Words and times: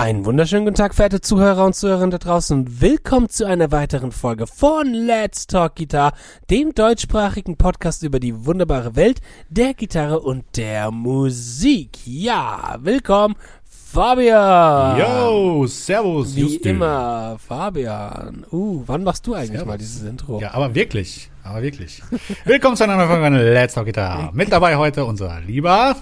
Einen 0.00 0.24
wunderschönen 0.24 0.64
guten 0.64 0.78
Tag, 0.78 0.94
verehrte 0.94 1.20
Zuhörer 1.20 1.66
und 1.66 1.74
Zuhörerinnen 1.74 2.10
da 2.10 2.16
draußen. 2.16 2.80
Willkommen 2.80 3.28
zu 3.28 3.46
einer 3.46 3.70
weiteren 3.70 4.12
Folge 4.12 4.46
von 4.46 4.94
Let's 4.94 5.46
Talk 5.46 5.76
Guitar, 5.76 6.14
dem 6.48 6.74
deutschsprachigen 6.74 7.58
Podcast 7.58 8.02
über 8.02 8.18
die 8.18 8.46
wunderbare 8.46 8.96
Welt 8.96 9.20
der 9.50 9.74
Gitarre 9.74 10.20
und 10.20 10.56
der 10.56 10.90
Musik. 10.90 11.98
Ja, 12.06 12.78
willkommen, 12.80 13.34
Fabian. 13.68 14.98
Yo, 14.98 15.66
servus. 15.66 16.34
Wie 16.34 16.44
Justin. 16.44 16.76
immer, 16.76 17.36
Fabian. 17.38 18.46
Uh, 18.50 18.82
wann 18.86 19.04
machst 19.04 19.26
du 19.26 19.34
eigentlich 19.34 19.50
Servus. 19.50 19.66
mal 19.66 19.76
dieses 19.76 20.02
Intro? 20.02 20.40
Ja, 20.40 20.54
aber 20.54 20.74
wirklich, 20.74 21.30
aber 21.42 21.60
wirklich. 21.60 22.02
Willkommen 22.46 22.74
zu 22.74 22.84
einer 22.84 22.96
neuen 22.96 23.08
Folge 23.08 23.24
von 23.24 23.34
Let's 23.34 23.74
Talk 23.74 23.84
Guitar. 23.84 24.30
Mit 24.32 24.50
dabei 24.50 24.76
heute 24.76 25.04
unser 25.04 25.42
lieber 25.42 25.94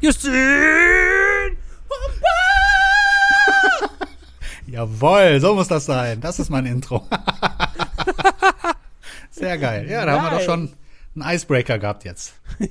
Justin! 0.00 1.56
Jawohl, 4.70 5.40
so 5.40 5.54
muss 5.54 5.68
das 5.68 5.86
sein. 5.86 6.20
Das 6.20 6.38
ist 6.38 6.50
mein 6.50 6.66
Intro. 6.66 7.06
Sehr 9.30 9.58
geil. 9.58 9.88
Ja, 9.88 10.04
da 10.04 10.12
haben 10.12 10.24
wir 10.24 10.30
Geil. 10.30 10.38
doch 10.38 10.44
schon 10.44 10.72
einen 11.16 11.34
Icebreaker 11.36 11.78
gehabt 11.78 12.04
jetzt. 12.04 12.34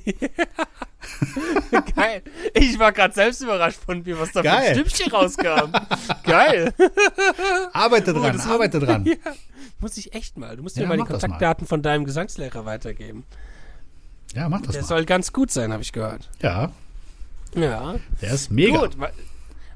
Geil. 1.96 2.22
Ich 2.54 2.78
war 2.78 2.92
gerade 2.92 3.14
selbst 3.14 3.42
überrascht 3.42 3.80
von 3.84 4.02
mir, 4.02 4.18
was 4.18 4.32
da 4.32 4.40
für 4.40 4.44
Geil. 4.48 4.68
ein 4.68 4.74
Stimmchen 4.74 5.12
rauskam. 5.12 5.72
Geil. 6.24 6.72
Arbeite 7.72 8.12
dran, 8.12 8.30
Oh, 8.30 8.36
das 8.36 8.46
war- 8.46 8.54
arbeite 8.54 8.80
dran. 8.80 9.04
Ja, 9.04 9.14
muss 9.78 9.96
ich 9.96 10.14
echt 10.14 10.36
mal. 10.38 10.56
Du 10.56 10.62
musst 10.62 10.76
mir 10.76 10.82
Ja, 10.82 10.88
mal 10.88 10.96
die 10.96 11.02
das 11.02 11.10
mal. 11.10 11.18
Kontaktdaten 11.20 11.66
von 11.66 11.82
deinem 11.82 12.04
Gesangslehrer 12.04 12.64
weitergeben. 12.64 13.24
Ja, 14.34 14.48
mach 14.48 14.60
das 14.62 14.72
Der 14.72 14.82
mal. 14.82 14.88
soll 14.88 15.04
ganz 15.06 15.32
gut 15.32 15.50
sein, 15.50 15.72
habe 15.72 15.82
ich 15.82 15.92
gehört. 15.92 16.28
Ja, 16.40 16.70
Ja. 17.54 17.96
der 18.22 18.32
ist 18.32 18.50
mega. 18.50 18.78
Gut. 18.78 18.96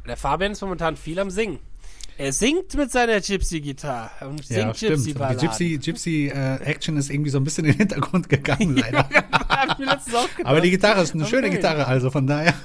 Der 0.06 0.16
Fabian 0.16 0.52
ist 0.52 0.60
momentan 0.60 0.96
viel 0.96 1.18
am 1.18 1.30
Singen. 1.30 1.58
Er 2.16 2.32
singt 2.32 2.74
mit 2.76 2.90
seiner 2.92 3.20
Gypsy-Gitarre 3.20 4.28
und 4.28 4.48
Ja, 4.48 4.56
singt 4.72 4.76
stimmt. 4.76 4.92
Die 5.06 5.12
Gypsy-Balladen. 5.14 5.38
Gypsy, 5.48 5.78
Gypsy 5.78 6.28
äh, 6.34 6.72
ist 6.98 7.10
irgendwie 7.10 7.30
so 7.30 7.38
ein 7.38 7.44
bisschen 7.44 7.64
in 7.64 7.72
den 7.72 7.78
Hintergrund 7.78 8.28
gegangen, 8.28 8.76
leider. 8.80 9.08
Aber 10.44 10.60
die 10.60 10.70
Gitarre 10.70 11.02
ist 11.02 11.14
eine 11.14 11.24
Okay. 11.24 11.30
schöne 11.30 11.50
Gitarre, 11.50 11.86
also 11.86 12.10
von 12.10 12.26
daher. 12.26 12.54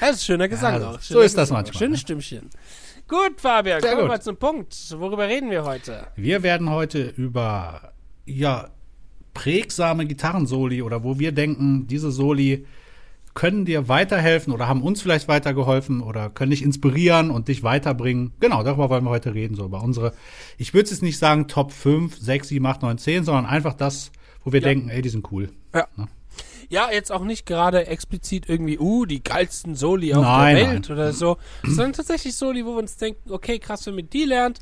Das 0.00 0.16
ist 0.16 0.24
schöner 0.24 0.48
Gesang 0.48 0.80
Ja, 0.80 0.88
auch. 0.90 1.00
so 1.00 1.14
Schöner 1.14 1.24
ist 1.26 1.36
das 1.36 1.48
Gesang 1.50 1.58
manchmal, 1.58 1.78
Schönes 1.78 1.98
ne? 1.98 2.00
Stimmchen. 2.00 2.50
Gut, 3.06 3.38
Fabian, 3.40 3.80
Sehr 3.82 3.90
kommen 3.90 4.02
wir 4.02 4.06
gut. 4.06 4.16
mal 4.16 4.22
zum 4.22 4.36
Punkt. 4.36 4.74
Worüber 4.98 5.28
reden 5.28 5.50
wir 5.50 5.64
heute? 5.64 6.06
Wir 6.16 6.42
werden 6.42 6.70
heute 6.70 7.02
über 7.16 7.92
ja 8.24 8.68
prägsame 9.34 10.06
Gitarrensoli 10.06 10.80
oder 10.82 11.04
wo 11.04 11.18
wir 11.18 11.32
denken, 11.32 11.86
diese 11.86 12.10
Soli 12.10 12.66
können 13.40 13.64
dir 13.64 13.88
weiterhelfen 13.88 14.52
oder 14.52 14.68
haben 14.68 14.82
uns 14.82 15.00
vielleicht 15.00 15.26
weitergeholfen 15.26 16.02
oder 16.02 16.28
können 16.28 16.50
dich 16.50 16.62
inspirieren 16.62 17.30
und 17.30 17.48
dich 17.48 17.62
weiterbringen. 17.62 18.34
Genau, 18.38 18.62
darüber 18.62 18.90
wollen 18.90 19.02
wir 19.04 19.08
heute 19.08 19.32
reden, 19.32 19.54
so 19.54 19.64
über 19.64 19.82
unsere, 19.82 20.12
ich 20.58 20.74
würde 20.74 20.90
jetzt 20.90 21.00
nicht 21.02 21.16
sagen 21.16 21.48
Top 21.48 21.72
5, 21.72 22.18
6, 22.18 22.48
7, 22.48 22.66
8, 22.66 22.82
9, 22.82 22.98
10, 22.98 23.24
sondern 23.24 23.46
einfach 23.46 23.72
das, 23.72 24.12
wo 24.44 24.52
wir 24.52 24.60
Ja. 24.60 24.68
denken, 24.68 24.90
ey, 24.90 25.00
die 25.00 25.08
sind 25.08 25.32
cool. 25.32 25.48
Ja. 25.74 25.86
Ne? 25.96 26.06
Ja, 26.68 26.90
jetzt 26.92 27.10
auch 27.10 27.24
nicht 27.24 27.46
gerade 27.46 27.86
explizit 27.86 28.46
irgendwie, 28.46 28.78
uh, 28.78 29.06
die 29.06 29.24
geilsten 29.24 29.74
Soli 29.74 30.12
auf 30.12 30.22
Nein, 30.22 30.56
der 30.56 30.66
Welt 30.68 30.88
nein. 30.90 30.98
oder 30.98 31.12
so, 31.14 31.38
sondern 31.62 31.94
tatsächlich 31.94 32.34
Soli, 32.36 32.66
wo 32.66 32.72
wir 32.74 32.80
uns 32.80 32.98
denken, 32.98 33.32
okay, 33.32 33.58
krass, 33.58 33.86
wenn 33.86 33.96
ihr 33.96 34.02
die 34.02 34.24
lernt, 34.24 34.58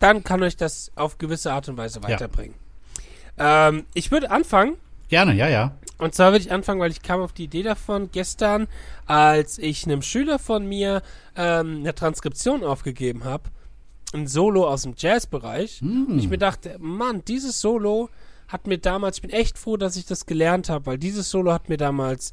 dann 0.00 0.22
kann 0.22 0.42
euch 0.42 0.58
das 0.58 0.92
auf 0.96 1.16
gewisse 1.16 1.50
Art 1.50 1.70
und 1.70 1.78
Weise 1.78 2.02
weiterbringen. 2.02 2.56
Ähm, 3.38 3.84
ich 3.94 4.10
würde 4.10 4.30
anfangen, 4.30 4.74
Gerne, 5.08 5.34
ja, 5.34 5.48
ja. 5.48 5.78
Und 5.98 6.14
zwar 6.14 6.32
würde 6.32 6.44
ich 6.44 6.52
anfangen, 6.52 6.80
weil 6.80 6.90
ich 6.90 7.02
kam 7.02 7.20
auf 7.20 7.32
die 7.32 7.44
Idee 7.44 7.62
davon 7.62 8.10
gestern, 8.12 8.68
als 9.06 9.58
ich 9.58 9.84
einem 9.86 10.02
Schüler 10.02 10.38
von 10.38 10.66
mir 10.66 11.02
ähm, 11.36 11.78
eine 11.80 11.94
Transkription 11.94 12.64
aufgegeben 12.64 13.24
habe, 13.24 13.44
ein 14.12 14.26
Solo 14.26 14.68
aus 14.68 14.82
dem 14.82 14.94
Jazzbereich. 14.96 15.80
Und 16.08 16.18
ich 16.18 16.28
mir 16.28 16.38
dachte, 16.38 16.76
Mann, 16.78 17.22
dieses 17.26 17.60
Solo 17.60 18.10
hat 18.48 18.66
mir 18.66 18.78
damals, 18.78 19.16
ich 19.16 19.22
bin 19.22 19.30
echt 19.30 19.58
froh, 19.58 19.76
dass 19.76 19.96
ich 19.96 20.06
das 20.06 20.26
gelernt 20.26 20.68
habe, 20.68 20.86
weil 20.86 20.98
dieses 20.98 21.30
Solo 21.30 21.52
hat 21.52 21.68
mir 21.68 21.78
damals 21.78 22.32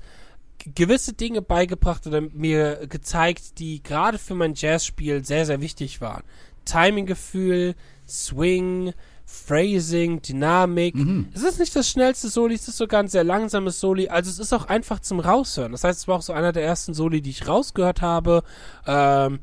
gewisse 0.75 1.13
Dinge 1.13 1.41
beigebracht 1.41 2.05
oder 2.07 2.21
mir 2.21 2.87
gezeigt, 2.87 3.59
die 3.59 3.81
gerade 3.81 4.17
für 4.17 4.35
mein 4.35 4.53
Jazzspiel 4.55 5.25
sehr, 5.25 5.45
sehr 5.45 5.61
wichtig 5.61 6.01
waren. 6.01 6.23
Timinggefühl, 6.65 7.75
Swing, 8.07 8.93
Phrasing, 9.25 10.21
Dynamik. 10.21 10.95
Es 11.33 11.43
ist 11.43 11.59
nicht 11.59 11.75
das 11.75 11.89
schnellste 11.89 12.29
Soli, 12.29 12.55
es 12.55 12.67
ist 12.67 12.77
sogar 12.77 13.01
ein 13.01 13.07
sehr 13.07 13.23
langsames 13.23 13.79
Soli. 13.79 14.07
Also 14.09 14.29
es 14.29 14.39
ist 14.39 14.53
auch 14.53 14.65
einfach 14.67 14.99
zum 14.99 15.19
Raushören. 15.19 15.71
Das 15.71 15.83
heißt, 15.83 15.99
es 16.01 16.07
war 16.07 16.17
auch 16.17 16.21
so 16.21 16.33
einer 16.33 16.51
der 16.51 16.63
ersten 16.63 16.93
Soli, 16.93 17.21
die 17.21 17.31
ich 17.31 17.47
rausgehört 17.47 18.01
habe. 18.01 18.43
Ähm, 18.85 19.39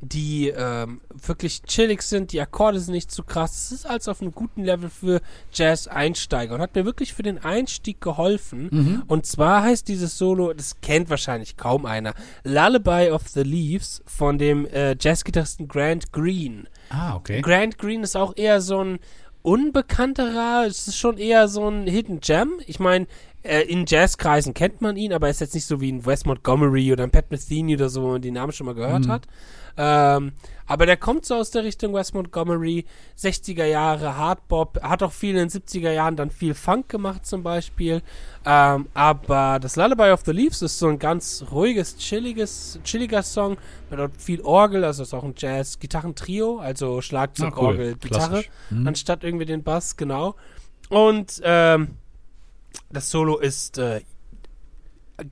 die 0.00 0.48
ähm, 0.48 1.00
wirklich 1.10 1.62
chillig 1.62 2.02
sind, 2.02 2.32
die 2.32 2.40
Akkorde 2.40 2.80
sind 2.80 2.94
nicht 2.94 3.10
zu 3.10 3.22
krass. 3.22 3.64
Es 3.64 3.72
ist 3.72 3.86
also 3.86 4.10
auf 4.10 4.22
einem 4.22 4.32
guten 4.32 4.64
Level 4.64 4.88
für 4.88 5.20
Jazz-Einsteiger 5.52 6.54
und 6.54 6.60
hat 6.60 6.74
mir 6.74 6.84
wirklich 6.84 7.12
für 7.12 7.22
den 7.22 7.38
Einstieg 7.44 8.00
geholfen. 8.00 9.02
Und 9.08 9.26
zwar 9.26 9.62
heißt 9.62 9.88
dieses 9.88 10.16
Solo, 10.16 10.52
das 10.54 10.80
kennt 10.80 11.10
wahrscheinlich 11.10 11.56
kaum 11.56 11.84
einer, 11.84 12.14
Lullaby 12.44 13.10
of 13.10 13.28
the 13.28 13.42
Leaves 13.42 14.02
von 14.06 14.38
dem 14.38 14.66
äh, 14.66 14.96
Jazzgitarristen 14.98 15.68
Grant 15.68 16.12
Green. 16.12 16.66
Ah, 16.88 17.14
okay. 17.16 17.42
Grant 17.42 17.78
Green 17.78 18.02
ist 18.02 18.16
auch 18.16 18.36
eher 18.36 18.60
so 18.60 18.82
ein 18.82 18.98
unbekannterer, 19.42 20.66
es 20.66 20.86
ist 20.86 20.98
schon 20.98 21.18
eher 21.18 21.48
so 21.48 21.68
ein 21.68 21.86
Hidden 21.86 22.20
Gem. 22.20 22.60
Ich 22.66 22.78
meine, 22.78 23.06
äh, 23.42 23.62
in 23.62 23.84
Jazzkreisen 23.86 24.54
kennt 24.54 24.80
man 24.80 24.96
ihn, 24.96 25.12
aber 25.12 25.26
er 25.28 25.30
ist 25.30 25.40
jetzt 25.40 25.54
nicht 25.54 25.66
so 25.66 25.80
wie 25.80 25.90
ein 25.92 26.04
Wes 26.04 26.24
Montgomery 26.26 26.92
oder 26.92 27.04
ein 27.04 27.10
Pat 27.10 27.30
Metheny 27.30 27.74
oder 27.74 27.88
so, 27.88 28.02
wo 28.02 28.08
man 28.12 28.22
den 28.22 28.34
Namen 28.34 28.52
schon 28.52 28.66
mal 28.66 28.74
gehört 28.74 29.08
hat. 29.08 29.26
Ähm, 29.76 30.32
aber 30.66 30.84
der 30.84 30.96
kommt 30.96 31.24
so 31.24 31.36
aus 31.36 31.50
der 31.52 31.64
Richtung 31.64 31.94
Wes 31.94 32.12
Montgomery, 32.12 32.84
60er 33.18 33.64
Jahre, 33.64 34.16
Hardbop, 34.16 34.82
hat 34.82 35.02
auch 35.02 35.12
viel 35.12 35.30
in 35.36 35.48
den 35.48 35.48
70er 35.48 35.90
Jahren 35.92 36.16
dann 36.16 36.30
viel 36.30 36.54
Funk 36.54 36.88
gemacht 36.88 37.24
zum 37.24 37.42
Beispiel. 37.42 38.02
Ähm, 38.44 38.88
aber 38.94 39.58
das 39.60 39.76
Lullaby 39.76 40.10
of 40.10 40.22
the 40.26 40.32
Leaves 40.32 40.60
ist 40.60 40.78
so 40.78 40.88
ein 40.88 40.98
ganz 40.98 41.44
ruhiges, 41.50 41.96
chilliges, 41.96 42.78
chilliger 42.84 43.22
Song 43.22 43.56
mit 43.90 44.00
auch 44.00 44.08
viel 44.18 44.40
Orgel, 44.42 44.84
also 44.84 45.02
ist 45.04 45.14
auch 45.14 45.24
ein 45.24 45.34
Jazz-Gitarrentrio, 45.36 46.58
also 46.58 47.00
Schlagzeug, 47.00 47.52
Ah, 47.54 47.60
cool. 47.60 47.66
Orgel, 47.68 47.94
Gitarre, 47.96 48.28
Klassisch. 48.30 48.50
Mhm. 48.70 48.86
anstatt 48.88 49.24
irgendwie 49.24 49.46
den 49.46 49.62
Bass, 49.62 49.96
genau. 49.96 50.34
Und 50.88 51.40
ähm, 51.44 51.96
das 52.90 53.10
Solo 53.10 53.38
ist 53.38 53.78
äh, 53.78 54.00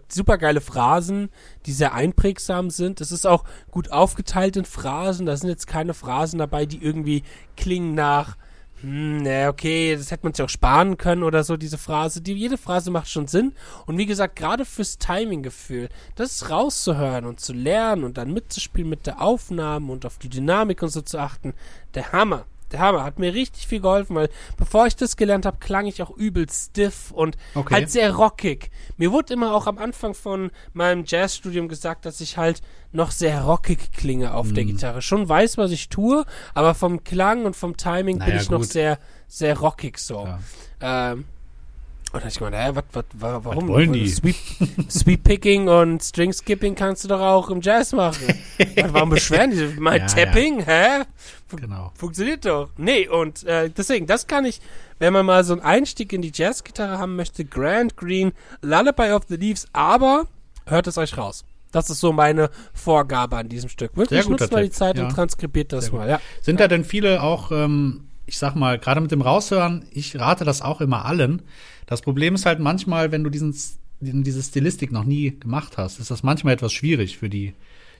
super 0.08 0.38
geile 0.38 0.60
Phrasen, 0.60 1.30
die 1.66 1.72
sehr 1.72 1.94
einprägsam 1.94 2.70
sind. 2.70 3.00
Es 3.00 3.12
ist 3.12 3.26
auch 3.26 3.44
gut 3.70 3.90
aufgeteilt 3.90 4.56
in 4.56 4.64
Phrasen. 4.64 5.26
Da 5.26 5.36
sind 5.36 5.48
jetzt 5.48 5.66
keine 5.66 5.94
Phrasen 5.94 6.38
dabei, 6.38 6.66
die 6.66 6.82
irgendwie 6.82 7.22
klingen 7.56 7.94
nach, 7.94 8.36
hm, 8.80 9.22
na 9.22 9.48
okay, 9.48 9.96
das 9.96 10.10
hätte 10.10 10.24
man 10.24 10.34
sich 10.34 10.44
auch 10.44 10.48
sparen 10.48 10.98
können 10.98 11.22
oder 11.22 11.42
so, 11.42 11.56
diese 11.56 11.78
Phrase. 11.78 12.20
Die, 12.20 12.34
jede 12.34 12.58
Phrase 12.58 12.90
macht 12.90 13.10
schon 13.10 13.26
Sinn. 13.26 13.54
Und 13.86 13.98
wie 13.98 14.06
gesagt, 14.06 14.36
gerade 14.36 14.64
fürs 14.64 14.98
Timing-Gefühl, 14.98 15.88
das 16.14 16.50
rauszuhören 16.50 17.26
und 17.26 17.40
zu 17.40 17.52
lernen 17.52 18.04
und 18.04 18.18
dann 18.18 18.32
mitzuspielen 18.32 18.88
mit 18.88 19.06
der 19.06 19.20
Aufnahme 19.20 19.90
und 19.90 20.06
auf 20.06 20.18
die 20.18 20.28
Dynamik 20.28 20.82
und 20.82 20.90
so 20.90 21.00
zu 21.00 21.18
achten, 21.18 21.54
der 21.94 22.12
Hammer. 22.12 22.44
Der 22.72 22.80
Hammer 22.80 23.02
hat 23.04 23.18
mir 23.18 23.32
richtig 23.34 23.66
viel 23.66 23.80
geholfen, 23.80 24.14
weil 24.16 24.28
bevor 24.56 24.86
ich 24.86 24.94
das 24.96 25.16
gelernt 25.16 25.46
habe, 25.46 25.56
klang 25.58 25.86
ich 25.86 26.02
auch 26.02 26.10
übel 26.16 26.46
stiff 26.50 27.10
und 27.10 27.36
Okay. 27.54 27.74
halt 27.74 27.90
sehr 27.90 28.14
rockig. 28.14 28.70
Mir 28.96 29.10
wurde 29.12 29.32
immer 29.34 29.54
auch 29.54 29.66
am 29.66 29.78
Anfang 29.78 30.14
von 30.14 30.50
meinem 30.74 31.04
Jazzstudium 31.06 31.68
gesagt, 31.68 32.04
dass 32.04 32.20
ich 32.20 32.36
halt 32.36 32.60
noch 32.92 33.10
sehr 33.10 33.42
rockig 33.42 33.92
klinge 33.92 34.34
auf 34.34 34.48
Mhm. 34.48 34.54
der 34.54 34.64
Gitarre. 34.64 35.02
Schon 35.02 35.28
weiß, 35.28 35.56
was 35.58 35.70
ich 35.70 35.88
tue, 35.88 36.24
aber 36.54 36.74
vom 36.74 37.04
Klang 37.04 37.44
und 37.44 37.56
vom 37.56 37.76
Timing 37.76 38.18
bin 38.18 38.28
Naja, 38.28 38.40
ich 38.40 38.50
noch 38.50 38.60
gut. 38.60 38.68
sehr, 38.70 38.98
sehr 39.28 39.58
rockig 39.58 39.98
so. 39.98 40.26
Ja. 40.80 41.12
Ähm, 41.12 41.24
und 42.10 42.24
da 42.24 42.28
ich 42.28 42.38
gemeint, 42.38 42.56
hä, 42.56 42.70
wat, 42.72 42.86
wat, 42.94 43.04
wa- 43.12 43.40
warum? 43.44 43.68
wollen 43.68 43.92
die? 43.92 44.08
Sweep, 44.08 44.34
Sweep 44.90 45.24
Picking 45.24 45.68
und 45.68 46.02
String 46.02 46.32
Skipping 46.32 46.74
kannst 46.74 47.04
du 47.04 47.08
doch 47.08 47.20
auch 47.20 47.50
im 47.50 47.60
Jazz 47.60 47.92
machen. 47.92 48.26
Warum 48.92 49.10
beschweren 49.10 49.50
die? 49.50 49.78
Mein 49.78 50.00
Ja, 50.00 50.06
Tapping, 50.06 50.64
hä? 50.64 51.02
Genau. 51.56 51.92
Funktioniert 51.94 52.44
doch. 52.44 52.70
Nee, 52.76 53.08
und 53.08 53.44
äh, 53.44 53.70
deswegen, 53.70 54.06
das 54.06 54.26
kann 54.26 54.44
ich, 54.44 54.60
wenn 54.98 55.12
man 55.12 55.26
mal 55.26 55.44
so 55.44 55.54
einen 55.54 55.62
Einstieg 55.62 56.12
in 56.12 56.22
die 56.22 56.32
Jazzgitarre 56.34 56.98
haben 56.98 57.16
möchte, 57.16 57.44
Grant 57.44 57.96
Green, 57.96 58.32
Lullaby 58.62 59.12
of 59.12 59.24
the 59.28 59.36
Leaves, 59.36 59.66
aber 59.72 60.26
hört 60.66 60.86
es 60.86 60.98
euch 60.98 61.16
raus. 61.16 61.44
Das 61.72 61.90
ist 61.90 62.00
so 62.00 62.12
meine 62.12 62.50
Vorgabe 62.72 63.36
an 63.36 63.48
diesem 63.48 63.68
Stück. 63.68 63.96
Wirklich, 63.96 64.22
Sehr 64.22 64.30
nutzt 64.30 64.52
mal 64.52 64.64
die 64.64 64.70
Zeit 64.70 64.96
ja. 64.96 65.04
und 65.04 65.10
transkribiert 65.10 65.72
das 65.72 65.92
mal. 65.92 66.08
Ja. 66.08 66.20
Sind 66.40 66.60
da 66.60 66.68
denn 66.68 66.84
viele 66.84 67.22
auch, 67.22 67.52
ähm, 67.52 68.08
ich 68.26 68.38
sag 68.38 68.54
mal, 68.54 68.78
gerade 68.78 69.00
mit 69.00 69.10
dem 69.10 69.20
Raushören, 69.20 69.84
ich 69.90 70.18
rate 70.18 70.44
das 70.44 70.62
auch 70.62 70.80
immer 70.80 71.04
allen. 71.04 71.42
Das 71.86 72.00
Problem 72.00 72.34
ist 72.34 72.46
halt 72.46 72.58
manchmal, 72.58 73.12
wenn 73.12 73.22
du 73.22 73.30
diesen, 73.30 73.54
diese 74.00 74.42
Stilistik 74.42 74.92
noch 74.92 75.04
nie 75.04 75.38
gemacht 75.38 75.76
hast, 75.76 75.98
ist 75.98 76.10
das 76.10 76.22
manchmal 76.22 76.54
etwas 76.54 76.72
schwierig 76.72 77.18
für 77.18 77.28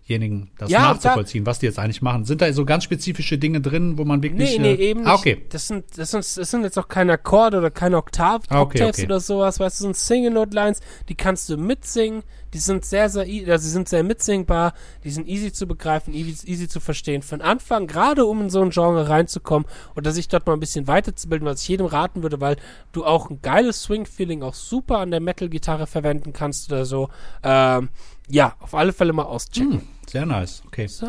demjenigen 0.09 0.51
das 0.59 0.71
Ja, 0.71 0.81
nachzuvollziehen, 0.81 1.47
was 1.47 1.59
die 1.59 1.67
jetzt 1.67 1.79
eigentlich 1.79 2.03
machen. 2.03 2.25
Sind 2.25 2.41
da 2.41 2.53
so 2.53 2.65
ganz 2.65 2.85
spezifische 2.85 3.39
Dinge 3.39 3.61
drin, 3.61 3.99
wo 3.99 4.05
man 4.05 4.23
wirklich. 4.23 4.59
Nee, 4.59 4.59
nee, 4.59 4.75
äh, 4.75 4.91
eben 4.91 5.01
nicht. 5.01 5.09
Ah, 5.09 5.15
okay. 5.15 5.45
Das 5.51 5.69
sind, 5.69 5.85
das 5.97 6.11
sind, 6.11 6.21
das 6.21 6.51
sind 6.51 6.63
jetzt 6.65 6.79
auch 6.79 6.89
keine 6.89 7.13
Akkorde 7.13 7.59
oder 7.59 7.71
keine 7.71 7.97
Oktav 7.97 8.43
Ah, 8.49 8.61
okay, 8.61 8.85
okay. 8.85 9.05
oder 9.05 9.21
sowas, 9.21 9.61
weißt 9.61 9.81
du, 9.81 9.85
sind 9.85 9.97
Single-Note-Lines, 9.97 10.81
die 11.09 11.15
kannst 11.15 11.49
du 11.49 11.57
mitsingen, 11.57 12.23
die 12.55 12.59
sind 12.59 12.85
sehr, 12.85 13.09
sehr, 13.11 13.23
also 13.25 13.65
sie 13.65 13.71
sind 13.71 13.89
sehr 13.89 14.03
mitsingbar, 14.03 14.73
die 15.05 15.11
sind 15.11 15.29
easy 15.29 15.53
zu 15.53 15.67
begreifen, 15.67 16.15
easy, 16.15 16.47
easy 16.47 16.69
zu 16.69 16.81
verstehen. 16.81 17.23
Von 17.23 17.43
Anfang, 17.43 17.87
gerade 17.87 18.25
um 18.25 18.41
in 18.41 18.51
so 18.51 18.63
ein 18.63 18.71
Genre 18.71 19.09
reinzukommen 19.09 19.69
oder 19.97 20.13
sich 20.13 20.29
dort 20.29 20.47
mal 20.47 20.55
ein 20.55 20.61
bisschen 20.61 20.87
weiterzubilden, 20.87 21.47
was 21.47 21.63
ich 21.63 21.69
jedem 21.69 21.87
raten 21.87 22.23
würde, 22.23 22.41
weil 22.41 22.57
du 22.93 23.05
auch 23.05 23.29
ein 23.31 23.41
geiles 23.43 23.83
Swing-Feeling 23.83 24.43
auch 24.43 24.55
super 24.55 24.99
an 24.99 25.11
der 25.11 25.21
Metal-Gitarre 25.21 25.87
verwenden 25.87 26.33
kannst 26.33 26.73
oder 26.73 26.85
so. 26.87 27.11
Ähm, 27.43 27.91
ja, 28.31 28.55
auf 28.61 28.75
alle 28.75 28.93
Fälle 28.93 29.13
mal 29.13 29.25
auschecken. 29.25 29.73
Hm, 29.73 29.83
sehr 30.11 30.27
nice. 30.27 30.63
Okay. 30.67 30.87
So, 30.87 31.07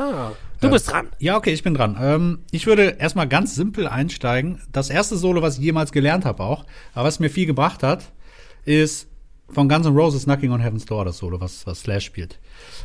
du 0.62 0.68
Äh, 0.68 0.72
bist 0.72 0.90
dran. 0.92 1.08
Ja, 1.20 1.38
okay, 1.38 1.52
ich 1.52 1.64
bin 1.64 1.74
dran. 1.74 1.98
Ähm, 2.00 2.40
ich 2.52 2.66
würde 2.68 2.96
erstmal 3.00 3.28
ganz 3.28 3.56
simpel 3.56 3.88
einsteigen. 3.88 4.62
Das 4.72 4.90
erste 4.90 5.18
Solo, 5.18 5.42
was 5.42 5.58
ich 5.58 5.64
jemals 5.64 5.92
gelernt 5.92 6.26
habe 6.26 6.44
auch, 6.44 6.66
aber 6.94 7.06
was 7.08 7.20
mir 7.20 7.30
viel 7.30 7.46
gebracht 7.46 7.84
hat, 7.84 8.12
ist 8.66 9.09
von 9.52 9.68
Guns 9.68 9.86
N' 9.86 9.94
Roses 9.96 10.24
Knocking 10.26 10.52
on 10.52 10.62
Heaven's 10.62 10.86
Door, 10.86 11.06
das 11.06 11.18
Solo, 11.18 11.40
was, 11.42 11.66
was 11.66 11.82
Slash 11.82 12.06
spielt. 12.06 12.38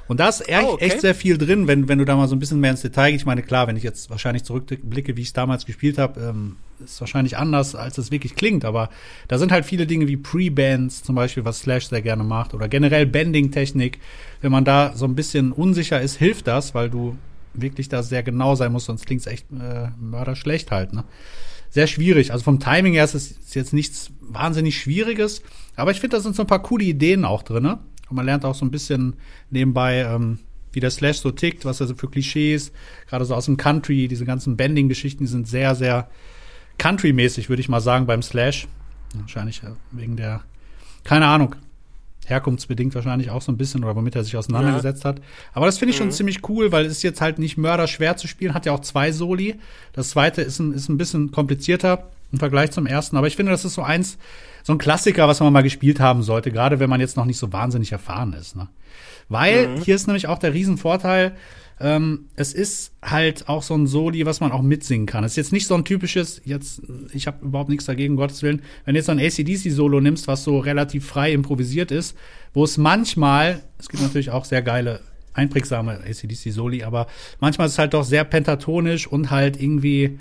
Und 0.09 0.21
da 0.21 0.29
ist 0.29 0.49
echt, 0.49 0.63
Oh, 0.65 0.73
okay. 0.75 0.87
echt 0.87 1.01
sehr 1.01 1.15
viel 1.15 1.37
drin, 1.39 1.67
wenn, 1.67 1.89
wenn 1.89 1.99
du 1.99 2.05
da 2.05 2.17
mal 2.17 2.29
so 2.29 2.35
ein 2.35 2.39
bisschen 2.39 2.61
mehr 2.61 2.71
ins 2.71 2.83
Detail 2.83 3.11
gehst. 3.11 3.23
Ich 3.23 3.27
meine, 3.27 3.43
klar, 3.43 3.67
wenn 3.67 3.77
ich 3.77 3.83
jetzt 3.83 4.11
wahrscheinlich 4.11 4.45
zurückblicke, 4.45 5.17
wie 5.17 5.21
ich 5.23 5.29
es 5.29 5.33
damals 5.33 5.67
gespielt 5.67 5.99
habe, 5.99 6.21
ähm, 6.21 6.57
ist 6.83 7.01
wahrscheinlich 7.01 7.37
anders, 7.37 7.75
als 7.75 7.99
es 7.99 8.11
wirklich 8.11 8.35
klingt. 8.35 8.65
Aber 8.65 8.91
da 9.29 9.39
sind 9.39 9.53
halt 9.53 9.65
viele 9.65 9.87
Dinge 9.87 10.09
wie 10.09 10.17
Pre-Bands 10.17 11.03
zum 11.03 11.15
Beispiel, 11.15 11.45
was 11.45 11.61
Slash 11.61 11.89
sehr 11.89 12.03
gerne 12.03 12.25
macht. 12.25 12.55
Oder 12.55 12.69
generell 12.69 13.07
Bending-Technik. 13.07 13.99
Wenn 14.41 14.53
man 14.53 14.65
da 14.65 14.93
so 14.95 15.05
ein 15.07 15.15
bisschen 15.15 15.53
unsicher 15.53 16.01
ist, 16.01 16.17
hilft 16.17 16.47
das, 16.47 16.75
weil 16.75 16.91
du 16.91 17.17
wirklich 17.55 17.89
da 17.89 18.03
sehr 18.03 18.23
genau 18.23 18.55
sein 18.57 18.73
musst, 18.73 18.87
sonst 18.87 19.07
klingt's 19.07 19.27
echt 19.27 19.47
äh, 19.53 19.89
mörderschlecht 20.01 20.71
halt. 20.71 20.93
Ne? 20.93 21.05
Sehr 21.75 21.89
schwierig. 21.89 22.31
Also 22.31 22.45
vom 22.45 22.61
Timing 22.61 22.93
her 22.93 23.03
ist 23.03 23.15
es 23.15 23.53
jetzt 23.53 23.73
nichts 23.73 24.13
wahnsinnig 24.21 24.79
Schwieriges. 24.79 25.43
Aber 25.75 25.91
ich 25.91 25.99
finde, 25.99 26.17
da 26.17 26.23
sind 26.23 26.37
so 26.37 26.45
ein 26.45 26.47
paar 26.47 26.63
coole 26.63 26.85
Ideen 26.85 27.25
auch 27.25 27.43
drin. 27.43 27.65
Ne? 27.65 27.81
Und 28.09 28.15
man 28.15 28.25
lernt 28.25 28.45
auch 28.45 28.55
so 28.55 28.65
ein 28.65 28.71
bisschen 28.71 29.17
nebenbei, 29.51 30.03
ähm, 30.03 30.39
wie 30.71 30.79
der 30.79 30.93
Slash 30.93 31.17
so 31.19 31.33
tickt, 31.33 31.65
was 31.65 31.81
er 31.81 31.89
so 31.89 31.97
für 31.97 32.09
Klischees, 32.09 32.71
gerade 33.09 33.25
so 33.25 33.35
aus 33.35 33.47
dem 33.47 33.57
Country, 33.57 34.07
diese 34.07 34.25
ganzen 34.25 34.57
Bending-Geschichten, 34.57 35.25
die 35.25 35.29
sind 35.29 35.49
sehr, 35.49 35.75
sehr 35.75 36.09
Country-mäßig, 36.79 37.49
würde 37.49 37.61
ich 37.61 37.69
mal 37.69 37.81
sagen, 37.81 38.07
beim 38.07 38.23
Slash. 38.23 38.69
Wahrscheinlich 39.15 39.65
äh, 39.65 39.73
wegen 39.91 40.17
der, 40.17 40.43
keine 41.03 41.27
Ahnung, 41.27 41.57
herkunftsbedingt 42.31 42.95
wahrscheinlich 42.95 43.31
auch 43.31 43.43
so 43.43 43.53
ein 43.53 43.57
bisschen 43.57 43.85
oder 43.85 43.97
womit 43.97 44.17
er 44.17 44.25
sich 44.25 44.37
auseinandergesetzt 44.37 45.05
hat. 45.05 45.21
Aber 45.53 45.67
das 45.67 45.79
finde 45.79 45.91
ich 45.93 45.97
schon 45.97 46.11
ziemlich 46.11 46.49
cool, 46.49 46.73
weil 46.73 46.87
es 46.87 46.93
ist 46.93 47.03
jetzt 47.03 47.21
halt 47.21 47.39
nicht 47.39 47.57
mörderschwer 47.57 48.17
zu 48.17 48.27
spielen, 48.27 48.55
hat 48.55 48.67
ja 48.67 48.73
auch 48.73 48.81
zwei 48.81 49.13
Soli. 49.13 49.57
Das 49.93 50.11
zweite 50.11 50.43
ist 50.43 50.59
ein, 50.59 50.73
ist 50.73 50.89
ein 50.89 50.99
bisschen 50.99 51.31
komplizierter 51.31 52.11
im 52.33 52.39
Vergleich 52.39 52.71
zum 52.73 52.87
ersten, 52.87 53.17
aber 53.17 53.27
ich 53.27 53.37
finde, 53.37 53.53
das 53.53 53.65
ist 53.65 53.75
so 53.75 53.83
eins, 53.83 54.19
so 54.63 54.73
ein 54.73 54.79
Klassiker, 54.79 55.29
was 55.29 55.41
man 55.41 55.53
mal 55.53 55.63
gespielt 55.63 56.01
haben 56.01 56.23
sollte, 56.23 56.51
gerade 56.51 56.81
wenn 56.81 56.91
man 56.91 57.01
jetzt 57.01 57.17
noch 57.17 57.27
nicht 57.27 57.39
so 57.39 57.53
wahnsinnig 57.53 57.93
erfahren 57.93 58.33
ist. 58.33 58.57
Ne? 58.57 58.69
Weil 59.29 59.81
hier 59.83 59.95
ist 59.95 60.07
nämlich 60.07 60.27
auch 60.27 60.39
der 60.39 60.53
Riesenvorteil, 60.53 61.33
ähm, 61.81 62.27
es 62.37 62.53
ist 62.53 62.93
halt 63.03 63.49
auch 63.49 63.63
so 63.63 63.75
ein 63.75 63.87
Soli, 63.87 64.25
was 64.27 64.41
man 64.41 64.53
auch 64.53 64.63
mitsingen 64.63 65.07
kann. 65.07 65.25
Es 65.25 65.33
ist 65.33 65.37
jetzt 65.37 65.53
nicht 65.53 65.67
so 65.67 65.75
ein 65.75 65.85
typisches, 65.85 66.41
jetzt, 66.45 66.83
ich 67.13 67.27
habe 67.27 67.45
überhaupt 67.45 67.69
nichts 67.69 67.87
dagegen, 67.87 68.17
Gottes 68.17 68.43
Willen, 68.43 68.63
wenn 68.85 68.95
du 68.95 68.99
jetzt 68.99 69.07
so 69.07 69.13
ein 69.13 69.19
ACDC-Solo 69.19 70.01
nimmst, 70.01 70.29
was 70.29 70.45
so 70.45 70.59
relativ 70.59 71.07
frei 71.07 71.33
improvisiert 71.33 71.91
ist, 71.91 72.17
wo 72.53 72.65
es 72.65 72.79
manchmal, 72.79 73.63
es 73.79 73.89
gibt 73.89 74.03
natürlich 74.03 74.31
auch 74.31 74.45
sehr 74.45 74.63
geile, 74.63 75.01
einprägsame 75.33 76.01
ACDC-Soli, 76.07 76.85
aber 76.85 77.09
manchmal 77.41 77.67
ist 77.67 77.73
es 77.73 77.79
halt 77.79 77.93
doch 77.93 78.05
sehr 78.05 78.25
pentatonisch 78.25 79.09
und 79.09 79.31
halt 79.33 79.61
irgendwie, 79.61 80.19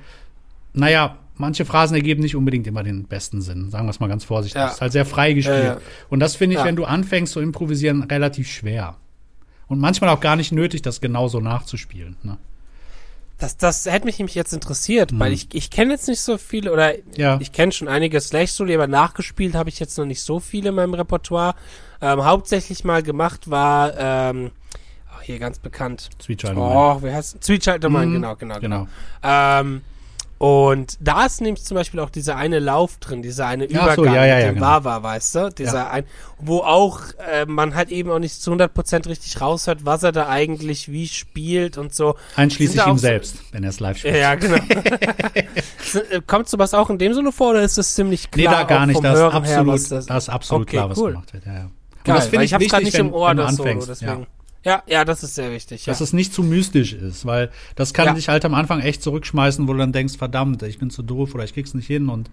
naja, 0.74 1.20
manche 1.36 1.66
Phrasen 1.66 1.96
ergeben 1.96 2.22
nicht 2.22 2.36
unbedingt 2.36 2.66
immer 2.66 2.82
den 2.82 3.04
besten 3.04 3.42
Sinn, 3.42 3.70
sagen 3.70 3.86
wir 3.86 3.92
es 3.92 4.00
mal 4.00 4.08
ganz 4.08 4.24
vorsichtig. 4.24 4.60
Ja. 4.60 4.68
Es 4.68 4.76
ist 4.76 4.82
halt 4.82 4.92
sehr 4.92 5.06
frei 5.06 5.34
gespielt. 5.34 5.64
Ja, 5.64 5.74
ja. 5.76 5.82
Und 6.10 6.20
das 6.20 6.36
finde 6.36 6.58
ich, 6.58 6.64
wenn 6.64 6.76
du 6.76 6.86
anfängst 6.86 7.34
zu 7.34 7.40
improvisieren, 7.40 8.04
relativ 8.04 8.50
schwer. 8.50 8.98
Und 9.68 9.80
manchmal 9.80 10.10
auch 10.10 10.20
gar 10.20 10.36
nicht 10.36 10.52
nötig, 10.52 10.82
das 10.82 11.02
genauso 11.02 11.40
nachzuspielen. 11.40 12.18
Ne? 12.24 12.38
Das, 13.40 13.58
das 13.58 13.86
hätte 13.86 14.06
mich 14.06 14.20
nämlich 14.20 14.36
jetzt 14.36 14.54
interessiert, 14.54 15.18
weil 15.20 15.34
ich, 15.34 15.48
ich 15.54 15.70
kenne 15.70 15.92
jetzt 15.94 16.08
nicht 16.08 16.22
so 16.22 16.38
viele, 16.38 16.72
oder 16.72 16.94
Mhm. 16.94 17.02
Ja. 17.16 17.38
ich 17.42 17.52
kenne 17.52 17.72
schon 17.72 17.88
einige 17.88 18.22
Slash-Soli, 18.22 18.74
aber 18.76 18.88
nachgespielt 18.88 19.56
habe 19.56 19.70
ich 19.70 19.80
jetzt 19.80 19.98
noch 19.98 20.06
nicht 20.06 20.22
so 20.22 20.40
viele 20.40 20.70
in 20.70 20.76
meinem 20.76 20.94
Repertoire. 20.94 21.56
Ähm, 22.02 22.24
hauptsächlich 22.24 22.84
mal 22.84 23.02
gemacht 23.04 23.50
war, 23.50 23.94
ähm, 23.98 24.52
oh, 25.10 25.22
hier 25.22 25.40
ganz 25.40 25.60
bekannt. 25.60 26.10
Sweet 26.22 26.40
Child. 26.42 26.54
Oh, 26.58 27.02
wie 27.02 27.12
heißt 27.12 27.44
Sweet 27.44 27.64
Child 27.64 27.84
Mhm. 27.84 28.14
genau, 28.14 28.36
genau, 28.36 28.60
genau. 28.60 28.60
Genau. 28.60 28.88
Ähm, 29.24 29.82
und 30.44 30.98
da 31.00 31.26
ist 31.26 31.40
nämlich 31.40 31.64
zum 31.64 31.76
Beispiel 31.76 32.02
auch 32.02 32.10
dieser 32.10 32.36
eine 32.36 32.60
Lauf 32.60 32.98
drin, 32.98 33.22
dieser 33.22 33.48
eine 33.48 33.64
Ach 33.64 33.96
so, 33.96 34.04
Übergang 34.04 34.14
ja, 34.14 34.26
ja, 34.26 34.36
mit 34.36 34.44
ja, 34.44 34.50
dem 34.52 34.56
genau. 34.56 34.68
Wawa, 34.68 35.02
weißt 35.02 35.36
du? 35.36 35.50
Dieser 35.52 35.90
ein, 35.90 36.04
wo 36.38 36.58
auch 36.60 37.00
äh, 37.32 37.46
man 37.46 37.76
halt 37.76 37.92
eben 37.92 38.12
auch 38.12 38.20
nicht 38.20 38.42
zu 38.42 38.52
100% 38.52 39.08
richtig 39.08 39.40
raushört, 39.40 39.86
was 39.86 40.04
er 40.04 40.12
da 40.12 40.28
eigentlich 40.28 40.92
wie 40.92 41.08
spielt 41.08 41.78
und 41.78 41.96
so. 41.96 42.16
Einschließlich 42.36 42.82
ihm 42.82 42.92
auch 42.92 42.98
so- 42.98 42.98
selbst, 42.98 43.38
wenn 43.54 43.64
er 43.64 43.70
es 43.70 43.80
live 43.80 43.98
spielt. 43.98 44.18
Ja, 44.18 44.36
genau. 44.36 44.58
Äh, 46.10 46.22
Kommt 46.26 46.50
sowas 46.50 46.74
auch 46.74 46.90
in 46.90 46.98
dem 46.98 47.14
Solo 47.14 47.32
vor 47.32 47.52
oder 47.52 47.62
ist 47.62 47.78
das 47.78 47.94
ziemlich 47.96 48.28
Nee, 48.36 48.44
klar? 48.44 48.56
da 48.56 48.64
gar 48.64 48.86
nicht. 48.86 49.04
Da 49.04 49.14
ist 49.14 49.20
her, 49.20 49.34
absolut, 49.34 49.68
was 49.74 49.88
das, 49.90 50.06
da 50.08 50.18
ist 50.18 50.28
absolut 50.30 50.64
Okay, 50.68 50.78
klar, 50.78 50.90
was 50.90 50.98
cool. 50.98 51.12
gemacht 51.12 51.34
wird. 51.34 51.46
Ja, 51.46 51.54
ja. 51.54 51.60
Geil, 52.04 52.16
das 52.16 52.28
finde 52.28 52.44
ich, 52.46 52.50
ich 52.50 52.54
hab's 52.54 52.62
wichtig, 52.62 52.72
gerade 52.72 52.84
nicht 52.86 52.98
wenn, 52.98 53.08
im 53.08 53.14
Ohr, 53.14 53.30
wenn 53.30 53.38
du 53.38 53.44
das 53.44 53.56
Solo, 53.56 53.70
anfängst. 53.70 53.90
deswegen. 53.90 54.28
Ja. 54.64 54.84
Ja, 54.88 55.06
das 55.06 55.24
ist 55.24 55.36
sehr 55.36 55.52
wichtig. 55.52 55.86
Ja. 55.86 55.92
Dass 55.94 56.02
es 56.02 56.14
nicht 56.14 56.34
zu 56.34 56.44
mystisch 56.44 56.94
ist, 56.94 57.26
weil 57.26 57.52
das 57.76 57.94
kann 57.94 58.08
Ja. 58.08 58.14
dich 58.14 58.30
halt 58.30 58.46
am 58.46 58.54
Anfang 58.54 58.80
echt 58.82 59.02
zurückschmeißen, 59.04 59.68
wo 59.68 59.74
du 59.74 59.80
dann 59.80 59.92
denkst, 59.92 60.18
verdammt, 60.18 60.64
ich 60.64 60.80
bin 60.80 60.90
zu 60.90 61.04
doof 61.04 61.34
oder 61.36 61.44
ich 61.44 61.54
krieg's 61.54 61.74
nicht 61.74 61.88
hin 61.88 62.10
und 62.10 62.30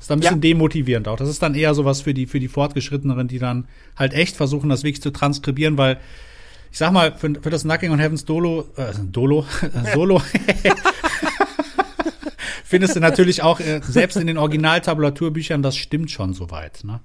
ist 0.00 0.10
dann 0.10 0.18
ein 0.18 0.20
bisschen 0.20 0.36
Ja. 0.36 0.40
demotivierend 0.40 1.08
auch. 1.08 1.16
Das 1.16 1.28
ist 1.28 1.42
dann 1.42 1.54
eher 1.54 1.74
sowas 1.74 2.02
für 2.02 2.14
die, 2.14 2.26
für 2.26 2.40
die 2.40 2.48
Fortgeschritteneren, 2.48 3.28
die 3.28 3.38
dann 3.38 3.66
halt 3.96 4.12
echt 4.12 4.36
versuchen, 4.36 4.68
das 4.70 4.82
wirklich 4.84 5.02
zu 5.02 5.10
transkribieren, 5.10 5.76
weil 5.78 5.98
ich 6.70 6.76
sag 6.78 6.92
mal, 6.92 7.16
für, 7.16 7.32
für 7.40 7.48
das 7.50 7.62
Knocking 7.62 7.90
on 7.92 7.98
Heaven's 7.98 8.24
Dolo, 8.26 8.68
äh, 8.76 8.92
Dolo, 9.10 9.46
äh, 9.62 9.90
Solo, 9.94 10.20
findest 12.64 12.96
du 12.96 13.00
natürlich 13.00 13.42
auch, 13.42 13.60
äh, 13.60 13.80
selbst 13.82 14.16
in 14.16 14.26
den 14.26 14.38
Originaltabulaturbüchern, 14.38 15.62
das 15.62 15.76
stimmt 15.76 16.10
schon 16.10 16.34
soweit, 16.34 16.84
ne? 16.84 17.00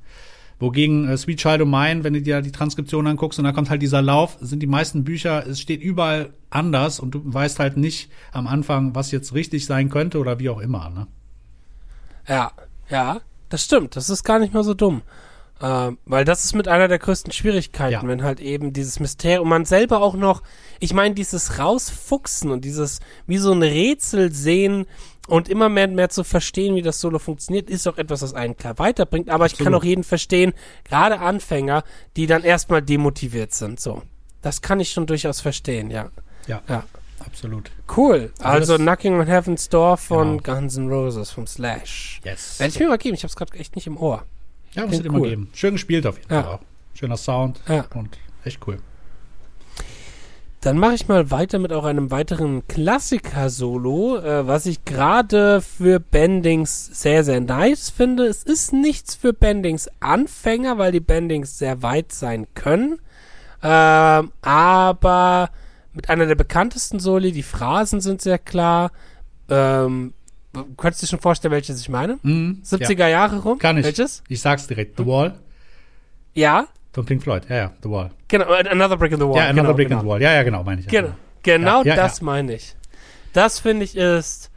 Wogegen 0.63 1.07
äh, 1.09 1.17
Sweet 1.17 1.39
Child 1.39 1.61
of 1.61 1.67
Mine, 1.67 2.03
wenn 2.03 2.13
du 2.13 2.21
dir 2.21 2.41
die 2.41 2.51
Transkription 2.51 3.05
anguckst 3.05 3.37
und 3.37 3.45
da 3.45 3.51
kommt 3.51 3.69
halt 3.69 3.81
dieser 3.81 4.01
Lauf, 4.01 4.37
sind 4.41 4.61
die 4.63 4.67
meisten 4.67 5.03
Bücher, 5.03 5.45
es 5.45 5.59
steht 5.59 5.81
überall 5.81 6.33
anders 6.49 6.99
und 6.99 7.11
du 7.11 7.21
weißt 7.23 7.59
halt 7.59 7.75
nicht 7.77 8.09
am 8.31 8.47
Anfang, 8.47 8.95
was 8.95 9.11
jetzt 9.11 9.33
richtig 9.33 9.65
sein 9.65 9.89
könnte 9.89 10.19
oder 10.19 10.39
wie 10.39 10.49
auch 10.49 10.59
immer, 10.59 10.89
ne? 10.89 11.07
Ja, 12.27 12.51
ja, 12.89 13.19
das 13.49 13.63
stimmt. 13.65 13.95
Das 13.97 14.09
ist 14.09 14.23
gar 14.23 14.39
nicht 14.39 14.53
mal 14.53 14.63
so 14.63 14.73
dumm. 14.73 15.01
Ähm, 15.61 15.97
weil 16.05 16.25
das 16.25 16.43
ist 16.45 16.55
mit 16.55 16.67
einer 16.67 16.87
der 16.87 16.99
größten 16.99 17.31
Schwierigkeiten, 17.31 17.91
Ja. 17.93 18.07
wenn 18.07 18.23
halt 18.23 18.39
eben 18.39 18.73
dieses 18.73 18.99
Mysterium, 18.99 19.47
man 19.47 19.65
selber 19.65 20.01
auch 20.01 20.15
noch, 20.15 20.41
ich 20.79 20.93
meine, 20.93 21.13
dieses 21.13 21.59
Rausfuchsen 21.59 22.51
und 22.51 22.65
dieses 22.65 22.99
wie 23.27 23.37
so 23.37 23.51
ein 23.51 23.61
Rätsel 23.61 24.31
sehen 24.31 24.85
und 25.27 25.47
immer 25.49 25.69
mehr 25.69 25.87
und 25.87 25.95
mehr 25.95 26.09
zu 26.09 26.23
verstehen, 26.23 26.75
wie 26.75 26.81
das 26.81 26.99
Solo 26.99 27.19
funktioniert, 27.19 27.69
ist 27.69 27.87
auch 27.87 27.97
etwas, 27.97 28.21
was 28.21 28.33
einen 28.33 28.57
klar 28.57 28.77
weiterbringt. 28.79 29.29
Aber 29.29 29.45
ich 29.45 29.53
kann 29.53 29.67
Absolut. 29.67 29.81
auch 29.81 29.85
jeden 29.85 30.03
verstehen, 30.03 30.53
gerade 30.83 31.19
Anfänger, 31.19 31.83
die 32.17 32.27
dann 32.27 32.43
erstmal 32.43 32.81
demotiviert 32.81 33.53
sind. 33.53 33.79
So. 33.79 34.01
Das 34.41 34.61
kann 34.61 34.79
ich 34.79 34.91
schon 34.91 35.05
durchaus 35.05 35.39
verstehen, 35.41 35.89
ja. 35.91 36.09
Ja, 36.47 36.61
Ja. 36.67 36.83
absolut. 37.25 37.71
Cool. 37.95 38.33
Also 38.39 38.73
das- 38.73 38.81
Knocking 38.81 39.19
on 39.19 39.27
Heaven's 39.27 39.69
Door 39.69 39.95
von 39.97 40.39
Genau. 40.43 40.59
Guns 40.59 40.75
N' 40.75 40.89
Roses, 40.89 41.31
vom 41.31 41.47
Slash. 41.47 42.19
Yes. 42.25 42.59
Werde 42.59 42.73
ich 42.73 42.79
mir 42.79 42.89
mal 42.89 42.97
geben, 42.97 43.15
ich 43.15 43.21
habe 43.23 43.29
es 43.29 43.35
gerade 43.37 43.53
echt 43.57 43.75
nicht 43.77 43.87
im 43.87 43.95
Ohr. 43.97 44.23
Ja, 44.73 44.85
muss 44.85 44.95
es 44.99 45.05
immer 45.05 45.19
cool. 45.19 45.29
geben. 45.29 45.49
Schön 45.53 45.73
gespielt 45.75 46.05
auf 46.05 46.17
jeden 46.17 46.33
Ja. 46.33 46.43
Fall 46.43 46.53
auch. 46.55 46.59
Schöner 46.95 47.15
Sound 47.17 47.61
Ja. 47.69 47.85
und 47.95 48.17
echt 48.43 48.59
cool. 48.67 48.79
Dann 50.63 50.77
mache 50.77 50.93
ich 50.93 51.09
mal 51.09 51.29
weiter 51.29 51.59
mit 51.59 51.73
auch 51.73 51.83
einem 51.83 52.09
weiteren 52.09 52.65
Klassiker-Solo, 52.69 54.19
äh, 54.19 54.47
was 54.47 54.65
ich 54.65 54.85
gerade 54.85 55.59
für 55.59 55.99
Bendings 55.99 56.85
sehr, 56.85 57.25
sehr 57.25 57.41
nice 57.41 57.89
finde. 57.89 58.27
Es 58.27 58.43
ist 58.43 58.71
nichts 58.71 59.13
für 59.13 59.33
Bendings 59.33 59.89
Anfänger, 59.99 60.77
weil 60.77 60.93
die 60.93 61.01
Bendings 61.01 61.57
sehr 61.57 61.83
weit 61.83 62.13
sein 62.13 62.47
können. 62.53 62.99
Ähm, 63.61 64.31
aber 64.41 65.49
mit 65.91 66.09
einer 66.09 66.27
der 66.27 66.35
bekanntesten 66.35 67.01
Soli, 67.01 67.33
die 67.33 67.43
Phrasen 67.43 67.99
sind 67.99 68.21
sehr 68.21 68.39
klar. 68.39 68.93
Ähm, 69.49 70.13
könntest 70.77 71.01
du 71.01 71.05
dir 71.05 71.09
schon 71.09 71.19
vorstellen, 71.19 71.51
welches 71.51 71.81
ich 71.81 71.89
meine? 71.89 72.19
Mhm. 72.21 72.61
70er 72.63 73.07
Jahre 73.07 73.41
rum? 73.41 73.59
Kann 73.59 73.77
ich. 73.77 73.83
Welches? 73.83 74.23
Ich 74.29 74.39
sag's 74.39 74.65
direkt. 74.65 74.97
The 74.97 75.05
Wall 75.05 75.37
Ja, 76.33 76.67
von 76.93 77.05
Pink 77.05 77.23
Floyd. 77.23 77.43
Ja, 77.49 77.55
ja, 77.55 77.71
The 77.81 77.89
Wall. 77.89 78.11
genau. 78.27 78.45
Another 78.45 78.97
Brick 78.97 79.11
in 79.11 79.19
the 79.19 79.25
Wall. 79.25 79.37
ja, 79.37 79.43
Another 79.45 79.61
genau, 79.61 79.73
Brick 79.73 79.87
genau. 79.89 79.99
in 79.99 80.05
the 80.05 80.09
Wall. 80.11 80.21
Ja, 80.21 80.33
ja, 80.33 80.43
genau, 80.43 80.63
meine 80.63 80.81
ich. 80.81 80.87
Genau, 80.87 81.09
genau 81.41 81.83
ja, 81.83 81.95
das 81.95 82.19
ja. 82.19 82.25
meine 82.25 82.53
ich. 82.53 82.75
Das 83.33 83.59
finde 83.59 83.83
ich 83.83 83.97
ist. 83.97 84.51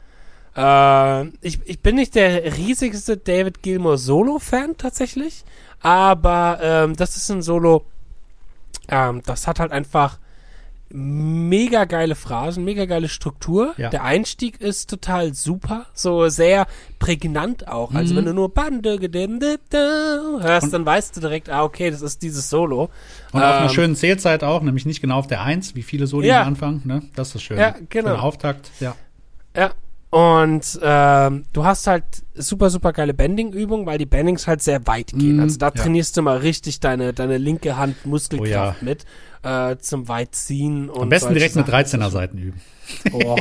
Äh, 0.55 1.25
ich, 1.41 1.59
ich 1.65 1.81
bin 1.81 1.95
nicht 1.95 2.15
der 2.15 2.57
riesigste 2.57 3.17
David 3.17 3.61
Gilmour 3.61 3.97
Solo-Fan 3.97 4.77
tatsächlich, 4.77 5.43
aber 5.81 6.59
ähm, 6.61 6.95
das 6.95 7.15
ist 7.17 7.29
ein 7.29 7.41
Solo, 7.41 7.85
ähm, 8.87 9.21
das 9.25 9.45
hat 9.47 9.59
halt 9.59 9.71
einfach 9.71 10.19
mega 10.89 11.85
geile 11.85 12.15
Phrasen, 12.15 12.63
mega 12.63 12.85
geile 12.85 13.09
Struktur. 13.09 13.73
Ja. 13.77 13.89
Der 13.89 14.03
Einstieg 14.03 14.61
ist 14.61 14.89
total 14.89 15.33
super, 15.33 15.85
so 15.93 16.29
sehr 16.29 16.65
prägnant 16.99 17.67
auch. 17.67 17.93
Also 17.93 18.13
Mhm. 18.13 18.17
wenn 18.19 18.25
du 18.25 18.33
nur 18.33 18.53
Bande 18.53 18.97
hörst, 19.71 20.73
dann 20.73 20.85
weißt 20.85 21.15
du 21.17 21.21
direkt, 21.21 21.49
ah, 21.49 21.63
okay, 21.63 21.91
das 21.91 22.01
ist 22.01 22.21
dieses 22.21 22.49
Solo. 22.49 22.89
Und 23.31 23.41
auf 23.43 23.55
einer 23.55 23.63
Ähm, 23.65 23.69
schönen 23.69 23.95
Zählzeit 23.95 24.43
auch, 24.43 24.61
nämlich 24.61 24.85
nicht 24.85 25.01
genau 25.01 25.17
auf 25.19 25.27
der 25.27 25.41
Eins, 25.41 25.75
wie 25.75 25.83
viele 25.83 26.07
Soli 26.07 26.27
Ja. 26.27 26.41
am 26.41 26.47
Anfang, 26.49 26.81
ne? 26.85 27.03
Das 27.15 27.35
ist 27.35 27.41
schön. 27.43 27.57
Ja, 27.57 27.75
genau. 27.89 28.09
Schöner 28.11 28.23
Auftakt, 28.23 28.71
ja. 28.79 28.95
Ja. 29.55 29.71
Und 30.09 30.79
ähm, 30.81 31.43
du 31.51 31.65
hast 31.65 31.85
halt 31.85 32.05
super, 32.33 32.69
super 32.69 32.93
geile 32.93 33.13
Bending-Übungen, 33.13 33.85
weil 33.85 33.97
die 33.97 34.05
Bendings 34.05 34.47
halt 34.47 34.61
sehr 34.61 34.87
weit 34.87 35.07
gehen. 35.07 35.35
Mhm, 35.35 35.41
also 35.41 35.57
da 35.57 35.65
ja. 35.67 35.71
trainierst 35.71 36.15
du 36.15 36.21
mal 36.21 36.37
richtig 36.37 36.79
deine, 36.79 37.11
deine 37.13 37.37
linke 37.37 37.75
Hand 37.75 38.05
Muskelkraft 38.05 38.49
Oh 38.49 38.53
ja. 38.53 38.75
mit 38.81 39.05
äh, 39.43 39.77
zum 39.77 40.07
Weitziehen. 40.07 40.89
Und 40.89 41.03
Am 41.03 41.09
besten 41.09 41.33
direkt 41.33 41.55
mit 41.55 41.67
Sachen. 41.67 41.85
13er 41.85 42.09
Seiten 42.09 42.37
üben. 42.37 42.61
Oh. 43.11 43.37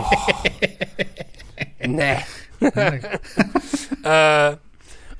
nee. 1.87 2.17
äh, 4.03 4.57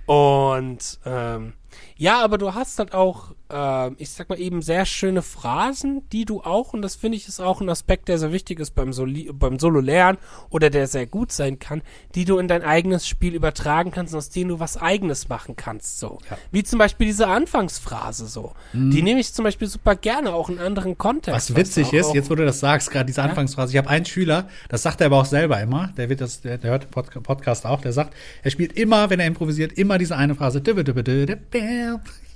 und 0.07 0.99
ähm, 1.05 1.53
ja, 1.97 2.23
aber 2.23 2.39
du 2.39 2.55
hast 2.55 2.79
halt 2.79 2.95
auch, 2.95 3.35
ähm, 3.51 3.97
ich 3.99 4.11
sag 4.11 4.29
mal 4.29 4.41
eben, 4.41 4.63
sehr 4.63 4.87
schöne 4.87 5.23
Phrasen, 5.23 6.09
die 6.11 6.25
du 6.25 6.41
auch, 6.41 6.73
und 6.73 6.83
das 6.83 6.97
finde 6.97 7.17
ich 7.17 7.29
ist 7.29 7.41
auch 7.41 7.61
ein 7.61 7.69
Aspekt, 7.69 8.09
der 8.09 8.19
sehr 8.19 8.33
wichtig 8.33 8.61
ist 8.61 8.75
beim, 8.75 8.93
Soli 8.93 9.31
beim 9.33 9.59
Solo-Lernen 9.59 10.19
oder 10.51 10.71
der 10.71 10.87
sehr 10.87 11.07
gut 11.07 11.33
sein 11.33 11.59
kann, 11.59 11.83
die 12.15 12.25
du 12.25 12.39
in 12.39 12.49
dein 12.49 12.63
eigenes 12.63 13.07
Spiel 13.07 13.35
übertragen 13.35 13.91
kannst 13.91 14.15
und 14.15 14.19
aus 14.19 14.31
denen 14.31 14.51
du 14.51 14.61
was 14.61 14.77
eigenes 14.77 15.29
machen 15.29 15.57
kannst. 15.57 15.99
So. 15.99 16.19
Ja. 16.31 16.37
Mhm. 16.37 16.41
Wie 16.51 16.63
zum 16.65 16.79
Beispiel 16.79 17.07
diese 17.07 17.29
Anfangsphrase 17.29 18.27
so. 18.27 18.53
Die 18.73 19.03
nehme 19.03 19.21
ich 19.21 19.33
zum 19.33 19.45
Beispiel 19.45 19.69
super 19.69 19.97
gerne, 19.97 20.33
auch 20.33 20.49
in 20.49 20.59
anderen 20.59 20.99
Kontexten. 20.99 21.35
Was 21.35 21.55
witzig 21.57 21.93
ist, 21.93 22.15
jetzt 22.15 22.31
wo 22.31 22.35
du 22.35 22.45
das 22.45 22.61
sagst, 22.61 22.91
gerade 22.91 23.07
diese 23.07 23.23
Anfangsphrase, 23.23 23.73
ich 23.73 23.79
habe 23.79 23.89
einen 23.89 24.05
Schüler, 24.05 24.49
das 24.69 24.83
sagt 24.83 25.01
er 25.01 25.07
aber 25.07 25.19
auch 25.21 25.25
selber 25.25 25.61
immer, 25.61 25.93
der 25.97 26.09
wird 26.09 26.21
das, 26.21 26.41
der, 26.41 26.59
der 26.59 26.71
hört 26.71 26.85
den 26.85 26.91
Pod- 26.91 27.23
Podcast 27.23 27.67
auch, 27.67 27.81
der 27.81 27.93
sagt, 27.93 28.15
er 28.43 28.51
spielt 28.51 28.73
immer, 28.73 29.11
wenn 29.11 29.21
er 29.21 29.27
improvisiert, 29.27 29.73
immer 29.73 29.99
diese 29.99 30.17
eine 30.17 30.35
Phrase, 30.35 30.61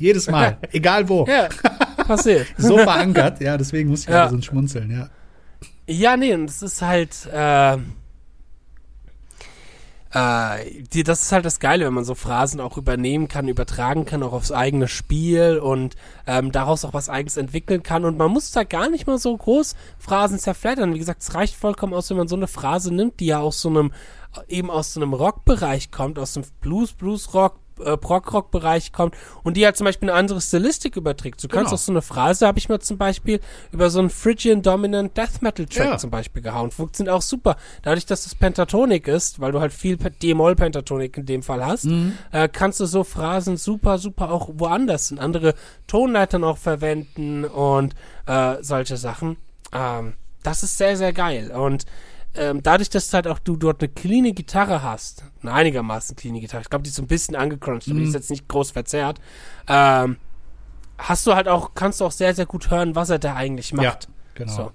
jedes 0.00 0.28
Mal, 0.28 0.59
egal 0.73 1.09
wo. 1.09 1.26
Ja, 1.26 1.49
passiert. 2.07 2.47
So 2.57 2.78
verankert, 2.78 3.40
ja, 3.40 3.57
deswegen 3.57 3.90
muss 3.90 4.00
ich 4.02 4.09
Ja. 4.09 4.28
so 4.28 4.37
ein 4.37 4.42
Schmunzeln, 4.42 4.90
ja. 4.90 5.09
Ja, 5.87 6.16
nee, 6.16 6.35
und 6.35 6.49
es 6.49 6.62
ist 6.62 6.83
halt, 6.83 7.26
äh, 7.33 7.76
äh, 10.12 10.83
die, 10.92 11.04
das 11.04 11.23
ist 11.23 11.33
halt 11.33 11.45
das 11.45 11.61
Geile, 11.61 11.87
wenn 11.87 11.92
man 11.95 12.04
so 12.04 12.14
Phrasen 12.14 12.61
auch 12.61 12.76
übernehmen 12.76 13.28
kann, 13.28 13.47
übertragen 13.49 14.04
kann, 14.07 14.23
auch 14.23 14.33
aufs 14.33 14.50
eigene 14.50 14.88
Spiel 14.88 15.59
und 15.59 15.95
ähm, 16.26 16.50
daraus 16.50 16.85
auch 16.85 16.95
was 16.95 17.09
Eigenes 17.09 17.37
entwickeln 17.37 17.83
kann. 17.83 18.04
Und 18.04 18.19
man 18.19 18.30
muss 18.30 18.50
da 18.50 18.64
gar 18.64 18.88
nicht 18.90 19.07
mal 19.07 19.19
so 19.19 19.37
groß 19.37 19.76
Phrasen 19.99 20.38
zerfleddern. 20.38 20.95
Wie 20.95 20.99
gesagt, 20.99 21.23
es 21.23 21.35
reicht 21.35 21.54
vollkommen 21.54 21.95
aus, 21.95 22.11
wenn 22.11 22.16
man 22.16 22.28
so 22.28 22.37
eine 22.37 22.49
Phrase 22.49 22.92
nimmt, 22.92 23.21
die 23.21 23.26
ja 23.26 23.38
aus 23.38 23.61
so 23.61 23.69
einem, 23.69 23.92
eben 24.49 24.71
aus 24.71 24.95
so 24.95 25.00
einem 25.00 25.12
Rockbereich 25.14 25.90
kommt, 25.92 26.19
aus 26.19 26.33
dem 26.35 26.42
Blues, 26.61 26.92
Blues-Rock, 26.92 27.57
äh, 27.84 27.96
Prog-Rock-Bereich 27.96 28.92
kommt 28.92 29.14
und 29.42 29.56
die 29.56 29.64
halt 29.64 29.76
zum 29.76 29.84
Beispiel 29.84 30.08
eine 30.10 30.18
andere 30.18 30.40
Stilistik 30.40 30.96
überträgt. 30.96 31.42
Du 31.42 31.49
kannst 31.49 31.66
Genau. 31.70 31.75
auch 31.75 31.78
so 31.78 31.92
eine 31.92 32.02
Phrase, 32.02 32.46
habe 32.46 32.58
ich 32.58 32.68
mir 32.68 32.78
zum 32.80 32.99
Beispiel 32.99 33.40
über 33.72 33.90
so 33.90 33.99
einen 33.99 34.10
Phrygian 34.10 34.62
Dominant 34.62 35.16
Death 35.16 35.42
Metal 35.42 35.66
Track 35.66 35.87
Ja. 35.87 35.99
zum 35.99 36.10
Beispiel 36.10 36.42
gehauen. 36.42 36.70
Funktioniert 36.70 37.14
auch 37.14 37.22
super. 37.22 37.56
Dadurch, 37.82 38.06
dass 38.06 38.26
es 38.26 38.34
Pentatonik 38.34 39.08
ist, 39.08 39.40
weil 39.40 39.52
du 39.52 39.60
halt 39.60 39.72
viel 39.72 39.96
Pe- 39.96 40.10
D-Moll-Pentatonik 40.10 41.16
in 41.16 41.26
dem 41.26 41.42
Fall 41.42 41.64
hast, 41.64 41.84
Mhm. 41.84 42.14
äh, 42.32 42.49
kannst 42.49 42.80
du 42.80 42.87
so 42.87 43.04
Phrasen 43.04 43.56
super, 43.56 43.99
super 43.99 44.30
auch 44.30 44.49
woanders 44.54 45.10
in 45.10 45.18
andere 45.18 45.54
Tonleitern 45.87 46.44
auch 46.44 46.58
verwenden 46.58 47.44
und 47.44 47.94
äh, 48.26 48.56
solche 48.62 48.96
Sachen. 48.96 49.37
Ähm, 49.72 50.14
das 50.42 50.62
ist 50.62 50.78
sehr, 50.78 50.96
sehr 50.96 51.12
geil. 51.12 51.50
Und 51.50 51.84
ähm, 52.34 52.62
dadurch, 52.62 52.90
dass 52.90 53.12
halt 53.12 53.26
auch 53.26 53.38
du 53.38 53.56
dort 53.56 53.82
eine 53.82 53.88
cleane 53.88 54.32
Gitarre 54.32 54.82
hast, 54.82 55.25
eine 55.42 55.52
einigermaßen 55.52 56.14
cleane 56.16 56.40
Gitarre, 56.40 56.62
ich 56.62 56.70
glaube, 56.70 56.82
die 56.84 56.90
ist 56.90 56.96
so 56.96 57.02
ein 57.02 57.08
bisschen 57.08 57.34
angecrunched, 57.37 57.88
aber 57.88 57.96
die 57.99 58.02
Mhm. 58.02 58.08
ist 58.08 58.14
jetzt 58.14 58.30
nicht 58.30 58.46
groß 58.49 58.70
verzerrt, 58.70 59.20
ähm, 59.68 60.16
hast 60.99 61.26
du 61.26 61.34
halt 61.34 61.49
auch, 61.49 61.75
kannst 61.75 62.00
du 62.00 62.04
auch 62.04 62.12
sehr, 62.12 62.34
sehr 62.34 62.46
gut 62.46 62.70
hören, 62.70 62.94
was 62.94 63.10
er 63.10 63.18
da 63.18 63.34
eigentlich 63.34 63.72
macht. 63.72 64.04
Ja, 64.04 64.10
genau. 64.34 64.52
So. 64.52 64.72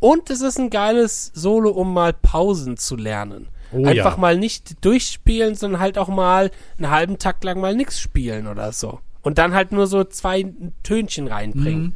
Und 0.00 0.28
es 0.28 0.40
ist 0.42 0.58
ein 0.58 0.68
geiles 0.70 1.30
Solo, 1.34 1.70
um 1.70 1.94
mal 1.94 2.12
Pausen 2.12 2.76
zu 2.76 2.96
lernen. 2.96 3.48
Oh 3.72 3.86
Einfach 3.86 4.12
ja. 4.14 4.20
mal 4.20 4.36
nicht 4.36 4.84
durchspielen, 4.84 5.54
sondern 5.54 5.80
halt 5.80 5.96
auch 5.98 6.08
mal 6.08 6.50
einen 6.76 6.90
halben 6.90 7.18
Takt 7.18 7.42
lang 7.44 7.60
mal 7.60 7.74
nichts 7.74 7.98
spielen 7.98 8.46
oder 8.46 8.72
so. 8.72 9.00
Und 9.22 9.38
dann 9.38 9.54
halt 9.54 9.72
nur 9.72 9.86
so 9.86 10.04
zwei 10.04 10.52
Tönchen 10.82 11.26
reinbringen. 11.28 11.82
Mhm. 11.82 11.94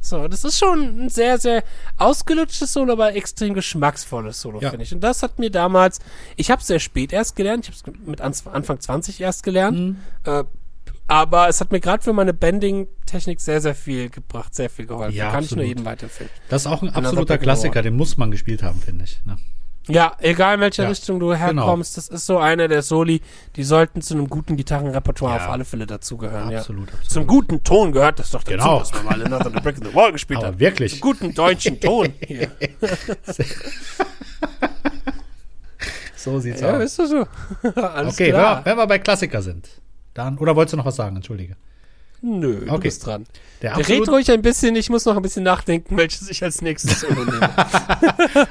So, 0.00 0.28
das 0.28 0.44
ist 0.44 0.58
schon 0.58 1.04
ein 1.04 1.08
sehr, 1.08 1.38
sehr 1.38 1.64
ausgelutschtes 1.96 2.72
Solo, 2.72 2.92
aber 2.92 3.14
extrem 3.14 3.54
geschmacksvolles 3.54 4.40
Solo, 4.40 4.60
Ja. 4.60 4.70
finde 4.70 4.84
ich. 4.84 4.94
Und 4.94 5.00
das 5.00 5.22
hat 5.22 5.38
mir 5.38 5.50
damals, 5.50 5.98
ich 6.36 6.50
habe 6.50 6.62
sehr 6.62 6.78
spät 6.78 7.12
erst 7.12 7.34
gelernt, 7.36 7.68
ich 7.68 7.74
habe 7.84 7.92
es 7.96 8.06
mit 8.06 8.20
Anfang 8.20 8.80
20 8.80 9.20
erst 9.20 9.42
gelernt, 9.42 9.78
Mhm. 9.78 9.96
äh, 10.24 10.44
aber 11.08 11.48
es 11.48 11.60
hat 11.60 11.72
mir 11.72 11.80
gerade 11.80 12.02
für 12.04 12.12
meine 12.12 12.32
Bending-Technik 12.34 13.40
sehr, 13.40 13.60
sehr 13.60 13.74
viel 13.74 14.10
gebracht, 14.10 14.54
sehr 14.54 14.70
viel 14.70 14.86
geholfen. 14.86 15.16
Ja, 15.16 15.30
Kann 15.30 15.42
ich 15.44 15.50
nur 15.50 15.58
absolut. 15.58 15.68
jedem 15.68 15.84
weiterempfehlen. 15.84 16.30
Das 16.48 16.62
ist 16.62 16.66
auch 16.68 16.82
ein 16.82 16.90
absoluter 16.90 17.38
Klassiker, 17.38 17.82
den 17.82 17.96
muss 17.96 18.16
man 18.18 18.30
gespielt 18.30 18.62
haben, 18.62 18.80
finde 18.80 19.04
ich. 19.04 19.20
Ne? 19.24 19.36
Ja, 19.88 20.12
egal 20.20 20.56
in 20.56 20.60
welcher 20.60 20.82
Ja, 20.84 20.88
Richtung 20.90 21.18
du 21.18 21.34
herkommst, 21.34 21.96
das 21.96 22.08
ist 22.08 22.26
so 22.26 22.38
einer 22.38 22.68
der 22.68 22.82
Soli, 22.82 23.20
die 23.56 23.64
sollten 23.64 24.02
zu 24.02 24.14
einem 24.14 24.28
guten 24.28 24.56
Gitarrenrepertoire 24.56 25.36
Ja. 25.36 25.44
auf 25.46 25.50
alle 25.50 25.64
Fälle 25.64 25.86
dazugehören. 25.86 26.50
Ja. 26.50 26.58
Absolut, 26.58 26.88
absolut. 26.88 27.10
Zum 27.10 27.26
guten 27.26 27.64
Ton 27.64 27.92
gehört 27.92 28.18
das 28.18 28.30
doch 28.30 28.42
dazu, 28.42 28.56
Genau. 28.58 28.78
dass 28.80 28.92
man 28.92 29.04
mal 29.06 29.22
Another 29.24 29.50
Brick 29.60 29.78
in 29.78 29.84
the 29.86 29.94
Wall 29.94 30.12
gespielt 30.12 30.38
Aber 30.40 30.48
hat. 30.48 30.58
wirklich. 30.58 30.92
Zum 30.92 31.00
guten 31.00 31.34
deutschen 31.34 31.80
Ton. 31.80 32.12
Hier. 32.26 32.50
So 36.16 36.40
sieht's 36.40 36.60
Ja, 36.60 36.76
aus. 36.76 36.82
ist 36.82 36.98
das 36.98 37.10
so. 37.10 37.26
Alles 37.80 38.14
Okay, 38.14 38.26
wenn 38.26 38.34
klar. 38.34 38.64
wir, 38.64 38.70
wenn 38.72 38.76
wir 38.78 38.86
bei 38.86 38.98
Klassiker 38.98 39.40
sind, 39.40 39.68
dann, 40.14 40.36
oder 40.38 40.56
wolltest 40.56 40.72
du 40.72 40.76
noch 40.78 40.84
was 40.84 40.96
sagen? 40.96 41.16
Entschuldige. 41.16 41.56
Nö, 42.20 42.64
du 42.66 42.72
Okay. 42.72 42.82
bist 42.88 43.06
dran. 43.06 43.24
Der 43.62 43.76
absolut, 43.76 44.08
red 44.08 44.08
ruhig 44.14 44.30
ein 44.32 44.42
bisschen, 44.42 44.74
ich 44.74 44.90
muss 44.90 45.04
noch 45.04 45.14
ein 45.16 45.22
bisschen 45.22 45.44
nachdenken, 45.44 45.96
welches 45.96 46.28
ich 46.28 46.42
als 46.42 46.60
nächstes 46.60 47.00
Solo 47.00 47.24
nehme. 47.24 47.48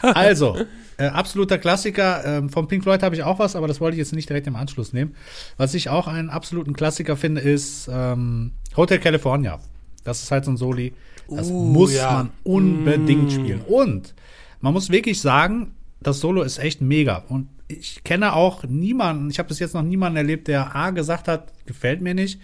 also, 0.15 0.57
äh, 0.97 1.07
absoluter 1.07 1.57
Klassiker. 1.57 2.23
Ähm, 2.25 2.49
vom 2.49 2.67
Pink 2.67 2.83
Floyd 2.83 3.03
habe 3.03 3.15
ich 3.15 3.23
auch 3.23 3.39
was, 3.39 3.55
aber 3.55 3.67
das 3.67 3.79
wollte 3.79 3.95
ich 3.95 3.99
jetzt 3.99 4.13
nicht 4.13 4.29
direkt 4.29 4.47
im 4.47 4.55
Anschluss 4.55 4.93
nehmen. 4.93 5.15
Was 5.57 5.73
ich 5.73 5.89
auch 5.89 6.07
einen 6.07 6.29
absoluten 6.29 6.73
Klassiker 6.73 7.15
finde, 7.17 7.41
ist 7.41 7.89
ähm, 7.91 8.51
Hotel 8.75 8.99
California. 8.99 9.59
Das 10.03 10.23
ist 10.23 10.31
halt 10.31 10.45
so 10.45 10.51
ein 10.51 10.57
Soli. 10.57 10.93
Das 11.29 11.49
Uh, 11.49 11.65
muss 11.65 11.93
ja. 11.93 12.11
man 12.11 12.29
unbedingt 12.43 13.27
Mm. 13.27 13.29
spielen. 13.29 13.61
Und 13.67 14.13
man 14.61 14.73
muss 14.73 14.89
wirklich 14.89 15.19
sagen, 15.21 15.73
das 15.99 16.19
Solo 16.19 16.41
ist 16.41 16.57
echt 16.57 16.79
mega. 16.81 17.23
Und 17.27 17.49
ich 17.67 18.03
kenne 18.05 18.33
auch 18.33 18.63
niemanden, 18.63 19.29
ich 19.29 19.39
habe 19.39 19.49
bis 19.49 19.59
jetzt 19.59 19.73
noch 19.73 19.81
niemanden 19.83 20.15
erlebt, 20.17 20.47
der 20.47 20.73
A 20.73 20.91
gesagt 20.91 21.27
hat, 21.27 21.51
gefällt 21.65 22.01
mir 22.01 22.13
nicht. 22.13 22.39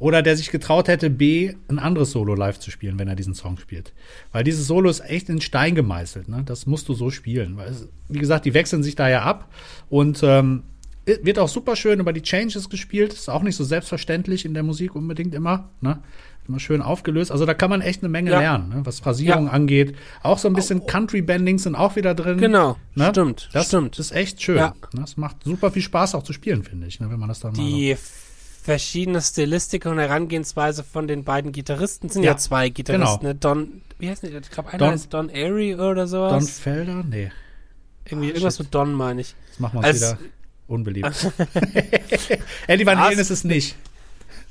Oder 0.00 0.22
der 0.22 0.36
sich 0.36 0.50
getraut 0.50 0.88
hätte, 0.88 1.10
B, 1.10 1.54
ein 1.68 1.78
anderes 1.78 2.10
Solo 2.10 2.34
live 2.34 2.58
zu 2.58 2.70
spielen, 2.72 2.98
wenn 2.98 3.06
er 3.06 3.14
diesen 3.14 3.34
Song 3.34 3.58
spielt. 3.58 3.92
Weil 4.32 4.42
dieses 4.42 4.66
Solo 4.66 4.90
ist 4.90 5.00
echt 5.00 5.28
in 5.28 5.40
Stein 5.40 5.74
gemeißelt. 5.76 6.26
Ne? 6.28 6.42
Das 6.44 6.66
musst 6.66 6.88
du 6.88 6.94
so 6.94 7.10
spielen. 7.10 7.56
Weil, 7.58 7.68
es, 7.68 7.86
wie 8.08 8.18
gesagt, 8.18 8.46
die 8.46 8.54
wechseln 8.54 8.82
sich 8.82 8.96
da 8.96 9.08
ja 9.08 9.22
ab. 9.22 9.52
Und 9.90 10.20
ähm, 10.24 10.62
wird 11.04 11.38
auch 11.38 11.48
super 11.48 11.76
schön 11.76 12.00
über 12.00 12.12
die 12.12 12.22
Changes 12.22 12.68
gespielt. 12.70 13.12
Ist 13.12 13.28
auch 13.28 13.42
nicht 13.42 13.56
so 13.56 13.62
selbstverständlich 13.64 14.44
in 14.44 14.54
der 14.54 14.62
Musik 14.62 14.94
unbedingt 14.96 15.34
immer. 15.34 15.68
Ne? 15.82 15.98
Immer 16.48 16.60
schön 16.60 16.80
aufgelöst. 16.80 17.30
Also 17.30 17.44
da 17.44 17.52
kann 17.52 17.68
man 17.68 17.82
echt 17.82 18.02
eine 18.02 18.08
Menge 18.08 18.30
Ja. 18.30 18.40
lernen, 18.40 18.68
ne? 18.70 18.80
was 18.84 19.00
Phrasierung 19.00 19.48
angeht. 19.50 19.94
Auch 20.22 20.38
so 20.38 20.48
ein 20.48 20.54
bisschen 20.54 20.86
Country-Bendings 20.86 21.64
sind 21.64 21.74
auch 21.74 21.94
wieder 21.96 22.14
drin. 22.14 22.38
Genau, 22.38 22.78
Ne? 22.94 23.08
stimmt, 23.10 23.50
Das 23.52 23.66
stimmt. 23.66 23.98
ist 23.98 24.12
echt 24.12 24.40
schön. 24.40 24.56
Ja. 24.56 24.68
Ne? 24.94 25.02
Das 25.02 25.18
macht 25.18 25.44
super 25.44 25.70
viel 25.70 25.82
Spaß 25.82 26.14
auch 26.14 26.22
zu 26.22 26.32
spielen, 26.32 26.64
finde 26.64 26.86
ich, 26.86 27.00
ne? 27.00 27.10
wenn 27.10 27.18
man 27.20 27.28
das 27.28 27.40
dann 27.40 27.52
mal. 27.52 27.58
Die 27.62 27.96
verschiedene 28.62 29.20
Stilistik 29.20 29.86
und 29.86 29.98
Herangehensweise 29.98 30.84
von 30.84 31.08
den 31.08 31.24
beiden 31.24 31.52
Gitarristen 31.52 32.08
sind 32.08 32.22
ja, 32.22 32.32
Ja, 32.32 32.36
zwei 32.36 32.68
Gitarristen. 32.68 33.20
genau. 33.20 33.28
Ne? 33.32 33.34
Don, 33.34 33.82
wie 33.98 34.08
heißt 34.10 34.22
der? 34.22 34.34
Ich 34.40 34.50
glaube, 34.50 34.68
einer 34.70 34.78
Don- 34.78 34.90
heißt 34.90 35.12
Don 35.12 35.30
Airy 35.30 35.74
oder 35.74 35.94
Don 35.94 36.06
sowas. 36.08 36.58
Felder? 36.58 37.02
Nee, 37.08 37.30
Irgendwie, 38.04 38.28
Ah, 38.28 38.30
irgendwas 38.34 38.56
shit. 38.56 38.66
mit 38.66 38.74
Don, 38.74 38.92
meine 38.92 39.20
ich. 39.22 39.34
das 39.50 39.60
machen 39.60 39.74
wir 39.74 39.78
uns 39.78 39.86
Als- 39.86 40.00
wieder 40.00 40.18
unbeliebt. 40.68 41.10
Eddie 42.66 42.86
Van 42.86 42.98
Halen 42.98 43.18
ist 43.18 43.30
es 43.30 43.44
nicht. 43.44 43.76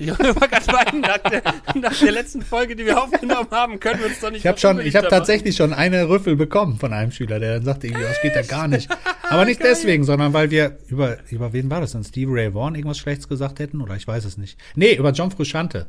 Ich 0.01 0.07
war 0.07 0.15
gerade 0.47 0.71
meinen, 0.71 1.01
nach 1.01 1.17
der, 1.17 1.41
nach 1.75 1.99
der 1.99 2.11
letzten 2.13 2.41
Folge, 2.41 2.73
die 2.77 2.85
wir 2.85 3.03
aufgenommen 3.03 3.49
haben, 3.51 3.81
können 3.81 3.99
wir 3.99 4.07
uns 4.07 4.21
doch 4.21 4.31
nicht 4.31 4.39
Ich 4.39 4.47
habe 4.47 4.57
schon, 4.57 4.79
ich 4.79 4.95
habe 4.95 5.07
machen. 5.07 5.17
tatsächlich 5.17 5.57
schon 5.57 5.73
eine 5.73 6.07
Rüffel 6.07 6.37
bekommen 6.37 6.79
von 6.79 6.93
einem 6.93 7.11
Schüler, 7.11 7.37
der 7.39 7.55
dann 7.55 7.65
sagte, 7.65 7.87
irgendwie, 7.87 8.05
das 8.05 8.21
geht 8.21 8.33
ja 8.33 8.43
gar 8.43 8.69
nicht. 8.69 8.89
Aber 9.23 9.43
nicht 9.43 9.61
deswegen, 9.61 10.05
sondern 10.05 10.31
weil 10.31 10.51
wir 10.51 10.77
über, 10.87 11.17
über 11.29 11.51
wen 11.51 11.69
war 11.69 11.81
das 11.81 11.91
denn? 11.91 12.05
Steve 12.05 12.31
Ray 12.33 12.53
Vaughan 12.53 12.75
irgendwas 12.75 12.97
Schlechtes 12.97 13.27
gesagt 13.27 13.59
hätten? 13.59 13.81
Oder 13.81 13.95
ich 13.95 14.07
weiß 14.07 14.23
es 14.23 14.37
nicht. 14.37 14.57
Nee, 14.75 14.93
über 14.93 15.11
John 15.11 15.31
Frusciante, 15.31 15.87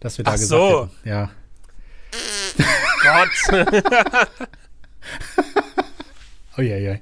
dass 0.00 0.16
wir 0.16 0.24
da 0.24 0.30
Ach 0.30 0.34
gesagt 0.36 0.48
so. 0.48 0.88
hätten. 1.04 1.08
Ja. 1.08 1.30
Gott. 3.02 3.68
Uiuiui. 6.58 7.00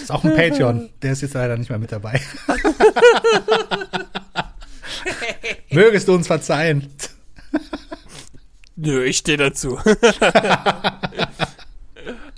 Ist 0.00 0.12
auch 0.12 0.22
ein 0.24 0.34
Patreon. 0.36 0.90
Der 1.02 1.12
ist 1.12 1.22
jetzt 1.22 1.34
leider 1.34 1.56
nicht 1.56 1.70
mehr 1.70 1.78
mit 1.78 1.90
dabei. 1.90 2.20
Mögest 5.70 6.08
du 6.08 6.14
uns 6.14 6.26
verzeihen. 6.26 6.92
Nö, 8.76 9.04
ich 9.04 9.18
stehe 9.18 9.36
dazu. 9.38 9.78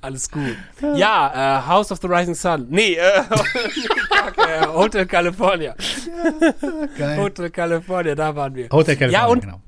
alles 0.01 0.31
gut. 0.31 0.57
Ja, 0.95 1.61
äh, 1.63 1.67
House 1.67 1.91
of 1.93 1.99
the 2.01 2.07
Rising 2.09 2.35
Sun. 2.35 2.67
Nee, 2.71 2.95
äh, 2.95 3.01
äh, 4.63 4.67
Hotel 4.67 5.07
California. 5.07 5.75
Geil. 6.99 7.17
Hotel 7.19 7.51
California, 7.51 8.15
da 8.15 8.35
waren 8.37 8.55
wir. 8.55 8.69
Hotel 8.71 8.97
California, 8.97 9.21
Ja, 9.21 9.27
und, 9.27 9.41
genau. 9.41 9.61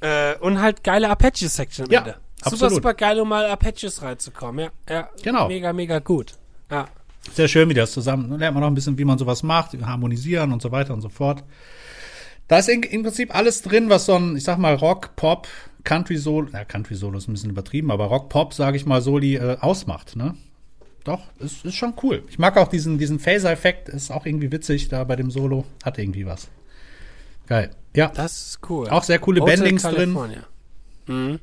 äh, 0.00 0.36
und 0.38 0.60
halt 0.60 0.84
geile 0.84 1.08
Apache-Section 1.08 1.86
am 1.86 1.92
Ja, 1.92 2.00
Ende. 2.00 2.16
absolut. 2.42 2.58
Super, 2.60 2.74
super 2.74 2.94
geil, 2.94 3.20
um 3.20 3.28
mal 3.28 3.46
Apaches 3.46 4.02
reinzukommen. 4.02 4.70
Ja, 4.88 4.94
ja. 4.94 5.08
Genau. 5.22 5.48
Mega, 5.48 5.72
mega 5.72 5.98
gut. 5.98 6.34
Ja. 6.70 6.86
Sehr 7.34 7.48
schön, 7.48 7.68
wie 7.68 7.74
das 7.74 7.92
zusammen. 7.92 8.30
Dann 8.30 8.38
lernt 8.38 8.54
man 8.54 8.62
noch 8.62 8.70
ein 8.70 8.74
bisschen, 8.74 8.96
wie 8.98 9.04
man 9.04 9.18
sowas 9.18 9.42
macht, 9.42 9.72
harmonisieren 9.84 10.52
und 10.52 10.62
so 10.62 10.70
weiter 10.72 10.94
und 10.94 11.00
so 11.00 11.08
fort. 11.08 11.42
Da 12.50 12.58
ist 12.58 12.68
in, 12.68 12.82
im 12.82 13.04
Prinzip 13.04 13.32
alles 13.32 13.62
drin, 13.62 13.90
was 13.90 14.06
so 14.06 14.16
ein, 14.16 14.36
ich 14.36 14.42
sag 14.42 14.58
mal, 14.58 14.74
Rock, 14.74 15.14
Pop, 15.14 15.46
Country 15.84 16.16
Solo, 16.16 16.48
ja, 16.52 16.64
Country 16.64 16.96
Solo 16.96 17.16
ist 17.18 17.28
ein 17.28 17.32
bisschen 17.32 17.50
übertrieben, 17.50 17.92
aber 17.92 18.06
Rock, 18.06 18.28
Pop, 18.28 18.54
sage 18.54 18.76
ich 18.76 18.86
mal, 18.86 19.00
Soli 19.00 19.36
äh, 19.36 19.56
ausmacht, 19.60 20.16
ne? 20.16 20.34
Doch, 21.04 21.20
ist, 21.38 21.64
ist 21.64 21.76
schon 21.76 21.94
cool. 22.02 22.24
Ich 22.28 22.40
mag 22.40 22.56
auch 22.56 22.66
diesen, 22.66 22.98
diesen 22.98 23.20
Phaser-Effekt, 23.20 23.88
ist 23.88 24.10
auch 24.10 24.26
irgendwie 24.26 24.50
witzig 24.50 24.88
da 24.88 25.04
bei 25.04 25.14
dem 25.14 25.30
Solo, 25.30 25.64
hat 25.84 25.96
irgendwie 25.96 26.26
was. 26.26 26.48
Geil. 27.46 27.70
Ja, 27.94 28.08
Das 28.08 28.32
ist 28.48 28.58
cool. 28.68 28.88
auch 28.88 29.04
sehr 29.04 29.20
coole 29.20 29.42
Hotel 29.42 29.56
Bendings 29.58 29.82
drin. 29.82 29.94
California. 29.94 30.42
Mhm. 31.06 31.38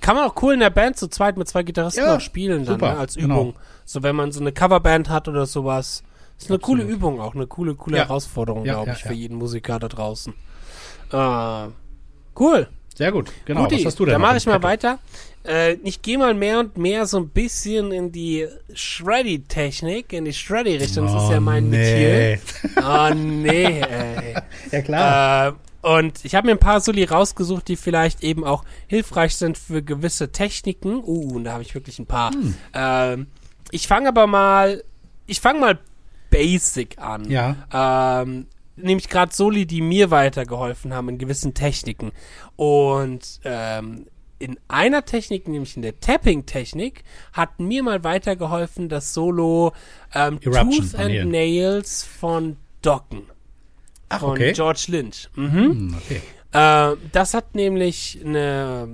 Kann 0.00 0.14
man 0.14 0.28
auch 0.30 0.40
cool 0.40 0.54
in 0.54 0.60
der 0.60 0.70
Band 0.70 0.98
zu 0.98 1.08
zweit 1.08 1.36
mit 1.36 1.48
zwei 1.48 1.64
Gitarristen 1.64 2.04
Ja, 2.04 2.14
auch 2.16 2.20
spielen 2.20 2.64
dann, 2.64 2.74
super, 2.74 2.92
ne, 2.92 2.98
als 3.00 3.16
genau. 3.16 3.40
Übung. 3.40 3.54
So 3.84 4.04
wenn 4.04 4.14
man 4.14 4.30
so 4.30 4.38
eine 4.40 4.52
Coverband 4.52 5.08
hat 5.08 5.26
oder 5.26 5.46
sowas. 5.46 6.04
Ist 6.38 6.50
eine 6.50 6.56
Absolut. 6.56 6.62
coole 6.62 6.82
Übung 6.84 7.20
auch, 7.20 7.34
eine 7.34 7.46
coole, 7.46 7.74
coole 7.74 7.98
Ja. 7.98 8.04
Herausforderung, 8.04 8.64
Ja, 8.64 8.74
glaube 8.74 8.88
ja, 8.88 8.96
ich, 8.96 9.02
für 9.02 9.12
jeden 9.12 9.36
Musiker 9.36 9.78
da 9.78 9.88
draußen. 9.88 10.32
Äh, 11.12 11.68
cool. 12.38 12.68
Sehr 12.94 13.10
gut, 13.10 13.32
genau. 13.46 13.62
Guti, 13.62 13.76
was 13.76 13.86
hast 13.86 13.98
du 14.00 14.04
denn 14.04 14.12
dann 14.12 14.20
mache 14.20 14.36
ich 14.36 14.46
mal 14.46 14.62
weiter. 14.62 14.98
Äh, 15.46 15.74
ich 15.82 16.02
gehe 16.02 16.18
mal 16.18 16.34
mehr 16.34 16.60
und 16.60 16.76
mehr 16.76 17.06
so 17.06 17.18
ein 17.18 17.28
bisschen 17.30 17.90
in 17.90 18.12
die 18.12 18.46
Shreddy-Technik, 18.74 20.12
in 20.12 20.24
die 20.24 20.32
Shreddy-Richtung. 20.32 21.06
Das 21.06 21.24
ist 21.24 21.30
ja 21.30 21.40
mein 21.40 21.66
Oh, 21.66 21.68
nee. 21.68 22.38
Metier. 22.38 22.38
Oh 22.82 23.14
nee, 23.14 23.80
ey. 23.80 24.34
Ja, 24.70 24.82
klar. 24.82 25.48
Äh, 25.48 25.52
und 25.86 26.24
ich 26.24 26.34
habe 26.36 26.46
mir 26.46 26.52
ein 26.52 26.58
paar 26.60 26.80
Soli 26.80 27.04
rausgesucht, 27.04 27.66
die 27.66 27.76
vielleicht 27.76 28.22
eben 28.22 28.44
auch 28.44 28.64
hilfreich 28.86 29.34
sind 29.36 29.58
für 29.58 29.82
gewisse 29.82 30.30
Techniken. 30.30 31.02
Uh, 31.04 31.34
und 31.36 31.44
da 31.44 31.52
habe 31.54 31.62
ich 31.62 31.74
wirklich 31.74 31.98
ein 31.98 32.06
paar. 32.06 32.32
Hm. 32.32 32.54
Ähm, 32.74 33.26
ich 33.72 33.88
fange 33.88 34.08
aber 34.08 34.26
mal, 34.28 34.84
ich 35.26 35.40
fange 35.40 35.58
mal 35.60 35.78
basic 36.32 36.98
an. 36.98 37.30
Ja. 37.30 37.56
Ähm, 37.72 38.46
nämlich 38.74 39.08
gerade 39.08 39.32
Soli, 39.32 39.66
die 39.66 39.80
mir 39.80 40.10
weitergeholfen 40.10 40.92
haben 40.92 41.10
in 41.10 41.18
gewissen 41.18 41.54
Techniken. 41.54 42.10
Und 42.56 43.40
ähm, 43.44 44.06
in 44.40 44.58
einer 44.66 45.04
Technik, 45.04 45.46
nämlich 45.46 45.76
in 45.76 45.82
der 45.82 46.00
Tapping-Technik, 46.00 47.04
hat 47.32 47.60
mir 47.60 47.84
mal 47.84 48.02
weitergeholfen 48.02 48.88
das 48.88 49.14
Solo 49.14 49.72
ähm, 50.14 50.40
Tooth 50.40 50.96
and. 50.96 51.30
Nails 51.30 52.02
von 52.02 52.56
Docken 52.80 53.22
Ach, 54.08 54.20
von 54.20 54.30
okay. 54.30 54.52
George 54.52 54.86
Lynch. 54.88 55.28
Mhm. 55.36 55.52
Hm, 55.52 55.96
okay. 55.96 56.22
Äh, 56.52 56.96
das 57.12 57.34
hat 57.34 57.54
nämlich 57.54 58.20
eine 58.24 58.88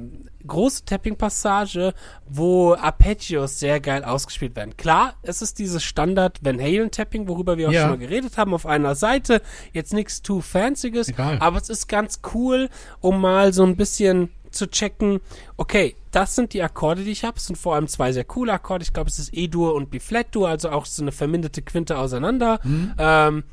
große 0.47 0.85
Tapping-Passage, 0.87 1.93
wo 2.29 2.75
Arpeggios 2.75 3.59
sehr 3.59 3.81
geil 3.81 4.05
ausgespielt 4.05 4.57
werden. 4.57 4.77
Klar, 4.77 5.15
es 5.23 5.43
ist 5.43 5.59
dieses 5.59 5.83
Standard 5.85 6.39
Van 6.43 6.59
Halen-Tapping, 6.61 7.29
worüber 7.29 7.59
wir 7.59 7.69
auch 7.69 7.73
Ja. 7.73 7.83
schon 7.83 7.91
mal 7.91 7.99
geredet 7.99 8.39
haben, 8.39 8.55
auf 8.55 8.65
einer 8.65 8.95
Seite. 8.95 9.43
Jetzt 9.73 9.93
nichts 9.93 10.23
too 10.23 10.41
fancyes, 10.41 11.09
Egal. 11.09 11.39
aber 11.41 11.59
es 11.59 11.69
ist 11.69 11.89
ganz 11.89 12.21
cool, 12.33 12.71
um 13.01 13.21
mal 13.21 13.53
so 13.53 13.65
ein 13.65 13.77
bisschen 13.77 14.31
zu 14.51 14.67
checken, 14.71 15.21
okay, 15.59 15.95
das 16.13 16.35
sind 16.35 16.55
die 16.55 16.63
Akkorde, 16.63 17.05
die 17.05 17.11
ich 17.11 17.25
habe. 17.25 17.37
Es 17.37 17.47
sind 17.47 17.57
vor 17.57 17.75
allem 17.75 17.87
zwei 17.87 18.13
sehr 18.13 18.25
coole 18.25 18.53
Akkorde. 18.55 18.83
Ich 18.85 18.95
glaube, 18.95 19.11
es 19.11 19.19
ist 19.19 19.37
E-Dur 19.37 19.75
und 19.75 19.91
B-Flat-Dur, 19.91 20.49
also 20.49 20.71
auch 20.71 20.87
so 20.87 21.03
eine 21.03 21.13
verminderte 21.13 21.61
Quinte 21.61 21.99
auseinander. 21.99 22.59
Ähm, 22.99 23.45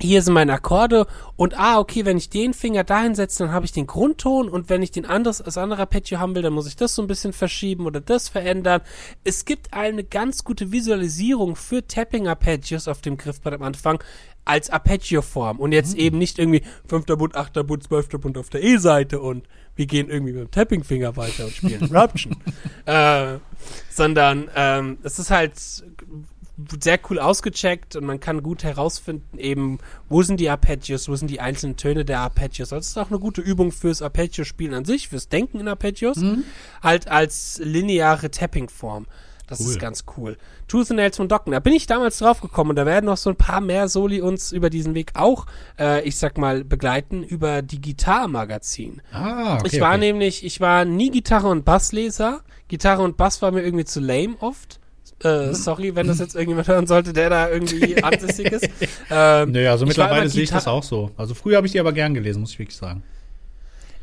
hier 0.00 0.22
sind 0.22 0.34
meine 0.34 0.52
Akkorde 0.52 1.06
und 1.36 1.58
ah, 1.58 1.78
okay, 1.78 2.04
wenn 2.04 2.18
ich 2.18 2.28
den 2.28 2.54
Finger 2.54 2.84
dahin 2.84 3.14
setze, 3.14 3.44
dann 3.44 3.52
habe 3.52 3.64
ich 3.64 3.72
den 3.72 3.86
Grundton 3.86 4.48
und 4.48 4.68
wenn 4.68 4.82
ich 4.82 4.90
den 4.90 5.06
anderes, 5.06 5.38
das 5.38 5.56
andere 5.56 5.80
Arpeggio 5.80 6.18
haben 6.18 6.34
will, 6.34 6.42
dann 6.42 6.52
muss 6.52 6.66
ich 6.66 6.76
das 6.76 6.94
so 6.94 7.02
ein 7.02 7.08
bisschen 7.08 7.32
verschieben 7.32 7.86
oder 7.86 8.00
das 8.00 8.28
verändern. 8.28 8.82
Es 9.24 9.44
gibt 9.44 9.72
eine 9.72 10.04
ganz 10.04 10.44
gute 10.44 10.72
Visualisierung 10.72 11.56
für 11.56 11.86
Tapping 11.86 12.28
Arpeggios 12.28 12.88
auf 12.88 13.00
dem 13.00 13.16
Griffbrett 13.16 13.54
am 13.54 13.62
Anfang 13.62 14.02
als 14.44 14.70
Arpeggio-Form 14.70 15.58
und 15.58 15.72
jetzt 15.72 15.96
eben 15.96 16.18
nicht 16.18 16.38
irgendwie 16.38 16.62
fünfter 16.86 17.16
Bund, 17.16 17.34
achter 17.34 17.64
Bund, 17.64 17.82
zwölfter 17.82 18.18
Bund 18.18 18.38
auf 18.38 18.48
der 18.48 18.62
E-Seite 18.62 19.20
und 19.20 19.46
wir 19.74 19.86
gehen 19.86 20.08
irgendwie 20.08 20.32
mit 20.32 20.42
dem 20.42 20.50
Tapping-Finger 20.50 21.16
weiter 21.16 21.46
und 21.46 21.52
spielen 21.52 21.90
Eruption. 21.94 22.36
äh, 22.86 23.38
sondern 23.90 24.48
ähm, 24.54 24.98
es 25.02 25.18
ist 25.18 25.30
halt 25.30 25.54
sehr 26.80 26.98
cool 27.10 27.18
ausgecheckt 27.18 27.96
und 27.96 28.04
man 28.04 28.18
kann 28.20 28.42
gut 28.42 28.64
herausfinden, 28.64 29.38
eben, 29.38 29.78
wo 30.08 30.22
sind 30.22 30.40
die 30.40 30.48
Arpeggios, 30.48 31.08
wo 31.08 31.14
sind 31.16 31.30
die 31.30 31.40
einzelnen 31.40 31.76
Töne 31.76 32.04
der 32.04 32.20
Arpeggios. 32.20 32.72
Also 32.72 32.80
es 32.80 32.88
ist 32.88 32.98
auch 32.98 33.10
eine 33.10 33.18
gute 33.18 33.42
Übung 33.42 33.72
fürs 33.72 34.00
Arpeggio-Spielen 34.02 34.72
an 34.74 34.84
sich, 34.84 35.08
fürs 35.08 35.28
Denken 35.28 35.60
in 35.60 35.68
Arpeggios, 35.68 36.18
halt 36.82 37.08
als 37.08 37.60
lineare 37.62 38.30
Tapping-Form. 38.30 39.06
Das 39.48 39.60
Cool. 39.60 39.66
ist 39.68 39.78
ganz 39.78 40.04
cool. 40.16 40.36
Tooth 40.66 40.90
and 40.90 40.96
Nails 40.96 41.16
von 41.18 41.28
Docken, 41.28 41.52
da 41.52 41.60
bin 41.60 41.72
ich 41.72 41.86
damals 41.86 42.18
drauf 42.18 42.40
gekommen 42.40 42.70
und 42.70 42.76
da 42.76 42.84
werden 42.84 43.06
noch 43.06 43.16
so 43.16 43.30
ein 43.30 43.36
paar 43.36 43.60
mehr 43.60 43.86
Soli 43.88 44.20
uns 44.20 44.50
über 44.50 44.70
diesen 44.70 44.94
Weg 44.94 45.12
auch, 45.14 45.46
äh, 45.78 46.02
ich 46.02 46.16
sag 46.16 46.36
mal, 46.36 46.64
begleiten 46.64 47.22
über 47.22 47.62
die 47.62 47.80
Gitarre-Magazin. 47.80 49.02
Ah, 49.12 49.54
okay, 49.58 49.68
ich 49.76 49.80
war 49.80 49.90
okay. 49.90 49.98
nämlich, 50.00 50.44
ich 50.44 50.60
war 50.60 50.84
nie 50.84 51.10
Gitarre- 51.10 51.48
und 51.48 51.64
Bassleser. 51.64 52.40
Gitarre 52.66 53.02
und 53.02 53.16
Bass 53.16 53.40
war 53.42 53.52
mir 53.52 53.62
irgendwie 53.62 53.84
zu 53.84 54.00
lame 54.00 54.34
oft. 54.40 54.80
Äh, 55.22 55.54
sorry, 55.54 55.94
wenn 55.94 56.06
das 56.06 56.18
jetzt 56.18 56.34
irgendjemand 56.34 56.68
hören 56.68 56.86
sollte, 56.86 57.12
der 57.12 57.30
da 57.30 57.48
irgendwie 57.48 57.96
ansässig 58.02 58.52
ist. 58.52 58.68
Ähm, 59.10 59.52
Nö, 59.52 59.68
also 59.68 59.86
mittlerweile 59.86 60.28
sehe 60.28 60.42
ich 60.42 60.50
das 60.50 60.66
auch 60.66 60.82
so. 60.82 61.10
Also 61.16 61.34
früher 61.34 61.56
habe 61.56 61.66
ich 61.66 61.72
die 61.72 61.80
aber 61.80 61.92
gern 61.92 62.12
gelesen, 62.14 62.40
muss 62.40 62.52
ich 62.52 62.58
wirklich 62.58 62.76
sagen. 62.76 63.02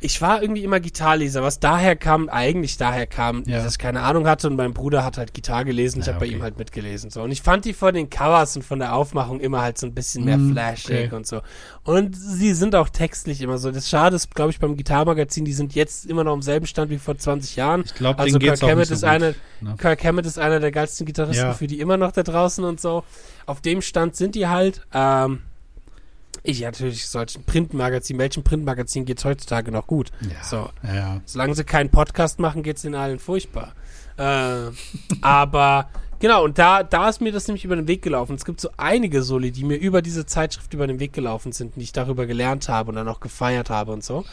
Ich 0.05 0.21
war 0.21 0.41
irgendwie 0.41 0.63
immer 0.65 0.79
Gitarrleser, 0.81 1.41
was 1.43 1.59
daher 1.61 1.95
kam, 1.95 2.27
eigentlich 2.27 2.77
daher 2.77 3.07
kam, 3.07 3.43
Ja. 3.45 3.63
dass 3.63 3.71
ich 3.73 3.79
keine 3.79 4.01
Ahnung 4.01 4.27
hatte 4.27 4.47
und 4.47 4.57
mein 4.57 4.73
Bruder 4.73 5.05
hat 5.05 5.17
halt 5.17 5.33
Gitarre 5.33 5.63
gelesen, 5.65 6.01
ich 6.01 6.07
Ja, 6.07 6.13
habe 6.13 6.19
bei 6.19 6.27
okay. 6.27 6.35
ihm 6.35 6.43
halt 6.43 6.57
mitgelesen. 6.57 7.09
So. 7.09 7.21
Und 7.21 7.31
ich 7.31 7.41
fand 7.41 7.63
die 7.63 7.73
von 7.73 7.93
den 7.93 8.09
Covers 8.09 8.55
und 8.57 8.63
von 8.63 8.79
der 8.79 8.93
Aufmachung 8.95 9.39
immer 9.39 9.61
halt 9.61 9.77
so 9.77 9.87
ein 9.87 9.93
bisschen 9.93 10.25
mehr 10.25 10.37
Mm, 10.37 10.51
flashig 10.51 11.07
okay. 11.07 11.15
und 11.15 11.25
so. 11.25 11.41
Und 11.83 12.15
sie 12.17 12.53
sind 12.53 12.75
auch 12.75 12.89
textlich 12.89 13.41
immer 13.41 13.57
so. 13.57 13.71
Das 13.71 13.89
Schade 13.89 14.17
ist, 14.17 14.35
glaube 14.35 14.51
ich, 14.51 14.59
beim 14.59 14.75
Gitarrmagazin, 14.75 15.45
die 15.45 15.53
sind 15.53 15.73
jetzt 15.73 16.05
immer 16.05 16.23
noch 16.25 16.33
am 16.33 16.41
selben 16.41 16.65
Stand 16.67 16.91
wie 16.91 16.97
vor 16.97 17.17
20 17.17 17.55
Jahren. 17.55 17.83
Ich 17.85 17.95
glaube, 17.95 18.19
Also 18.19 18.39
Kirk 18.39 18.61
Hammett 18.61 18.87
so 18.87 18.93
ist 18.95 19.03
eine, 19.05 19.35
ne? 19.61 19.75
Kirk 19.77 20.03
Hammett 20.03 20.25
ist 20.25 20.37
einer 20.37 20.59
der 20.59 20.71
geilsten 20.71 21.05
Gitarristen 21.05 21.45
Ja. 21.45 21.53
für 21.53 21.67
die 21.67 21.79
immer 21.79 21.95
noch 21.95 22.11
da 22.11 22.23
draußen 22.23 22.63
und 22.65 22.81
so. 22.81 23.03
Auf 23.45 23.61
dem 23.61 23.81
Stand 23.81 24.15
sind 24.17 24.35
die 24.35 24.47
halt. 24.47 24.81
Ähm, 24.93 25.39
ich 26.43 26.61
natürlich 26.61 27.07
solchen 27.07 27.43
Printmagazin, 27.45 28.17
welchem 28.17 28.43
Printmagazin 28.43 29.05
geht's 29.05 29.25
heutzutage 29.25 29.71
noch 29.71 29.87
gut? 29.87 30.11
Ja. 30.21 30.43
So. 30.43 30.69
Ja, 30.83 30.93
ja. 30.93 31.21
Solange 31.25 31.55
sie 31.55 31.63
keinen 31.63 31.89
Podcast 31.89 32.39
machen, 32.39 32.63
geht's 32.63 32.81
den 32.81 32.95
allen 32.95 33.19
furchtbar. 33.19 33.73
Äh, 34.17 34.71
aber 35.21 35.89
genau, 36.23 36.45
und 36.45 36.57
da, 36.57 36.83
da 36.83 37.09
ist 37.09 37.19
mir 37.19 37.33
das 37.33 37.47
nämlich 37.47 37.65
über 37.65 37.75
den 37.75 37.87
Weg 37.87 38.01
gelaufen. 38.01 38.35
Es 38.35 38.45
gibt 38.45 38.61
so 38.61 38.69
einige 38.77 39.23
Soli, 39.23 39.51
die 39.51 39.65
mir 39.65 39.75
über 39.75 40.01
diese 40.01 40.25
Zeitschrift 40.25 40.73
über 40.73 40.87
den 40.87 41.01
Weg 41.01 41.11
gelaufen 41.11 41.51
sind, 41.51 41.75
die 41.75 41.81
ich 41.81 41.91
darüber 41.91 42.25
gelernt 42.25 42.69
habe 42.69 42.89
und 42.89 42.95
dann 42.95 43.09
auch 43.09 43.19
gefeiert 43.19 43.69
habe 43.69 43.91
und 43.91 44.05
so. 44.05 44.23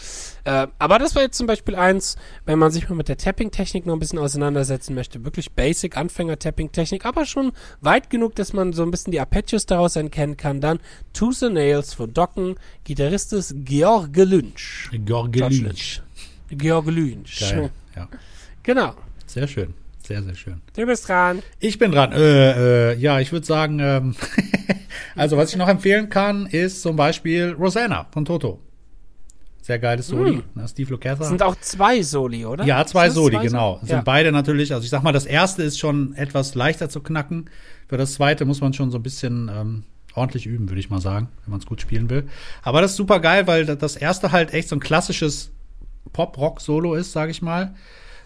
Äh, 0.44 0.68
aber 0.78 1.00
das 1.00 1.16
war 1.16 1.22
jetzt 1.22 1.36
zum 1.36 1.48
Beispiel 1.48 1.74
eins, 1.74 2.16
wenn 2.46 2.60
man 2.60 2.70
sich 2.70 2.88
mal 2.88 2.94
mit 2.94 3.08
der 3.08 3.16
Tapping-Technik 3.16 3.86
noch 3.86 3.94
ein 3.94 3.98
bisschen 3.98 4.20
auseinandersetzen 4.20 4.94
möchte. 4.94 5.24
Wirklich 5.24 5.50
basic 5.50 5.96
Anfänger-Tapping-Technik, 5.96 7.04
aber 7.04 7.26
schon 7.26 7.50
weit 7.80 8.08
genug, 8.08 8.36
dass 8.36 8.52
man 8.52 8.72
so 8.72 8.84
ein 8.84 8.92
bisschen 8.92 9.10
die 9.10 9.18
Arpeggios 9.18 9.66
daraus 9.66 9.96
erkennen 9.96 10.36
kann. 10.36 10.60
Dann 10.60 10.78
Tooth 11.12 11.42
and 11.42 11.54
Nails 11.54 11.92
von 11.92 12.14
Docken, 12.14 12.54
Gitarrist 12.84 13.32
ist 13.32 13.52
Georg 13.64 14.16
Lynch. 14.16 14.88
George 15.04 15.40
Lynch. 15.40 15.60
Lynch. 15.60 16.02
Georg 16.50 16.86
Lynch. 16.86 17.40
Geil. 17.40 17.70
Ja. 17.96 18.08
Genau. 18.62 18.94
Sehr 19.26 19.48
schön. 19.48 19.74
Sehr, 20.10 20.24
sehr 20.24 20.34
schön. 20.34 20.60
Du 20.74 20.84
bist 20.86 21.08
dran. 21.08 21.40
Ich 21.60 21.78
bin 21.78 21.92
dran. 21.92 22.10
Äh, 22.10 22.94
äh, 22.94 22.96
ja, 22.98 23.20
ich 23.20 23.30
würde 23.30 23.46
sagen, 23.46 23.78
ähm, 23.78 24.16
also 25.14 25.36
was 25.36 25.50
ich 25.50 25.56
noch 25.56 25.68
empfehlen 25.68 26.08
kann, 26.08 26.46
ist 26.46 26.82
zum 26.82 26.96
Beispiel 26.96 27.52
Rosanna 27.56 28.08
von 28.10 28.24
Toto. 28.24 28.58
Sehr 29.62 29.78
geiles 29.78 30.08
Soli. 30.08 30.42
Ne, 30.56 30.66
Steve 30.66 30.90
Lukather. 30.90 31.18
Das 31.20 31.28
sind 31.28 31.44
auch 31.44 31.54
zwei 31.60 32.02
Soli, 32.02 32.44
oder? 32.44 32.64
Ja, 32.64 32.84
zwei 32.86 33.08
Soli, 33.08 33.38
genau. 33.38 33.74
Soli? 33.76 33.86
Sind 33.86 33.96
Ja. 33.98 34.02
beide 34.02 34.32
natürlich, 34.32 34.72
also 34.74 34.82
ich 34.82 34.90
sag 34.90 35.04
mal, 35.04 35.12
das 35.12 35.26
erste 35.26 35.62
ist 35.62 35.78
schon 35.78 36.12
etwas 36.16 36.56
leichter 36.56 36.88
zu 36.88 37.00
knacken. 37.02 37.48
Für 37.88 37.96
das 37.96 38.14
zweite 38.14 38.44
muss 38.46 38.60
man 38.60 38.72
schon 38.72 38.90
so 38.90 38.98
ein 38.98 39.04
bisschen 39.04 39.48
ähm, 39.54 39.84
ordentlich 40.16 40.44
üben, 40.46 40.68
würde 40.68 40.80
ich 40.80 40.90
mal 40.90 41.00
sagen, 41.00 41.28
wenn 41.44 41.52
man 41.52 41.60
es 41.60 41.66
gut 41.66 41.80
spielen 41.80 42.10
will. 42.10 42.26
Aber 42.62 42.80
das 42.80 42.92
ist 42.92 42.96
super 42.96 43.20
geil, 43.20 43.46
weil 43.46 43.64
da- 43.64 43.76
das 43.76 43.94
erste 43.94 44.32
halt 44.32 44.52
echt 44.54 44.68
so 44.70 44.74
ein 44.74 44.80
klassisches 44.80 45.52
Pop-Rock-Solo 46.12 46.94
ist, 46.96 47.12
sage 47.12 47.30
ich 47.30 47.42
mal. 47.42 47.76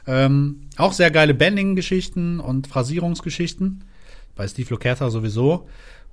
Ähm, 0.06 0.62
auch 0.76 0.92
sehr 0.92 1.10
geile 1.10 1.34
Bending-Geschichten 1.34 2.40
und 2.40 2.66
Phrasierungsgeschichten. 2.66 3.84
Bei 4.36 4.46
Steve 4.48 4.70
Lukather 4.70 5.10
sowieso. 5.10 5.66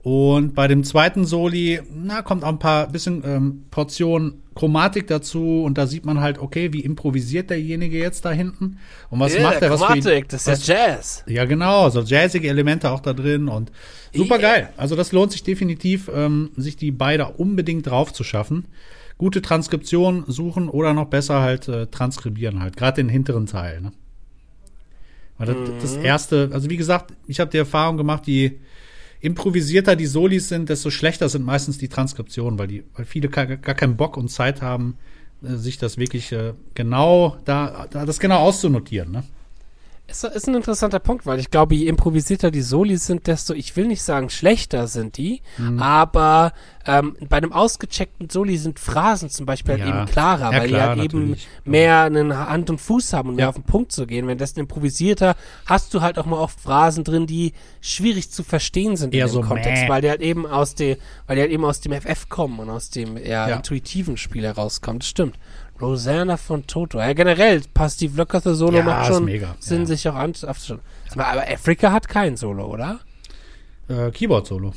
Und 0.03 0.55
bei 0.55 0.67
dem 0.67 0.83
zweiten 0.83 1.25
Soli, 1.25 1.79
na, 1.93 2.23
kommt 2.23 2.43
auch 2.43 2.49
ein 2.49 2.59
paar 2.59 2.87
bisschen 2.87 3.21
ähm, 3.23 3.63
Portionen 3.69 4.41
Chromatik 4.55 5.05
dazu 5.07 5.63
und 5.63 5.77
da 5.77 5.85
sieht 5.85 6.05
man 6.05 6.21
halt, 6.21 6.39
okay, 6.39 6.73
wie 6.73 6.81
improvisiert 6.81 7.51
derjenige 7.51 7.99
jetzt 7.99 8.25
da 8.25 8.31
hinten 8.31 8.79
und 9.09 9.19
was 9.19 9.33
Yeah, 9.33 9.43
macht 9.43 9.61
er, 9.61 9.69
was 9.69 9.83
für 9.83 9.95
ihn, 9.95 10.03
Chromatik, 10.03 10.29
das 10.29 10.47
ist 10.47 10.67
ja 10.67 10.75
Jazz. 10.87 11.23
ja, 11.27 11.45
genau, 11.45 11.89
so 11.89 12.01
jazzige 12.01 12.49
Elemente 12.49 12.89
auch 12.89 12.99
da 12.99 13.13
drin 13.13 13.47
und 13.47 13.71
super 14.13 14.39
geil. 14.39 14.69
Also 14.75 14.95
das 14.95 15.11
lohnt 15.11 15.31
sich 15.31 15.43
definitiv, 15.43 16.09
ähm, 16.13 16.49
sich 16.57 16.75
die 16.75 16.91
beide 16.91 17.27
unbedingt 17.27 17.87
drauf 17.87 18.11
zu 18.11 18.23
schaffen. 18.23 18.65
Gute 19.21 19.43
Transkription 19.43 20.23
suchen 20.25 20.67
oder 20.67 20.95
noch 20.95 21.05
besser 21.05 21.41
halt 21.41 21.67
äh, 21.67 21.85
transkribieren 21.85 22.59
halt, 22.59 22.75
gerade 22.75 22.95
den 22.95 23.07
hinteren 23.07 23.45
Teil. 23.45 23.79
Ne? 23.79 23.91
Weil 25.37 25.45
das, 25.45 25.57
das 25.79 25.95
erste, 25.95 26.49
also 26.51 26.71
wie 26.71 26.75
gesagt, 26.75 27.13
ich 27.27 27.39
habe 27.39 27.51
die 27.51 27.59
Erfahrung 27.59 27.97
gemacht, 27.97 28.25
je 28.25 28.53
improvisierter 29.19 29.95
die 29.95 30.07
Solis 30.07 30.49
sind, 30.49 30.69
desto 30.69 30.89
schlechter 30.89 31.29
sind 31.29 31.45
meistens 31.45 31.77
die 31.77 31.87
Transkriptionen, 31.87 32.57
weil 32.57 32.67
die, 32.67 32.83
weil 32.95 33.05
viele 33.05 33.29
gar, 33.29 33.45
gar 33.45 33.75
keinen 33.75 33.95
Bock 33.95 34.17
und 34.17 34.29
Zeit 34.29 34.63
haben, 34.63 34.97
äh, 35.43 35.53
sich 35.53 35.77
das 35.77 35.99
wirklich 35.99 36.31
äh, 36.31 36.55
genau 36.73 37.37
da, 37.45 37.85
da 37.91 38.07
das 38.07 38.19
genau 38.19 38.39
auszunotieren. 38.39 39.11
Ne? 39.11 39.23
Ist, 40.11 40.23
ist 40.25 40.47
ein 40.47 40.55
interessanter 40.55 40.99
Punkt, 40.99 41.25
weil 41.25 41.39
ich 41.39 41.49
glaube, 41.49 41.73
je 41.75 41.87
improvisierter 41.87 42.51
die 42.51 42.61
Soli 42.61 42.97
sind, 42.97 43.27
desto, 43.27 43.53
ich 43.53 43.75
will 43.75 43.87
nicht 43.87 44.01
sagen 44.03 44.29
schlechter 44.29 44.87
sind 44.87 45.17
die, 45.17 45.41
Mhm. 45.57 45.79
aber 45.81 46.53
ähm, 46.85 47.15
bei 47.29 47.37
einem 47.37 47.53
ausgecheckten 47.53 48.29
Soli 48.29 48.57
sind 48.57 48.79
Phrasen 48.79 49.29
zum 49.29 49.45
Beispiel 49.45 49.75
halt 49.75 49.83
Ja. 49.87 49.89
eben 50.01 50.05
klarer, 50.07 50.51
Ja, 50.51 50.59
weil 50.59 50.67
klar, 50.67 50.95
die 50.95 51.01
halt 51.01 51.13
eben 51.13 51.37
mehr 51.63 52.01
einen 52.01 52.35
Hand 52.35 52.69
und 52.71 52.81
Fuß 52.81 53.13
haben 53.13 53.29
und 53.29 53.35
mehr 53.35 53.45
Ja. 53.45 53.49
auf 53.49 53.55
den 53.55 53.63
Punkt 53.63 53.91
zu 53.91 54.07
gehen. 54.07 54.27
Wenn 54.27 54.37
das 54.39 54.55
ein 54.55 54.61
improvisierter, 54.61 55.35
hast 55.67 55.93
du 55.93 56.01
halt 56.01 56.17
auch 56.17 56.25
mal 56.25 56.37
oft 56.39 56.59
Phrasen 56.59 57.03
drin, 57.03 57.27
die 57.27 57.53
schwierig 57.81 58.31
zu 58.31 58.43
verstehen 58.43 58.97
sind 58.97 59.13
Eher 59.13 59.25
in 59.25 59.29
dem 59.31 59.33
so 59.33 59.41
Kontext, 59.41 59.83
mäh. 59.83 59.89
weil 59.89 60.01
die 60.01 60.09
halt 60.09 60.21
eben 60.21 60.45
aus 60.47 60.73
dem, 60.75 60.97
weil 61.27 61.35
die 61.35 61.41
halt 61.43 61.51
eben 61.51 61.65
aus 61.65 61.81
dem 61.81 61.93
FF 61.93 62.29
kommen 62.29 62.59
und 62.59 62.69
aus 62.69 62.89
dem 62.89 63.15
eher 63.15 63.47
Ja. 63.49 63.55
intuitiven 63.55 64.17
Spiel 64.17 64.43
herauskommen. 64.43 64.99
Das 64.99 65.07
stimmt. 65.07 65.35
Rosanna 65.81 66.37
von 66.37 66.65
Toto. 66.67 66.99
Ja, 66.99 67.13
generell 67.13 67.61
passt 67.73 67.97
Steve 67.97 68.15
Lockhart 68.17 68.43
Solo 68.43 68.77
Ja, 68.77 68.83
macht 68.83 69.09
ist 69.09 69.15
schon 69.15 69.25
mega, 69.25 69.55
Sinn, 69.59 69.81
ja. 69.81 69.85
sich 69.87 70.07
auch 70.07 70.15
an, 70.15 70.31
aufzuschauen. 70.45 70.79
Sag 71.07 71.17
mal, 71.17 71.25
Aber 71.25 71.41
Afrika 71.51 71.91
hat 71.91 72.07
kein 72.07 72.37
Solo, 72.37 72.65
oder? 72.67 72.99
Äh, 73.89 74.11
Keyboard-Solo. 74.11 74.73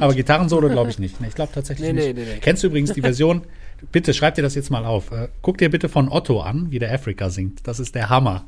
Aber 0.00 0.14
Gitarren-Solo 0.14 0.68
glaube 0.70 0.90
ich 0.90 0.98
nicht. 0.98 1.16
Ich 1.26 1.34
glaube 1.34 1.52
tatsächlich 1.52 1.86
Nee, 1.92 1.92
nicht. 1.92 2.16
nee, 2.16 2.24
nee. 2.24 2.38
Kennst 2.40 2.62
du 2.62 2.68
übrigens 2.68 2.92
die 2.92 3.02
Version? 3.02 3.42
bitte 3.92 4.14
schreib 4.14 4.34
dir 4.34 4.42
das 4.42 4.54
jetzt 4.54 4.70
mal 4.70 4.86
auf. 4.86 5.10
Äh, 5.12 5.28
guck 5.42 5.58
dir 5.58 5.70
bitte 5.70 5.88
von 5.90 6.08
Otto 6.08 6.40
an, 6.40 6.70
wie 6.70 6.78
der 6.78 6.92
Afrika 6.94 7.28
singt. 7.28 7.66
Das 7.68 7.78
ist 7.78 7.94
der 7.94 8.08
Hammer. 8.08 8.44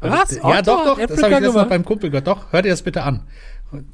Was? 0.00 0.36
Ja, 0.36 0.44
Otto 0.44 0.62
doch, 0.62 0.84
doch. 0.84 0.98
Das 1.06 1.22
habe 1.22 1.34
ich 1.34 1.40
noch 1.40 1.52
gemacht? 1.52 1.68
beim 1.68 1.84
Kumpel 1.84 2.10
gehört. 2.10 2.26
Doch, 2.26 2.50
hör 2.52 2.62
dir 2.62 2.70
das 2.70 2.82
bitte 2.82 3.02
an. 3.02 3.24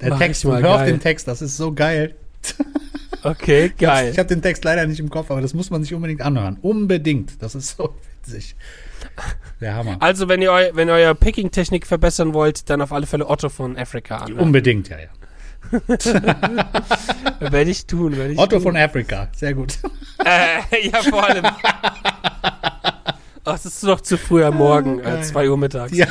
Der 0.00 0.10
Mach 0.10 0.18
Text, 0.18 0.44
mal, 0.44 0.62
hör 0.62 0.70
auf 0.74 0.80
geil. 0.80 0.92
den 0.92 1.00
Text. 1.00 1.26
Das 1.26 1.42
ist 1.42 1.56
so 1.56 1.72
geil. 1.72 2.14
Okay, 3.22 3.72
geil. 3.78 4.10
Ich 4.12 4.18
habe 4.18 4.28
den 4.28 4.42
Text 4.42 4.64
leider 4.64 4.86
nicht 4.86 5.00
im 5.00 5.10
Kopf, 5.10 5.30
aber 5.30 5.40
das 5.40 5.54
muss 5.54 5.70
man 5.70 5.82
sich 5.82 5.92
unbedingt 5.94 6.22
anhören. 6.22 6.58
Unbedingt. 6.62 7.42
Das 7.42 7.54
ist 7.54 7.76
so 7.76 7.94
witzig. 8.24 8.56
Der 9.60 9.74
Hammer. 9.74 9.96
Also, 10.00 10.28
wenn 10.28 10.40
ihr, 10.42 10.52
eu 10.52 10.70
wenn 10.74 10.88
ihr 10.88 10.94
eure 10.94 11.14
Picking-Technik 11.14 11.86
verbessern 11.86 12.32
wollt, 12.34 12.68
dann 12.70 12.80
auf 12.82 12.92
alle 12.92 13.06
Fälle 13.06 13.28
Otto 13.28 13.48
von 13.48 13.76
Afrika 13.76 14.18
an. 14.18 14.32
Unbedingt, 14.34 14.88
ja, 14.88 14.96
ja. 14.98 15.08
Werde 17.40 17.70
ich 17.70 17.86
tun, 17.86 18.16
werde 18.16 18.32
ich 18.32 18.38
Otto 18.38 18.56
tun. 18.56 18.62
von 18.62 18.76
Afrika. 18.76 19.28
Sehr 19.36 19.54
gut. 19.54 19.78
Äh, 20.24 20.88
ja, 20.88 21.02
vor 21.02 21.28
allem. 21.28 21.44
Ach, 23.44 23.54
es 23.54 23.66
ist 23.66 23.82
doch 23.84 24.00
zu 24.00 24.16
früh 24.18 24.42
am 24.44 24.56
Morgen, 24.56 25.00
äh, 25.00 25.22
2 25.22 25.48
Uhr 25.50 25.56
mittags. 25.58 25.92
Ja. 25.96 26.06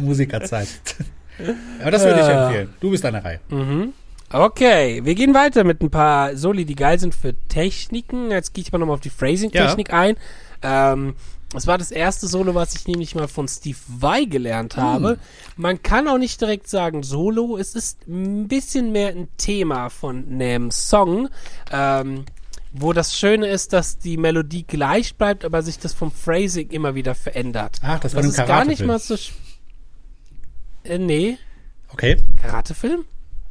Musikerzeit. 0.00 0.68
Aber 1.80 1.90
das 1.90 2.04
würde 2.04 2.20
ich 2.20 2.26
Ja. 2.26 2.46
empfehlen. 2.46 2.74
Du 2.80 2.90
bist 2.90 3.04
an 3.04 3.12
der 3.14 3.24
Reihe. 3.24 3.40
Okay, 4.32 5.04
wir 5.04 5.14
gehen 5.14 5.34
weiter 5.34 5.62
mit 5.64 5.82
ein 5.82 5.90
paar 5.90 6.36
Soli, 6.36 6.64
die 6.64 6.74
geil 6.74 6.98
sind 6.98 7.14
für 7.14 7.34
Techniken. 7.48 8.30
Jetzt 8.30 8.54
gehe 8.54 8.62
ich 8.62 8.72
mal 8.72 8.78
nochmal 8.78 8.94
auf 8.94 9.00
die 9.00 9.10
Phrasing-Technik 9.10 9.92
ein. 9.92 10.16
Ähm, 10.62 11.14
das 11.52 11.68
war 11.68 11.78
das 11.78 11.92
erste 11.92 12.26
Solo, 12.26 12.54
was 12.54 12.74
ich 12.74 12.88
nämlich 12.88 13.14
mal 13.14 13.28
von 13.28 13.46
Steve 13.46 13.78
Vai 13.86 14.24
gelernt 14.24 14.76
habe. 14.76 15.18
Man 15.56 15.80
kann 15.80 16.08
auch 16.08 16.18
nicht 16.18 16.40
direkt 16.40 16.68
sagen 16.68 17.04
Solo. 17.04 17.56
Es 17.56 17.76
ist 17.76 18.06
ein 18.08 18.48
bisschen 18.48 18.90
mehr 18.90 19.10
ein 19.10 19.28
Thema 19.36 19.90
von 19.90 20.26
einem 20.28 20.72
Song. 20.72 21.28
Ähm, 21.70 22.24
wo 22.72 22.92
das 22.92 23.16
Schöne 23.16 23.46
ist, 23.46 23.72
dass 23.72 23.98
die 23.98 24.16
Melodie 24.16 24.64
gleich 24.64 25.14
bleibt, 25.14 25.44
aber 25.44 25.62
sich 25.62 25.78
das 25.78 25.94
vom 25.94 26.10
Phrasing 26.10 26.68
immer 26.70 26.94
wieder 26.94 27.14
verändert. 27.14 27.78
Ach, 27.82 28.00
das 28.00 28.14
war 28.14 28.22
das 28.22 28.38
ein 28.38 28.42
ist 28.42 28.48
gar 28.48 28.64
nicht 28.64 28.84
mal 28.84 28.98
so. 28.98 29.16
Äh, 30.84 30.98
nee. 30.98 31.38
Okay. 31.92 32.18
Karatefilm? 32.42 33.04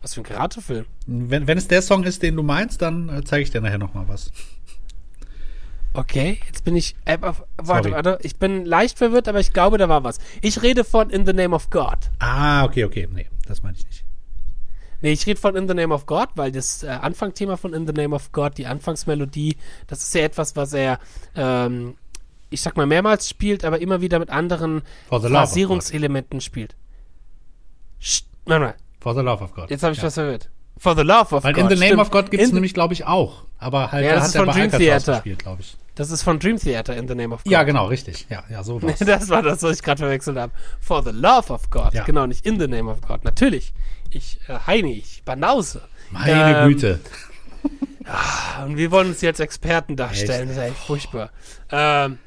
Was 0.06 0.14
für 0.14 0.22
ein 0.22 0.26
Karatefilm? 0.26 0.86
Wenn, 1.08 1.48
wenn 1.48 1.58
es 1.58 1.68
der 1.68 1.82
Song 1.82 2.04
ist, 2.04 2.22
den 2.22 2.36
du 2.36 2.44
meinst, 2.44 2.80
dann 2.84 3.10
äh, 3.10 3.24
zeige 3.24 3.42
ich 3.42 3.50
dir 3.50 3.60
nachher 3.60 3.80
noch 3.80 3.96
mal 3.96 4.08
was. 4.08 4.32
Okay, 5.94 6.40
jetzt 6.46 6.64
bin 6.64 6.76
ich. 6.76 6.96
Äh, 7.06 7.18
warte, 7.20 7.44
Sorry. 7.64 7.92
warte. 7.92 8.20
Ich 8.22 8.36
bin 8.38 8.66
leicht 8.66 9.00
verwirrt, 9.00 9.28
aber 9.28 9.40
ich 9.40 9.52
glaube, 9.52 9.80
da 9.80 9.90
war 9.90 10.04
was. 10.04 10.20
Ich 10.44 10.62
rede 10.62 10.84
von 10.84 11.10
In 11.10 11.26
the 11.26 11.34
Name 11.34 11.56
of 11.56 11.72
God. 11.72 11.98
Ah, 12.20 12.66
okay, 12.66 12.84
okay. 12.84 13.10
Nee, 13.12 13.26
das 13.48 13.64
meine 13.64 13.78
ich 13.78 13.86
nicht. 13.88 14.06
Nee, 15.02 15.12
ich 15.12 15.26
rede 15.26 15.40
von 15.40 15.56
In 15.56 15.68
the 15.68 15.74
Name 15.74 15.92
of 15.92 16.06
God, 16.06 16.30
weil 16.36 16.52
das 16.52 16.84
äh, 16.84 16.90
Anfangthema 16.90 17.58
von 17.58 17.74
In 17.74 17.88
the 17.88 17.94
Name 17.94 18.14
of 18.14 18.32
God, 18.32 18.60
die 18.60 18.68
Anfangsmelodie, 18.68 19.58
das 19.88 20.04
ist 20.04 20.14
ja 20.14 20.22
etwas, 20.22 20.56
was 20.56 20.74
er, 20.74 21.00
ähm, 21.36 21.96
ich 22.52 22.62
sag 22.62 22.78
mal, 22.78 22.86
mehrmals 22.86 23.28
spielt, 23.28 23.66
aber 23.66 23.82
immer 23.82 24.02
wieder 24.02 24.20
mit 24.20 24.30
anderen 24.30 24.84
Phrasierungselementen 25.08 26.42
spielt. 26.42 26.76
Sch 28.00 28.22
warte 28.46 28.66
mal, 28.66 28.76
For 29.06 29.14
the 29.14 29.22
love 29.22 29.44
of 29.44 29.54
God. 29.54 29.70
jetzt 29.70 29.84
habe 29.84 29.94
ich 29.94 30.00
ja. 30.00 30.06
was 30.06 30.16
verwirrt. 30.16 30.50
For 30.80 30.96
the 30.96 31.04
Love 31.04 31.36
of 31.36 31.44
Weil 31.44 31.54
God. 31.54 31.64
in 31.64 31.70
the 31.70 31.76
name 31.76 31.86
stimmt. 31.90 32.02
of 32.02 32.10
God 32.10 32.32
gibt 32.32 32.42
es 32.42 32.52
nämlich, 32.52 32.74
glaube 32.74 32.94
ich, 32.96 33.06
auch. 33.06 33.44
Aber 33.60 33.92
halt, 33.92 34.04
Ja, 34.04 34.10
da 34.10 34.16
das 34.16 34.24
hat 34.24 34.30
ist 34.32 34.38
von 34.38 34.50
Dream 34.50 34.72
Theater. 34.72 35.14
gespielt, 35.14 35.40
glaube 35.40 35.62
ich. 35.62 35.78
Das 35.94 36.10
ist 36.10 36.24
von 36.24 36.40
Dream 36.40 36.58
Theater, 36.58 36.98
In 36.98 37.08
the 37.08 37.14
Name 37.14 37.36
of 37.36 37.44
God. 37.44 37.52
Ja, 37.54 37.62
genau, 37.62 37.86
richtig. 37.86 38.26
Ja, 38.32 38.44
ja, 38.50 38.64
so 38.64 38.82
war's. 38.82 38.98
Das 39.06 39.30
war 39.30 39.44
das, 39.44 39.62
was 39.62 39.78
ich 39.78 39.84
gerade 39.84 40.00
verwechselt 40.00 40.38
habe. 40.40 40.52
For 40.82 41.04
the 41.04 41.12
love 41.12 41.54
of 41.54 41.70
God. 41.70 41.94
Ja. 41.94 42.04
Genau, 42.04 42.26
nicht 42.26 42.46
in 42.48 42.60
the 42.60 42.68
name 42.68 42.90
of 42.92 43.00
God. 43.02 43.24
Natürlich. 43.24 43.74
Ich, 44.10 44.40
äh, 44.48 44.58
Heini, 44.66 44.94
ich 44.94 45.22
banause. 45.24 45.82
Meine 46.10 46.64
Ähm, 46.64 46.68
Güte. 46.70 47.00
Und 48.66 48.78
wir 48.78 48.92
wollen 48.92 49.10
uns 49.10 49.24
als 49.24 49.40
Experten 49.40 49.96
darstellen. 49.96 50.48
Das 50.50 50.58
ist 50.58 50.64
echt 50.64 50.78
furchtbar. 50.78 51.30
Ähm, 51.72 52.18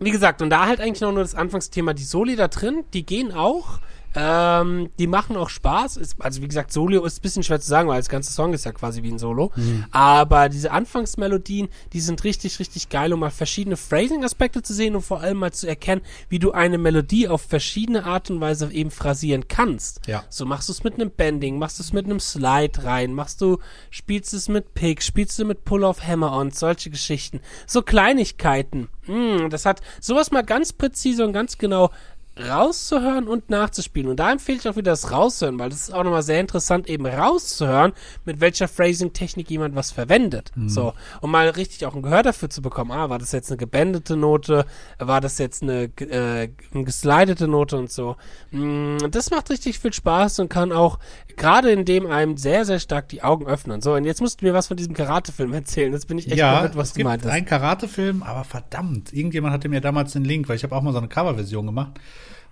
wie 0.00 0.10
gesagt, 0.10 0.42
und 0.42 0.50
da 0.50 0.66
halt 0.66 0.80
eigentlich 0.80 1.00
noch 1.00 1.12
nur 1.12 1.22
das 1.22 1.34
Anfangsthema, 1.34 1.92
die 1.92 2.02
Soli 2.02 2.34
da 2.36 2.48
drin, 2.48 2.84
die 2.92 3.06
gehen 3.06 3.32
auch. 3.32 3.78
Ähm, 4.14 4.90
die 4.98 5.06
machen 5.06 5.36
auch 5.36 5.48
Spaß. 5.48 5.96
Ist, 5.96 6.16
also 6.20 6.42
wie 6.42 6.48
gesagt, 6.48 6.72
Solo 6.72 7.04
ist 7.04 7.18
ein 7.18 7.22
bisschen 7.22 7.42
schwer 7.42 7.60
zu 7.60 7.68
sagen, 7.68 7.88
weil 7.88 7.98
das 7.98 8.08
ganze 8.08 8.32
Song 8.32 8.52
ist 8.52 8.64
ja 8.64 8.72
quasi 8.72 9.02
wie 9.02 9.10
ein 9.10 9.18
Solo. 9.18 9.52
Aber 9.90 10.48
diese 10.48 10.70
Anfangsmelodien, 10.70 11.68
die 11.92 12.00
sind 12.00 12.24
richtig, 12.24 12.58
richtig 12.58 12.88
geil, 12.88 13.12
um 13.12 13.20
mal 13.20 13.30
verschiedene 13.30 13.76
Phrasing-Aspekte 13.76 14.62
zu 14.62 14.74
sehen 14.74 14.94
und 14.94 15.02
vor 15.02 15.20
allem 15.20 15.38
mal 15.38 15.52
zu 15.52 15.66
erkennen, 15.66 16.02
wie 16.28 16.38
du 16.38 16.52
eine 16.52 16.78
Melodie 16.78 17.28
auf 17.28 17.42
verschiedene 17.42 18.04
Art 18.04 18.30
und 18.30 18.40
Weise 18.40 18.72
eben 18.72 18.90
phrasieren 18.90 19.48
kannst. 19.48 20.06
Ja. 20.06 20.24
So 20.28 20.44
machst 20.44 20.68
du 20.68 20.72
es 20.72 20.84
mit 20.84 20.94
einem 20.94 21.10
Bending, 21.10 21.58
machst 21.58 21.78
du 21.78 21.82
es 21.82 21.92
mit 21.92 22.04
einem 22.04 22.20
Slide 22.20 22.84
rein, 22.84 23.14
machst 23.14 23.40
du, 23.40 23.58
spielst 23.90 24.34
es 24.34 24.48
mit 24.48 24.74
Pick, 24.74 25.02
spielst 25.02 25.38
du 25.38 25.44
mit 25.44 25.64
Pull-off 25.64 26.06
Hammer-on, 26.06 26.50
solche 26.50 26.90
Geschichten. 26.90 27.40
So 27.66 27.82
Kleinigkeiten. 27.82 28.88
Mm, 29.06 29.48
das 29.50 29.66
hat 29.66 29.80
sowas 30.00 30.30
mal 30.30 30.42
ganz 30.42 30.72
präzise 30.72 31.24
und 31.24 31.32
ganz 31.32 31.58
genau 31.58 31.90
rauszuhören 32.38 33.28
und 33.28 33.50
nachzuspielen. 33.50 34.10
Und 34.10 34.16
da 34.16 34.32
empfehle 34.32 34.58
ich 34.58 34.68
auch 34.68 34.76
wieder 34.76 34.92
das 34.92 35.10
Raushören, 35.10 35.58
weil 35.58 35.68
das 35.70 35.80
ist 35.80 35.94
auch 35.94 36.02
nochmal 36.02 36.22
sehr 36.22 36.40
interessant, 36.40 36.88
eben 36.88 37.04
rauszuhören, 37.06 37.92
mit 38.24 38.40
welcher 38.40 38.68
Phrasing-Technik 38.68 39.50
jemand 39.50 39.74
was 39.74 39.90
verwendet. 39.90 40.50
So, 40.66 40.94
um 41.20 41.30
mal 41.30 41.48
richtig 41.50 41.84
auch 41.86 41.94
ein 41.94 42.02
Gehör 42.02 42.22
dafür 42.22 42.48
zu 42.48 42.62
bekommen. 42.62 42.90
Ah, 42.90 43.10
war 43.10 43.18
das 43.18 43.32
jetzt 43.32 43.50
eine 43.50 43.58
gebändete 43.58 44.16
Note? 44.16 44.64
War 44.98 45.20
das 45.20 45.38
jetzt 45.38 45.62
eine, 45.62 45.84
äh, 46.00 46.48
eine 46.72 46.84
geslidete 46.84 47.48
Note 47.48 47.76
und 47.76 47.90
so? 47.92 48.16
Mm, 48.50 48.96
Das 49.10 49.30
macht 49.30 49.50
richtig 49.50 49.78
viel 49.78 49.92
Spaß 49.92 50.38
und 50.38 50.48
kann 50.48 50.72
auch 50.72 50.98
gerade 51.36 51.70
in 51.70 51.84
dem 51.84 52.06
einem 52.06 52.36
sehr, 52.36 52.64
sehr 52.64 52.78
stark 52.78 53.08
die 53.08 53.22
Augen 53.22 53.46
öffnen. 53.46 53.80
So, 53.80 53.94
und 53.94 54.04
jetzt 54.04 54.20
musst 54.20 54.40
du 54.40 54.46
mir 54.46 54.54
was 54.54 54.66
von 54.68 54.76
diesem 54.76 54.94
Karatefilm 54.94 55.52
erzählen. 55.52 55.92
Jetzt 55.92 56.08
bin 56.08 56.18
ich 56.18 56.26
echt 56.28 56.36
ja, 56.36 56.54
verwirrt, 56.54 56.76
was 56.76 56.88
es 56.88 56.92
du 56.94 56.98
gibt 56.98 57.08
meintest. 57.08 57.32
einen 57.32 57.46
Karatefilm, 57.46 58.22
aber 58.22 58.44
verdammt, 58.44 59.12
irgendjemand 59.12 59.52
hatte 59.54 59.68
mir 59.68 59.80
damals 59.80 60.12
den 60.12 60.24
Link, 60.24 60.48
weil 60.48 60.56
ich 60.56 60.62
habe 60.64 60.74
auch 60.74 60.82
mal 60.82 60.92
so 60.92 60.98
eine 60.98 61.08
Coverversion 61.08 61.66
gemacht. 61.66 61.92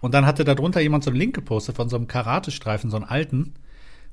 Und 0.00 0.14
dann 0.14 0.24
hatte 0.26 0.44
darunter 0.44 0.80
jemand 0.80 1.04
so 1.04 1.10
einen 1.10 1.18
Link 1.18 1.34
gepostet 1.34 1.76
von 1.76 1.88
so 1.88 1.96
einem 1.96 2.06
Karatestreifen, 2.08 2.90
so 2.90 2.96
einen 2.96 3.04
alten, 3.04 3.54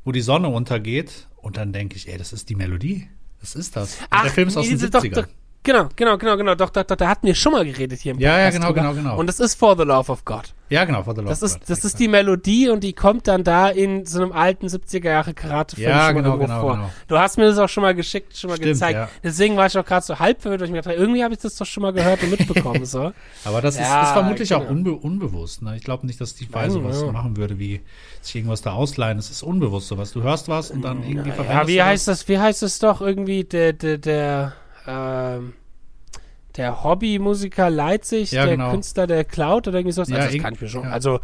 wo 0.04 0.12
die 0.12 0.22
Sonne 0.22 0.50
untergeht. 0.50 1.28
Und 1.38 1.56
dann 1.58 1.72
denke 1.72 1.96
ich, 1.96 2.10
ey, 2.10 2.18
das 2.18 2.34
ist 2.34 2.50
die 2.50 2.56
Melodie. 2.56 3.08
Das 3.40 3.56
ist 3.56 3.76
das. 3.76 3.98
Und 4.12 4.24
der 4.24 4.32
Film 4.32 4.48
ist 4.50 4.58
aus 4.58 4.66
den 4.66 4.74
diese- 4.78 4.90
doch, 4.90 5.02
70ern. 5.04 5.14
doch, 5.22 5.28
genau, 5.68 5.90
genau, 5.96 6.18
genau, 6.18 6.38
genau. 6.38 6.56
Doch, 6.56 6.70
doch, 6.72 6.84
doch, 6.84 6.96
da 6.96 7.08
hatten 7.08 7.28
wir 7.28 7.36
schon 7.36 7.52
mal 7.52 7.64
geredet 7.64 8.00
hier 8.00 8.14
im 8.14 8.20
Ja, 8.20 8.30
ja, 8.40 8.46
Podcast 8.46 8.56
genau, 8.56 8.68
drüber. 8.74 8.82
genau, 8.82 8.94
genau. 9.10 9.20
Und 9.20 9.28
das 9.28 9.40
ist 9.40 9.54
For 9.60 9.78
the 9.78 9.84
Love 9.84 10.12
of 10.12 10.26
God. 10.26 10.54
Ja, 10.70 10.84
genau, 10.84 11.04
For 11.04 11.16
the 11.16 11.22
Lost 11.22 11.32
Das 11.32 11.42
ist, 11.44 11.56
World, 11.60 11.70
das 11.70 11.86
ist 11.86 12.00
die 12.00 12.08
Melodie 12.10 12.68
und 12.70 12.84
die 12.84 12.92
kommt 12.92 13.28
dann 13.28 13.44
da 13.46 13.70
in 13.70 14.06
so 14.06 14.22
einem 14.22 14.34
alten 14.34 14.68
70er 14.68 15.06
Jahre 15.06 15.34
Karate-Film 15.34 15.88
Ja, 15.90 16.08
schon 16.08 16.16
genau, 16.18 16.38
genau, 16.38 16.60
vor. 16.62 16.74
genau. 16.74 16.90
Du 17.08 17.18
hast 17.18 17.38
mir 17.38 17.46
das 17.46 17.58
auch 17.58 17.70
schon 17.70 17.84
mal 17.84 17.96
geschickt, 17.96 18.36
schon 18.36 18.50
mal 18.50 18.58
Stimmt, 18.58 18.74
gezeigt. 18.74 18.94
ja. 18.96 19.10
Deswegen 19.24 19.56
war 19.56 19.68
ich 19.68 19.78
auch 19.78 19.86
gerade 19.86 20.06
so 20.06 20.20
halb 20.20 20.42
verwirrt, 20.42 20.60
weil 20.62 20.68
ich 20.68 20.72
mir 20.74 20.82
dachte, 20.82 20.98
irgendwie 20.98 21.24
habe 21.24 21.34
ich 21.34 21.40
das 21.40 21.56
doch 21.56 21.66
schon 21.66 21.84
mal 21.84 21.94
gehört 21.94 22.22
und 22.24 22.32
mitbekommen. 22.32 22.86
so. 22.86 23.14
Aber 23.46 23.62
das 23.62 23.76
ist, 23.76 23.82
Ja, 23.82 24.04
ist 24.04 24.12
vermutlich 24.12 24.54
auch 24.56 24.60
genau. 24.60 24.72
unbe 24.72 24.92
unbewusst. 24.94 25.62
Ne? 25.62 25.76
Ich 25.78 25.84
glaube 25.84 26.06
nicht, 26.06 26.20
dass 26.20 26.36
Vai 26.52 26.64
Nein, 26.64 26.72
sowas 26.72 27.02
ja. 27.02 27.12
machen 27.14 27.38
würde, 27.38 27.60
wie 27.60 27.80
sich 28.22 28.36
irgendwas 28.36 28.62
da 28.62 28.74
ausleihen. 28.74 29.18
Es 29.20 29.30
ist 29.30 29.44
unbewusst 29.44 29.88
sowas. 29.88 30.12
Du 30.12 30.22
hörst 30.24 30.50
was 30.50 30.70
und 30.72 30.82
dann 30.82 31.02
irgendwie 31.04 31.32
verwendest 31.32 31.62
Ja, 31.62 31.68
wie 31.68 31.78
du 31.78 31.86
heißt 31.86 32.08
das, 32.10 32.28
wie 32.28 32.40
heißt 32.40 32.64
es 32.64 32.80
doch 32.80 33.00
irgendwie, 33.00 33.46
der, 33.46 33.72
der, 33.72 33.98
der, 34.00 34.54
ähm, 34.88 35.54
der 36.56 36.84
Hobbymusiker 36.84 37.70
sich, 38.04 38.32
Ja, 38.32 38.46
der 38.46 38.58
genau. 38.58 38.72
Künstler, 38.72 39.06
der 39.08 39.24
klaut 39.24 39.68
oder 39.68 39.78
irgendwie 39.80 39.94
sowas. 39.94 40.10
Ja, 40.10 40.18
Also 40.18 40.34
das 40.34 40.42
kann 40.42 40.54
ich 40.56 40.62
mir 40.62 40.70
schon, 40.70 40.84
ja. 40.84 40.90
also 40.92 41.20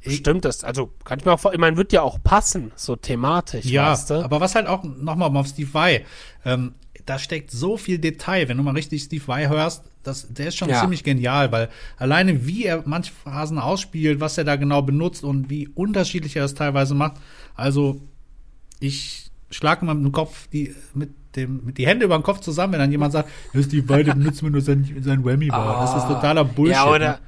stimmt 0.00 0.44
das, 0.44 0.64
also 0.64 0.90
kann 1.04 1.18
ich 1.18 1.24
mir 1.24 1.32
auch 1.32 1.40
vor, 1.40 1.52
ich 1.52 1.58
meine, 1.58 1.76
wird 1.76 1.92
ja 1.92 2.02
auch 2.02 2.22
passen, 2.22 2.72
so 2.76 2.96
thematisch, 2.96 3.66
Ja, 3.66 3.92
weißt 3.92 4.10
du? 4.10 4.14
aber 4.24 4.40
was 4.40 4.54
halt 4.54 4.66
auch 4.66 4.82
nochmal 4.84 5.36
auf 5.36 5.46
Steve 5.48 5.72
Vai, 5.72 6.04
ähm, 6.44 6.74
da 7.06 7.18
steckt 7.18 7.50
so 7.50 7.76
viel 7.78 7.98
Detail. 7.98 8.48
Wenn 8.48 8.58
du 8.58 8.62
mal 8.62 8.74
richtig 8.74 9.02
Steve 9.02 9.26
Vai 9.26 9.48
hörst, 9.48 9.82
das, 10.02 10.26
der 10.32 10.48
ist 10.48 10.56
schon 10.56 10.68
Ja. 10.68 10.80
ziemlich 10.80 11.04
genial, 11.04 11.50
weil 11.52 11.70
alleine 11.96 12.46
wie 12.46 12.64
er 12.66 12.82
manche 12.84 13.12
Phasen 13.12 13.58
ausspielt, 13.58 14.20
was 14.20 14.36
er 14.36 14.44
da 14.44 14.56
genau 14.56 14.82
benutzt 14.82 15.24
und 15.24 15.48
wie 15.48 15.68
unterschiedlich 15.68 16.36
er 16.36 16.42
das 16.42 16.54
teilweise 16.54 16.94
macht. 16.94 17.14
Also 17.54 18.00
ich 18.80 19.30
schlage 19.50 19.84
mal 19.86 19.94
mit 19.94 20.04
dem 20.04 20.12
Kopf 20.12 20.48
die 20.48 20.74
mit 20.94 21.10
dem 21.38 21.74
die 21.74 21.86
Hände 21.86 22.04
über 22.04 22.18
den 22.18 22.22
Kopf 22.22 22.40
zusammen, 22.40 22.74
wenn 22.74 22.80
dann 22.80 22.90
jemand 22.90 23.12
sagt, 23.12 23.28
ja, 23.54 23.62
Steve 23.62 23.88
Vai, 23.88 24.02
der 24.02 24.14
benutzt 24.14 24.42
mir 24.42 24.50
nur 24.50 24.60
sein, 24.60 24.86
sein 25.00 25.24
Whammy-Bar. 25.24 25.80
das 25.80 26.02
ist 26.02 26.08
totaler 26.08 26.44
Bullshit. 26.44 26.76
Ah. 26.76 26.84
Ja, 26.86 26.90
oder 26.94 27.08
ne? 27.08 27.18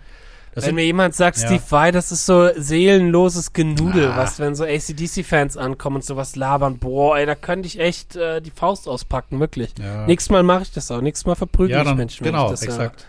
Das 0.53 0.67
wenn 0.67 0.75
mir 0.75 0.85
jemand 0.85 1.15
sagt, 1.15 1.39
Ja. 1.39 1.47
Steve 1.47 1.63
Vai, 1.69 1.93
das 1.93 2.11
ist 2.11 2.27
so 2.27 2.49
seelenloses 2.57 3.53
Genudel, 3.53 4.09
Ah. 4.11 4.17
was, 4.17 4.41
wenn 4.41 4.55
so 4.57 4.65
ACDC-Fans 4.65 5.57
ankommen 5.57 5.97
und 5.97 6.05
sowas 6.05 6.35
labern, 6.35 6.79
boah, 6.79 7.17
ey, 7.19 7.25
da 7.27 7.37
könnte 7.37 7.69
ich 7.69 7.79
echt 7.79 8.17
äh, 8.17 8.41
die 8.43 8.51
Faust 8.51 8.89
auspacken, 8.89 9.39
wirklich. 9.39 9.73
Ja. 9.79 10.07
Nächstes 10.07 10.31
Mal 10.31 10.43
mache 10.43 10.63
ich 10.63 10.73
das 10.73 10.91
auch, 10.91 11.01
nächstes 11.01 11.25
Mal 11.27 11.37
verprügel 11.37 11.77
ja, 11.77 11.83
ich 11.89 11.95
Menschen. 11.95 12.25
genau, 12.25 12.47
ich 12.47 12.51
das, 12.51 12.63
exakt. 12.63 13.07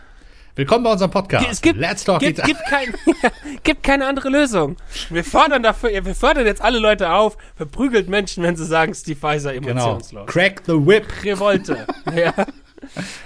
Willkommen 0.55 0.83
bei 0.83 0.91
unserem 0.91 1.11
Podcast. 1.11 1.47
Es 1.49 1.61
gibt, 1.61 1.79
Let's 1.79 2.03
talk 2.03 2.19
gibt, 2.19 2.43
gibt, 2.43 2.59
kein, 2.65 2.93
gibt 3.63 3.83
keine 3.83 4.05
andere 4.05 4.29
Lösung. 4.29 4.75
Wir 5.09 5.23
fordern 5.23 5.63
dafür, 5.63 5.89
wir 6.03 6.15
fördern 6.15 6.45
jetzt 6.45 6.61
alle 6.61 6.79
Leute 6.79 7.11
auf, 7.11 7.37
verprügelt 7.55 8.09
Menschen, 8.09 8.43
wenn 8.43 8.55
sie 8.57 8.65
sagen, 8.65 8.93
Steve 8.93 9.21
Vai 9.21 9.39
sei 9.39 9.57
Genau. 9.59 9.69
emotionslos. 9.71 10.27
Crack 10.27 10.63
the 10.65 10.73
whip. 10.73 11.05
Revolte. 11.23 11.87
ja. 12.15 12.33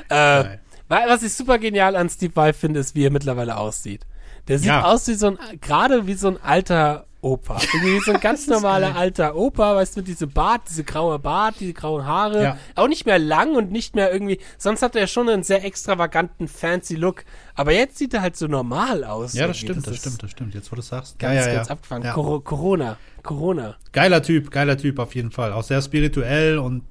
äh, 0.09 0.57
wa- 0.87 1.03
was 1.07 1.23
ich 1.23 1.33
super 1.33 1.57
genial 1.57 1.95
an 1.95 2.09
Steve 2.09 2.35
Vai 2.35 2.53
finde, 2.53 2.79
ist, 2.79 2.93
wie 2.95 3.05
er 3.05 3.11
mittlerweile 3.11 3.57
aussieht. 3.57 4.01
Der 4.47 4.59
sieht 4.59 4.67
Ja. 4.67 4.83
aus 4.83 5.07
wie 5.07 5.15
so 5.15 5.27
ein, 5.27 5.39
gerade 5.61 6.05
wie 6.05 6.13
so 6.13 6.27
ein 6.27 6.37
alter 6.43 7.05
Opa. 7.25 7.59
Irgendwie 7.73 7.95
wie 7.95 7.99
so 8.01 8.11
ein 8.11 8.19
ganz 8.19 8.45
normaler 8.55 8.95
alter 8.95 9.35
Opa, 9.35 9.75
weißt 9.75 9.95
du, 9.95 10.01
mit 10.01 10.07
diesem 10.07 10.29
Bart, 10.29 10.61
diese 10.69 10.83
graue 10.83 11.17
Bart, 11.17 11.55
diese 11.59 11.73
grauen 11.73 12.05
Haare. 12.05 12.43
Ja. 12.43 12.57
Auch 12.75 12.87
nicht 12.87 13.07
mehr 13.07 13.17
lang 13.17 13.55
und 13.55 13.71
nicht 13.71 13.95
mehr 13.95 14.13
irgendwie, 14.13 14.39
sonst 14.59 14.83
hat 14.83 14.95
er 14.95 15.07
schon 15.07 15.27
einen 15.27 15.41
sehr 15.41 15.65
extravaganten, 15.65 16.47
fancy 16.47 16.95
Look. 16.95 17.25
Aber 17.55 17.71
jetzt 17.71 17.97
sieht 17.97 18.13
er 18.13 18.21
halt 18.21 18.37
so 18.37 18.45
normal 18.45 19.03
aus. 19.03 19.33
Ja, 19.33 19.47
das 19.47 19.57
stimmt, 19.57 19.87
das 19.87 19.93
ist 19.93 20.01
stimmt, 20.01 20.21
das 20.21 20.31
stimmt. 20.31 20.53
Jetzt, 20.53 20.71
wo 20.71 20.75
du 20.75 20.83
sagst. 20.83 21.17
Ganz, 21.17 21.33
ja, 21.33 21.47
ja, 21.47 21.55
ganz 21.55 21.67
ja. 21.67 21.73
abgefahren. 21.73 22.03
Ja. 22.03 22.13
Cor 22.13 22.43
Corona. 22.43 22.97
Corona. 23.23 23.75
Geiler 23.91 24.21
Typ, 24.21 24.51
geiler 24.51 24.77
Typ 24.77 24.99
auf 24.99 25.15
jeden 25.15 25.31
Fall. 25.31 25.51
Auch 25.51 25.63
sehr 25.63 25.81
spirituell 25.81 26.59
und 26.59 26.83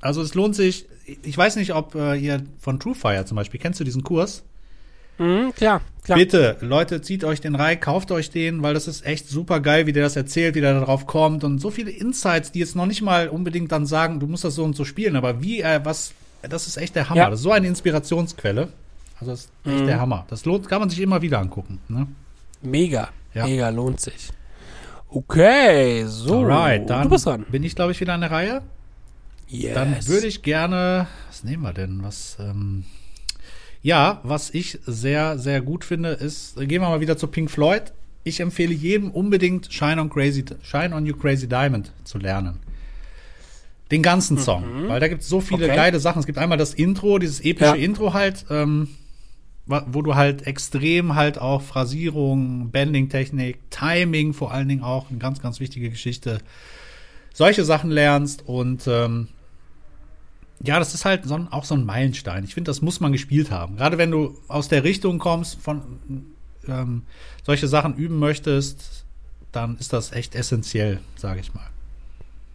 also 0.00 0.22
es 0.22 0.34
lohnt 0.34 0.56
sich. 0.56 0.86
Ich 1.22 1.38
weiß 1.38 1.54
nicht, 1.54 1.72
ob 1.72 1.94
äh, 1.94 2.16
ihr 2.16 2.42
von 2.58 2.80
True 2.80 2.96
Fire 2.96 3.24
zum 3.24 3.36
Beispiel, 3.36 3.60
kennst 3.60 3.78
du 3.78 3.84
diesen 3.84 4.02
Kurs? 4.02 4.44
Mhm, 5.22 5.54
klar, 5.54 5.80
klar. 6.04 6.18
Bitte, 6.18 6.56
Leute, 6.60 7.00
zieht 7.00 7.24
euch 7.24 7.40
den 7.40 7.54
rein, 7.54 7.78
kauft 7.80 8.10
euch 8.10 8.30
den, 8.30 8.62
weil 8.62 8.74
das 8.74 8.88
ist 8.88 9.06
echt 9.06 9.28
super 9.28 9.60
geil, 9.60 9.86
wie 9.86 9.92
der 9.92 10.02
das 10.02 10.16
erzählt, 10.16 10.54
wie 10.54 10.60
der 10.60 10.74
darauf 10.74 11.06
kommt 11.06 11.44
und 11.44 11.58
so 11.58 11.70
viele 11.70 11.90
Insights, 11.90 12.50
die 12.52 12.58
jetzt 12.58 12.74
noch 12.76 12.86
nicht 12.86 13.02
mal 13.02 13.28
unbedingt 13.28 13.70
dann 13.72 13.86
sagen, 13.86 14.18
du 14.20 14.26
musst 14.26 14.44
das 14.44 14.54
so 14.54 14.64
und 14.64 14.74
so 14.76 14.84
spielen, 14.84 15.16
aber 15.16 15.42
wie 15.42 15.60
er 15.60 15.84
was, 15.84 16.12
das 16.42 16.66
ist 16.66 16.76
echt 16.76 16.94
der 16.96 17.08
Hammer. 17.08 17.20
Ja. 17.20 17.30
Das 17.30 17.38
ist 17.40 17.44
so 17.44 17.52
eine 17.52 17.66
Inspirationsquelle. 17.68 18.68
Also 19.20 19.30
das 19.32 19.40
ist 19.42 19.50
echt 19.64 19.80
Mhm. 19.82 19.86
der 19.86 20.00
Hammer. 20.00 20.26
Das 20.28 20.44
lohnt, 20.44 20.68
kann 20.68 20.80
man 20.80 20.90
sich 20.90 21.00
immer 21.00 21.22
wieder 21.22 21.38
angucken. 21.38 21.78
Ne? 21.88 22.08
Mega. 22.62 23.10
Ja. 23.34 23.46
Mega 23.46 23.68
lohnt 23.68 24.00
sich. 24.00 24.30
Okay, 25.08 26.04
so. 26.06 26.38
Alright, 26.40 26.88
dann 26.88 27.02
du 27.04 27.10
bist 27.10 27.26
dran. 27.26 27.44
bin 27.50 27.62
ich, 27.62 27.74
glaube 27.76 27.92
ich, 27.92 28.00
wieder 28.00 28.14
an 28.14 28.22
der 28.22 28.30
Reihe. 28.30 28.62
Yes. 29.48 29.74
Dann 29.74 30.08
würde 30.08 30.26
ich 30.26 30.42
gerne, 30.42 31.06
was 31.28 31.44
nehmen 31.44 31.62
wir 31.62 31.74
denn? 31.74 32.02
Was, 32.02 32.38
ähm, 32.40 32.84
ja, 33.82 34.20
was 34.22 34.50
ich 34.50 34.78
sehr, 34.86 35.38
sehr 35.38 35.60
gut 35.60 35.84
finde, 35.84 36.10
ist, 36.10 36.56
gehen 36.56 36.80
wir 36.82 36.88
mal 36.88 37.00
wieder 37.00 37.16
zu 37.16 37.26
Pink 37.26 37.50
Floyd. 37.50 37.92
Ich 38.24 38.38
empfehle 38.40 38.72
jedem 38.72 39.10
unbedingt 39.10 39.72
Shine 39.72 40.00
on 40.00 40.08
Crazy, 40.08 40.44
Shine 40.62 40.94
on 40.94 41.04
You 41.06 41.16
Crazy 41.16 41.48
Diamond 41.48 41.92
zu 42.04 42.18
lernen. 42.18 42.60
Den 43.90 44.02
ganzen 44.02 44.38
Song, 44.38 44.64
weil 44.88 45.00
da 45.00 45.08
gibt 45.08 45.20
es 45.22 45.28
so 45.28 45.40
viele 45.42 45.66
Okay. 45.66 45.76
geile 45.76 46.00
Sachen. 46.00 46.20
Es 46.20 46.26
gibt 46.26 46.38
einmal 46.38 46.56
das 46.56 46.72
Intro, 46.72 47.18
dieses 47.18 47.40
epische 47.40 47.76
Ja. 47.76 47.82
Intro 47.84 48.14
halt, 48.14 48.46
ähm, 48.48 48.88
wo 49.66 50.00
du 50.02 50.14
halt 50.14 50.46
extrem 50.46 51.14
halt 51.14 51.38
auch 51.38 51.60
Phrasierung, 51.62 52.70
Bending-Technik, 52.70 53.58
Timing 53.70 54.32
vor 54.32 54.52
allen 54.52 54.68
Dingen 54.68 54.82
auch, 54.82 55.10
eine 55.10 55.18
ganz, 55.18 55.40
ganz 55.42 55.60
wichtige 55.60 55.90
Geschichte, 55.90 56.38
solche 57.34 57.64
Sachen 57.64 57.90
lernst 57.90 58.46
und 58.48 58.84
ähm, 58.86 59.28
ja, 60.64 60.78
das 60.78 60.94
ist 60.94 61.04
halt 61.04 61.24
so 61.24 61.34
ein, 61.34 61.48
auch 61.52 61.64
so 61.64 61.74
ein 61.74 61.84
Meilenstein. 61.84 62.44
Ich 62.44 62.54
finde, 62.54 62.68
das 62.70 62.82
muss 62.82 63.00
man 63.00 63.12
gespielt 63.12 63.50
haben. 63.50 63.76
Gerade 63.76 63.98
wenn 63.98 64.10
du 64.10 64.38
aus 64.48 64.68
der 64.68 64.84
Richtung 64.84 65.18
kommst, 65.18 65.60
von 65.60 65.82
ähm, 66.68 67.02
solche 67.44 67.68
Sachen 67.68 67.96
üben 67.96 68.18
möchtest, 68.18 69.04
dann 69.50 69.76
ist 69.78 69.92
das 69.92 70.12
echt 70.12 70.34
essentiell, 70.34 71.00
sage 71.16 71.40
ich 71.40 71.52
mal. 71.54 71.66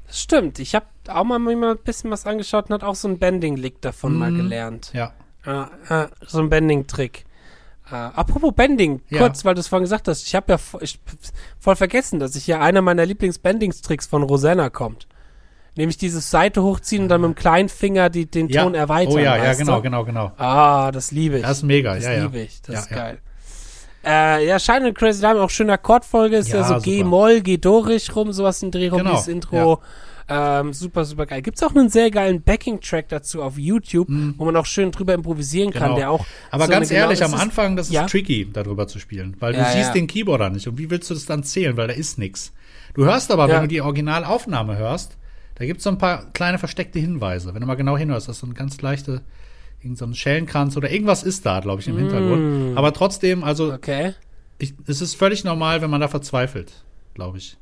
Das 0.07 0.21
stimmt. 0.21 0.59
Ich 0.59 0.73
habe 0.73 0.85
auch 1.09 1.25
mal 1.25 1.37
mir 1.39 1.55
mal 1.57 1.71
ein 1.71 1.77
bisschen 1.83 2.09
was 2.11 2.25
angeschaut 2.25 2.69
und 2.69 2.75
hat 2.75 2.83
auch 2.83 2.95
so 2.95 3.07
ein 3.09 3.19
Bending-Lick 3.19 3.81
davon 3.81 4.15
mal 4.15 4.31
Mhm. 4.31 4.37
gelernt. 4.37 4.91
Ja. 4.93 5.11
Äh, 5.45 6.03
äh, 6.03 6.07
so 6.25 6.39
ein 6.39 6.49
Bending-Trick. 6.49 7.25
Äh, 7.91 7.95
apropos 7.95 8.53
Bending, 8.53 9.01
Ja. 9.09 9.19
kurz, 9.19 9.43
weil 9.45 9.53
du 9.55 9.59
es 9.61 9.67
vorhin 9.67 9.83
gesagt 9.83 10.07
hast. 10.07 10.25
Ich 10.25 10.35
habe 10.35 10.53
ja 10.53 10.57
vo- 10.57 10.81
ich, 10.81 10.99
voll 11.59 11.75
vergessen, 11.75 12.19
dass 12.19 12.35
ich 12.35 12.45
hier 12.45 12.61
einer 12.61 12.81
meiner 12.81 13.05
Lieblings-Bendings-Tricks 13.05 14.07
von 14.07 14.23
Rosanna 14.23 14.69
kommt. 14.69 15.06
Nämlich 15.77 15.97
dieses 15.97 16.29
Seite 16.31 16.63
hochziehen 16.63 17.03
und 17.03 17.09
dann 17.09 17.21
mit 17.21 17.29
dem 17.29 17.35
kleinen 17.35 17.69
Finger 17.69 18.09
die, 18.09 18.25
den 18.25 18.49
ja. 18.49 18.63
Ton 18.63 18.73
erweitern. 18.75 19.13
Oh 19.13 19.19
ja, 19.19 19.37
ja, 19.37 19.53
genau, 19.53 19.77
du? 19.77 19.83
genau, 19.83 20.03
genau. 20.05 20.31
Ah, 20.37 20.91
das 20.91 21.11
liebe 21.11 21.37
ich. 21.37 21.43
Das 21.43 21.57
ist 21.57 21.63
mega, 21.63 21.93
Das 21.95 22.03
ja, 22.03 22.13
ja. 22.13 22.23
liebe 22.23 22.39
ich. 22.39 22.61
Das 22.63 22.73
Ja, 22.75 22.81
ist 22.81 22.89
geil. 22.89 23.17
Äh, 24.05 24.47
ja, 24.47 24.57
Shine 24.59 24.87
and 24.87 24.97
Crazy 24.97 25.19
Diamond, 25.21 25.41
auch 25.43 25.49
schöne 25.49 25.73
Akkordfolge. 25.73 26.37
Ist 26.37 26.49
ja, 26.49 26.63
so 26.63 26.69
super. 26.75 26.81
G-Moll, 26.81 27.41
G-Dorisch 27.41 28.15
rum, 28.15 28.31
sowas 28.31 28.61
in 28.63 28.71
Dreh 28.71 28.87
rum, 28.89 28.99
Genau, 28.99 29.11
dieses 29.11 29.27
Intro. 29.27 29.81
Ähm, 30.29 30.73
super, 30.73 31.05
super 31.05 31.25
geil. 31.25 31.41
Gibt's 31.41 31.63
auch 31.63 31.73
einen 31.73 31.89
sehr 31.89 32.11
geilen 32.11 32.41
Backing-Track 32.41 33.07
dazu 33.09 33.41
auf 33.43 33.57
YouTube, 33.57 34.07
wo 34.37 34.43
man 34.45 34.55
auch 34.57 34.65
schön 34.65 34.91
drüber 34.91 35.13
improvisieren 35.13 35.71
kann. 35.71 35.83
Genau. 35.83 35.95
der 35.95 36.11
auch. 36.11 36.25
Aber 36.51 36.65
so 36.65 36.71
ganz 36.71 36.89
eine 36.89 36.99
genau- 36.99 37.09
ehrlich, 37.11 37.23
am 37.23 37.33
Anfang, 37.33 37.75
das 37.77 37.87
ist 37.87 37.93
Ja. 37.93 38.05
tricky, 38.07 38.49
darüber 38.51 38.87
zu 38.87 38.99
spielen, 38.99 39.35
weil 39.39 39.53
du 39.53 39.59
Ja, 39.59 39.65
siehst 39.71 39.87
ja. 39.89 39.93
den 39.93 40.07
Keyboarder 40.07 40.49
nicht. 40.49 40.67
Und 40.67 40.77
wie 40.77 40.89
willst 40.89 41.09
du 41.09 41.13
das 41.13 41.25
dann 41.25 41.43
zählen? 41.43 41.77
Weil 41.77 41.87
da 41.87 41.93
ist 41.93 42.17
nix. 42.17 42.51
Du 42.93 43.05
hörst 43.05 43.31
aber, 43.31 43.47
wenn 43.47 43.61
du 43.61 43.67
die 43.67 43.81
Originalaufnahme 43.81 44.77
hörst, 44.77 45.17
da 45.57 45.65
gibt's 45.65 45.83
so 45.83 45.89
ein 45.89 45.97
paar 45.97 46.25
kleine 46.33 46.57
versteckte 46.59 46.99
Hinweise. 46.99 47.53
Wenn 47.53 47.61
du 47.61 47.67
mal 47.67 47.75
genau 47.75 47.97
hinhörst, 47.97 48.27
das 48.27 48.37
ist 48.37 48.41
so 48.41 48.47
ein 48.47 48.53
ganz 48.53 48.81
leichte, 48.81 49.21
irgend 49.81 49.97
so 49.97 50.05
ein 50.05 50.13
Schellenkranz 50.13 50.77
oder 50.77 50.91
irgendwas 50.91 51.23
ist 51.23 51.45
da, 51.45 51.59
glaube 51.59 51.81
ich, 51.81 51.87
im 51.87 51.97
Hintergrund. 51.97 52.75
Aber 52.75 52.93
trotzdem, 52.93 53.43
also 53.43 53.73
Okay. 53.73 54.13
ich, 54.59 54.73
es 54.87 55.01
ist 55.01 55.15
völlig 55.15 55.43
normal, 55.43 55.81
wenn 55.81 55.89
man 55.89 56.01
da 56.01 56.07
verzweifelt, 56.07 56.83
glaube 57.13 57.37
ich. 57.39 57.57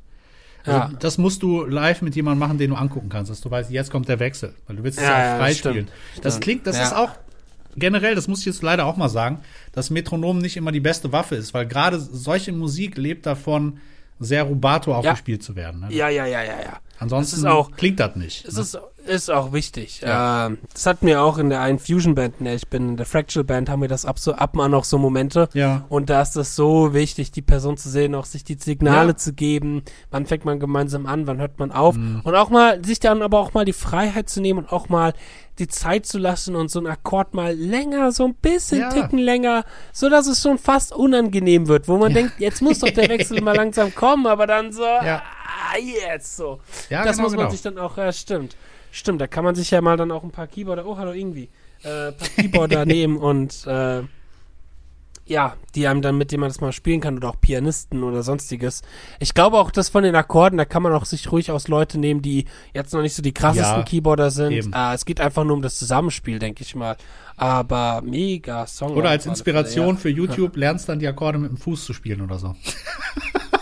Also, 0.65 0.79
Ja. 0.79 0.91
Das 0.99 1.17
musst 1.17 1.43
du 1.43 1.63
live 1.65 2.01
mit 2.01 2.15
jemandem 2.15 2.39
machen, 2.39 2.58
den 2.58 2.71
du 2.71 2.75
angucken 2.75 3.10
kannst, 3.10 3.29
dass 3.31 3.39
du 3.41 3.51
weißt, 3.51 3.69
jetzt 3.71 3.91
kommt 3.91 4.08
der 4.10 4.19
Wechsel. 4.19 4.53
Weil 4.67 4.77
du 4.77 4.84
willst 4.84 4.97
es 4.99 5.03
Ja, 5.05 5.12
ja, 5.12 5.19
ja, 5.25 5.34
auch 5.34 5.38
frei 5.38 5.53
stimmt, 5.53 5.73
spielen. 5.75 5.88
Das 6.23 6.39
klingt, 6.39 6.65
das 6.67 6.77
Ja. 6.77 6.84
ist 6.84 6.93
auch 6.95 7.12
generell, 7.77 8.15
das 8.15 8.27
muss 8.27 8.39
ich 8.39 8.45
jetzt 8.45 8.62
leider 8.63 8.86
auch 8.86 8.97
mal 8.97 9.10
sagen, 9.10 9.39
dass 9.73 9.89
Metronom 9.89 10.39
nicht 10.39 10.58
immer 10.58 10.71
die 10.71 10.79
beste 10.79 11.12
Waffe 11.12 11.36
ist, 11.36 11.53
weil 11.53 11.67
gerade 11.67 11.99
solche 11.99 12.51
Musik 12.51 12.97
lebt 12.97 13.25
davon, 13.25 13.79
sehr 14.19 14.43
rubato 14.43 14.93
auch 14.95 15.03
Ja. 15.03 15.12
gespielt 15.12 15.43
zu 15.43 15.55
werden. 15.58 15.81
Ne? 15.81 15.88
Ja, 15.91 16.08
ja, 16.10 16.25
ja, 16.25 16.41
ja, 16.41 16.60
ja. 16.62 16.79
Ansonsten 16.99 17.43
Das 17.43 17.51
auch- 17.51 17.71
klingt 17.71 17.99
das 17.99 18.15
nicht. 18.15 18.45
Es 18.45 18.55
ne? 18.55 18.62
ist, 18.62 18.77
ist 19.08 19.30
auch 19.32 19.54
wichtig. 19.54 20.02
Ja. 20.02 20.48
Ähm, 20.48 20.58
das 20.74 20.86
hat 20.86 21.04
mir 21.04 21.22
auch 21.22 21.38
in 21.38 21.50
der 21.50 21.62
einen 21.62 21.80
Fusion-Band, 21.80 22.36
in 22.39 22.46
der 22.46 22.56
ich 22.56 22.68
bin, 22.68 22.89
in 22.89 22.98
der 22.98 23.06
Fractal 23.06 23.44
Band, 23.44 23.70
haben 23.70 23.82
wir 23.82 23.88
das 23.89 24.06
ab, 24.06 24.20
so, 24.20 24.34
ab 24.34 24.56
und 24.56 24.62
an 24.62 24.72
noch 24.72 24.84
so 24.84 24.98
Momente. 24.98 25.50
ja. 25.54 25.86
Und 25.89 26.10
da 26.10 26.22
ist 26.22 26.36
es 26.36 26.56
so 26.56 26.94
wichtig, 26.94 27.32
die 27.32 27.41
Person 27.41 27.78
zu 27.78 27.89
sehen, 27.89 28.15
auch 28.15 28.26
sich 28.26 28.44
die 28.44 28.56
Signale 28.60 29.10
Ja. 29.10 29.15
zu 29.18 29.34
geben. 29.34 29.84
Wann 30.12 30.26
fängt 30.26 30.46
man 30.46 30.60
gemeinsam 30.60 31.06
an, 31.06 31.28
wann 31.28 31.39
hört 31.39 31.60
man 31.60 31.72
auf? 31.72 31.96
Mhm. 31.96 32.22
Und 32.24 32.36
auch 32.36 32.50
mal, 32.50 32.84
sich 32.84 33.00
dann 33.00 33.22
aber 33.22 33.39
auch 33.39 33.54
mal 33.54 33.65
die 33.65 33.74
Freiheit 33.74 34.30
zu 34.30 34.41
nehmen 34.41 34.60
und 34.60 34.72
auch 34.74 34.89
mal 34.89 35.13
die 35.60 35.68
Zeit 35.70 36.06
zu 36.06 36.18
lassen 36.18 36.56
und 36.58 36.70
so 36.70 36.80
einen 36.80 36.88
Akkord 36.88 37.34
mal 37.34 37.54
länger, 37.56 38.12
so 38.12 38.26
ein 38.26 38.34
bisschen 38.36 38.80
Ja. 38.82 38.89
ticken 38.89 39.20
länger, 39.20 39.63
so 39.94 40.10
dass 40.10 40.28
es 40.28 40.41
schon 40.41 40.58
fast 40.58 40.91
unangenehm 40.91 41.70
wird, 41.70 41.88
wo 41.88 41.96
man 41.98 42.13
denkt, 42.13 42.34
jetzt 42.39 42.62
muss 42.62 42.80
doch 42.80 42.89
der 42.89 43.08
Wechsel 43.08 43.41
mal 43.41 43.56
langsam 43.56 43.96
kommen, 43.96 44.28
aber 44.28 44.48
dann 44.48 44.74
so, 44.74 44.84
Ja. 44.84 45.24
ah, 45.46 45.78
jetzt 45.78 46.36
so. 46.36 46.60
Ja, 46.89 47.06
das 47.06 47.15
genau, 47.15 47.24
muss 47.28 47.32
man 47.38 47.39
genau. 47.46 47.52
sich 47.52 47.62
dann 47.62 47.78
auch, 47.78 47.96
ja, 47.98 48.12
stimmt. 48.12 48.58
Stimmt, 48.95 49.19
da 49.19 49.27
kann 49.27 49.43
man 49.43 49.55
sich 49.55 49.71
ja 49.71 49.81
mal 49.81 49.97
dann 49.97 50.10
auch 50.10 50.23
ein 50.23 50.31
paar 50.31 50.47
Keyboarder, 50.47 50.86
oh, 50.86 50.97
hallo, 50.97 51.12
irgendwie, 51.12 51.49
äh, 51.84 52.08
ein 52.08 52.17
paar 52.17 52.29
Keyboarder 52.29 52.86
nehmen 52.86 53.17
und, 53.17 53.67
äh, 53.67 54.03
ja, 55.25 55.58
die 55.73 55.86
einem 55.88 56.01
dann, 56.01 56.17
mit 56.17 56.31
dem 56.31 56.39
man 56.39 56.49
das 56.49 56.62
mal 56.62 56.71
spielen 56.71 57.01
kann 57.01 57.17
oder 57.17 57.27
auch 57.27 57.41
Pianisten 57.41 58.03
oder 58.03 58.23
sonstiges. 58.23 58.84
Ich 59.19 59.34
glaube 59.34 59.58
auch, 59.58 59.71
dass 59.71 59.89
von 59.89 60.03
den 60.03 60.15
Akkorden, 60.15 60.58
da 60.58 60.63
kann 60.63 60.81
man 60.81 60.93
auch 60.93 61.03
sich 61.03 61.29
ruhig 61.29 61.51
aus 61.51 61.67
Leute 61.67 61.99
nehmen, 61.99 62.21
die 62.21 62.45
jetzt 62.73 62.93
noch 62.93 63.01
nicht 63.01 63.15
so 63.15 63.21
die 63.21 63.34
krassesten 63.34 63.79
Ja, 63.79 63.84
Keyboarder 63.84 64.31
sind. 64.31 64.73
Äh, 64.73 64.93
es 64.93 65.03
geht 65.03 65.19
einfach 65.19 65.43
nur 65.43 65.58
um 65.58 65.62
das 65.62 65.77
Zusammenspiel, 65.77 66.39
denke 66.39 66.62
ich 66.63 66.73
mal. 66.73 66.95
Aber 67.36 68.01
mega 68.01 68.65
Song. 68.65 68.95
Oder 68.95 69.10
als 69.10 69.25
Inspiration 69.25 69.97
für 69.97 70.10
YouTube 70.10 70.55
lernst 70.55 70.88
dann 70.88 70.99
die 70.99 71.08
Akkorde 71.08 71.38
mit 71.38 71.49
dem 71.49 71.58
Fuß 71.58 71.84
zu 71.84 71.91
spielen 71.91 72.21
oder 72.21 72.39
so. 72.39 72.55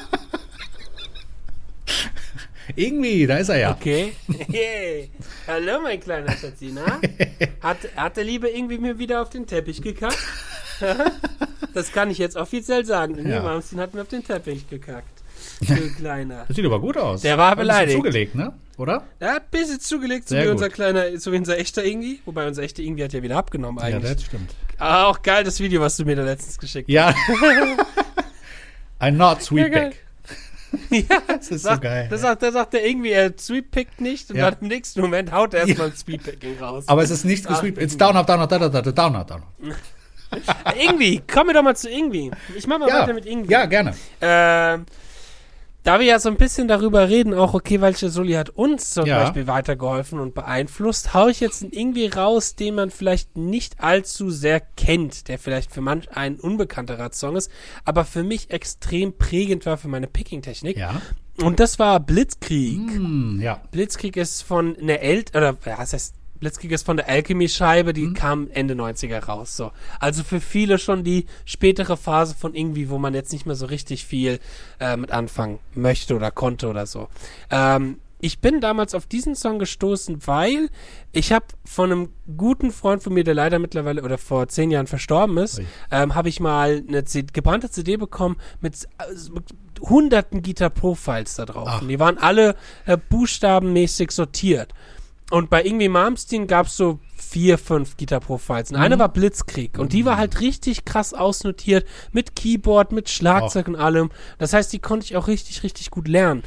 Irgendwie, 2.76 3.28
da 3.28 3.38
ist 3.38 3.50
er 3.50 3.58
ja. 3.58 3.70
ja. 3.70 3.76
Okay. 3.76 4.14
Hey. 4.52 5.10
Hallo, 5.48 5.82
mein 5.82 6.00
kleiner 6.00 6.32
Schatzi, 6.38 6.72
na? 6.74 7.00
Hat, 7.62 7.78
hat 7.96 8.18
der 8.18 8.24
Liebe 8.24 8.50
irgendwie 8.50 8.78
mir 8.78 8.98
wieder 9.00 9.22
auf 9.22 9.30
den 9.30 9.46
Teppich 9.48 9.82
gekackt? 9.82 10.18
das 11.74 11.92
kann 11.92 12.10
ich 12.12 12.18
jetzt 12.18 12.36
offiziell 12.36 12.86
sagen. 12.86 13.16
Nee, 13.22 13.30
Ja. 13.32 13.42
Mamsin 13.44 13.80
hat 13.80 13.94
mir 13.94 14.02
auf 14.02 14.08
den 14.08 14.24
Teppich 14.24 14.70
gekackt. 14.70 15.08
Du 15.62 15.76
Kleiner. 15.96 16.46
Das 16.48 16.56
sieht 16.56 16.66
aber 16.66 16.80
gut 16.80 16.98
aus. 16.98 17.22
Der 17.22 17.38
war 17.38 17.52
Hat 17.52 17.58
ein 17.58 17.62
beleidigt. 17.64 17.98
zugelegt, 17.98 18.36
ne? 18.36 18.54
Oder? 18.78 19.04
Er 19.20 19.36
hat 19.36 19.44
ein 19.44 19.50
bisschen 19.52 19.80
zugelegt, 19.80 20.28
so 20.28 20.36
Sehr 20.36 20.44
wie 20.44 20.48
gut. 20.48 20.54
unser 20.56 20.70
kleiner, 20.70 21.18
so 21.20 21.32
wie 21.32 21.38
unser 21.38 21.58
echter 21.58 21.84
Ingi. 21.84 22.22
Wobei 22.26 22.48
unser 22.48 22.64
echter 22.64 22.82
Ingi 22.82 23.02
hat 23.02 23.14
ja 23.14 23.22
wieder 23.22 23.38
abgenommen 23.38 23.78
Ja, 23.80 23.86
eigentlich. 23.96 24.14
das 24.14 24.24
stimmt. 24.24 24.56
Aber 24.80 25.08
auch 25.08 25.22
geil, 25.22 25.44
das 25.44 25.60
Video, 25.60 25.80
was 25.82 25.96
du 25.98 26.06
mir 26.06 26.16
da 26.16 26.24
letztens 26.24 26.58
geschickt 26.58 26.90
Ja. 26.90 27.14
Ein 29.00 29.18
Not 29.18 29.40
Ja, 29.40 29.44
Sweet 29.44 29.72
geil. 29.72 29.94
Ja, 30.90 31.22
Das 31.28 31.50
ist 31.52 31.64
so 31.64 31.70
sagt, 31.70 31.82
geil. 31.84 32.08
Da 32.10 32.18
sagt, 32.18 32.42
da 32.44 32.52
sagt 32.52 32.74
der 32.74 32.86
irgendwie, 32.88 33.12
er 33.12 33.34
sweetpickt 33.38 34.02
nicht 34.02 34.30
und 34.32 34.38
Ja. 34.38 34.50
dann 34.52 34.60
im 34.62 34.68
nächsten 34.70 35.02
Moment 35.02 35.32
haut 35.32 35.54
er 35.54 35.68
erstmal 35.68 35.88
ein 35.88 35.96
Sweetpicking 35.96 36.58
raus. 36.60 36.86
Aber 36.88 37.04
es 37.04 37.10
ist 37.12 37.26
nicht 37.26 37.46
Ach, 37.48 37.52
gesweet. 37.62 37.78
It's 37.78 37.96
down, 37.98 38.16
up, 38.18 38.26
down, 38.28 38.40
up, 38.42 38.50
down, 38.50 38.64
up, 38.64 38.72
down, 38.72 38.88
up, 38.88 38.96
down, 38.96 39.16
up, 39.16 39.28
down. 39.28 39.44
Irgendwie, 40.80 41.22
kommen 41.32 41.50
wir 41.50 41.54
doch 41.54 41.62
mal 41.64 41.76
zu 41.76 41.90
Irgendwie. 41.90 42.32
Ich 42.56 42.66
mach 42.66 42.80
mal 42.80 42.90
Ja, 42.90 43.02
weiter 43.02 43.14
mit 43.14 43.26
Irgendwie. 43.26 43.52
ja, 43.52 43.66
gerne. 43.66 43.94
Ähm, 44.22 44.86
da 45.84 46.00
wir 46.00 46.06
ja 46.06 46.20
so 46.20 46.30
ein 46.30 46.38
bisschen 46.38 46.68
darüber 46.68 47.10
reden, 47.10 47.34
auch 47.34 47.54
okay, 47.54 47.82
welche 47.82 48.10
Soli 48.10 48.34
hat 48.34 48.50
uns 48.50 48.92
zum 48.92 49.06
Ja. 49.06 49.20
Beispiel 49.20 49.48
weitergeholfen 49.48 50.20
und 50.20 50.34
beeinflusst, 50.34 51.14
hau 51.14 51.28
ich 51.28 51.40
jetzt 51.40 51.64
irgendwie 51.64 52.08
raus, 52.08 52.56
den 52.56 52.76
man 52.76 52.90
vielleicht 52.90 53.38
nicht 53.38 53.82
allzu 53.82 54.32
sehr 54.32 54.62
kennt, 54.62 55.28
der 55.28 55.38
vielleicht 55.38 55.72
für 55.72 55.82
manch 55.82 56.10
ein 56.16 56.40
unbekannterer 56.40 57.12
Song 57.12 57.36
ist, 57.36 57.52
aber 57.84 58.06
für 58.06 58.24
mich 58.24 58.50
extrem 58.50 59.18
prägend 59.18 59.66
war 59.66 59.78
für 59.78 59.90
meine 59.90 60.08
Picking-Technik. 60.08 60.78
Ja. 60.78 61.02
Und 61.42 61.60
das 61.60 61.80
war 61.80 62.00
Blitzkrieg. 62.00 62.78
Hm, 62.78 63.40
ja. 63.42 63.62
Blitzkrieg 63.72 64.16
ist 64.18 64.44
von 64.44 64.78
einer 64.78 65.00
El 65.00 65.26
oder 65.36 65.58
was 65.66 65.94
heißt 65.94 66.16
Blitzkrieg 66.44 66.72
ist 66.72 66.86
von 66.86 66.98
der 66.98 67.10
Alchemy-Scheibe, 67.10 67.94
die 67.94 68.08
Mhm. 68.08 68.14
kam 68.14 68.48
Ende 68.52 68.76
90er 68.76 69.24
raus. 69.26 69.58
So. 69.58 69.72
Also 70.00 70.24
für 70.24 70.40
viele 70.42 70.78
schon 70.78 71.04
die 71.04 71.26
spätere 71.46 71.98
Phase 71.98 72.36
von 72.36 72.54
irgendwie, 72.54 72.90
wo 72.90 72.98
man 72.98 73.14
jetzt 73.14 73.32
nicht 73.34 73.46
mehr 73.46 73.56
so 73.56 73.66
richtig 73.66 74.06
viel 74.06 74.40
äh, 74.80 74.98
mit 74.98 75.12
anfangen 75.12 75.60
möchte 75.74 76.16
oder 76.16 76.32
konnte 76.32 76.68
oder 76.68 76.86
so. 76.86 77.08
Ähm, 77.50 77.98
ich 78.20 78.40
bin 78.40 78.62
damals 78.62 78.96
auf 78.96 79.06
diesen 79.06 79.36
Song 79.36 79.60
gestoßen, 79.60 80.26
weil 80.28 80.70
ich 81.12 81.34
habe 81.34 81.46
von 81.66 81.92
einem 81.92 82.10
guten 82.38 82.72
Freund 82.72 83.04
von 83.04 83.14
mir, 83.14 83.26
der 83.26 83.34
leider 83.34 83.60
mittlerweile 83.60 84.02
oder 84.02 84.18
vor 84.18 84.48
zehn 84.48 84.72
Jahren 84.72 84.88
verstorben 84.88 85.38
ist, 85.38 85.62
ähm, 85.92 86.16
habe 86.16 86.30
ich 86.30 86.40
mal 86.40 86.84
eine 86.88 87.04
C 87.04 87.24
gebrannte 87.34 87.70
CD 87.70 87.98
bekommen 87.98 88.38
mit, 88.62 88.86
äh, 88.98 89.14
mit 89.34 89.44
hunderten 89.82 90.42
Guitar-Profiles 90.42 91.36
da 91.36 91.46
drauf. 91.46 91.68
Ach. 91.70 91.82
Und 91.82 91.90
die 91.90 92.00
waren 92.00 92.18
alle 92.18 92.56
äh, 92.86 92.98
buchstabenmäßig 92.98 94.12
sortiert. 94.12 94.74
Und 95.32 95.50
bei 95.50 95.64
irgendwie 95.64 95.90
Malmsteen 95.90 96.48
gab 96.48 96.68
es 96.68 96.78
so 96.78 97.00
vier, 97.16 97.58
fünf 97.58 97.98
Guitar-Profiles. 97.98 98.72
Und 98.72 98.78
eine 98.78 99.00
war 99.00 99.10
Blitzkrieg. 99.10 99.80
Und 99.80 99.94
die 99.94 100.06
war 100.06 100.18
halt 100.18 100.40
richtig 100.42 100.86
krass 100.86 101.14
ausnotiert 101.14 101.88
mit 102.12 102.36
Keyboard, 102.36 102.92
mit 102.92 103.10
Schlagzeug 103.10 103.68
und 103.68 103.76
allem. 103.76 104.12
Das 104.38 104.54
heißt, 104.54 104.72
die 104.72 104.80
konnte 104.80 105.06
ich 105.06 105.16
auch 105.16 105.28
richtig, 105.28 105.64
richtig 105.64 105.90
gut 105.90 106.08
lernen. 106.08 106.44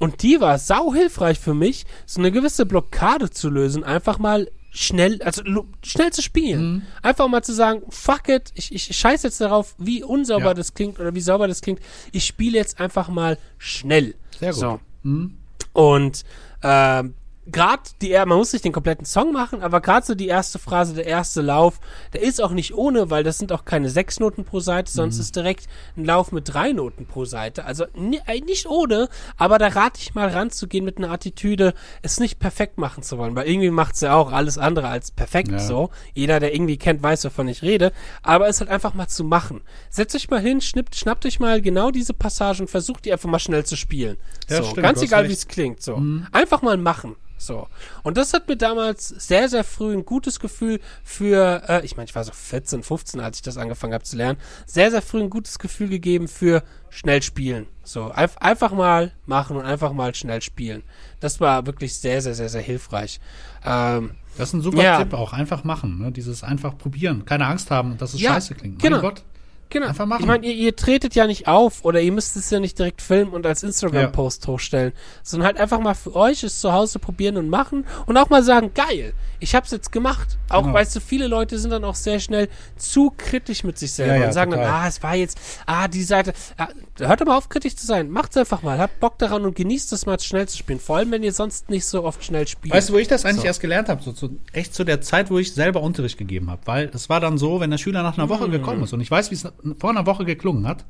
Und 0.00 0.22
die 0.22 0.40
war 0.40 0.58
sau 0.58 0.92
hilfreich 0.92 1.38
für 1.38 1.54
mich, 1.54 1.86
so 2.06 2.20
eine 2.20 2.30
gewisse 2.30 2.66
Blockade 2.66 3.30
zu 3.30 3.48
lösen, 3.50 3.82
einfach 3.82 4.18
mal 4.18 4.48
schnell, 4.70 5.20
also 5.22 5.42
schnell 5.82 6.12
zu 6.12 6.22
spielen. 6.22 6.86
Einfach 7.02 7.26
mal 7.28 7.42
zu 7.42 7.52
sagen, 7.52 7.82
fuck 7.88 8.28
it, 8.28 8.52
ich, 8.54 8.72
ich 8.72 8.96
scheiß 8.96 9.22
jetzt 9.24 9.40
darauf, 9.40 9.74
wie 9.78 10.04
unsauber 10.04 10.46
Ja. 10.46 10.54
das 10.54 10.74
klingt 10.74 11.00
oder 11.00 11.14
wie 11.14 11.20
sauber 11.20 11.48
das 11.48 11.62
klingt. 11.62 11.80
Ich 12.12 12.26
spiele 12.26 12.58
jetzt 12.58 12.78
einfach 12.78 13.08
mal 13.08 13.38
schnell. 13.56 14.14
Sehr 14.38 14.52
gut. 14.52 14.60
So. 14.60 14.80
Hm. 15.02 15.36
Und 15.72 16.24
ähm, 16.62 17.14
gerade 17.50 17.82
die, 18.02 18.10
man 18.12 18.28
muss 18.38 18.52
nicht 18.52 18.64
den 18.64 18.72
kompletten 18.72 19.04
Song 19.06 19.32
machen, 19.32 19.62
aber 19.62 19.80
gerade 19.80 20.04
so 20.06 20.14
die 20.14 20.26
erste 20.28 20.58
Phrase, 20.58 20.94
der 20.94 21.06
erste 21.06 21.40
Lauf, 21.40 21.80
der 22.12 22.22
ist 22.22 22.42
auch 22.42 22.50
nicht 22.52 22.74
ohne, 22.74 23.10
weil 23.10 23.24
das 23.24 23.38
sind 23.38 23.52
auch 23.52 23.64
keine 23.64 23.88
sechs 23.90 24.20
Noten 24.20 24.44
pro 24.44 24.60
Seite, 24.60 24.90
sonst 24.92 25.16
Mhm. 25.16 25.20
ist 25.22 25.36
direkt 25.36 25.66
ein 25.96 26.04
Lauf 26.04 26.30
mit 26.32 26.52
drei 26.52 26.72
Noten 26.72 27.06
pro 27.06 27.24
Seite. 27.24 27.64
Also 27.64 27.84
äh, 27.84 28.40
nicht 28.40 28.66
ohne, 28.66 29.08
aber 29.36 29.58
da 29.58 29.68
rate 29.68 30.00
ich 30.00 30.14
mal 30.14 30.28
ranzugehen 30.28 30.84
mit 30.84 30.98
einer 30.98 31.10
Attitüde, 31.10 31.74
es 32.02 32.20
nicht 32.20 32.38
perfekt 32.38 32.78
machen 32.78 33.02
zu 33.02 33.18
wollen, 33.18 33.34
weil 33.34 33.48
irgendwie 33.48 33.70
macht's 33.70 34.00
ja 34.00 34.14
auch 34.14 34.32
alles 34.32 34.58
andere 34.58 34.88
als 34.88 35.10
perfekt 35.10 35.50
Ja. 35.52 35.58
so. 35.58 35.90
Jeder, 36.14 36.40
der 36.40 36.54
irgendwie 36.54 36.76
kennt, 36.76 37.02
weiß, 37.02 37.24
wovon 37.24 37.48
ich 37.48 37.62
rede, 37.62 37.92
aber 38.22 38.48
es 38.48 38.60
halt 38.60 38.70
einfach 38.70 38.94
mal 38.94 39.08
zu 39.08 39.24
machen. 39.24 39.62
Setzt 39.90 40.14
euch 40.14 40.28
mal 40.30 40.40
hin, 40.40 40.60
schnippt, 40.60 40.94
schnappt 40.96 41.24
euch 41.26 41.40
mal 41.40 41.62
genau 41.62 41.90
diese 41.90 42.14
Passagen 42.14 42.62
und 42.62 42.68
versucht 42.70 43.04
die 43.04 43.12
einfach 43.12 43.28
mal 43.28 43.38
schnell 43.38 43.64
zu 43.64 43.76
spielen. 43.76 44.16
Ja, 44.48 44.58
so, 44.62 44.70
stimmt, 44.70 44.82
ganz 44.82 45.02
egal, 45.02 45.28
wie 45.28 45.32
es 45.32 45.48
klingt. 45.48 45.82
So. 45.82 46.02
Einfach 46.32 46.62
mal 46.62 46.76
machen. 46.76 47.16
So. 47.38 47.68
Und 48.02 48.16
das 48.16 48.34
hat 48.34 48.48
mir 48.48 48.56
damals 48.56 49.08
sehr, 49.08 49.48
sehr 49.48 49.64
früh 49.64 49.94
ein 49.94 50.04
gutes 50.04 50.40
Gefühl 50.40 50.80
für, 51.04 51.62
äh, 51.68 51.84
ich 51.84 51.96
meine, 51.96 52.06
ich 52.08 52.14
war 52.14 52.24
so 52.24 52.32
14, 52.32 52.82
15, 52.82 53.20
als 53.20 53.38
ich 53.38 53.42
das 53.42 53.56
angefangen 53.56 53.94
habe 53.94 54.04
zu 54.04 54.16
lernen, 54.16 54.38
sehr, 54.66 54.90
sehr 54.90 55.02
früh 55.02 55.20
ein 55.22 55.30
gutes 55.30 55.58
Gefühl 55.58 55.88
gegeben 55.88 56.28
für 56.28 56.62
schnell 56.90 57.22
spielen. 57.22 57.66
So, 57.84 58.10
einf 58.10 58.36
einfach 58.38 58.72
mal 58.72 59.12
machen 59.26 59.56
und 59.56 59.64
einfach 59.64 59.92
mal 59.92 60.14
schnell 60.14 60.42
spielen. 60.42 60.82
Das 61.20 61.40
war 61.40 61.64
wirklich 61.66 61.94
sehr, 61.96 62.20
sehr, 62.20 62.34
sehr, 62.34 62.48
sehr 62.48 62.60
hilfreich. 62.62 63.20
Ähm, 63.64 64.12
Das 64.36 64.48
ist 64.50 64.54
ein 64.54 64.60
super 64.62 64.82
Ja. 64.82 64.98
Tipp 64.98 65.14
auch. 65.14 65.32
Einfach 65.32 65.64
machen. 65.64 65.98
Ne? 65.98 66.12
Dieses 66.12 66.42
einfach 66.44 66.76
probieren. 66.78 67.24
Keine 67.24 67.46
Angst 67.46 67.70
haben, 67.70 67.96
dass 67.98 68.14
es 68.14 68.20
Ja, 68.20 68.32
scheiße 68.34 68.54
klingt. 68.54 68.80
genau. 68.80 68.96
Mein 68.98 69.02
Gott. 69.06 69.22
Genau. 69.70 69.86
Einfach 69.88 70.06
machen. 70.06 70.20
Ich 70.22 70.26
meine, 70.26 70.46
ihr, 70.46 70.54
ihr 70.54 70.76
tretet 70.76 71.14
ja 71.14 71.26
nicht 71.26 71.46
auf 71.46 71.84
oder 71.84 72.00
ihr 72.00 72.12
müsst 72.12 72.36
es 72.36 72.48
ja 72.50 72.58
nicht 72.60 72.78
direkt 72.78 73.02
filmen 73.02 73.32
und 73.32 73.44
als 73.46 73.62
Instagram-Post 73.62 74.46
hochstellen, 74.46 74.92
sondern 75.22 75.46
halt 75.48 75.58
einfach 75.58 75.78
mal 75.80 75.94
für 75.94 76.14
euch 76.16 76.42
es 76.42 76.60
zu 76.60 76.72
Hause 76.72 76.98
probieren 76.98 77.36
und 77.36 77.48
machen 77.50 77.86
und 78.06 78.16
auch 78.16 78.30
mal 78.30 78.42
sagen, 78.42 78.72
geil, 78.74 79.12
ich 79.40 79.54
hab's 79.54 79.70
jetzt 79.70 79.92
gemacht. 79.92 80.38
Auch, 80.48 80.62
Genau. 80.62 80.74
weißt 80.74 80.96
du, 80.96 81.00
viele 81.00 81.26
Leute 81.26 81.58
sind 81.58 81.70
dann 81.70 81.84
auch 81.84 81.94
sehr 81.94 82.18
schnell 82.20 82.48
zu 82.76 83.12
kritisch 83.16 83.62
mit 83.62 83.78
sich 83.78 83.92
selber 83.92 84.14
Ja, 84.14 84.20
ja, 84.20 84.26
und 84.28 84.32
sagen 84.32 84.50
dann, 84.52 84.60
total. 84.60 84.74
ah, 84.84 84.88
es 84.88 85.02
war 85.02 85.14
jetzt, 85.14 85.38
ah, 85.66 85.86
die 85.86 86.02
Seite, 86.02 86.32
ah, 86.56 86.68
hört 86.98 87.20
doch 87.20 87.26
mal 87.26 87.36
auf, 87.36 87.48
kritisch 87.48 87.76
zu 87.76 87.86
sein. 87.86 88.10
Macht's 88.10 88.36
einfach 88.36 88.62
mal, 88.62 88.78
habt 88.78 88.98
Bock 89.00 89.18
daran 89.18 89.44
und 89.44 89.54
genießt 89.54 89.92
es 89.92 90.06
mal 90.06 90.18
schnell 90.18 90.48
zu 90.48 90.56
spielen. 90.56 90.80
Vor 90.80 90.96
allem, 90.96 91.10
wenn 91.10 91.22
ihr 91.22 91.32
sonst 91.32 91.70
nicht 91.70 91.84
so 91.84 92.04
oft 92.04 92.24
schnell 92.24 92.46
spielt. 92.48 92.74
Weißt 92.74 92.88
du, 92.88 92.94
wo 92.94 92.98
ich 92.98 93.08
das 93.08 93.24
eigentlich 93.24 93.42
So. 93.42 93.46
erst 93.46 93.60
gelernt 93.60 93.88
habe? 93.88 94.02
So, 94.02 94.12
zu, 94.12 94.38
echt 94.52 94.74
zu 94.74 94.84
der 94.84 95.00
Zeit, 95.00 95.30
wo 95.30 95.38
ich 95.38 95.52
selber 95.52 95.80
Unterricht 95.82 96.18
gegeben 96.18 96.50
habe. 96.50 96.62
Weil 96.64 96.90
es 96.94 97.08
war 97.08 97.20
dann 97.20 97.38
so, 97.38 97.60
wenn 97.60 97.70
der 97.70 97.78
Schüler 97.78 98.02
nach 98.02 98.18
einer 98.18 98.28
Woche 98.28 98.44
Hm. 98.44 98.50
gekommen 98.52 98.82
ist 98.82 98.92
und 98.92 99.00
ich 99.00 99.10
weiß, 99.10 99.30
wie 99.30 99.34
es 99.34 99.46
vor 99.78 99.90
einer 99.90 100.06
Woche 100.06 100.24
geklungen 100.24 100.66
hat. 100.66 100.84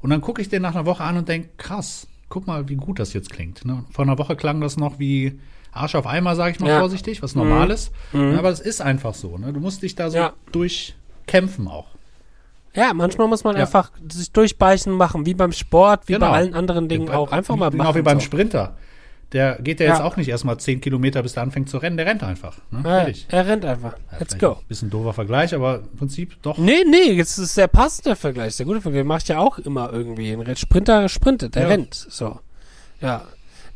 Und 0.00 0.10
dann 0.10 0.20
gucke 0.20 0.40
ich 0.42 0.48
den 0.48 0.62
nach 0.62 0.74
einer 0.74 0.86
Woche 0.86 1.02
an 1.04 1.16
und 1.16 1.28
denke, 1.28 1.48
krass, 1.56 2.06
guck 2.28 2.46
mal, 2.46 2.68
wie 2.68 2.76
gut 2.76 2.98
das 2.98 3.12
jetzt 3.14 3.30
klingt. 3.30 3.64
Ne? 3.64 3.84
Vor 3.90 4.04
einer 4.04 4.18
Woche 4.18 4.36
klang 4.36 4.60
das 4.60 4.76
noch 4.76 4.98
wie 4.98 5.40
Arsch 5.72 5.94
auf 5.94 6.06
Eimer, 6.06 6.36
sage 6.36 6.52
ich 6.52 6.60
mal 6.60 6.68
Ja. 6.68 6.76
Mhm. 6.76 6.80
vorsichtig, 6.80 7.22
was 7.22 7.34
normal 7.34 7.70
ist. 7.70 7.90
Aber 8.12 8.50
es 8.50 8.60
ist 8.60 8.80
einfach 8.80 9.14
so. 9.14 9.36
Ne? 9.38 9.52
Du 9.52 9.60
musst 9.60 9.82
dich 9.82 9.94
da 9.94 10.10
so 10.10 10.16
Ja. 10.18 10.32
durchkämpfen 10.52 11.68
auch. 11.68 11.86
Ja, 12.78 12.94
manchmal 12.94 13.28
muss 13.28 13.44
man 13.44 13.56
Ja. 13.56 13.62
einfach 13.62 13.90
sich 14.10 14.30
durchbeichen 14.32 14.92
machen, 14.92 15.26
wie 15.26 15.34
beim 15.34 15.52
Sport, 15.52 16.08
wie 16.08 16.14
Genau. 16.14 16.30
bei 16.30 16.36
allen 16.36 16.54
anderen 16.54 16.88
Dingen 16.88 17.08
Ja, 17.08 17.14
auch. 17.16 17.32
Einfach 17.32 17.56
mal 17.56 17.70
Genau 17.70 17.84
machen. 17.84 17.96
wie 17.96 18.02
beim 18.02 18.20
so. 18.20 18.24
Sprinter. 18.26 18.76
Der 19.32 19.56
geht 19.60 19.78
ja 19.78 19.86
jetzt 19.88 20.00
auch 20.00 20.16
nicht 20.16 20.28
erstmal 20.28 20.56
10 20.58 20.80
Kilometer, 20.80 21.22
bis 21.22 21.34
der 21.34 21.42
anfängt 21.42 21.68
zu 21.68 21.76
rennen. 21.76 21.98
Der 21.98 22.06
rennt 22.06 22.22
einfach. 22.22 22.56
Ne? 22.70 22.80
Ja, 22.82 23.36
er 23.36 23.46
rennt 23.46 23.62
einfach. 23.66 23.92
Let's 24.18 24.38
go. 24.38 24.52
Ein 24.52 24.66
bisschen 24.68 24.88
doofer 24.88 25.12
Vergleich, 25.12 25.54
aber 25.54 25.80
im 25.80 25.98
Prinzip 25.98 26.40
doch. 26.42 26.56
Nee, 26.56 26.82
nee, 26.88 27.12
jetzt 27.12 27.36
ist 27.36 27.56
der 27.58 27.66
passende 27.68 28.16
Vergleich. 28.16 28.56
Der 28.56 28.64
gute 28.64 28.80
Vergleich 28.80 29.04
macht 29.04 29.28
ja 29.28 29.38
auch 29.38 29.58
immer 29.58 29.92
irgendwie. 29.92 30.32
Ein 30.32 30.56
Sprinter 30.56 31.10
sprintet, 31.10 31.56
der 31.56 31.68
rennt. 31.68 31.94
So. 31.94 32.38
Ja. 33.02 33.24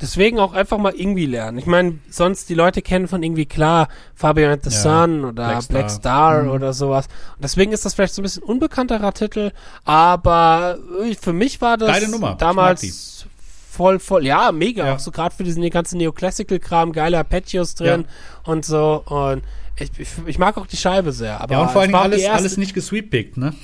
Deswegen 0.02 0.40
auch 0.40 0.52
einfach 0.52 0.78
mal 0.78 0.92
irgendwie 0.94 1.26
lernen. 1.26 1.56
Ich 1.58 1.66
meine, 1.66 1.98
sonst 2.10 2.48
die 2.48 2.54
Leute 2.54 2.82
kennen 2.82 3.06
von 3.08 3.22
irgendwie 3.22 3.46
klar 3.46 3.86
Fabian 4.14 4.50
and 4.50 4.64
the 4.64 4.70
Ja, 4.70 4.76
Sun 4.82 5.24
oder 5.24 5.46
Black 5.48 5.68
Black 5.68 5.90
Star. 5.90 6.32
Star, 6.32 6.42
Mhm. 6.42 6.50
oder 6.50 6.72
sowas. 6.72 7.06
Und 7.36 7.44
deswegen 7.44 7.72
ist 7.72 7.84
das 7.84 7.94
vielleicht 7.94 8.14
so 8.14 8.20
ein 8.20 8.24
bisschen 8.24 8.42
unbekannterer 8.42 9.14
Titel, 9.14 9.52
aber 9.84 10.76
äh, 11.04 11.14
für 11.14 11.32
mich 11.32 11.60
war 11.60 11.76
das 11.76 12.10
damals 12.38 13.26
voll, 13.70 13.98
voll, 14.00 14.26
ja, 14.26 14.50
mega. 14.52 14.86
Ja. 14.86 14.94
Auch 14.94 14.98
so 14.98 15.10
gerade 15.12 15.34
für 15.34 15.44
diesen 15.44 15.68
ganzen 15.70 15.98
Neoclassical-Kram, 15.98 16.92
geile 16.92 17.18
Arpeggios 17.18 17.74
drin 17.76 18.04
und 18.44 18.64
so. 18.66 19.02
Und 19.06 19.42
ich, 19.78 19.90
ich, 19.98 20.08
ich 20.26 20.38
mag 20.38 20.58
auch 20.58 20.66
die 20.66 20.76
Scheibe 20.76 21.12
sehr. 21.12 21.40
Aber 21.40 21.54
Ja, 21.54 21.60
und 21.62 21.70
vor 21.70 21.86
die 21.86 21.94
alles, 21.94 22.26
alles 22.26 22.56
nicht 22.56 22.74
gesweetpickt, 22.74 23.36
ne? 23.36 23.54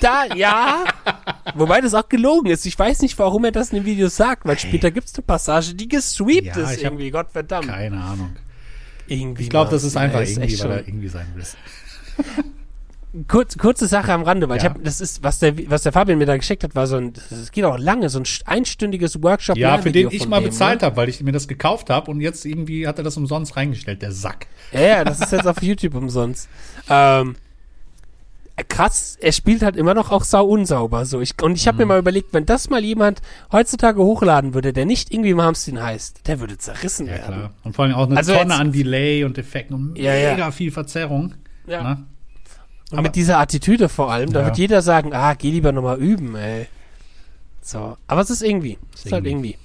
da, 0.00 0.24
ja. 0.34 0.84
Wobei 1.54 1.80
das 1.80 1.94
auch 1.94 2.08
gelogen 2.08 2.50
ist. 2.50 2.66
Ich 2.66 2.78
weiß 2.78 3.02
nicht, 3.02 3.18
warum 3.18 3.44
er 3.44 3.52
das 3.52 3.70
in 3.70 3.76
dem 3.76 3.84
Video 3.84 4.08
sagt, 4.08 4.44
weil 4.46 4.58
später 4.58 4.90
gibt 4.90 5.08
es 5.08 5.14
eine 5.14 5.22
Passage, 5.22 5.74
die 5.74 5.88
gesweept 5.88 6.56
Ja, 6.56 6.70
ist 6.70 6.82
irgendwie. 6.82 7.10
Gottverdammt. 7.10 7.68
Keine 7.68 8.00
Ahnung. 8.00 8.36
Irgendwie 9.06 9.42
Ich 9.44 9.50
glaube, 9.50 9.70
das 9.70 9.84
ist 9.84 9.96
einfach 9.96 10.18
Ja, 10.20 10.24
ist 10.24 10.36
irgendwie, 10.38 10.58
weil 10.60 10.70
er 10.70 10.88
irgendwie 10.88 11.08
sein 11.08 11.26
will. 11.34 11.42
kurz, 13.28 13.58
kurze 13.58 13.86
Sache 13.86 14.12
am 14.12 14.22
Rande, 14.22 14.48
weil 14.48 14.58
Ja. 14.58 14.62
ich 14.64 14.68
habe, 14.70 14.80
das 14.82 15.00
ist, 15.00 15.22
was 15.22 15.40
der, 15.40 15.54
was 15.68 15.82
der 15.82 15.92
Fabian 15.92 16.18
mir 16.18 16.26
da 16.26 16.36
geschickt 16.36 16.62
hat, 16.62 16.74
war 16.74 16.86
so 16.86 16.96
ein, 16.96 17.12
das 17.12 17.50
geht 17.50 17.64
auch 17.64 17.78
lange, 17.78 18.08
so 18.08 18.20
ein 18.20 18.24
einstündiges 18.46 19.22
Workshop. 19.22 19.56
Ja, 19.56 19.78
für 19.78 19.90
den 19.90 20.08
ich 20.10 20.28
mal 20.28 20.40
dem, 20.40 20.50
bezahlt 20.50 20.80
ne? 20.82 20.86
habe, 20.86 20.96
weil 20.96 21.08
ich 21.08 21.20
mir 21.22 21.32
das 21.32 21.48
gekauft 21.48 21.90
habe 21.90 22.10
und 22.10 22.20
jetzt 22.20 22.44
irgendwie 22.44 22.86
hat 22.86 22.98
er 22.98 23.04
das 23.04 23.16
umsonst 23.16 23.56
reingestellt, 23.56 24.02
der 24.02 24.12
Sack. 24.12 24.46
Ja, 24.72 24.80
ja, 24.80 25.04
das 25.04 25.20
ist 25.20 25.32
jetzt 25.32 25.46
auf 25.46 25.60
YouTube 25.62 25.94
umsonst. 25.94 26.48
Ähm, 26.88 27.34
krass, 28.64 29.16
er 29.20 29.32
spielt 29.32 29.62
halt 29.62 29.76
immer 29.76 29.94
noch 29.94 30.10
auch 30.10 30.24
sau 30.24 30.46
unsauber. 30.46 31.04
So. 31.04 31.20
Ich, 31.20 31.40
und 31.42 31.54
ich 31.56 31.66
habe 31.68 31.78
mir 31.78 31.84
Mhm. 31.84 31.88
mal 31.88 31.98
überlegt, 31.98 32.32
wenn 32.32 32.46
das 32.46 32.70
mal 32.70 32.82
jemand 32.84 33.20
heutzutage 33.52 34.02
hochladen 34.02 34.54
würde, 34.54 34.72
der 34.72 34.86
nicht 34.86 35.12
irgendwie 35.12 35.34
Malmsteen 35.34 35.82
heißt, 35.82 36.26
der 36.26 36.40
würde 36.40 36.58
zerrissen 36.58 37.06
Ja, 37.06 37.12
werden. 37.12 37.34
klar. 37.34 37.50
Und 37.64 37.76
vor 37.76 37.84
allem 37.84 37.94
auch 37.94 38.06
eine 38.06 38.16
Also 38.16 38.32
Tonne 38.32 38.50
jetzt- 38.54 38.60
an 38.60 38.72
Delay 38.72 39.24
und 39.24 39.38
Effekten 39.38 39.74
und 39.74 39.96
Ja, 39.98 40.14
ja. 40.14 40.32
mega 40.32 40.50
viel 40.50 40.70
Verzerrung. 40.72 41.34
Ja. 41.66 41.82
Ne? 41.82 42.06
Und 42.90 42.98
Aber- 42.98 43.02
mit 43.02 43.14
dieser 43.16 43.38
Attitüde 43.38 43.88
vor 43.88 44.10
allem, 44.10 44.32
da 44.32 44.40
Ja. 44.40 44.46
wird 44.46 44.58
jeder 44.58 44.82
sagen, 44.82 45.12
ah, 45.14 45.34
geh 45.34 45.50
lieber 45.50 45.70
nochmal 45.72 45.98
üben, 45.98 46.34
ey. 46.34 46.66
So. 47.62 47.96
Aber 48.06 48.20
es 48.22 48.30
ist 48.30 48.42
irgendwie. 48.42 48.78
Es 48.94 49.04
ist 49.04 49.12
halt 49.12 49.26
irgendwie. 49.26 49.50
irgendwie. 49.50 49.56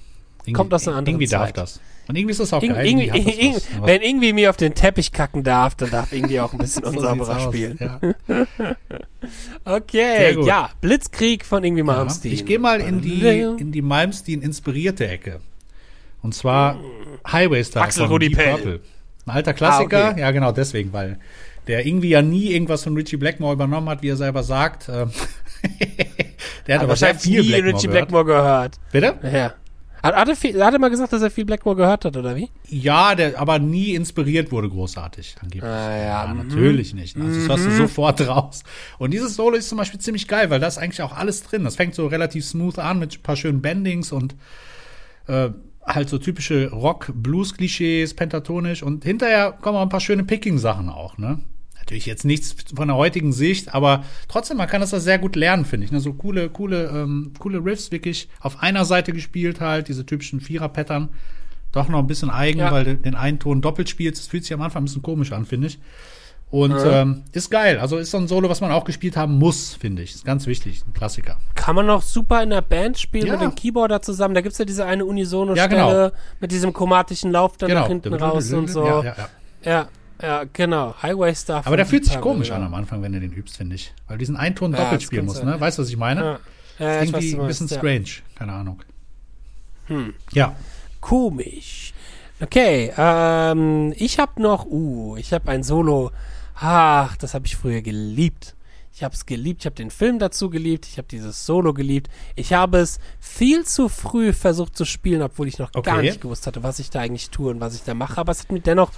Irgendwie- 0.42 0.52
Kommt 0.52 0.72
aus 0.74 0.86
einer 0.86 0.96
anderen 0.96 1.14
Irgendwie 1.16 1.26
darf 1.32 1.46
Zeit. 1.46 1.56
das. 1.58 1.80
Und 2.08 2.16
irgendwie 2.16 2.30
ist 2.32 2.40
das 2.40 2.52
auch 2.52 2.62
Irg 2.62 2.74
geil. 2.74 2.86
Irgendwie 2.86 3.10
hat 3.10 3.54
das 3.56 3.66
wenn 3.82 4.00
irgendwie 4.02 4.32
mir 4.32 4.50
auf 4.50 4.56
den 4.56 4.74
Teppich 4.74 5.10
kacken 5.12 5.42
darf, 5.42 5.74
dann 5.74 5.90
darf 5.90 6.12
irgendwie 6.12 6.40
auch 6.40 6.52
ein 6.52 6.58
bisschen 6.58 6.84
so 6.84 6.90
unsauberer 6.90 7.36
aus. 7.36 7.42
spielen. 7.54 7.78
Ja. 7.80 8.00
Okay, 9.64 10.36
ja. 10.44 10.70
Blitzkrieg 10.80 11.44
von 11.44 11.64
irgendwie 11.64 11.80
Ja. 11.80 11.84
Malmsteen. 11.86 12.32
Ich 12.32 12.46
gehe 12.46 12.58
mal 12.60 12.80
in 12.80 13.00
die, 13.00 13.20
in 13.58 13.72
die 13.72 13.82
Malmsteen-inspirierte 13.82 15.08
Ecke. 15.08 15.40
Und 16.22 16.34
zwar 16.34 16.78
Highway 17.30 17.64
Star 17.64 17.82
Axel 17.84 18.02
von 18.04 18.12
Rudi 18.12 18.28
Deep. 18.28 18.38
Purple. 18.38 18.80
Ein 19.26 19.34
alter 19.34 19.54
Klassiker, 19.54 20.04
Ah, 20.06 20.10
okay. 20.12 20.20
ja 20.20 20.30
genau 20.30 20.52
deswegen, 20.52 20.92
weil 20.92 21.18
der 21.66 21.84
irgendwie 21.84 22.10
ja 22.10 22.22
nie 22.22 22.52
irgendwas 22.52 22.84
von 22.84 22.94
Richie 22.94 23.16
Blackmore 23.16 23.54
übernommen 23.54 23.88
hat, 23.88 24.02
wie 24.02 24.08
er 24.10 24.16
selber 24.16 24.44
sagt. 24.44 24.88
Ähm, 24.88 25.10
der 26.66 26.76
hat 26.76 26.82
Aber 26.82 26.82
aber 26.82 26.88
wahrscheinlich 26.90 27.22
viel 27.22 27.40
nie 27.42 27.48
Blackmore, 27.48 27.74
Richie 27.74 27.86
gehört. 27.88 28.08
Blackmore 28.08 28.24
gehört. 28.24 28.76
Bitte? 28.92 29.14
Ja. 29.36 29.54
Hat, 30.14 30.28
er 30.28 30.36
viel, 30.36 30.62
hat 30.62 30.72
er 30.72 30.78
mal 30.78 30.90
gesagt, 30.90 31.12
dass 31.12 31.22
er 31.22 31.30
viel 31.30 31.44
Blackmore 31.44 31.76
gehört 31.76 32.04
hat, 32.04 32.16
oder 32.16 32.36
wie? 32.36 32.50
Ja, 32.68 33.14
der 33.14 33.38
aber 33.38 33.58
nie 33.58 33.94
inspiriert 33.94 34.52
wurde 34.52 34.68
großartig, 34.68 35.36
angeblich. 35.40 35.64
Ah, 35.64 35.96
ja, 35.96 36.26
mhm. 36.26 36.48
natürlich 36.48 36.94
nicht. 36.94 37.16
Also 37.16 37.40
das 37.40 37.48
hörst 37.48 37.66
du 37.66 37.70
sofort 37.70 38.20
raus. 38.26 38.62
Und 38.98 39.12
dieses 39.12 39.34
Solo 39.34 39.56
ist 39.56 39.68
zum 39.68 39.78
Beispiel 39.78 40.00
ziemlich 40.00 40.28
geil, 40.28 40.50
weil 40.50 40.60
da 40.60 40.66
ist 40.66 40.78
eigentlich 40.78 41.02
auch 41.02 41.16
alles 41.16 41.42
drin. 41.42 41.64
Das 41.64 41.76
fängt 41.76 41.94
so 41.94 42.06
relativ 42.06 42.44
smooth 42.44 42.78
an 42.78 42.98
mit 42.98 43.18
ein 43.18 43.22
paar 43.22 43.36
schönen 43.36 43.62
Bendings 43.62 44.12
und 44.12 44.34
äh, 45.26 45.50
halt 45.86 46.08
so 46.08 46.18
typische 46.18 46.70
Rock-Blues-Klischees, 46.70 48.14
pentatonisch. 48.14 48.82
Und 48.82 49.04
hinterher 49.04 49.52
kommen 49.52 49.78
auch 49.78 49.82
ein 49.82 49.88
paar 49.88 50.00
schöne 50.00 50.24
Picking-Sachen 50.24 50.88
auch, 50.88 51.16
ne? 51.18 51.40
Natürlich 51.86 52.06
jetzt 52.06 52.24
nichts 52.24 52.56
von 52.74 52.88
der 52.88 52.96
heutigen 52.96 53.32
Sicht, 53.32 53.72
aber 53.72 54.02
trotzdem, 54.26 54.56
man 54.56 54.66
kann 54.66 54.80
das 54.80 54.90
da 54.90 54.98
sehr 54.98 55.20
gut 55.20 55.36
lernen, 55.36 55.64
finde 55.64 55.84
ich. 55.86 55.92
Ne? 55.92 56.00
So 56.00 56.14
coole, 56.14 56.48
coole, 56.50 56.86
ähm, 56.88 57.32
coole 57.38 57.64
Riffs 57.64 57.92
wirklich 57.92 58.28
auf 58.40 58.60
einer 58.60 58.84
Seite 58.84 59.12
gespielt 59.12 59.60
halt, 59.60 59.86
diese 59.86 60.04
typischen 60.04 60.40
Vierer-Pattern. 60.40 61.10
Doch 61.70 61.88
noch 61.88 62.00
ein 62.00 62.08
bisschen 62.08 62.28
eigen, 62.28 62.58
Ja. 62.58 62.72
weil 62.72 62.82
du 62.84 62.96
den 62.96 63.14
einen 63.14 63.38
Ton 63.38 63.60
doppelt 63.60 63.88
spielst. 63.88 64.20
Das 64.20 64.26
fühlt 64.26 64.42
sich 64.42 64.52
am 64.52 64.62
Anfang 64.62 64.82
ein 64.82 64.86
bisschen 64.86 65.02
komisch 65.02 65.30
an, 65.30 65.44
finde 65.44 65.68
ich. 65.68 65.78
Und 66.50 66.74
ähm, 66.84 67.22
ist 67.32 67.50
geil. 67.50 67.78
Also 67.78 67.98
ist 67.98 68.10
so 68.10 68.18
ein 68.18 68.26
Solo, 68.26 68.48
was 68.48 68.60
man 68.60 68.72
auch 68.72 68.84
gespielt 68.84 69.16
haben 69.16 69.38
muss, 69.38 69.74
finde 69.74 70.02
ich. 70.02 70.14
Ist 70.16 70.24
ganz 70.24 70.46
wichtig. 70.48 70.82
Ein 70.88 70.92
Klassiker. 70.92 71.38
Kann 71.54 71.76
man 71.76 71.86
noch 71.86 72.02
super 72.02 72.42
in 72.42 72.50
der 72.50 72.62
Band 72.62 72.98
spielen 72.98 73.26
Ja. 73.28 73.32
mit 73.34 73.42
dem 73.42 73.54
Keyboarder 73.54 74.02
zusammen. 74.02 74.34
Da 74.34 74.40
gibt's 74.40 74.58
ja 74.58 74.64
diese 74.64 74.86
eine 74.86 75.04
Unisono-Stelle 75.04 75.76
Ja, 75.76 76.06
genau. 76.08 76.16
mit 76.40 76.50
diesem 76.50 76.72
chromatischen 76.72 77.30
Lauf 77.30 77.56
dann 77.58 77.70
nach 77.72 77.86
hinten 77.86 78.12
raus 78.14 78.52
und 78.52 78.68
so. 78.70 78.84
Ja, 78.84 79.02
ja, 79.04 79.14
ja. 79.18 79.28
Ja, 79.64 79.88
ja, 80.22 80.44
genau. 80.52 80.94
Highway 81.02 81.34
Star. 81.34 81.66
Aber 81.66 81.76
der 81.76 81.86
fühlt 81.86 82.04
sich 82.04 82.20
komisch 82.20 82.50
an 82.50 82.62
am 82.62 82.74
Anfang, 82.74 83.02
wenn 83.02 83.12
du 83.12 83.20
den 83.20 83.32
übst, 83.32 83.56
finde 83.56 83.76
ich. 83.76 83.92
Weil 84.08 84.18
diesen 84.18 84.36
einen 84.36 84.54
Ton 84.54 84.72
Ja, 84.72 84.78
doppelt 84.78 85.00
das 85.00 85.06
spielen 85.06 85.26
musst, 85.26 85.44
ne? 85.44 85.60
Weißt 85.60 85.78
du, 85.78 85.82
was 85.82 85.88
ich 85.88 85.96
meine? 85.96 86.20
Ja, 86.20 86.38
ja 86.78 87.02
ich 87.02 87.12
weiß, 87.12 87.22
Irgendwie 87.22 87.36
du 87.36 87.40
ein 87.42 87.46
bisschen 87.48 87.68
ja. 87.68 87.76
strange. 87.78 88.10
Keine 88.34 88.52
Ahnung. 88.52 88.82
Hm. 89.86 90.14
Ja. 90.32 90.56
Komisch. 91.00 91.92
Okay, 92.40 92.92
ähm, 92.96 93.94
ich 93.96 94.18
habe 94.18 94.42
noch, 94.42 94.66
uh, 94.66 95.16
ich 95.16 95.32
habe 95.32 95.50
ein 95.50 95.62
Solo. 95.62 96.10
Ach, 96.54 97.16
das 97.16 97.34
habe 97.34 97.46
ich 97.46 97.56
früher 97.56 97.80
geliebt. 97.80 98.54
Ich 98.92 99.04
habe 99.04 99.14
es 99.14 99.26
geliebt, 99.26 99.60
ich 99.60 99.66
habe 99.66 99.76
den 99.76 99.90
Film 99.90 100.18
dazu 100.18 100.48
geliebt, 100.48 100.86
ich 100.86 100.96
habe 100.96 101.06
dieses 101.06 101.44
Solo 101.44 101.74
geliebt. 101.74 102.08
Ich 102.34 102.54
habe 102.54 102.78
es 102.78 102.98
viel 103.20 103.66
zu 103.66 103.90
früh 103.90 104.32
versucht 104.32 104.74
zu 104.74 104.86
spielen, 104.86 105.20
obwohl 105.20 105.48
ich 105.48 105.58
noch 105.58 105.70
gar 105.70 105.98
Okay. 105.98 106.00
nicht 106.06 106.22
gewusst 106.22 106.46
hatte, 106.46 106.62
was 106.62 106.78
ich 106.78 106.88
da 106.88 107.00
eigentlich 107.00 107.28
tue 107.28 107.50
und 107.50 107.60
was 107.60 107.74
ich 107.74 107.82
da 107.82 107.92
mache. 107.92 108.18
Aber 108.18 108.32
es 108.32 108.40
hat 108.40 108.52
mir 108.52 108.60
dennoch 108.60 108.90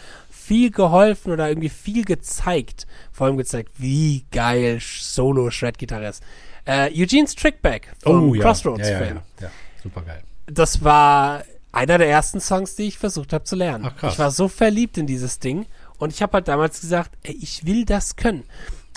viel 0.49 0.71
geholfen 0.71 1.31
oder 1.33 1.49
irgendwie 1.49 1.69
viel 1.69 2.05
gezeigt. 2.05 2.87
Vor 3.13 3.27
allem 3.27 3.37
gezeigt, 3.37 3.73
wie 3.77 4.25
geil 4.33 4.79
Solo-Shred-Gitarre 4.81 6.09
ist. 6.09 6.23
Äh, 6.65 6.91
Eugene's 6.99 7.35
Trickback 7.35 7.93
vom 8.01 8.31
Oh 8.31 8.35
ja. 8.35 8.43
Crossroads-Film 8.43 8.99
ja, 9.01 9.07
ja, 9.07 9.15
ja. 9.15 9.23
ja. 9.43 9.51
Super 9.83 10.03
geil. 10.03 10.23
das 10.47 10.83
war 10.83 11.45
einer 11.71 11.99
der 11.99 12.09
ersten 12.09 12.41
Songs, 12.41 12.75
die 12.77 12.85
ich 12.85 12.99
versucht 12.99 13.33
habe 13.35 13.45
zu 13.45 13.55
lernen. 13.57 13.85
Ach, 13.87 13.97
krass. 13.97 14.15
Ich 14.15 14.19
war 14.19 14.31
so 14.31 14.49
verliebt 14.49 14.97
in 14.99 15.07
dieses 15.07 15.39
Ding 15.39 15.67
und 15.99 16.13
ich 16.13 16.23
habe 16.23 16.33
halt 16.33 16.49
damals 16.49 16.81
gesagt, 16.81 17.13
ey, 17.23 17.37
ich 17.41 17.67
will 17.67 17.85
das 17.85 18.17
können. 18.17 18.45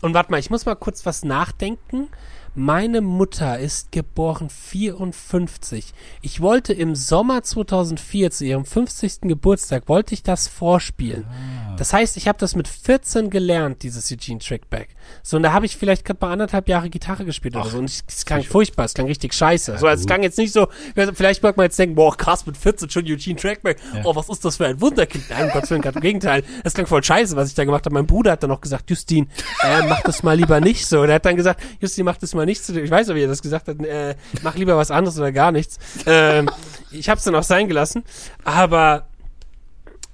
Und 0.02 0.14
warte 0.14 0.32
mal, 0.32 0.40
ich 0.40 0.50
muss 0.50 0.66
mal 0.66 0.76
kurz 0.76 1.06
was 1.06 1.24
nachdenken. 1.24 2.08
Meine 2.54 3.00
Mutter 3.00 3.60
ist 3.60 3.94
geboren 3.94 4.50
54. 4.50 5.94
Ich 6.22 6.42
wollte 6.42 6.74
im 6.74 6.96
Sommer 6.96 7.44
2004 7.44 8.30
zu 8.32 8.44
ihrem 8.44 8.66
50. 8.66 9.22
Geburtstag, 9.22 9.88
wollte 9.88 10.14
ich 10.14 10.22
das 10.22 10.50
vorspielen. 10.50 11.26
Ah. 11.30 11.76
Das 11.78 11.94
heißt, 11.94 12.18
ich 12.18 12.28
habe 12.28 12.40
das 12.40 12.58
mit 12.58 12.68
14 12.68 13.30
gelernt, 13.30 13.84
dieses 13.84 14.12
Eugene 14.12 14.40
Trickback. 14.40 14.90
So, 15.24 15.38
und 15.38 15.44
da 15.44 15.54
habe 15.54 15.66
ich 15.66 15.78
vielleicht 15.78 16.06
gerade 16.06 16.18
mal 16.22 16.32
anderthalb 16.32 16.68
Jahre 16.68 16.90
Gitarre 16.90 17.26
gespielt 17.26 17.56
oder 17.56 17.70
so. 17.70 17.78
Und 17.78 17.86
ich- 17.90 18.02
es 18.08 18.26
klang 18.26 18.44
furchtbar, 18.44 18.86
es 18.86 18.94
klang 18.94 19.08
richtig 19.08 19.34
scheiße. 19.34 19.78
so, 19.78 19.88
es 19.88 20.06
klang 20.06 20.24
jetzt 20.24 20.38
nicht 20.38 20.54
so, 20.54 20.68
vielleicht 21.14 21.44
mag 21.44 21.58
man 21.58 21.66
jetzt 21.66 21.78
denken, 21.80 21.96
boah, 21.96 22.16
krass, 22.16 22.46
mit 22.46 22.58
14 22.58 22.90
schon 22.90 23.04
Eugene 23.06 23.36
Trackback. 23.40 23.78
Ja. 23.94 24.02
Oh, 24.06 24.16
was 24.16 24.30
ist 24.30 24.44
das 24.46 24.58
für 24.58 24.66
ein 24.68 24.80
Wunderkind? 24.82 25.30
Nein, 25.30 25.46
um 25.46 25.50
Gottes 25.52 25.70
Willen, 25.70 25.82
ganz 25.82 25.96
im 25.96 26.02
Gegenteil. 26.02 26.44
Das 26.64 26.74
klang 26.74 26.88
voll 26.88 27.04
scheiße, 27.04 27.36
was 27.36 27.50
ich 27.50 27.56
da 27.56 27.66
gemacht 27.66 27.86
habe. 27.86 27.94
Mein 27.94 28.08
Bruder 28.08 28.32
hat 28.32 28.44
dann 28.44 28.50
noch 28.50 28.62
gesagt, 28.62 28.90
Justin, 28.90 29.30
äh, 29.64 29.84
mach 29.88 30.02
das 30.02 30.24
mal 30.24 30.36
lieber 30.36 30.60
nicht 30.60 30.86
so. 30.86 31.02
Und 31.02 31.10
er 31.10 31.16
hat 31.16 31.26
dann 31.26 31.36
gesagt, 31.36 31.62
Justin, 31.80 32.06
mach 32.06 32.18
das 32.18 32.34
mal 32.34 32.46
nicht 32.46 32.64
so. 32.64 32.76
Ich 32.76 32.90
weiß 32.92 33.08
nicht, 33.08 33.16
wie 33.16 33.24
er 33.24 33.28
das 33.28 33.42
gesagt 33.42 33.68
hat. 33.68 33.80
Äh, 33.84 34.16
mach 34.42 34.56
lieber 34.56 34.78
was 34.78 34.92
anderes 34.92 35.18
oder 35.18 35.32
gar 35.32 35.52
nichts. 35.52 35.78
Ähm, 36.06 36.50
ich 36.92 37.10
habe 37.10 37.18
es 37.20 37.24
dann 37.24 37.36
auch 37.36 37.44
sein 37.44 37.68
gelassen. 37.68 38.04
Aber 38.44 39.08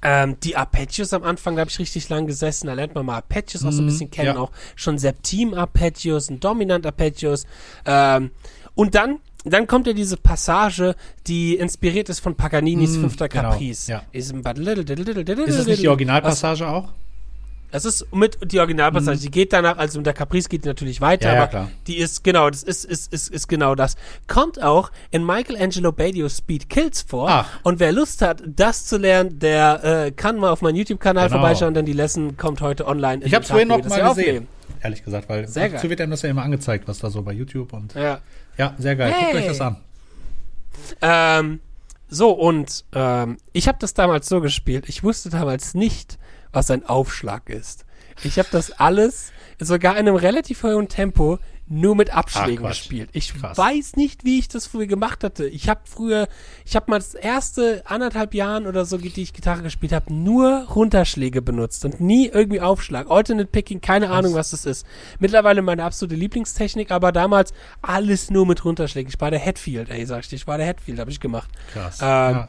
ähm, 0.01 0.37
die 0.41 0.55
Arpeggios 0.55 1.11
am 1.13 1.23
Anfang, 1.23 1.55
da 1.55 1.61
habe 1.61 1.71
ich 1.71 1.79
richtig 1.79 2.07
lang 2.09 2.27
gesessen. 2.27 2.67
Da 2.67 2.73
lernt 2.73 2.93
man 2.95 3.05
mal 3.05 3.15
Arpeggios 3.15 3.65
auch 3.65 3.71
so 3.71 3.81
ein 3.81 3.85
Mhm, 3.85 3.89
bisschen 3.89 4.11
kennen. 4.11 4.35
ja. 4.35 4.37
Auch 4.37 4.51
schon 4.75 4.97
Septim-Arpeggios 4.97 6.29
und 6.29 6.43
Dominant-Arpeggios. 6.43 7.45
Ähm, 7.85 8.31
und 8.75 8.93
dann, 8.95 9.19
dann 9.43 9.65
kommt 9.67 9.87
ja 9.87 9.93
diese 9.93 10.17
Passage, 10.17 10.95
die 11.25 11.55
inspiriert 11.55 12.09
ist 12.09 12.19
von 12.19 12.35
Paganinis 12.35 12.91
Mhm, 12.97 13.01
Fünfter 13.01 13.27
genau, 13.29 13.51
Caprice. 13.51 13.87
ja. 13.87 14.03
Little, 14.13 15.45
Ist 15.45 15.55
es 15.59 15.67
nicht 15.67 15.81
die. 15.83 15.87
Originalpassage 15.87 16.67
auch? 16.67 16.89
Es 17.69 17.83
ist 17.83 18.13
mit 18.13 18.37
die 18.51 18.59
Originalpassage. 18.59 19.17
Die 19.19 19.29
geht 19.29 19.51
danach, 19.51 19.77
also 19.77 19.99
mit 19.99 20.05
der 20.05 20.13
Caprice 20.13 20.47
geht 20.47 20.63
die 20.63 20.69
natürlich 20.69 21.01
weiter, 21.01 21.27
Mhm. 21.27 21.33
Ja, 21.33 21.35
ja, 21.35 21.41
aber 21.43 21.49
klar. 21.49 21.71
die 21.87 21.97
ist, 21.97 22.23
genau, 22.23 22.49
das 22.49 22.63
ist, 22.63 22.85
ist, 22.85 23.11
ist, 23.11 23.29
ist 23.29 23.47
genau 23.47 23.75
das. 23.75 23.95
Kommt 24.27 24.61
auch 24.63 24.89
in 25.11 25.25
Michelangelo 25.25 25.91
Badios 25.91 26.37
Speed 26.37 26.69
Kills 26.69 27.01
vor. 27.01 27.27
Ach. 27.29 27.49
Und 27.63 27.79
wer 27.81 27.91
Lust 27.91 28.21
hat, 28.21 28.41
das 28.45 28.85
zu 28.85 28.97
lernen, 28.97 29.39
der 29.39 29.83
äh, 30.07 30.11
kann 30.11 30.37
mal 30.37 30.49
auf 30.51 30.61
meinen 30.61 30.75
YouTube-Kanal 30.77 31.27
Genau. 31.27 31.39
vorbeischauen, 31.41 31.73
denn 31.73 31.85
die 31.85 31.93
Lesson 31.93 32.37
kommt 32.37 32.61
heute 32.61 32.87
online. 32.87 33.23
Ich 33.25 33.33
habe 33.33 33.43
es 33.43 33.49
vorhin 33.49 33.67
noch 33.67 33.83
mal 33.83 34.09
gesehen. 34.09 34.47
Ehrlich 34.81 35.03
gesagt, 35.03 35.27
weil 35.27 35.47
Sehr 35.47 35.69
dazu 35.69 35.81
geil. 35.83 35.89
wird 35.89 36.01
einem 36.01 36.11
das 36.11 36.21
ja 36.21 36.29
immer 36.29 36.43
angezeigt, 36.43 36.87
was 36.87 36.99
da 36.99 37.09
so 37.09 37.21
bei 37.23 37.33
YouTube 37.33 37.73
und 37.73 37.93
Ja. 37.95 38.21
ja, 38.57 38.75
sehr 38.77 38.95
geil. 38.95 39.11
Guckt 39.11 39.33
Hey. 39.33 39.37
euch 39.41 39.47
das 39.47 39.59
an. 39.61 39.77
Ähm, 41.01 41.59
so, 42.09 42.31
und 42.31 42.85
ähm, 42.93 43.37
ich 43.51 43.67
habe 43.67 43.77
das 43.81 43.93
damals 43.93 44.29
so 44.29 44.39
gespielt. 44.39 44.85
Ich 44.87 45.03
wusste 45.03 45.29
damals 45.29 45.73
nicht, 45.73 46.17
was 46.51 46.71
ein 46.71 46.85
Aufschlag 46.85 47.49
ist. 47.49 47.85
Ich 48.23 48.39
habe 48.39 48.49
das 48.51 48.71
alles 48.71 49.31
sogar 49.59 49.93
in 49.93 50.07
einem 50.07 50.15
relativ 50.15 50.63
hohen 50.63 50.87
Tempo 50.87 51.39
nur 51.69 51.95
mit 51.95 52.11
Abschlägen 52.11 52.65
Ach, 52.65 52.69
gespielt. 52.69 53.09
Ich 53.11 53.33
Krass. 53.33 53.57
weiß 53.57 53.95
nicht, 53.97 54.23
wie 54.23 54.39
ich 54.39 54.47
das 54.47 54.67
früher 54.67 54.87
gemacht 54.87 55.23
hatte. 55.23 55.45
Ich 55.47 55.67
habe 55.67 55.81
früher, 55.83 56.27
ich 56.65 56.75
habe 56.75 56.89
mal 56.89 56.97
das 56.97 57.13
erste 57.13 57.83
anderthalb 57.85 58.33
Jahren 58.33 58.67
oder 58.67 58.85
so, 58.85 58.97
die 58.97 59.11
ich 59.21 59.33
Gitarre 59.33 59.63
gespielt 59.63 59.91
habe, 59.91 60.13
nur 60.13 60.65
Runterschläge 60.69 61.41
benutzt 61.41 61.83
und 61.83 61.99
nie 61.99 62.27
irgendwie 62.27 62.61
Aufschlag. 62.61 63.09
Alternate 63.09 63.49
Picking, 63.49 63.81
keine 63.81 64.09
Ahnung, 64.09 64.33
was 64.33 64.51
das 64.51 64.65
ist. 64.65 64.85
Mittlerweile 65.19 65.61
meine 65.61 65.83
absolute 65.83 66.15
Lieblingstechnik, 66.15 66.91
aber 66.91 67.11
damals 67.11 67.53
alles 67.81 68.29
nur 68.29 68.45
mit 68.45 68.63
Runterschlägen. 68.63 69.11
Ich 69.13 69.19
war 69.19 69.31
der 69.31 69.39
Headfield, 69.39 69.89
ey, 69.89 70.05
sag 70.05 70.21
ich 70.21 70.29
dir. 70.29 70.37
Ich 70.37 70.47
war 70.47 70.57
der 70.57 70.67
Headfield, 70.67 70.99
habe 70.99 71.11
ich 71.11 71.19
gemacht. 71.19 71.49
Krass. 71.73 71.99
Ähm, 72.01 72.05
ja. 72.07 72.47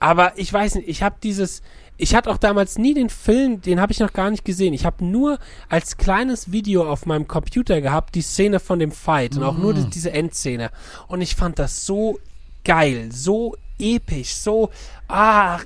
Aber 0.00 0.32
ich 0.36 0.52
weiß 0.52 0.76
nicht, 0.76 0.88
ich 0.88 1.02
habe 1.02 1.16
dieses, 1.22 1.62
ich 1.96 2.14
hatte 2.14 2.30
auch 2.30 2.38
damals 2.38 2.76
nie 2.78 2.94
den 2.94 3.08
Film, 3.08 3.60
den 3.60 3.80
habe 3.80 3.92
ich 3.92 4.00
noch 4.00 4.12
gar 4.12 4.30
nicht 4.30 4.44
gesehen. 4.44 4.74
Ich 4.74 4.84
habe 4.84 5.04
nur 5.04 5.38
als 5.68 5.96
kleines 5.96 6.50
Video 6.50 6.90
auf 6.90 7.06
meinem 7.06 7.28
Computer 7.28 7.80
gehabt, 7.80 8.14
die 8.14 8.22
Szene 8.22 8.58
von 8.58 8.78
dem 8.78 8.90
Fight 8.90 9.36
und 9.36 9.44
auch 9.44 9.56
nur 9.56 9.74
die, 9.74 9.88
diese 9.88 10.10
Endszene. 10.10 10.70
Und 11.06 11.20
ich 11.20 11.36
fand 11.36 11.58
das 11.58 11.86
so 11.86 12.18
geil, 12.64 13.10
so 13.12 13.56
episch, 13.78 14.34
so, 14.34 14.70
ah, 15.08 15.60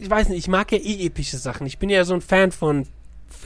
ich 0.00 0.08
weiß 0.08 0.28
nicht, 0.28 0.38
ich 0.38 0.48
mag 0.48 0.70
ja 0.72 0.78
eh 0.78 1.06
epische 1.06 1.36
Sachen. 1.36 1.66
Ich 1.66 1.78
bin 1.78 1.90
ja 1.90 2.04
so 2.04 2.14
ein 2.14 2.20
Fan 2.20 2.52
von 2.52 2.86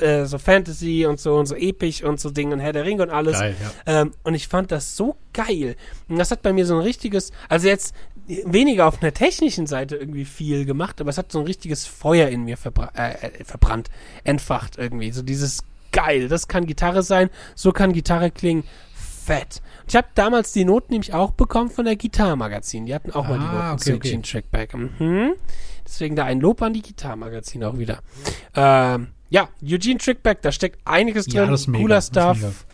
äh, 0.00 0.26
so 0.26 0.38
Fantasy 0.38 1.06
und 1.06 1.20
so 1.20 1.36
und 1.36 1.46
so 1.46 1.54
episch 1.54 2.02
und 2.02 2.20
so 2.20 2.30
Dinge 2.30 2.54
und 2.54 2.60
Herr 2.60 2.72
der 2.72 2.84
Ringe 2.84 3.02
und 3.02 3.10
alles. 3.10 3.38
Geil, 3.38 3.56
ja. 3.86 4.02
ähm, 4.02 4.12
und 4.24 4.34
ich 4.34 4.48
fand 4.48 4.72
das 4.72 4.96
so 4.96 5.16
geil. 5.32 5.76
Und 6.08 6.18
das 6.18 6.30
hat 6.30 6.42
bei 6.42 6.52
mir 6.52 6.66
so 6.66 6.74
ein 6.74 6.82
richtiges, 6.82 7.32
also 7.48 7.68
jetzt 7.68 7.94
weniger 8.44 8.86
auf 8.86 9.02
einer 9.02 9.12
technischen 9.12 9.66
Seite 9.66 9.96
irgendwie 9.96 10.24
viel 10.24 10.64
gemacht, 10.64 11.00
aber 11.00 11.10
es 11.10 11.18
hat 11.18 11.30
so 11.32 11.38
ein 11.40 11.46
richtiges 11.46 11.86
Feuer 11.86 12.28
in 12.28 12.44
mir 12.44 12.56
verbra 12.56 12.90
äh, 12.96 13.26
äh, 13.26 13.44
verbrannt, 13.44 13.90
entfacht 14.24 14.78
irgendwie. 14.78 15.10
So 15.12 15.22
dieses 15.22 15.62
geil, 15.92 16.28
das 16.28 16.48
kann 16.48 16.66
Gitarre 16.66 17.02
sein, 17.02 17.30
so 17.54 17.72
kann 17.72 17.92
Gitarre 17.92 18.30
klingen, 18.30 18.64
fett. 18.94 19.62
Und 19.82 19.88
ich 19.90 19.96
habe 19.96 20.08
damals 20.14 20.52
die 20.52 20.64
Noten 20.64 20.92
nämlich 20.92 21.14
auch 21.14 21.30
bekommen 21.32 21.70
von 21.70 21.84
der 21.84 21.96
Gitarre-Magazin. 21.96 22.86
Die 22.86 22.94
hatten 22.94 23.10
auch 23.12 23.26
mal 23.28 23.38
die 23.38 23.44
Ah, 23.44 23.52
Noten 23.52 23.74
okay, 23.74 23.82
zu 23.84 23.94
okay. 23.94 24.08
Eugene 24.08 24.22
Trackback. 24.22 24.74
Mhm. 24.74 25.32
Deswegen 25.84 26.16
da 26.16 26.24
ein 26.24 26.40
Lob 26.40 26.62
an 26.62 26.72
die 26.74 26.82
Gitarre-Magazin 26.82 27.64
auch 27.64 27.78
wieder. 27.78 28.00
Ähm, 28.54 29.08
ja, 29.30 29.48
Eugene 29.62 29.98
Trickback, 29.98 30.42
da 30.42 30.52
steckt 30.52 30.80
einiges 30.84 31.26
Ja, 31.32 31.42
drin. 31.42 31.50
das 31.52 31.62
ist 31.62 31.66
mega, 31.68 31.82
Cooler 31.82 32.02
Stuff. 32.02 32.66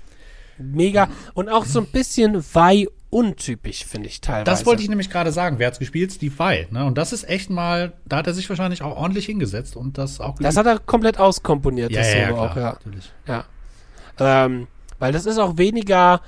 Mega. 0.58 1.08
Und 1.34 1.48
auch 1.48 1.64
so 1.64 1.80
ein 1.80 1.86
bisschen 1.86 2.42
Wei 2.54 2.86
untypisch, 3.12 3.84
finde 3.84 4.08
ich 4.08 4.22
teilweise. 4.22 4.44
Das 4.44 4.64
wollte 4.64 4.82
ich 4.82 4.88
nämlich 4.88 5.10
gerade 5.10 5.32
sagen. 5.32 5.58
Wer 5.58 5.66
hat's 5.66 5.78
gespielt? 5.78 6.12
Steve 6.12 6.36
Vai. 6.38 6.66
Ne? 6.70 6.86
Und 6.86 6.96
das 6.96 7.12
ist 7.12 7.28
echt 7.28 7.50
mal, 7.50 7.92
da 8.06 8.16
hat 8.16 8.26
er 8.26 8.32
sich 8.32 8.48
wahrscheinlich 8.48 8.80
auch 8.80 8.96
ordentlich 8.96 9.26
hingesetzt 9.26 9.76
und 9.76 9.98
das 9.98 10.18
auch 10.18 10.36
Das 10.40 10.56
hat 10.56 10.66
er 10.66 10.78
komplett 10.78 11.18
auskomponiert, 11.18 11.92
ja, 11.92 12.00
das 12.00 12.12
ja, 12.12 12.18
ja, 12.18 12.28
Solo 12.28 12.36
klar, 12.36 12.50
auch, 12.50 12.56
ja. 12.56 12.72
natürlich. 12.72 13.12
Ja. 13.26 13.44
Ähm, 14.18 14.66
weil 14.98 15.12
das 15.12 15.26
ist 15.26 15.36
auch 15.38 15.58
weniger, 15.58 16.22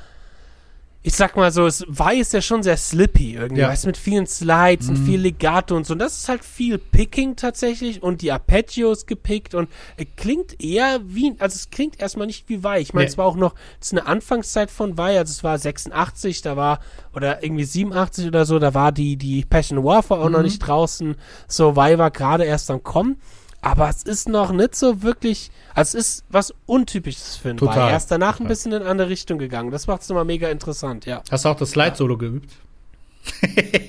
ich 1.06 1.14
sag 1.14 1.36
mal 1.36 1.52
so, 1.52 1.66
es 1.66 1.84
war 1.86 2.14
ist 2.14 2.32
ja 2.32 2.40
schon 2.40 2.62
sehr 2.62 2.78
slippy 2.78 3.34
irgendwie, 3.34 3.60
Ja. 3.60 3.68
weißt 3.68 3.84
mit 3.84 3.98
vielen 3.98 4.26
Slides 4.26 4.88
und 4.88 4.96
viel 4.96 5.20
Legato 5.20 5.76
und 5.76 5.84
so. 5.86 5.92
Und 5.92 5.98
das 5.98 6.16
ist 6.16 6.28
halt 6.30 6.42
viel 6.42 6.78
Picking 6.78 7.36
tatsächlich 7.36 8.02
und 8.02 8.22
die 8.22 8.32
Arpeggios 8.32 9.04
gepickt 9.04 9.54
und 9.54 9.68
es 9.98 10.06
klingt 10.16 10.62
eher 10.64 11.00
wie, 11.04 11.34
also 11.38 11.56
es 11.56 11.68
klingt 11.68 12.00
erstmal 12.00 12.26
nicht 12.26 12.48
wie 12.48 12.64
Vai. 12.64 12.80
Ich 12.80 12.94
meine, 12.94 13.04
Nee. 13.04 13.10
es 13.10 13.18
war 13.18 13.26
auch 13.26 13.36
noch, 13.36 13.54
es 13.82 13.88
ist 13.88 13.92
eine 13.92 14.06
Anfangszeit 14.06 14.70
von 14.70 14.96
Vai, 14.96 15.18
also 15.18 15.30
es 15.30 15.44
war 15.44 15.58
86, 15.58 16.40
da 16.40 16.56
war, 16.56 16.80
oder 17.14 17.44
irgendwie 17.44 17.64
87 17.64 18.26
oder 18.26 18.46
so, 18.46 18.58
da 18.58 18.72
war 18.72 18.90
die, 18.90 19.16
die 19.18 19.44
Passion 19.44 19.84
Warfare 19.84 20.22
auch 20.22 20.30
noch 20.30 20.42
nicht 20.42 20.60
draußen. 20.60 21.16
So, 21.46 21.76
Vai 21.76 21.98
war 21.98 22.10
gerade 22.10 22.44
erst 22.44 22.70
am 22.70 22.82
Kommen. 22.82 23.20
Aber 23.64 23.88
es 23.88 24.02
ist 24.02 24.28
noch 24.28 24.52
nicht 24.52 24.74
so 24.74 25.02
wirklich, 25.02 25.50
also 25.74 25.96
es 25.98 26.06
ist 26.08 26.24
was 26.28 26.52
Untypisches 26.66 27.36
für 27.36 27.50
ein 27.50 27.56
Total. 27.56 27.90
Er 27.90 27.96
ist 27.96 28.08
danach 28.10 28.34
ein 28.34 28.44
total. 28.44 28.48
bisschen 28.48 28.72
in 28.72 28.80
eine 28.82 28.90
andere 28.90 29.08
Richtung 29.08 29.38
gegangen. 29.38 29.70
Das 29.70 29.86
macht 29.86 30.02
es 30.02 30.08
nochmal 30.08 30.24
mega 30.26 30.48
interessant, 30.50 31.06
ja. 31.06 31.22
Hast 31.30 31.44
du 31.44 31.48
auch 31.48 31.56
das 31.56 31.70
Slide-Solo 31.70 32.18
geübt? 32.18 32.52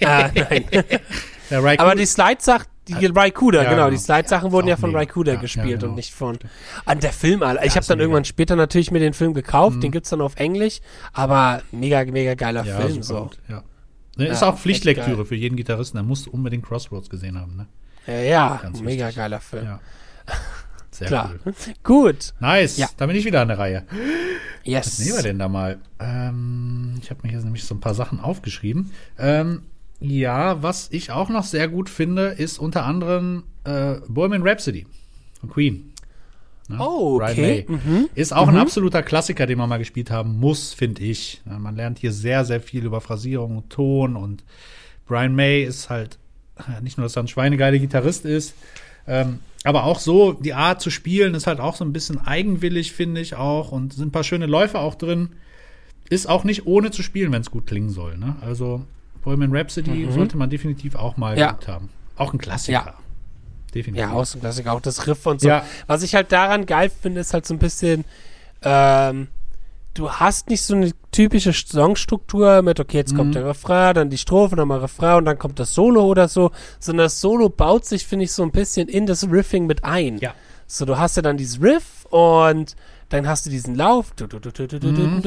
ah, 0.06 0.30
nein. 0.34 0.66
Aber 1.78 1.96
die 1.96 2.06
Slide-Sachen, 2.06 2.68
die 2.88 3.06
Raikuda, 3.06 3.64
Ja, 3.64 3.70
genau, 3.70 3.76
genau. 3.86 3.90
die 3.92 3.98
Slide-Sachen 3.98 4.52
wurden 4.52 4.68
ja 4.68 4.78
von 4.78 4.92
mega. 4.92 5.00
Raikuda 5.00 5.34
Ja, 5.34 5.40
gespielt 5.42 5.68
ja, 5.70 5.78
genau. 5.78 5.90
und 5.90 5.96
nicht 5.96 6.14
von. 6.14 6.40
An 6.86 7.00
der 7.00 7.12
Film, 7.12 7.44
Alter. 7.44 7.66
Ich 7.66 7.72
habe 7.72 7.82
ist 7.82 7.90
dann 7.90 7.98
mega. 7.98 8.08
Mhm. 8.08 8.12
irgendwann 8.12 8.26
später 8.26 8.56
natürlich 8.56 8.92
mir 8.92 9.00
den 9.00 9.14
Film 9.14 9.34
gekauft, 9.34 9.84
den 9.84 9.92
gibt's 9.92 10.10
dann 10.10 10.22
auf 10.22 10.36
Englisch, 10.38 10.80
aber 11.14 11.62
mega, 11.72 12.04
mega 12.06 12.34
geiler 12.36 12.64
ja, 12.66 12.80
Film, 12.80 13.04
so. 13.04 13.24
gut, 13.24 13.38
ja. 13.50 13.64
Ne, 14.18 14.28
ist 14.28 14.42
Ja, 14.42 14.50
auch 14.50 14.58
Pflichtlektüre 14.58 15.26
für 15.26 15.36
jeden 15.36 15.58
Gitarristen. 15.58 15.98
Der 15.98 16.04
muss 16.04 16.26
unbedingt 16.28 16.66
Crossroads 16.66 17.10
gesehen 17.10 17.38
haben. 17.40 17.58
Ne? 17.58 17.68
Ja, 18.08 18.14
ja 18.14 18.60
Ganz 18.62 18.82
mega 18.82 19.06
wichtig. 19.06 19.16
geiler 19.18 19.40
Film. 19.40 19.66
Ja. 19.66 19.80
Sehr 20.92 21.08
Klar. 21.08 21.36
cool. 21.46 21.54
Gut. 21.84 22.34
Nice. 22.40 22.78
Ja. 22.78 22.90
Da 22.96 23.06
bin 23.06 23.16
ich 23.16 23.26
wieder 23.26 23.42
an 23.42 23.50
der 23.50 23.60
Reihe. 23.60 23.84
Yes. 24.64 24.86
Was 24.86 25.00
nehmen 25.00 25.18
wir 25.18 25.24
denn 25.24 25.40
da 25.40 25.50
mal? 25.50 25.78
Ähm, 26.00 26.96
ich 27.02 27.10
habe 27.10 27.22
mir 27.24 27.30
hier 27.30 27.40
nämlich 27.42 27.66
so 27.66 27.76
ein 27.76 27.82
paar 27.82 27.94
Sachen 27.94 28.20
aufgeschrieben. 28.20 28.92
Ähm, 29.20 29.64
ja, 30.00 30.64
was 30.64 30.88
ich 30.92 31.12
auch 31.12 31.30
noch 31.30 31.44
sehr 31.44 31.68
gut 31.68 31.90
finde, 31.90 32.28
ist 32.28 32.60
unter 32.60 32.86
anderem 32.86 33.44
äh, 33.66 33.96
Bohemian 34.08 34.48
Rhapsody 34.48 34.88
von 35.40 35.50
Queen. 35.50 35.94
Ne? 36.68 36.78
Oh, 36.80 37.22
okay. 37.22 37.66
Mhm. 37.68 38.10
Ist 38.16 38.34
auch 38.34 38.48
ein 38.48 38.58
absoluter 38.58 39.04
Klassiker, 39.04 39.46
den 39.46 39.58
man 39.58 39.70
mal 39.70 39.78
gespielt 39.78 40.10
haben 40.10 40.40
muss, 40.40 40.74
finde 40.74 41.04
ich. 41.04 41.42
Man 41.46 41.76
lernt 41.76 42.00
hier 42.00 42.12
sehr, 42.12 42.44
sehr 42.44 42.60
viel 42.60 42.86
über 42.86 43.02
Phrasierung 43.02 43.58
und 43.58 43.70
Ton 43.70 44.16
und 44.16 44.44
Brian 45.06 45.36
May 45.36 45.64
ist 45.64 45.90
halt 45.90 46.18
nicht 46.82 46.98
nur, 46.98 47.06
dass 47.06 47.16
er 47.16 47.24
ein 47.24 47.28
schweinegeiler 47.28 47.78
Gitarrist 47.80 48.26
ist, 48.26 48.54
ähm, 49.08 49.40
aber 49.64 49.84
auch 49.86 50.00
so, 50.00 50.34
die 50.34 50.54
Art 50.54 50.82
zu 50.82 50.90
spielen 50.92 51.34
ist 51.34 51.48
halt 51.48 51.60
auch 51.60 51.76
so 51.76 51.84
ein 51.84 51.92
bisschen 51.94 52.26
eigenwillig, 52.26 52.92
finde 52.94 53.20
ich 53.22 53.36
auch. 53.36 53.72
Und 53.72 53.94
sind 53.94 54.08
ein 54.08 54.12
paar 54.12 54.24
schöne 54.24 54.46
Läufe 54.46 54.78
auch 54.80 54.94
drin. 54.96 55.30
Ist 56.10 56.30
auch 56.30 56.44
nicht 56.44 56.68
ohne 56.68 56.92
zu 56.92 57.02
spielen, 57.02 57.32
wenn 57.32 57.42
es 57.42 57.50
gut 57.50 57.66
klingen 57.66 57.90
soll. 57.90 58.16
Ne? 58.18 58.36
Also 58.42 58.86
Bohemian 59.24 59.56
Rhapsody 59.56 60.08
sollte 60.12 60.38
man 60.38 60.52
definitiv 60.52 60.94
auch 60.96 61.18
mal 61.18 61.34
Mhm. 61.34 61.40
Ja. 61.40 61.48
geübt 61.52 61.68
haben. 61.68 61.90
Auch 62.16 62.32
ein 62.34 62.38
Klassiker. 62.38 62.72
Ja. 62.86 62.94
Definitiv. 63.74 64.06
Ja, 64.08 64.12
aus 64.14 64.34
dem 64.34 64.42
Klassiker, 64.42 64.72
auch 64.74 64.82
das 64.82 65.08
Riff 65.08 65.26
und 65.26 65.42
so. 65.42 65.48
Ja. 65.48 65.66
Was 65.88 66.04
ich 66.04 66.14
halt 66.14 66.32
daran 66.32 66.68
geil 66.68 66.90
finde, 67.02 67.22
ist 67.22 67.34
halt 67.34 67.46
so 67.48 67.54
ein 67.56 67.60
bisschen, 67.60 68.06
ähm, 68.62 69.28
du 69.96 70.12
hast 70.12 70.50
nicht 70.50 70.62
so 70.62 70.76
eine 70.76 70.92
typische 71.12 71.52
Songstruktur 71.54 72.62
mit, 72.62 72.80
okay, 72.80 72.98
jetzt 72.98 73.14
Mhm. 73.14 73.18
kommt 73.18 73.36
der 73.36 73.46
Refrain, 73.46 73.96
dann 73.96 74.10
die 74.12 74.18
Strophe, 74.20 74.56
dann 74.56 74.68
mal 74.68 74.80
Refrain 74.80 75.18
und 75.18 75.26
dann 75.26 75.40
kommt 75.40 75.60
das 75.60 75.74
Solo 75.74 76.06
oder 76.06 76.28
so, 76.28 76.52
sondern 76.80 77.06
das 77.06 77.20
Solo 77.22 77.50
baut 77.50 77.86
sich, 77.86 78.06
finde 78.06 78.26
ich, 78.26 78.32
so 78.34 78.44
ein 78.44 78.52
bisschen 78.52 78.88
in 78.88 79.08
das 79.08 79.28
Riffing 79.30 79.66
mit 79.66 79.84
ein. 79.84 80.20
Ja. 80.20 80.34
So, 80.68 80.86
du 80.86 80.98
hast 80.98 81.16
ja 81.16 81.22
dann 81.22 81.38
dieses 81.38 81.62
Riff 81.62 82.06
und 82.10 82.76
dann 83.10 83.28
hast 83.28 83.46
du 83.46 83.50
diesen 83.52 83.76
Lauf 83.76 84.14
Mhm. 84.20 85.24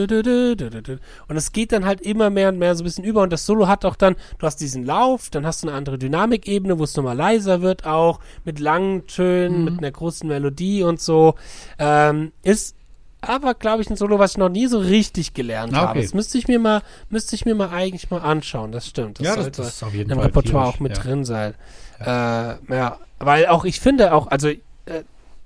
und 1.29 1.37
es 1.37 1.53
geht 1.53 1.73
dann 1.73 1.85
halt 1.85 2.01
immer 2.01 2.29
mehr 2.29 2.49
und 2.49 2.59
mehr 2.59 2.75
so 2.75 2.83
ein 2.83 2.85
bisschen 2.87 3.05
über 3.05 3.23
und 3.23 3.33
das 3.33 3.47
Solo 3.47 3.69
hat 3.69 3.85
auch 3.85 3.97
dann, 3.97 4.17
du 4.39 4.47
hast 4.47 4.57
diesen 4.61 4.85
Lauf, 4.85 5.31
dann 5.31 5.47
hast 5.47 5.63
du 5.63 5.69
eine 5.69 5.77
andere 5.77 5.97
Dynamikebene, 5.99 6.79
wo 6.79 6.85
es 6.85 6.97
nochmal 6.97 7.17
leiser 7.17 7.63
wird 7.63 7.87
auch, 7.87 8.21
mit 8.45 8.59
langen 8.59 9.07
Tönen, 9.07 9.59
Mhm. 9.61 9.65
mit 9.65 9.79
einer 9.79 9.91
großen 9.93 10.29
Melodie 10.29 10.83
und 10.83 11.01
so, 11.01 11.35
ähm, 11.79 12.33
ist 12.43 12.75
aber, 13.21 13.55
glaube 13.55 13.83
ich, 13.83 13.91
ein 13.91 13.97
Solo, 13.97 14.19
was 14.19 14.33
ich 14.33 14.37
noch 14.39 14.49
nie 14.49 14.67
so 14.67 14.79
richtig 14.79 15.35
gelernt 15.35 15.73
okay. 15.73 15.83
habe. 15.83 16.03
Das 16.03 16.15
müsste 16.15 16.39
ich 16.39 16.47
mir 16.47 16.59
mal, 16.59 16.83
müsste 17.11 17.35
ich 17.35 17.45
mir 17.45 17.55
mal 17.55 17.71
eigentlich 17.71 18.11
mal 18.11 18.21
anschauen, 18.21 18.71
das 18.73 18.87
stimmt. 18.87 19.19
Das 19.19 19.27
Ja, 19.27 19.35
das, 19.35 19.45
sollte 19.45 19.63
das 19.63 19.85
jeden 19.93 20.11
im 20.11 20.17
Fall. 20.19 20.27
Repertoire 20.27 20.65
tierisch, 20.65 20.77
auch 20.77 20.81
mit 20.81 20.97
ja. 20.97 21.03
drin 21.03 21.25
sein. 21.25 21.55
Ja. 22.01 22.53
Äh, 22.53 22.59
ja, 22.71 22.99
weil 23.19 23.47
auch 23.47 23.65
ich 23.65 23.81
finde 23.81 24.15
auch, 24.15 24.29
also 24.29 24.49
äh, 24.49 24.59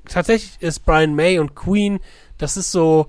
tatsächlich 0.06 0.52
ist 0.60 0.84
Brian 0.84 1.14
May 1.14 1.38
und 1.38 1.54
Queen, 1.54 2.00
das 2.36 2.56
ist 2.56 2.72
so 2.72 3.06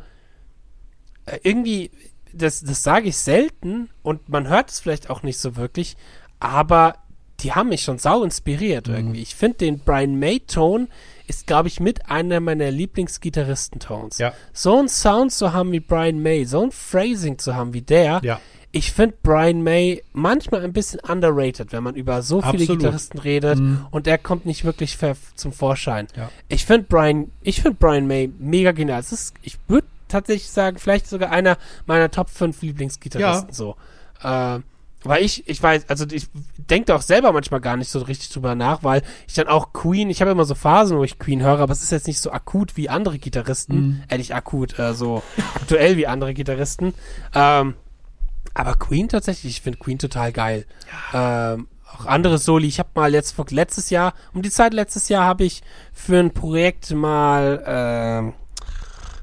äh, 1.26 1.40
irgendwie, 1.44 1.92
das, 2.32 2.62
das 2.62 2.84
sage 2.84 3.10
ich 3.10 3.18
selten 3.18 3.90
und 4.02 4.30
man 4.30 4.48
hört 4.48 4.70
es 4.70 4.80
vielleicht 4.80 5.10
auch 5.10 5.24
nicht 5.24 5.40
so 5.40 5.56
wirklich, 5.56 5.98
aber 6.40 6.96
die 7.42 7.52
haben 7.52 7.70
mich 7.70 7.82
schon 7.84 7.98
sau 7.98 8.24
inspiriert 8.24 8.88
Mhm. 8.88 8.96
irgendwie. 8.96 9.22
Ich 9.22 9.36
finde 9.36 9.58
den 9.58 9.80
Brian 9.80 10.18
May 10.18 10.40
Ton 10.40 10.88
ist, 11.36 11.48
glaube 11.48 11.68
ich, 11.68 11.80
mit 11.80 12.10
einer 12.10 12.40
meiner 12.40 12.72
Lieblingsgitarristen-Tones. 12.72 14.18
Ja. 14.20 14.34
So 14.54 14.78
einen 14.80 14.90
Sound 14.90 15.32
zu 15.32 15.54
haben 15.54 15.72
wie 15.72 15.80
Brian 15.80 16.22
May, 16.22 16.46
so 16.46 16.62
ein 16.64 16.72
Phrasing 16.72 17.38
zu 17.40 17.56
haben 17.56 17.74
wie 17.74 17.82
der, 17.82 18.22
Ja. 18.24 18.40
ich 18.72 18.92
finde 18.92 19.16
Brian 19.24 19.62
May 19.64 20.04
manchmal 20.14 20.64
ein 20.64 20.74
bisschen 20.74 21.00
underrated, 21.02 21.72
wenn 21.72 21.84
man 21.84 21.96
über 21.96 22.22
so 22.22 22.42
viele 22.42 22.54
Absolut. 22.64 22.80
Gitarristen 22.80 23.20
redet 23.20 23.60
Mhm. 23.60 23.86
und 23.92 24.06
der 24.06 24.18
kommt 24.18 24.46
nicht 24.46 24.64
wirklich 24.64 24.98
zum 25.36 25.52
Vorschein. 25.54 26.08
Ja. 26.16 26.30
Ich 26.48 26.66
finde 26.66 26.86
Brian, 26.88 27.32
ich 27.42 27.62
finde 27.62 27.78
Brian 27.80 28.08
May 28.08 28.32
mega 28.40 28.72
genial. 28.72 29.00
Es 29.00 29.12
ist, 29.12 29.36
ich 29.42 29.58
würde 29.68 29.88
tatsächlich 30.08 30.50
sagen, 30.50 30.78
vielleicht 30.78 31.08
sogar 31.08 31.32
einer 31.32 31.58
meiner 31.86 32.10
Top 32.12 32.30
5 32.30 32.62
Lieblingsgitarristen 32.62 33.54
so. 33.54 33.76
Äh, 34.24 34.60
weil 35.04 35.24
ich, 35.24 35.48
ich 35.48 35.62
weiß, 35.62 35.90
also 35.90 36.06
ich 36.12 36.28
denke 36.58 36.86
da 36.88 36.96
auch 36.96 37.02
selber 37.02 37.32
manchmal 37.32 37.60
gar 37.62 37.78
nicht 37.78 37.90
so 37.90 38.00
richtig 38.00 38.30
drüber 38.30 38.56
nach, 38.56 38.84
weil 38.84 39.02
ich 39.28 39.34
dann 39.34 39.48
auch 39.48 39.74
Queen, 39.74 40.10
ich 40.10 40.22
habe 40.22 40.32
immer 40.32 40.46
so 40.46 40.56
Phasen, 40.56 40.98
wo 40.98 41.04
ich 41.04 41.20
Queen 41.20 41.42
höre, 41.42 41.60
aber 41.60 41.74
es 41.74 41.84
ist 41.84 41.92
jetzt 41.92 42.08
nicht 42.08 42.20
so 42.20 42.32
akut 42.32 42.78
wie 42.78 42.90
andere 42.90 43.18
Gitarristen, 43.20 43.76
Mhm. 43.76 44.04
äh, 44.10 44.18
nicht 44.18 44.34
akut, 44.36 44.78
äh, 44.80 44.94
so 44.94 45.22
aktuell 45.56 45.98
wie 45.98 46.08
andere 46.08 46.34
Gitarristen. 46.34 46.94
Ähm, 47.36 47.76
aber 48.54 48.76
Queen 48.76 49.10
tatsächlich, 49.10 49.58
ich 49.58 49.62
finde 49.62 49.80
Queen 49.80 49.98
total 50.00 50.32
geil. 50.32 50.66
Ähm, 51.14 51.68
auch 51.92 52.06
andere 52.06 52.38
Soli. 52.40 52.68
Ich 52.68 52.80
habe 52.80 52.90
mal 52.96 53.14
jetzt 53.14 53.36
letztes 53.52 53.90
Jahr, 53.90 54.14
um 54.34 54.42
die 54.42 54.50
Zeit 54.50 54.74
letztes 54.74 55.10
Jahr 55.10 55.26
habe 55.26 55.44
ich 55.44 55.62
für 55.94 56.18
ein 56.20 56.32
Projekt 56.34 56.92
mal 56.92 57.64
ähm, 57.66 58.34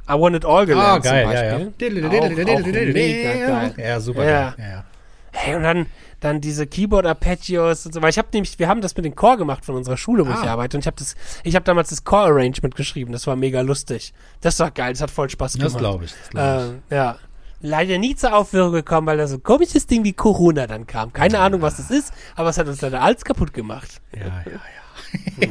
I 0.08 0.12
Want 0.20 0.36
It 0.36 0.44
All 0.44 0.62
Ah, 0.62 0.64
gelernt 0.64 1.04
geil, 1.04 1.24
zum 1.24 1.32
ja, 1.32 1.44
ja. 1.44 1.52
Beispiel. 1.58 1.72
Auch, 2.20 2.24
auch 2.58 2.64
mega 2.94 3.32
geil. 3.46 3.74
Ja, 3.78 4.00
super 4.00 4.24
Ja. 4.24 4.50
geil. 4.50 4.54
Ja, 4.58 4.68
ja. 4.70 4.84
Hey, 5.32 5.54
und 5.56 5.62
dann, 5.62 5.86
dann 6.20 6.40
diese 6.40 6.66
Keyboard 6.66 7.06
Arpeggios 7.06 7.86
und 7.86 7.94
so, 7.94 8.02
weil 8.02 8.10
ich 8.10 8.18
habe 8.18 8.28
nämlich, 8.32 8.58
wir 8.58 8.68
haben 8.68 8.80
das 8.80 8.96
mit 8.96 9.04
dem 9.04 9.14
Chor 9.14 9.36
gemacht 9.36 9.64
von 9.64 9.74
unserer 9.76 9.96
Schule, 9.96 10.26
wo 10.26 10.30
ich 10.30 10.36
Ah. 10.38 10.52
arbeite 10.52 10.76
und 10.76 10.80
ich 10.82 10.86
habe 10.86 10.96
das, 10.98 11.14
ich 11.44 11.54
habe 11.54 11.64
damals 11.64 11.90
das 11.90 12.04
Chor 12.04 12.20
Arrangement 12.26 12.74
geschrieben, 12.74 13.12
das 13.12 13.26
war 13.26 13.36
mega 13.36 13.60
lustig. 13.60 14.12
Das 14.40 14.58
war 14.58 14.70
geil, 14.70 14.92
das 14.92 15.00
hat 15.02 15.10
voll 15.10 15.30
Spaß 15.30 15.54
gemacht. 15.54 15.72
Das 15.74 15.78
glaube 15.78 16.04
ich. 16.04 16.12
Das 16.12 16.28
glaub 16.30 16.60
ich. 16.60 16.68
Ähm, 16.70 16.82
ja. 16.90 17.16
Leider 17.62 17.98
nie 17.98 18.16
zur 18.16 18.34
Aufführung 18.34 18.72
gekommen, 18.72 19.06
weil 19.06 19.18
da 19.18 19.26
so 19.26 19.36
ein 19.36 19.42
komisches 19.42 19.86
Ding 19.86 20.02
wie 20.02 20.14
Corona 20.14 20.66
dann 20.66 20.86
kam. 20.86 21.12
Keine 21.12 21.38
Ahnung, 21.40 21.60
was 21.60 21.76
das 21.76 21.90
ist, 21.90 22.10
aber 22.34 22.48
es 22.48 22.56
hat 22.58 22.66
uns 22.66 22.80
leider 22.80 23.02
alles 23.02 23.22
kaputt 23.22 23.52
gemacht. 23.52 24.00
ja, 24.16 24.20
ja, 24.22 24.32
ja. 24.46 25.46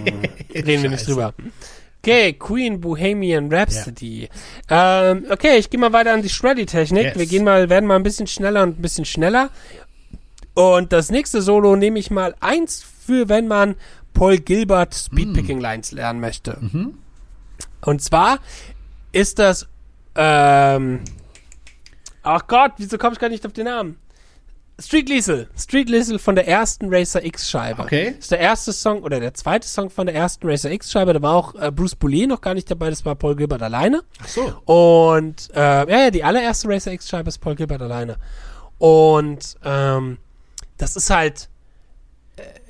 Reden 0.53 0.83
wir 0.83 0.89
nicht 0.89 1.07
drüber. 1.07 1.33
Okay, 2.01 2.33
Queen 2.33 2.79
Bohemian 2.79 3.51
Rhapsody. 3.51 4.29
Ähm, 4.69 5.25
okay, 5.29 5.57
ich 5.57 5.69
gehe 5.69 5.79
mal 5.79 5.91
weiter 5.91 6.13
an 6.13 6.21
die 6.21 6.29
Shreddy-Technik. 6.29 7.03
Yes. 7.03 7.17
Wir 7.17 7.25
gehen 7.25 7.43
mal, 7.43 7.69
werden 7.69 7.85
mal 7.85 7.97
ein 7.97 8.03
bisschen 8.03 8.27
schneller 8.27 8.63
und 8.63 8.79
ein 8.79 8.81
bisschen 8.81 9.03
schneller. 9.03 9.49
Und 10.53 10.93
das 10.93 11.11
nächste 11.11 11.41
Solo 11.41 11.75
nehme 11.75 11.99
ich 11.99 12.09
mal 12.09 12.35
eins 12.39 12.83
für, 12.83 13.27
wenn 13.27 13.47
man 13.47 13.75
Paul 14.13 14.37
Gilbert 14.37 14.95
Speedpicking 14.95 15.59
Lines 15.59 15.91
lernen 15.91 16.19
möchte. 16.19 16.57
Und 17.81 18.01
zwar 18.01 18.39
ist 19.11 19.39
das, 19.39 19.67
ähm, 20.15 21.01
ach 22.23 22.47
Gott, 22.47 22.73
wieso 22.77 22.97
komme 22.97 23.13
ich 23.13 23.19
gar 23.19 23.29
nicht 23.29 23.45
auf 23.45 23.53
den 23.53 23.65
Namen? 23.65 23.97
Street 24.79 25.09
Liesel. 25.09 25.49
Street 25.57 25.89
Liesel 25.89 26.19
von 26.19 26.35
der 26.35 26.47
ersten 26.47 26.93
Racer 26.93 27.23
X 27.23 27.49
Scheibe. 27.49 27.81
Okay. 27.81 28.11
Das 28.11 28.25
ist 28.25 28.31
der 28.31 28.39
erste 28.39 28.73
Song 28.73 29.03
oder 29.03 29.19
der 29.19 29.33
zweite 29.33 29.67
Song 29.67 29.89
von 29.89 30.05
der 30.05 30.15
ersten 30.15 30.47
Racer 30.47 30.71
X 30.71 30.91
Scheibe. 30.91 31.13
Da 31.13 31.21
war 31.21 31.35
auch 31.35 31.55
äh, 31.55 31.71
Bruce 31.71 31.95
Boulet 31.95 32.27
noch 32.27 32.41
gar 32.41 32.53
nicht 32.53 32.69
dabei, 32.71 32.89
das 32.89 33.03
war 33.05 33.15
Paul 33.15 33.35
Gilbert 33.35 33.61
alleine. 33.61 34.03
Ach 34.21 34.27
so. 34.27 34.61
Und 34.65 35.49
äh, 35.53 35.59
ja, 35.59 35.85
ja, 35.85 36.11
die 36.11 36.23
allererste 36.23 36.69
Racer 36.69 36.91
X 36.93 37.09
Scheibe 37.09 37.29
ist 37.29 37.39
Paul 37.39 37.55
Gilbert 37.55 37.81
alleine. 37.81 38.17
Und 38.77 39.57
ähm, 39.63 40.17
das 40.77 40.95
ist 40.95 41.09
halt, 41.09 41.49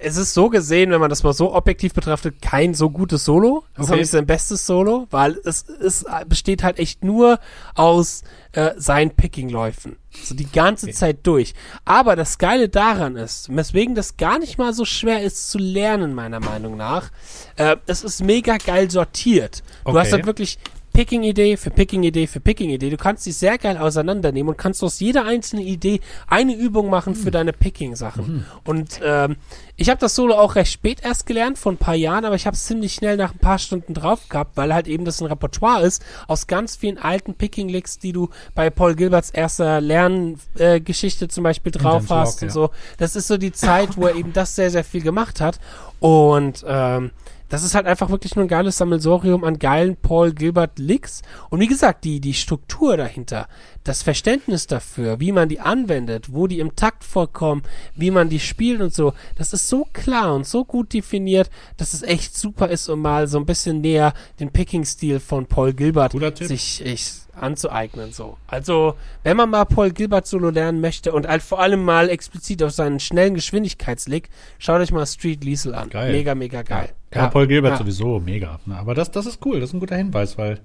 es 0.02 0.16
ist 0.16 0.34
so 0.34 0.50
gesehen, 0.50 0.92
wenn 0.92 1.02
man 1.02 1.10
das 1.10 1.24
mal 1.24 1.34
so 1.34 1.54
objektiv 1.54 1.94
betrachtet, 1.94 2.42
kein 2.42 2.74
so 2.74 2.90
gutes 2.90 3.26
Solo. 3.26 3.66
Das 3.76 3.86
ist 3.86 3.92
Okay. 3.92 4.00
nicht 4.02 4.12
sein 4.12 4.26
bestes 4.26 4.66
Solo, 4.66 5.08
weil 5.12 5.38
es, 5.44 5.68
es 5.68 6.06
besteht 6.28 6.64
halt 6.64 6.80
echt 6.80 7.04
nur 7.04 7.40
aus 7.76 8.24
äh, 8.54 8.72
seinen 8.78 9.12
Picking-Läufen. 9.12 9.98
So 10.24 10.36
die 10.36 10.50
ganze 10.50 10.90
Zeit 10.92 11.20
durch. 11.24 11.54
Aber 11.86 12.16
das 12.16 12.38
Geile 12.38 12.70
daran 12.70 13.16
ist, 13.18 13.54
weswegen 13.56 13.94
das 13.94 14.16
gar 14.18 14.40
nicht 14.40 14.58
mal 14.58 14.74
so 14.74 14.86
schwer 14.86 15.22
ist 15.22 15.52
zu 15.52 15.58
lernen, 15.58 16.14
meiner 16.16 16.40
Meinung 16.40 16.78
nach, 16.78 17.10
äh, 17.58 17.76
es 17.86 18.04
ist 18.04 18.24
mega 18.24 18.58
geil 18.58 18.90
sortiert. 18.90 19.64
Du 19.86 19.92
hast 19.92 20.08
Okay. 20.08 20.12
halt 20.14 20.26
wirklich 20.26 20.58
Picking-Idee 21.00 21.56
für 21.56 21.70
Picking-Idee 21.70 22.28
für 22.28 22.42
Picking-Idee. 22.42 22.90
Du 22.90 22.98
kannkannst 22.98 23.26
die 23.26 23.32
sehr 23.32 23.58
geil 23.58 23.78
auseinandernehmen 23.78 24.50
und 24.50 24.58
kannst 24.58 24.84
aus 24.84 25.00
jeder 25.00 25.24
einzelnen 25.24 25.66
Idee 25.66 26.02
eine 26.28 26.54
Übung 26.54 26.90
machen 26.90 27.16
für 27.16 27.32
deine 27.32 27.54
Picking-Sachen. 27.54 28.46
Und 28.66 29.00
ähm, 29.02 29.38
ich 29.78 29.90
habe 29.90 29.98
das 29.98 30.14
Solo 30.14 30.36
auch 30.36 30.56
recht 30.56 30.74
spät 30.74 31.00
erst 31.02 31.26
gelernt, 31.26 31.58
vor 31.58 31.72
ein 31.72 31.78
paar 31.78 31.96
Jahren, 31.96 32.26
aber 32.26 32.36
ich 32.36 32.46
habe 32.46 32.56
es 32.56 32.66
ziemlich 32.66 32.94
schnell 32.94 33.16
nach 33.16 33.32
ein 33.32 33.40
paar 33.40 33.60
Stunden 33.60 33.94
drauf 33.94 34.28
gehabt, 34.28 34.58
weil 34.58 34.74
halt 34.74 34.90
eben 34.90 35.06
das 35.06 35.22
ein 35.22 35.28
Repertoire 35.28 35.84
ist 35.84 36.04
aus 36.28 36.48
ganz 36.48 36.76
vielen 36.76 36.98
alten 36.98 37.34
Picking-Licks, 37.34 38.00
die 38.00 38.12
du 38.12 38.28
bei 38.54 38.70
Paul 38.70 38.96
Gilberts 38.96 39.30
erster 39.30 39.80
Lerngeschichte 39.80 41.26
äh, 41.26 41.30
zum 41.30 41.46
Beispiel 41.46 41.72
drauf 41.72 42.02
Intense 42.02 42.16
hast 42.16 42.34
Rock, 42.34 42.42
und 42.42 42.48
ja. 42.50 42.54
so. 42.54 42.70
Das 42.98 43.16
ist 43.16 43.28
so 43.28 43.38
die 43.38 43.54
Zeit, 43.54 43.96
wo 43.96 44.08
er 44.08 44.16
eben 44.16 44.34
das 44.34 44.54
sehr, 44.54 44.70
sehr 44.70 44.84
viel 44.84 45.02
gemacht 45.02 45.40
hat. 45.40 45.62
Und 46.02 46.66
ähm, 46.68 47.12
das 47.50 47.64
ist 47.64 47.76
halt 47.76 47.88
einfach 47.88 48.10
wirklich 48.10 48.36
nur 48.36 48.46
ein 48.46 48.50
geiles 48.50 48.78
Sammelsorium 48.78 49.44
an 49.44 49.60
geilen 49.60 49.98
Paul 49.98 50.34
Gilbert 50.34 50.80
Licks. 50.80 51.24
Und 51.50 51.60
wie 51.60 51.68
gesagt, 51.68 52.06
die, 52.06 52.20
die 52.22 52.34
Struktur 52.34 52.96
dahinter, 52.96 53.48
das 53.84 54.04
Verständnis 54.04 54.68
dafür, 54.68 55.20
wie 55.20 55.32
man 55.32 55.50
die 55.50 55.60
anwendet, 55.60 56.32
wo 56.32 56.48
die 56.48 56.60
im 56.60 56.76
Takt 56.76 57.04
vorkommen, 57.04 57.64
wie 57.96 58.12
man 58.12 58.30
die 58.30 58.40
spielt 58.40 58.82
und 58.82 58.94
so, 58.94 59.14
das 59.36 59.54
ist 59.54 59.68
so 59.68 59.88
klar 59.92 60.36
und 60.36 60.46
so 60.46 60.64
gut 60.64 60.94
definiert, 60.94 61.50
dass 61.78 61.94
es 61.94 62.04
echt 62.04 62.38
super 62.38 62.70
ist, 62.70 62.88
um 62.88 63.02
mal 63.02 63.28
so 63.28 63.40
ein 63.40 63.46
bisschen 63.46 63.82
näher 63.82 64.14
den 64.40 64.52
Picking-Stil 64.52 65.20
von 65.20 65.48
Paul 65.48 65.74
Gilbert 65.74 66.14
sich 66.38 66.86
ich, 66.86 67.12
anzueignen. 67.42 68.12
So. 68.12 68.38
Also, 68.48 68.96
wenn 69.24 69.38
man 69.38 69.50
mal 69.50 69.66
Paul 69.66 69.92
Gilbert 69.92 70.28
Solo 70.28 70.50
lernen 70.50 70.82
möchte 70.82 71.12
und 71.12 71.28
halt 71.28 71.42
vor 71.42 71.60
allem 71.60 71.84
mal 71.84 72.10
explizit 72.10 72.62
auf 72.64 72.72
seinen 72.72 73.00
schnellen 73.00 73.34
Geschwindigkeitslick, 73.34 74.30
schaut 74.58 74.82
euch 74.82 74.92
mal 74.92 75.06
Street 75.06 75.44
Liesel 75.44 75.74
an. 75.74 75.90
Geil. 75.90 76.12
Mega, 76.12 76.36
mega 76.36 76.62
geil. 76.62 76.90
Ja, 77.14 77.28
Paul 77.28 77.48
Gilbert 77.48 77.72
ja. 77.74 77.78
sowieso, 77.78 78.20
mega. 78.20 78.60
Aber 78.70 78.94
das, 78.94 79.12
das 79.12 79.26
ist 79.26 79.44
cool, 79.46 79.60
das 79.60 79.70
ist 79.70 79.74
ein 79.74 79.80
guter 79.80 79.96
Hinweis, 79.96 80.38
weil, 80.38 80.60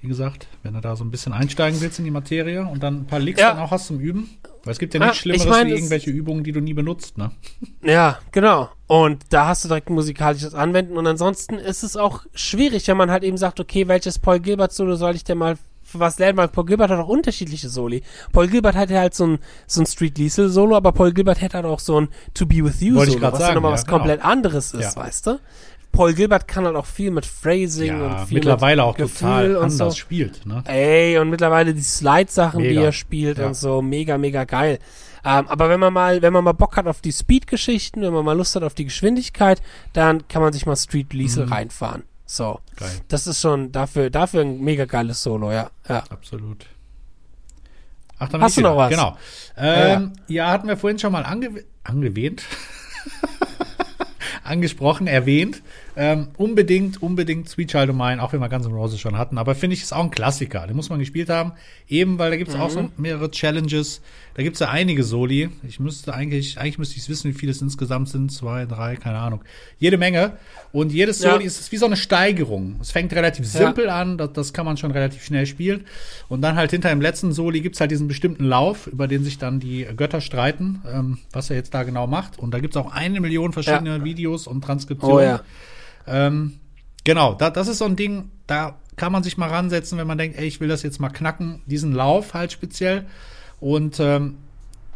wie 0.00 0.08
gesagt, 0.08 0.46
wenn 0.62 0.74
du 0.74 0.80
da 0.80 0.96
so 0.96 1.04
ein 1.04 1.10
bisschen 1.10 1.32
einsteigen 1.32 1.80
willst 1.80 1.98
in 1.98 2.04
die 2.04 2.10
Materie 2.10 2.66
und 2.66 2.82
dann 2.82 3.00
ein 3.02 3.06
paar 3.06 3.20
Licks 3.20 3.40
Ja. 3.40 3.54
dann 3.54 3.62
auch 3.62 3.70
hast 3.70 3.86
zum 3.86 3.98
Üben, 3.98 4.28
weil 4.64 4.72
es 4.72 4.78
gibt 4.78 4.92
ja 4.92 5.00
Ja, 5.00 5.06
nichts 5.06 5.18
ich 5.18 5.22
Schlimmeres 5.22 5.48
mein, 5.48 5.66
wie 5.68 5.72
irgendwelche 5.72 6.10
Übungen, 6.10 6.44
die 6.44 6.52
du 6.52 6.60
nie 6.60 6.74
benutzt, 6.74 7.16
ne? 7.16 7.30
Ja, 7.82 8.18
genau. 8.32 8.68
Und 8.86 9.24
da 9.30 9.46
hast 9.46 9.64
du 9.64 9.68
direkt 9.68 9.88
ein 9.88 9.94
musikalisches 9.94 10.54
Anwenden. 10.54 10.98
Und 10.98 11.06
ansonsten 11.06 11.54
ist 11.54 11.82
es 11.82 11.96
auch 11.96 12.24
schwierig, 12.34 12.86
wenn 12.88 12.96
man 12.96 13.10
halt 13.10 13.22
eben 13.24 13.38
sagt, 13.38 13.60
okay, 13.60 13.88
welches 13.88 14.18
Paul 14.18 14.40
Gilbert 14.40 14.72
Solo 14.72 14.96
soll 14.96 15.14
ich 15.14 15.24
denn 15.24 15.38
mal 15.38 15.56
für 15.90 15.98
was 16.00 16.18
lernen? 16.18 16.36
Weil 16.38 16.48
Paul 16.48 16.66
Gilbert 16.66 16.90
hat 16.90 16.98
auch 17.00 17.08
unterschiedliche 17.08 17.68
Soli. 17.68 18.02
Paul 18.32 18.48
Gilbert 18.48 18.76
hatte 18.76 18.98
halt 18.98 19.14
so 19.14 19.26
ein, 19.26 19.38
so 19.66 19.80
ein 19.80 19.86
Street 19.86 20.18
Liesel 20.18 20.48
Solo, 20.50 20.76
aber 20.76 20.92
Paul 20.92 21.12
Gilbert 21.12 21.40
hätte 21.40 21.56
halt 21.56 21.66
auch 21.66 21.80
so 21.80 22.00
ein 22.00 22.08
To 22.34 22.46
Be 22.46 22.64
With 22.64 22.80
You 22.80 22.94
Wollte 22.96 23.12
Solo, 23.12 23.32
was 23.32 23.38
sagen, 23.38 23.54
nochmal 23.54 23.70
ja, 23.70 23.74
was 23.74 23.84
genau. 23.86 23.96
komplett 23.98 24.24
anderes 24.24 24.74
ist, 24.74 24.94
Ja. 24.94 25.02
weißt 25.02 25.26
du? 25.28 25.40
Paul 25.90 26.12
Gilbert 26.12 26.46
kann 26.46 26.66
halt 26.66 26.76
auch 26.76 26.84
viel 26.86 27.10
mit 27.10 27.24
Phrasing 27.24 27.94
und 28.02 28.10
Ja, 28.10 28.26
viel 28.26 28.34
mittlerweile 28.34 28.82
mit 28.82 28.90
auch 28.90 28.96
Gefühl 28.96 29.18
total 29.28 29.56
und 29.56 29.62
anders 29.64 29.94
so. 29.94 29.98
spielt, 29.98 30.44
ne? 30.44 30.62
Ey, 30.66 31.16
und 31.18 31.30
mittlerweile 31.30 31.72
die 31.72 31.82
Slide-Sachen, 31.82 32.62
die 32.62 32.76
er 32.76 32.92
spielt 32.92 33.38
und 33.38 33.54
so, 33.56 33.80
mega, 33.80 34.18
mega 34.18 34.44
geil. 34.44 34.78
Ähm, 35.24 35.48
aber 35.48 35.68
wenn 35.70 35.80
man 35.80 35.92
mal, 35.92 36.20
wenn 36.22 36.32
man 36.32 36.44
mal 36.44 36.52
Bock 36.52 36.76
hat 36.76 36.86
auf 36.86 37.00
die 37.00 37.10
Speed-Geschichten, 37.10 38.02
wenn 38.02 38.12
man 38.12 38.24
mal 38.24 38.36
Lust 38.36 38.54
hat 38.54 38.62
auf 38.62 38.74
die 38.74 38.84
Geschwindigkeit, 38.84 39.60
dann 39.94 40.28
kann 40.28 40.42
man 40.42 40.52
sich 40.52 40.66
mal 40.66 40.76
Street 40.76 41.12
Liesel 41.14 41.46
Mhm. 41.46 41.52
reinfahren. 41.52 42.02
So. 42.30 42.60
Geil, 42.76 42.90
Das 43.08 43.26
ist 43.26 43.40
schon 43.40 43.72
dafür, 43.72 44.10
dafür 44.10 44.42
ein 44.42 44.60
mega 44.60 44.84
geiles 44.84 45.22
Solo, 45.22 45.50
ja. 45.50 45.70
ja. 45.88 46.04
absolut. 46.10 46.66
Ach, 48.18 48.28
dann 48.28 48.42
Hast 48.42 48.58
du 48.58 48.60
noch 48.60 48.76
was? 48.76 48.90
Genau. 48.90 49.16
Ähm, 49.56 50.12
ja. 50.26 50.50
hatten 50.50 50.68
wir 50.68 50.76
vorhin 50.76 50.98
schon 50.98 51.10
mal 51.10 51.24
ange 51.24 51.64
angewähnt. 51.84 52.42
angesprochen, 54.44 55.06
erwähnt. 55.06 55.62
Ähm, 56.00 56.28
unbedingt, 56.36 57.02
unbedingt 57.02 57.48
Sweet 57.48 57.72
Child 57.72 57.90
of 57.90 57.96
Mine, 57.96 58.22
auch 58.22 58.32
wenn 58.32 58.38
wir 58.38 58.48
Guns 58.48 58.66
N' 58.66 58.72
Roses 58.72 59.00
schon 59.00 59.18
hatten. 59.18 59.36
Aber 59.36 59.56
finde 59.56 59.74
ich, 59.74 59.82
ist 59.82 59.92
auch 59.92 60.04
ein 60.04 60.12
Klassiker. 60.12 60.64
Den 60.68 60.76
muss 60.76 60.90
man 60.90 61.00
gespielt 61.00 61.28
haben. 61.28 61.52
Eben, 61.88 62.20
weil 62.20 62.30
da 62.30 62.36
gibt 62.36 62.50
es 62.50 62.56
auch 62.56 62.68
Mhm. 62.68 62.72
so 62.72 62.88
mehrere 62.96 63.28
Challenges. 63.32 64.00
Da 64.34 64.44
gibt 64.44 64.54
es 64.54 64.60
ja 64.60 64.68
einige 64.68 65.02
Soli. 65.02 65.50
Ich 65.66 65.80
müsste 65.80 66.14
eigentlich, 66.14 66.56
eigentlich 66.60 66.78
müsste 66.78 66.94
ich 66.94 67.02
es 67.02 67.08
wissen, 67.08 67.28
wie 67.30 67.34
viele 67.36 67.50
es 67.50 67.60
insgesamt 67.60 68.10
sind. 68.10 68.30
Zwei, 68.30 68.64
drei, 68.64 68.94
keine 68.94 69.18
Ahnung. 69.18 69.40
Jede 69.80 69.98
Menge. 69.98 70.36
Und 70.70 70.92
jedes 70.92 71.20
Ja. 71.20 71.32
Soli 71.32 71.44
ist, 71.46 71.58
ist 71.58 71.72
wie 71.72 71.76
so 71.78 71.86
eine 71.86 71.96
Steigerung. 71.96 72.76
Es 72.80 72.92
fängt 72.92 73.12
relativ 73.12 73.44
Ja. 73.52 73.66
simpel 73.66 73.90
an. 73.90 74.18
Das, 74.18 74.32
das 74.34 74.52
kann 74.52 74.66
man 74.66 74.76
schon 74.76 74.92
relativ 74.92 75.24
schnell 75.24 75.46
spielen. 75.46 75.84
Und 76.28 76.42
dann 76.42 76.54
halt 76.54 76.70
hinter 76.70 76.90
dem 76.90 77.00
letzten 77.00 77.32
Soli 77.32 77.60
gibt 77.60 77.74
es 77.74 77.80
halt 77.80 77.90
diesen 77.90 78.06
bestimmten 78.06 78.44
Lauf, 78.44 78.86
über 78.86 79.08
den 79.08 79.24
sich 79.24 79.38
dann 79.38 79.58
die 79.58 79.84
Götter 79.96 80.20
streiten, 80.20 80.80
ähm, 80.88 81.18
was 81.32 81.50
er 81.50 81.56
jetzt 81.56 81.74
da 81.74 81.82
genau 81.82 82.06
macht. 82.06 82.38
Und 82.38 82.54
da 82.54 82.60
gibt 82.60 82.76
es 82.76 82.80
auch 82.80 82.92
eine 82.92 83.20
Million 83.20 83.52
verschiedene 83.52 84.04
Videos 84.04 84.46
und 84.46 84.62
Transkriptionen. 84.62 85.16
Oh 85.16 85.20
ja. 85.20 85.40
Ähm, 86.10 86.58
genau, 87.04 87.34
da, 87.34 87.50
das 87.50 87.68
ist 87.68 87.78
so 87.78 87.84
ein 87.84 87.96
Ding, 87.96 88.30
da 88.46 88.76
kann 88.96 89.12
man 89.12 89.22
sich 89.22 89.36
mal 89.36 89.48
ransetzen, 89.48 89.98
wenn 89.98 90.06
man 90.06 90.18
denkt, 90.18 90.38
ey, 90.38 90.46
ich 90.46 90.60
will 90.60 90.68
das 90.68 90.82
jetzt 90.82 90.98
mal 91.00 91.08
knacken, 91.10 91.62
diesen 91.66 91.92
Lauf 91.92 92.34
halt 92.34 92.50
speziell. 92.52 93.06
Und 93.60 94.00
ähm, 94.00 94.36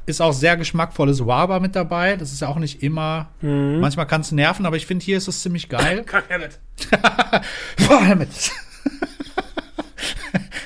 ist 0.06 0.20
auch 0.20 0.32
sehr 0.32 0.56
geschmackvolles 0.56 1.24
Waber 1.26 1.60
mit 1.60 1.76
dabei. 1.76 2.16
Das 2.16 2.32
ist 2.32 2.40
ja 2.40 2.48
auch 2.48 2.58
nicht 2.58 2.82
immer, 2.82 3.28
Mhm. 3.40 3.78
manchmal 3.80 4.06
kann 4.06 4.20
es 4.22 4.32
nerven, 4.32 4.66
aber 4.66 4.76
ich 4.76 4.86
finde, 4.86 5.04
hier 5.04 5.16
ist 5.16 5.28
es 5.28 5.42
ziemlich 5.42 5.68
geil. 5.68 6.04
Hammett. 6.30 6.58
Boah, 7.88 8.04
Hammett. 8.04 8.28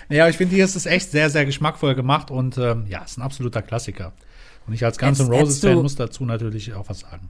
ja, 0.09 0.23
aber 0.25 0.31
ich 0.31 0.37
finde, 0.37 0.55
hier 0.55 0.65
ist 0.65 0.77
es 0.77 0.87
echt 0.87 1.11
sehr, 1.11 1.31
sehr 1.31 1.45
geschmackvoll 1.45 1.95
gemacht 1.95 2.31
und 2.31 2.57
ähm, 2.59 2.87
ja, 2.89 3.03
ist 3.03 3.19
ein 3.19 3.23
absoluter 3.23 3.63
Klassiker. 3.63 4.13
Und 4.67 4.73
ich 4.75 4.85
als 4.85 4.99
Guns 4.99 5.21
N' 5.21 5.27
Jetzt- 5.27 5.33
Roses 5.33 5.43
hättest 5.49 5.65
du- 5.65 5.69
Fan 5.69 5.83
muss 5.83 5.97
dazu 5.97 6.25
natürlich 6.25 6.75
auch 6.75 6.89
was 6.89 7.01
sagen. 7.01 7.29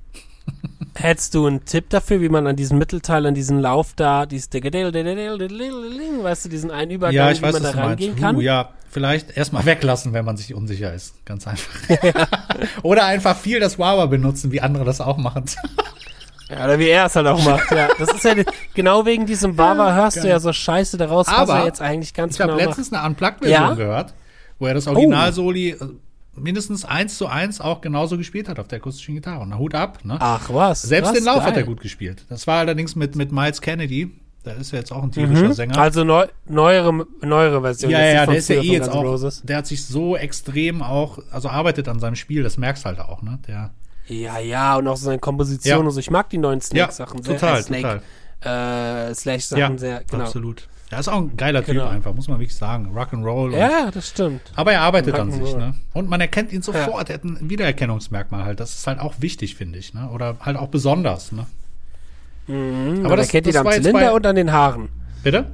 Hättest 0.95 1.35
du 1.35 1.47
einen 1.47 1.65
Tipp 1.65 1.91
dafür, 1.91 2.21
wie 2.23 2.29
man 2.31 2.47
an 2.47 2.57
diesem 2.57 2.79
Mittelteil, 2.79 3.27
an 3.27 3.35
diesen 3.35 3.61
Lauf 3.61 3.93
da, 3.97 4.25
dieses 4.25 4.49
weißt 6.25 6.45
du, 6.45 6.49
diesen 6.49 6.71
einen 6.71 6.91
Übergang, 6.91 7.15
Ja, 7.15 7.31
ich 7.31 7.39
wie 7.39 7.43
weiß, 7.43 7.53
man 7.55 7.63
da 7.63 7.69
was 7.69 7.75
du 7.75 7.81
meinst. 8.07 8.21
kann? 8.21 8.37
Uh, 8.37 8.41
ja, 8.41 8.71
vielleicht 8.91 9.37
erstmal 9.37 9.67
weglassen, 9.67 10.15
wenn 10.15 10.25
man 10.25 10.39
sich 10.39 10.55
unsicher 10.55 10.95
ist. 10.95 11.15
Ganz 11.27 11.47
einfach. 11.47 11.71
Oder 12.83 13.05
einfach 13.05 13.37
viel 13.37 13.61
das 13.61 13.79
Wawa 13.79 14.07
benutzen, 14.07 14.53
wie 14.53 14.61
andere 14.63 14.85
das 14.85 15.01
auch 15.03 15.19
machen. 15.19 15.45
Ja, 16.49 16.65
oder 16.65 16.79
wie 16.79 16.89
er 16.89 17.07
es 17.07 17.17
halt 17.17 17.27
auch 17.27 17.45
macht, 17.45 17.71
ja. 17.73 17.89
Das 17.99 18.09
ist 18.15 18.25
ja 18.25 18.35
genau 18.75 19.05
wegen 19.05 19.27
diesem 19.27 19.59
Wawa 19.59 19.95
hörst 19.95 20.23
du 20.23 20.29
ja 20.29 20.39
so 20.39 20.53
scheiße 20.53 20.97
daraus, 20.97 21.27
was 21.27 21.35
Aber 21.37 21.59
er 21.59 21.65
jetzt 21.67 21.83
eigentlich 21.83 22.15
ganz 22.15 22.37
Ich 22.37 22.41
habe 22.41 22.53
genau 22.53 22.65
macht. 22.65 22.79
letztens 22.79 22.93
eine 22.99 23.07
Unplugged-Version 23.07 23.69
Ja? 23.69 23.75
gehört, 23.75 24.15
wo 24.61 24.67
er 24.67 24.75
das 24.75 24.87
Original-Soli 24.87 25.71
äh, 25.71 25.77
mindestens 26.37 26.85
eins 26.85 27.19
zu 27.19 27.27
eins 27.27 27.61
auch 27.61 27.81
genauso 27.81 28.17
gespielt 28.19 28.49
hat 28.49 28.59
auf 28.59 28.69
der 28.69 28.79
akustischen 28.79 29.15
Gitarre. 29.15 29.41
Und 29.43 29.57
Hut 29.59 29.75
ab, 29.75 30.05
ne? 30.05 30.17
Ach 30.21 30.49
was. 30.53 30.83
Selbst 30.83 31.15
den 31.15 31.25
Lauf 31.25 31.43
hat 31.43 31.55
geil. 31.55 31.63
er 31.63 31.67
gut 31.67 31.81
gespielt. 31.81 32.25
Das 32.29 32.47
war 32.47 32.59
allerdings 32.61 32.95
mit, 32.97 33.17
mit 33.17 33.33
Miles 33.33 33.61
Kennedy. 33.61 34.11
Der 34.45 34.57
ist 34.59 34.71
ja 34.71 34.79
jetzt 34.79 34.93
auch 34.93 35.03
ein 35.03 35.11
tierischer 35.11 35.49
Mhm. 35.49 35.53
Sänger. 35.55 35.77
Also 35.79 36.05
neu, 36.05 36.27
neuere, 36.49 37.05
neuere 37.21 37.61
Version. 37.63 37.91
ja, 37.91 37.99
ja, 38.01 38.27
der 38.27 38.37
ist 38.37 38.49
ja 38.49 38.57
eh 38.57 38.73
jetzt 38.73 38.89
auch, 38.89 39.03
Roses. 39.03 39.43
der 39.43 39.57
hat 39.59 39.67
sich 39.67 39.85
so 39.85 40.17
extrem 40.17 40.83
auch, 40.83 41.19
also 41.33 41.49
arbeitet 41.49 41.89
an 41.89 41.99
seinem 41.99 42.15
Spiel, 42.15 42.45
das 42.45 42.57
merkst 42.57 42.85
halt 42.85 43.01
auch, 43.01 43.23
ne? 43.23 43.41
Der, 43.49 43.71
Ja, 44.07 44.39
ja, 44.39 44.77
und 44.77 44.87
auch 44.87 44.97
so 44.97 45.07
seine 45.07 45.19
Komposition 45.19 45.81
Ja. 45.81 45.85
und 45.85 45.91
so. 45.91 45.99
Ich 45.99 46.11
mag 46.13 46.31
die 46.31 46.39
neuen 46.39 46.61
ja, 46.61 46.65
Snake-Sachen 46.65 47.23
sehr. 47.25 47.35
total, 47.35 47.63
Snake, 47.65 48.03
total. 48.41 49.09
Äh, 49.11 49.15
Slash-Sachen 49.15 49.59
Ja, 49.61 49.79
sehr, 49.79 50.03
genau. 50.09 50.25
absolut. 50.25 50.69
Er 50.91 51.01
ist 51.01 51.09
auch 51.09 51.17
ein 51.19 51.37
geiler 51.37 51.65
Typ 51.65 51.75
Genau. 51.75 51.89
einfach, 51.89 52.15
muss 52.15 52.29
man 52.29 52.39
wirklich 52.39 52.55
sagen. 52.55 52.93
Rock'n'Roll. 52.97 53.47
und- 53.47 53.53
Ja, 53.53 53.91
das 53.91 54.09
stimmt. 54.09 54.41
Aber 54.55 54.73
er 54.73 54.83
arbeitet 54.83 55.17
an 55.17 55.33
sich, 55.33 55.57
ne? 55.57 55.75
Und 55.93 56.09
man 56.09 56.21
erkennt 56.21 56.53
ihn 56.53 56.63
sofort. 56.63 57.11
Er 57.11 57.15
hat 57.15 57.25
ein 57.25 57.39
Wiedererkennungsmerkmal 57.51 58.45
halt. 58.45 58.61
Das 58.61 58.75
ist 58.75 58.87
halt 58.87 59.01
auch 59.01 59.15
wichtig, 59.19 59.57
finde 59.57 59.79
ich, 59.81 59.95
ne? 59.95 60.09
Oder 60.11 60.37
halt 60.41 60.57
auch 60.57 60.69
besonders, 60.69 61.33
ne? 61.33 61.47
Mhm. 62.47 63.01
Aber 63.01 63.09
Man 63.09 63.17
das- 63.19 63.27
erkennt 63.27 63.47
ihn 63.49 63.53
das 63.53 63.61
am 63.61 63.67
war 63.67 63.73
jetzt 63.75 63.83
Zylinder 63.83 64.07
bei- 64.07 64.13
und 64.13 64.27
an 64.27 64.37
den 64.37 64.53
Haaren. 64.53 64.89
Bitte? 65.25 65.47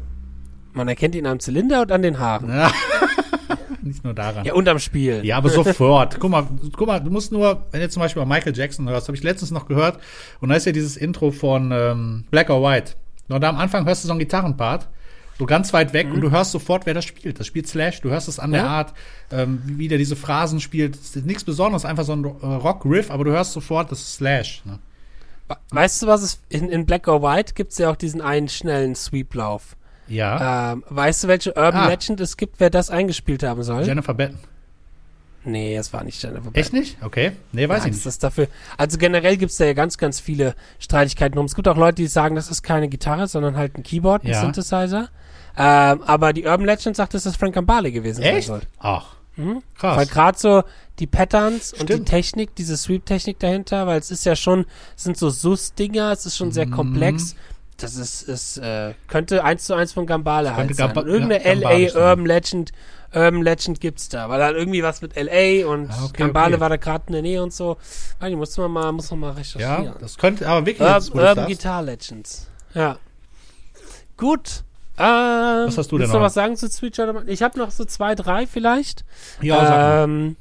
Man 0.75 0.89
erkennt 0.89 1.15
ihn 1.15 1.27
am 1.27 1.41
Zylinder 1.41 1.83
und 1.83 1.93
an 1.93 2.03
den 2.03 2.19
Haaren. 2.19 2.49
Ja. 2.51 2.71
Nicht 3.83 4.05
nur 4.05 4.15
daran. 4.15 4.45
Ja, 4.45 4.55
und 4.55 4.69
am 4.69 4.79
Spiel. 4.79 5.25
Ja, 5.25 5.39
aber 5.39 5.49
sofort. 5.49 6.17
guck 6.21 6.31
mal, 6.31 6.47
guck 6.77 6.87
mal, 6.87 7.01
du 7.01 7.11
musst 7.11 7.33
nur, 7.33 7.67
wenn 7.73 7.81
du 7.81 7.89
zum 7.89 8.01
Beispiel 8.01 8.25
mal 8.25 8.37
Michael 8.37 8.57
Jackson 8.57 8.89
hörst, 8.89 9.09
habe 9.09 9.17
ich 9.17 9.23
letztens 9.25 9.51
noch 9.51 9.67
gehört, 9.67 9.99
und 10.41 10.51
da 10.51 10.55
ist 10.55 10.67
ja 10.67 10.73
dieses 10.73 10.97
Intro 10.97 11.31
von 11.33 11.73
ähm, 11.73 12.25
Black 12.31 12.49
or 12.51 12.63
White. 12.63 12.93
Nur 13.29 13.41
da 13.41 13.49
am 13.49 13.57
Anfang 13.57 13.85
hörst 13.87 14.05
du 14.05 14.07
so 14.09 14.13
einen 14.13 14.21
Gitarrenpart, 14.21 14.89
so 15.43 15.47
ganz 15.47 15.73
weit 15.73 15.93
weg 15.93 16.07
und 16.13 16.21
du 16.21 16.31
hörst 16.31 16.53
sofort, 16.53 16.87
wer 16.87 16.95
das 16.95 17.05
spielt. 17.05 17.41
Das 17.41 17.47
spielt 17.49 17.67
Slash, 17.67 18.01
du 18.01 18.11
hörst 18.11 18.29
es 18.29 18.39
an 18.39 18.53
der 18.53 18.63
Ja. 18.63 18.69
Art, 18.69 18.95
ähm, 19.33 19.61
wie, 19.67 19.89
der 19.89 19.99
diese 19.99 20.15
Phrasen 20.15 20.61
spielt. 20.61 20.95
Es 20.95 21.17
ist 21.17 21.27
nichts 21.27 21.43
Besonderes, 21.43 21.85
einfach 21.85 22.05
so 22.05 22.13
ein 22.13 22.25
äh, 22.25 22.29
Rock-Riff, 22.47 23.11
aber 23.11 23.25
du 23.25 23.33
hörst 23.33 23.53
sofort, 23.53 23.91
das 23.91 24.01
ist 24.01 24.15
Slash. 24.15 24.63
Ne? 24.65 24.79
We- 25.49 25.57
Weißt 25.71 26.01
du, 26.03 26.07
was 26.07 26.23
es 26.23 26.41
in, 26.49 26.69
in 26.69 26.87
Black 26.87 27.09
or 27.09 27.23
White 27.23 27.55
gibt 27.55 27.73
es 27.73 27.79
ja 27.79 27.91
auch 27.91 27.97
diesen 27.97 28.21
einen 28.21 28.49
schnellen 28.49 28.95
Sweep-Lauf. 28.95 29.77
Ja, 30.09 30.73
Ähm, 30.73 30.85
weißt 30.89 31.25
du, 31.25 31.29
welche 31.29 31.51
Urban 31.55 31.75
Ah. 31.75 31.89
Legend 31.89 32.21
es 32.21 32.37
gibt, 32.37 32.61
wer 32.61 32.71
das 32.71 32.91
eingespielt 32.91 33.43
haben 33.43 33.63
soll? 33.65 33.83
Jennifer 33.85 34.15
Batten. 34.15 34.39
nee, 35.45 35.75
es 35.77 35.93
war 35.93 36.05
nicht 36.05 36.23
Jennifer 36.23 36.51
Echt 36.53 36.73
nicht? 36.73 36.99
Okay. 37.03 37.33
Nee, 37.53 37.69
weiß 37.69 37.81
Nein, 37.81 37.89
ich 37.91 37.97
das 37.97 38.05
nicht. 38.05 38.07
ist 38.15 38.23
dafür. 38.23 38.47
Also 38.77 38.99
generell 38.99 39.37
gibt 39.37 39.51
es 39.51 39.57
da 39.59 39.65
ja 39.65 39.73
ganz, 39.73 39.99
ganz 39.99 40.21
viele 40.21 40.55
Streitigkeiten 40.79 41.35
drum. 41.37 41.47
Es 41.47 41.55
gibt 41.57 41.67
auch 41.67 41.77
Leute, 41.77 41.97
die 41.97 42.07
sagen, 42.07 42.37
das 42.37 42.49
ist 42.51 42.63
keine 42.63 42.89
Gitarre, 42.89 43.27
sondern 43.27 43.57
halt 43.57 43.77
ein 43.77 43.83
Keyboard, 43.83 44.25
ein 44.25 44.31
Ja. 44.31 44.41
Synthesizer. 44.41 45.09
Ähm, 45.57 46.03
aber 46.03 46.33
die 46.33 46.45
Urban 46.45 46.65
Legend 46.67 46.97
sagt, 46.97 47.15
dass 47.15 47.25
das 47.25 47.37
Frank 47.37 47.55
Gambale 47.55 47.93
gewesen 47.93 48.23
Echt? 48.23 48.47
sein 48.49 48.61
soll. 48.61 48.69
Ach, 48.79 49.17
Mhm. 49.37 49.63
krass. 49.79 49.97
Weil 49.97 50.07
gerade 50.07 50.39
so 50.39 50.63
die 50.99 51.07
Patterns 51.07 51.73
und 51.73 51.89
die 51.89 51.95
Stimmt. 51.95 52.09
Technik, 52.09 52.55
diese 52.55 52.77
Sweep-Technik 52.77 53.39
dahinter, 53.39 53.87
weil 53.87 53.99
es 53.99 54.11
ist 54.11 54.25
ja 54.27 54.37
schon, 54.37 54.67
es 54.97 55.05
sind 55.05 55.17
so 55.17 55.31
Sus-Dinger, 55.31 56.13
es 56.13 56.27
ist 56.27 56.37
schon 56.37 56.49
Mhm. 56.49 56.53
sehr 56.53 56.67
komplex. 56.71 57.35
Das 57.79 57.97
ist, 57.97 58.23
ist 58.23 58.59
äh, 58.59 58.93
könnte 59.09 59.43
eins 59.43 59.65
zu 59.65 59.75
eins 59.75 59.93
von 59.95 60.07
Gambale 60.07 60.55
halt 60.55 60.75
sein. 60.77 60.97
Und 60.97 61.07
irgendeine 61.09 61.45
ja, 61.45 61.53
LA 61.55 61.89
sein. 61.91 62.03
Urban 62.03 62.27
Legend, 62.27 62.73
Urban 63.15 63.43
Legend 63.43 63.81
gibt's 63.81 64.09
da, 64.11 64.29
weil 64.29 64.43
halt 64.43 64.57
irgendwie 64.57 64.83
was 64.83 65.01
mit 65.01 65.17
LA 65.17 65.67
und 65.67 65.91
Ah, 65.91 66.05
okay, 66.05 66.13
Gambale 66.19 66.55
okay. 66.55 66.61
war 66.61 66.69
da 66.69 66.77
gerade 66.77 67.05
in 67.09 67.13
der 67.15 67.23
Nähe 67.23 67.43
und 67.43 67.53
so. 67.53 67.79
Weiß 68.21 68.29
nicht, 68.29 68.37
muss 68.39 68.57
man 68.59 68.71
mal, 68.71 68.93
muss 68.93 69.11
man 69.11 69.21
mal 69.21 69.31
recherchieren. 69.33 69.85
ja, 69.85 69.95
das 69.99 70.17
könnte, 70.19 70.47
aber 70.47 70.65
wirklich, 70.67 70.87
du's 70.93 71.11
Urban. 71.11 71.47
Guitar 71.47 71.83
Legends. 71.83 72.49
Ja. 72.75 72.99
Gut. 74.17 74.63
Ähm, 74.99 75.67
Was 75.69 75.79
hast 75.79 75.91
du 75.93 75.99
denn 75.99 76.09
noch 76.09 76.15
noch? 76.15 76.21
was 76.23 76.35
sagen 76.35 76.57
zu 76.57 76.69
Sweet 76.69 76.99
Mine? 76.99 77.25
Ich 77.27 77.43
habe 77.43 77.59
noch 77.59 77.71
so 77.71 77.85
zwei, 77.85 78.15
drei 78.15 78.47
vielleicht. 78.47 79.05
Ja, 79.41 79.57
sag 79.61 79.71
mal. 79.71 80.05
ähm, 80.05 80.37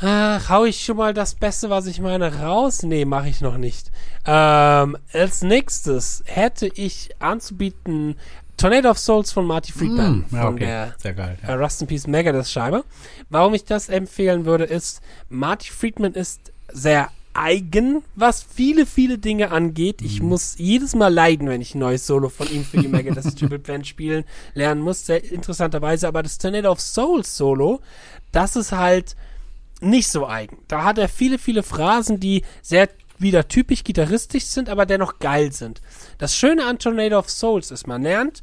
ach, 0.00 0.48
hau 0.50 0.64
ich 0.64 0.84
schon 0.84 0.96
mal 0.96 1.14
das 1.14 1.34
Beste, 1.34 1.70
was 1.70 1.86
ich 1.86 2.00
meine, 2.00 2.40
raus? 2.40 2.82
Nee, 2.82 3.04
mache 3.04 3.28
ich 3.28 3.40
noch 3.40 3.56
nicht. 3.56 3.90
Ähm, 4.26 4.96
als 5.12 5.42
nächstes 5.42 6.22
hätte 6.26 6.66
ich 6.66 7.10
anzubieten 7.20 8.16
Tornado 8.56 8.90
of 8.90 8.98
Souls 8.98 9.32
von 9.32 9.46
Marty 9.46 9.72
Friedman. 9.72 10.26
Mm, 10.30 10.34
ja, 10.34 10.42
von 10.42 10.54
okay. 10.54 10.64
der 10.66 10.94
Sehr 10.98 11.14
geil. 11.14 11.38
äh, 11.42 11.48
Ja. 11.48 11.54
Rust 11.56 11.80
in 11.80 11.88
Peace 11.88 12.06
Megadeth 12.06 12.46
Scheibe. 12.48 12.84
Warum 13.28 13.54
ich 13.54 13.64
das 13.64 13.88
empfehlen 13.88 14.44
würde, 14.44 14.64
ist, 14.64 15.00
Marty 15.28 15.70
Friedman 15.70 16.12
ist 16.14 16.52
sehr 16.72 17.08
eigen, 17.34 18.02
was 18.14 18.42
viele, 18.42 18.86
viele 18.86 19.18
Dinge 19.18 19.50
angeht. 19.50 20.00
Ich 20.02 20.22
Mhm. 20.22 20.28
muss 20.28 20.54
jedes 20.56 20.94
Mal 20.94 21.12
leiden, 21.12 21.48
wenn 21.48 21.60
ich 21.60 21.74
ein 21.74 21.80
neues 21.80 22.06
Solo 22.06 22.28
von 22.28 22.50
ihm 22.50 22.64
für 22.64 22.78
die 22.78 22.88
Megadeth 22.88 23.24
Triple 23.38 23.58
Band 23.58 23.86
spielen 23.86 24.24
lernen 24.54 24.80
muss. 24.80 25.04
Sehr 25.06 25.22
interessanterweise, 25.32 26.08
aber 26.08 26.22
das 26.22 26.38
Tornado 26.38 26.70
of 26.70 26.80
Souls 26.80 27.36
Solo, 27.36 27.80
das 28.32 28.56
ist 28.56 28.72
halt 28.72 29.16
nicht 29.80 30.08
so 30.08 30.26
eigen. 30.26 30.58
Da 30.68 30.84
hat 30.84 30.96
er 30.98 31.08
viele, 31.08 31.38
viele 31.38 31.62
Phrasen, 31.62 32.20
die 32.20 32.42
sehr 32.62 32.88
wieder 33.18 33.46
typisch 33.48 33.84
gitarristisch 33.84 34.44
sind, 34.44 34.68
aber 34.68 34.86
dennoch 34.86 35.18
geil 35.18 35.52
sind. 35.52 35.80
Das 36.18 36.36
Schöne 36.36 36.64
an 36.66 36.78
Tornado 36.78 37.18
of 37.18 37.30
Souls 37.30 37.70
ist, 37.70 37.86
man 37.86 38.02
lernt 38.02 38.42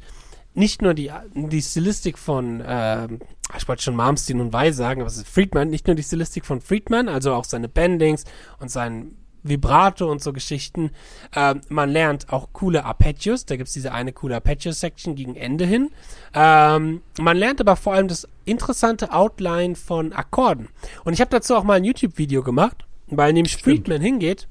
nicht 0.54 0.82
nur 0.82 0.94
die, 0.94 1.10
die 1.34 1.62
Stilistik 1.62 2.18
von, 2.18 2.62
ähm, 2.66 3.20
ich 3.56 3.66
wollte 3.68 3.82
schon 3.82 3.96
Malmsteen 3.96 4.40
und 4.40 4.52
Weil 4.52 4.72
sagen, 4.72 5.00
aber 5.00 5.08
es 5.08 5.16
ist 5.16 5.28
Friedman, 5.28 5.70
nicht 5.70 5.86
nur 5.86 5.96
die 5.96 6.02
Stilistik 6.02 6.44
von 6.44 6.60
Friedman, 6.60 7.08
also 7.08 7.34
auch 7.34 7.44
seine 7.44 7.68
Bendings 7.68 8.24
und 8.60 8.70
sein 8.70 9.16
Vibrato 9.42 10.10
und 10.10 10.22
so 10.22 10.32
Geschichten. 10.32 10.90
Ähm, 11.34 11.62
man 11.68 11.90
lernt 11.90 12.32
auch 12.32 12.48
coole 12.52 12.84
Arpeggios, 12.84 13.44
da 13.46 13.56
gibt's 13.56 13.72
diese 13.72 13.92
eine 13.92 14.12
coole 14.12 14.36
Arpeggio-Section 14.36 15.14
gegen 15.14 15.36
Ende 15.36 15.64
hin. 15.64 15.90
Ähm, 16.34 17.02
man 17.18 17.36
lernt 17.36 17.60
aber 17.60 17.76
vor 17.76 17.94
allem 17.94 18.08
das 18.08 18.28
interessante 18.44 19.12
Outline 19.12 19.74
von 19.74 20.12
Akkorden. 20.12 20.68
Und 21.04 21.12
ich 21.12 21.20
habe 21.20 21.30
dazu 21.30 21.56
auch 21.56 21.64
mal 21.64 21.74
ein 21.74 21.84
YouTube-Video 21.84 22.42
gemacht, 22.42 22.84
weil 23.08 23.32
nämlich 23.32 23.56
Friedman 23.56 24.00
hingeht 24.00 24.48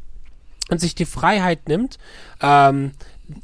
und 0.69 0.79
sich 0.79 0.95
die 0.95 1.05
Freiheit 1.05 1.67
nimmt, 1.67 1.97
ähm, 2.41 2.91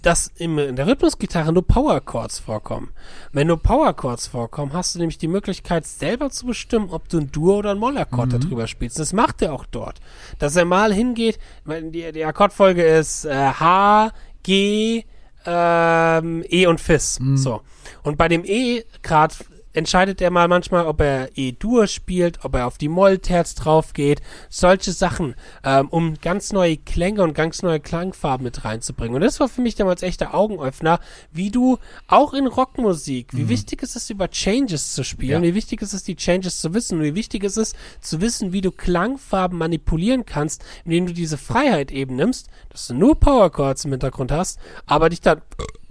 dass 0.01 0.31
im, 0.35 0.57
in 0.59 0.75
der 0.75 0.87
Rhythmusgitarre 0.87 1.53
nur 1.53 1.65
Power 1.65 2.01
Chords 2.01 2.39
vorkommen. 2.39 2.91
Wenn 3.31 3.47
nur 3.47 3.61
Power 3.61 3.93
Chords 3.93 4.27
vorkommen, 4.27 4.73
hast 4.73 4.95
du 4.95 4.99
nämlich 4.99 5.17
die 5.17 5.27
Möglichkeit, 5.27 5.85
selber 5.85 6.29
zu 6.29 6.45
bestimmen, 6.45 6.89
ob 6.89 7.09
du 7.09 7.19
ein 7.19 7.31
Dur- 7.31 7.57
oder 7.57 7.71
ein 7.71 7.77
Mollakkord 7.77 8.33
darüber 8.33 8.67
spielst. 8.67 8.99
Das 8.99 9.13
macht 9.13 9.41
er 9.41 9.53
auch 9.53 9.65
dort. 9.65 9.99
Dass 10.39 10.55
er 10.55 10.65
mal 10.65 10.93
hingeht, 10.93 11.39
die, 11.65 12.11
die 12.11 12.25
Akkordfolge 12.25 12.83
ist 12.83 13.25
äh, 13.25 13.33
H, 13.33 14.11
G, 14.43 15.05
ähm, 15.45 16.43
E 16.49 16.67
und 16.67 16.81
Fis. 16.81 17.19
So. 17.35 17.61
Und 18.03 18.17
bei 18.17 18.27
dem 18.27 18.43
E 18.43 18.83
grad 19.01 19.37
entscheidet 19.77 20.21
er 20.21 20.31
mal 20.31 20.47
manchmal, 20.47 20.87
ob 20.87 21.01
er 21.01 21.29
E-Dur 21.37 21.87
spielt, 21.87 22.43
ob 22.43 22.55
er 22.55 22.65
auf 22.65 22.77
die 22.77 22.89
Mollterz 22.89 23.53
drauf 23.55 23.93
geht, 23.93 24.21
solche 24.49 24.91
Sachen, 24.91 25.35
ähm, 25.63 25.87
um 25.89 26.15
ganz 26.19 26.51
neue 26.51 26.77
Klänge 26.77 27.21
und 27.21 27.33
ganz 27.35 27.61
neue 27.61 27.79
Klangfarben 27.79 28.43
mit 28.43 28.65
reinzubringen. 28.65 29.15
Und 29.15 29.21
das 29.21 29.39
war 29.39 29.47
für 29.47 29.61
mich 29.61 29.75
damals 29.75 30.01
echter 30.01 30.33
Augenöffner, 30.33 30.99
wie 31.31 31.51
du 31.51 31.77
auch 32.07 32.33
in 32.33 32.47
Rockmusik, 32.47 33.35
wie 33.35 33.49
wichtig 33.49 33.83
ist 33.83 33.95
es, 33.95 34.09
über 34.09 34.29
Changes 34.29 34.93
zu 34.93 35.03
spielen, 35.03 35.43
Ja. 35.43 35.49
wie 35.49 35.53
wichtig 35.55 35.81
ist 35.83 35.93
es, 35.93 36.03
die 36.03 36.15
Changes 36.15 36.59
zu 36.59 36.73
wissen, 36.73 36.97
und 36.97 37.03
wie 37.03 37.15
wichtig 37.15 37.43
ist 37.43 37.57
es, 37.57 37.73
zu 38.01 38.19
wissen, 38.19 38.53
wie 38.53 38.61
du 38.61 38.71
Klangfarben 38.71 39.57
manipulieren 39.57 40.25
kannst, 40.25 40.63
indem 40.85 41.05
du 41.05 41.13
diese 41.13 41.37
Freiheit 41.37 41.91
eben 41.91 42.15
nimmst, 42.15 42.47
dass 42.69 42.87
du 42.87 42.95
nur 42.95 43.19
Power 43.19 43.51
Chords 43.51 43.85
im 43.85 43.91
Hintergrund 43.91 44.31
hast, 44.31 44.59
aber 44.87 45.09
dich 45.09 45.21
dann, 45.21 45.41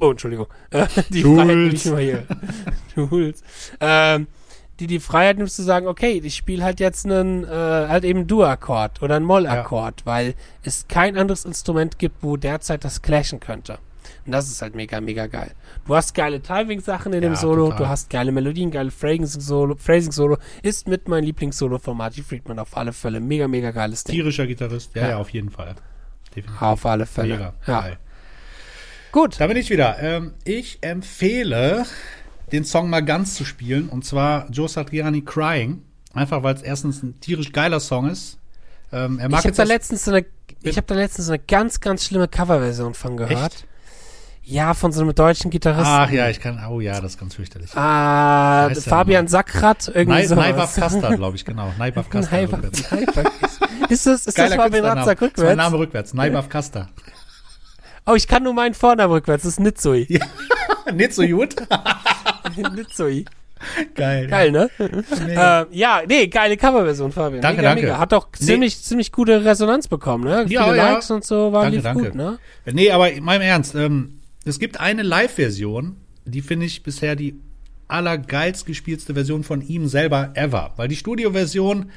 oh, 0.00 0.10
Entschuldigung, 0.10 0.46
äh, 0.70 0.86
die 1.10 1.22
Schulz. 1.22 1.42
Freiheit 1.46 1.72
ich 1.74 1.84
mal 1.86 2.00
hier. 2.00 2.26
Schulz. 2.94 3.42
Ähm, 3.80 4.26
die 4.78 4.86
die 4.86 5.00
Freiheit 5.00 5.38
nimmst 5.38 5.56
zu 5.56 5.62
sagen, 5.62 5.86
okay, 5.86 6.20
ich 6.22 6.34
spiele 6.36 6.62
halt 6.62 6.80
jetzt 6.80 7.06
einen, 7.06 7.44
äh, 7.44 7.48
halt 7.48 8.04
eben 8.04 8.26
Dur-Akkord 8.26 9.00
oder 9.02 9.16
einen 9.16 9.24
Moll-Akkord, 9.24 10.04
weil 10.04 10.34
es 10.64 10.86
kein 10.86 11.16
anderes 11.16 11.46
Instrument 11.46 11.98
gibt, 11.98 12.16
wo 12.22 12.36
derzeit 12.36 12.84
das 12.84 13.00
clashen 13.00 13.40
könnte. 13.40 13.78
Und 14.26 14.32
das 14.32 14.48
ist 14.50 14.60
halt 14.60 14.74
mega, 14.74 15.00
mega 15.00 15.28
geil. 15.28 15.52
Du 15.86 15.94
hast 15.96 16.14
geile 16.14 16.42
Timing-Sachen 16.42 17.12
in 17.14 17.22
dem 17.22 17.32
Ja, 17.32 17.38
Solo, 17.38 17.64
total. 17.66 17.78
du 17.78 17.88
hast 17.88 18.10
geile 18.10 18.32
Melodien, 18.32 18.70
geile 18.70 18.90
Phrasing-Solo, 18.90 19.76
Phrasing-Solo, 19.76 20.36
ist 20.62 20.86
mit 20.88 21.08
mein 21.08 21.24
Lieblingssolo 21.24 21.78
von 21.78 21.96
Marty 21.96 22.22
Friedman 22.22 22.58
auf 22.58 22.76
alle 22.76 22.92
Fälle. 22.92 23.20
Mega, 23.20 23.48
mega 23.48 23.70
geiles 23.70 24.04
Ding. 24.04 24.14
Tierischer 24.16 24.46
Gitarrist. 24.46 24.94
Ja, 24.94 25.02
ja, 25.02 25.08
Ja. 25.10 25.16
auf 25.18 25.30
jeden 25.30 25.50
Fall. 25.50 25.74
Definitiv. 26.34 26.60
Auf 26.62 26.84
alle 26.84 27.06
Fälle. 27.06 27.34
Mega. 27.34 27.52
Ja. 27.66 27.80
Geil. 27.80 27.98
Gut. 29.16 29.40
Da 29.40 29.46
bin 29.46 29.56
ich 29.56 29.70
wieder. 29.70 29.96
Ähm, 30.02 30.34
ich 30.44 30.76
empfehle, 30.82 31.86
den 32.52 32.64
Song 32.64 32.90
mal 32.90 33.00
ganz 33.00 33.34
zu 33.34 33.46
spielen. 33.46 33.88
Und 33.88 34.04
zwar 34.04 34.46
Joe 34.50 34.68
Satriani 34.68 35.22
Crying. 35.22 35.80
Einfach, 36.12 36.42
weil 36.42 36.54
es 36.54 36.60
erstens 36.60 37.02
ein 37.02 37.18
tierisch 37.20 37.50
geiler 37.50 37.80
Song 37.80 38.10
ist. 38.10 38.36
Ähm, 38.92 39.18
er 39.18 39.30
mag 39.30 39.40
Ich 39.40 39.46
habe 39.46 39.56
da 39.56 39.62
letztens 39.62 40.04
so 40.04 40.10
eine, 40.10 40.26
ich 40.60 40.76
habe 40.76 40.86
da 40.86 40.94
letztens 40.94 41.28
so 41.28 41.32
eine 41.32 41.42
ganz, 41.42 41.80
ganz 41.80 42.04
schlimme 42.04 42.28
Coverversion 42.28 42.92
von 42.92 43.16
gehört. 43.16 43.54
Echt? 43.54 43.66
Ja, 44.42 44.74
von 44.74 44.92
so 44.92 45.00
einem 45.00 45.14
deutschen 45.14 45.50
Gitarristen. 45.50 45.86
Ach 45.88 46.10
ja, 46.10 46.28
ich 46.28 46.38
kann. 46.38 46.62
Oh 46.70 46.80
ja, 46.80 47.00
das 47.00 47.12
ist 47.12 47.18
ganz 47.18 47.36
fürchterlich. 47.36 47.74
Ah, 47.74 48.68
Fabian 48.74 49.28
Sackrat, 49.28 49.90
irgendwie 49.94 50.26
so. 50.26 50.34
Naibaf 50.34 50.76
Kasta, 50.76 51.14
glaube 51.14 51.36
ich, 51.36 51.46
genau. 51.46 51.72
Naibaf 51.78 52.10
Kasta. 52.10 52.36
Naibaf, 52.36 52.62
rückwärts. 52.62 52.90
Naibaf. 52.90 53.24
Ist 53.88 54.04
das, 54.04 54.26
ist 54.26 54.36
das 54.36 54.54
Fabian 54.54 54.82
Das 54.82 54.98
ist 54.98 55.06
mein 55.06 55.16
rückwärts? 55.16 55.56
Name 55.56 55.78
rückwärts. 55.78 56.12
Naibaf 56.12 56.48
Kasta. 56.48 56.88
Oh, 58.06 58.14
ich 58.14 58.26
kann 58.28 58.42
nur 58.44 58.54
meinen 58.54 58.74
Vornamen 58.74 59.12
rückwärts. 59.12 59.42
Das 59.42 59.54
ist 59.54 59.60
Nitsui. 59.60 60.06
So 61.10 61.22
gut. 61.26 61.56
Nitsui. 62.74 63.24
Geil. 63.94 64.26
Geil, 64.28 64.52
ne? 64.52 64.70
Nee. 64.78 65.34
Äh, 65.34 65.66
ja, 65.70 66.02
nee, 66.06 66.26
geile 66.28 66.56
Coverversion, 66.56 67.10
Fabian. 67.10 67.40
Danke, 67.40 67.58
mega, 67.62 67.68
danke. 67.70 67.82
Mega. 67.86 67.98
Hat 67.98 68.12
auch 68.12 68.28
Nee. 68.38 68.46
ziemlich, 68.46 68.80
ziemlich 68.82 69.10
gute 69.12 69.44
Resonanz 69.44 69.88
bekommen, 69.88 70.24
ne? 70.24 70.44
Ja, 70.48 70.64
Viele 70.64 70.76
ja. 70.76 70.92
Likes 70.92 71.10
und 71.10 71.24
so, 71.24 71.52
war 71.52 71.64
Danke, 71.64 71.80
danke. 71.80 72.04
gut, 72.04 72.14
ne? 72.14 72.38
Nee, 72.66 72.90
aber 72.90 73.10
in 73.10 73.24
meinem 73.24 73.42
Ernst, 73.42 73.74
ähm, 73.74 74.20
es 74.44 74.58
gibt 74.58 74.78
eine 74.78 75.02
Live-Version, 75.02 75.96
die 76.26 76.42
finde 76.42 76.66
ich 76.66 76.82
bisher 76.82 77.16
die 77.16 77.40
allergeilst 77.88 78.66
gespielste 78.66 79.14
Version 79.14 79.42
von 79.42 79.62
ihm 79.62 79.88
selber 79.88 80.32
ever. 80.34 80.72
Weil 80.76 80.88
die 80.88 80.96
Studio-Version, 80.96 81.90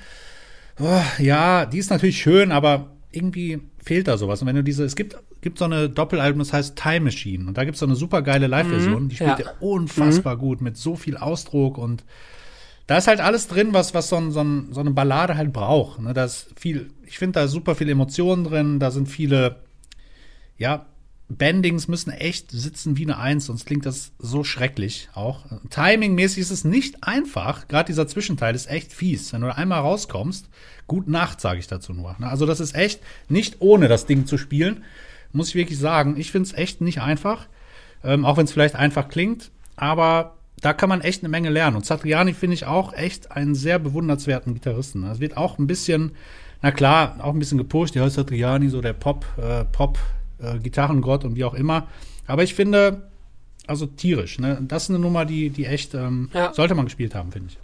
oh, 0.79 1.01
ja, 1.19 1.65
die 1.65 1.77
ist 1.79 1.89
natürlich 1.91 2.21
schön, 2.21 2.51
aber 2.51 2.95
irgendwie 3.11 3.59
fehlt 3.83 4.07
da 4.07 4.17
sowas. 4.17 4.41
Und 4.41 4.47
wenn 4.47 4.55
du 4.55 4.63
diese, 4.63 4.85
es 4.85 4.95
gibt, 4.95 5.17
gibt 5.41 5.57
so 5.57 5.65
eine 5.65 5.89
Doppelalbum, 5.89 6.39
das 6.39 6.53
heißt 6.53 6.75
Time 6.75 7.01
Machine. 7.01 7.47
Und 7.47 7.57
da 7.57 7.63
gibt 7.63 7.75
es 7.75 7.79
so 7.79 7.85
eine 7.85 7.95
super 7.95 8.21
geile 8.21 8.47
Live-Version, 8.47 9.09
die 9.09 9.15
spielt 9.15 9.39
ja. 9.39 9.45
er 9.45 9.61
unfassbar 9.61 10.37
gut 10.37 10.61
mit 10.61 10.77
so 10.77 10.95
viel 10.95 11.17
Ausdruck 11.17 11.77
und 11.77 12.03
da 12.87 12.97
ist 12.97 13.07
halt 13.07 13.19
alles 13.19 13.47
drin, 13.47 13.71
was, 13.71 13.93
was 13.93 14.09
so, 14.09 14.15
ein, 14.15 14.31
so, 14.31 14.41
ein, 14.41 14.73
so 14.73 14.79
eine 14.79 14.89
Ballade 14.89 15.37
halt 15.37 15.53
braucht. 15.53 16.01
Ne? 16.01 16.15
Da 16.15 16.25
ist 16.25 16.47
viel, 16.59 16.89
ich 17.05 17.19
finde 17.19 17.39
da 17.39 17.45
ist 17.45 17.51
super 17.51 17.75
viel 17.75 17.87
Emotionen 17.87 18.43
drin, 18.43 18.79
da 18.79 18.89
sind 18.89 19.07
viele, 19.07 19.57
ja, 20.57 20.87
Bendings 21.29 21.87
müssen 21.87 22.09
echt 22.09 22.49
sitzen 22.49 22.97
wie 22.97 23.03
eine 23.03 23.19
Eins, 23.19 23.45
sonst 23.45 23.67
klingt 23.67 23.85
das 23.85 24.13
so 24.17 24.43
schrecklich 24.43 25.09
auch. 25.13 25.45
Timingmäßig 25.69 26.39
ist 26.39 26.49
es 26.49 26.65
nicht 26.65 27.03
einfach. 27.03 27.67
Gerade 27.67 27.85
dieser 27.85 28.07
Zwischenteil 28.07 28.55
ist 28.55 28.67
echt 28.67 28.91
fies. 28.91 29.31
Wenn 29.31 29.41
du 29.41 29.47
da 29.47 29.53
einmal 29.53 29.81
rauskommst, 29.81 30.49
gut 30.87 31.07
Nacht, 31.07 31.39
sage 31.39 31.59
ich 31.59 31.67
dazu 31.67 31.93
nur. 31.93 32.15
Ne? 32.17 32.27
Also 32.27 32.47
das 32.47 32.59
ist 32.59 32.73
echt 32.73 33.01
nicht 33.27 33.57
ohne 33.59 33.87
das 33.87 34.07
Ding 34.07 34.25
zu 34.25 34.39
spielen. 34.39 34.83
Muss 35.31 35.49
ich 35.49 35.55
wirklich 35.55 35.79
sagen. 35.79 36.15
Ich 36.17 36.31
finde 36.31 36.47
es 36.47 36.53
echt 36.53 36.81
nicht 36.81 37.01
einfach, 37.01 37.47
ähm, 38.03 38.25
auch 38.25 38.37
wenn 38.37 38.45
es 38.45 38.51
vielleicht 38.51 38.75
einfach 38.75 39.09
klingt, 39.09 39.51
aber 39.75 40.35
da 40.61 40.73
kann 40.73 40.89
man 40.89 41.01
echt 41.01 41.21
eine 41.23 41.29
Menge 41.29 41.49
lernen. 41.49 41.77
Und 41.77 41.85
Satriani 41.85 42.33
finde 42.33 42.53
ich 42.55 42.65
auch 42.65 42.93
echt 42.93 43.31
einen 43.31 43.55
sehr 43.55 43.79
bewundernswerten 43.79 44.53
Gitarristen. 44.53 45.03
Es 45.05 45.19
wird 45.19 45.37
auch 45.37 45.57
ein 45.57 45.67
bisschen, 45.67 46.11
na 46.61 46.71
klar, 46.71 47.15
auch 47.21 47.33
ein 47.33 47.39
bisschen 47.39 47.57
gepusht. 47.57 47.95
Ja, 47.95 48.09
Satriani, 48.09 48.67
so 48.69 48.81
der 48.81 48.93
Pop, 48.93 49.25
äh, 49.37 49.63
Pop, 49.65 49.97
äh, 50.41 50.57
Gitarrengott 50.59 51.23
und 51.23 51.35
wie 51.35 51.45
auch 51.45 51.53
immer. 51.53 51.87
Aber 52.27 52.43
ich 52.43 52.53
finde, 52.55 53.09
also 53.67 53.85
tierisch, 53.85 54.39
ne? 54.39 54.57
Das 54.67 54.83
ist 54.83 54.89
eine 54.89 54.99
Nummer, 54.99 55.25
die, 55.25 55.49
die 55.49 55.65
echt, 55.65 55.93
ähm, 55.93 56.29
Ja. 56.33 56.53
sollte 56.53 56.75
man 56.75 56.85
gespielt 56.85 57.15
haben, 57.15 57.31
finde 57.31 57.49
ich. 57.51 57.57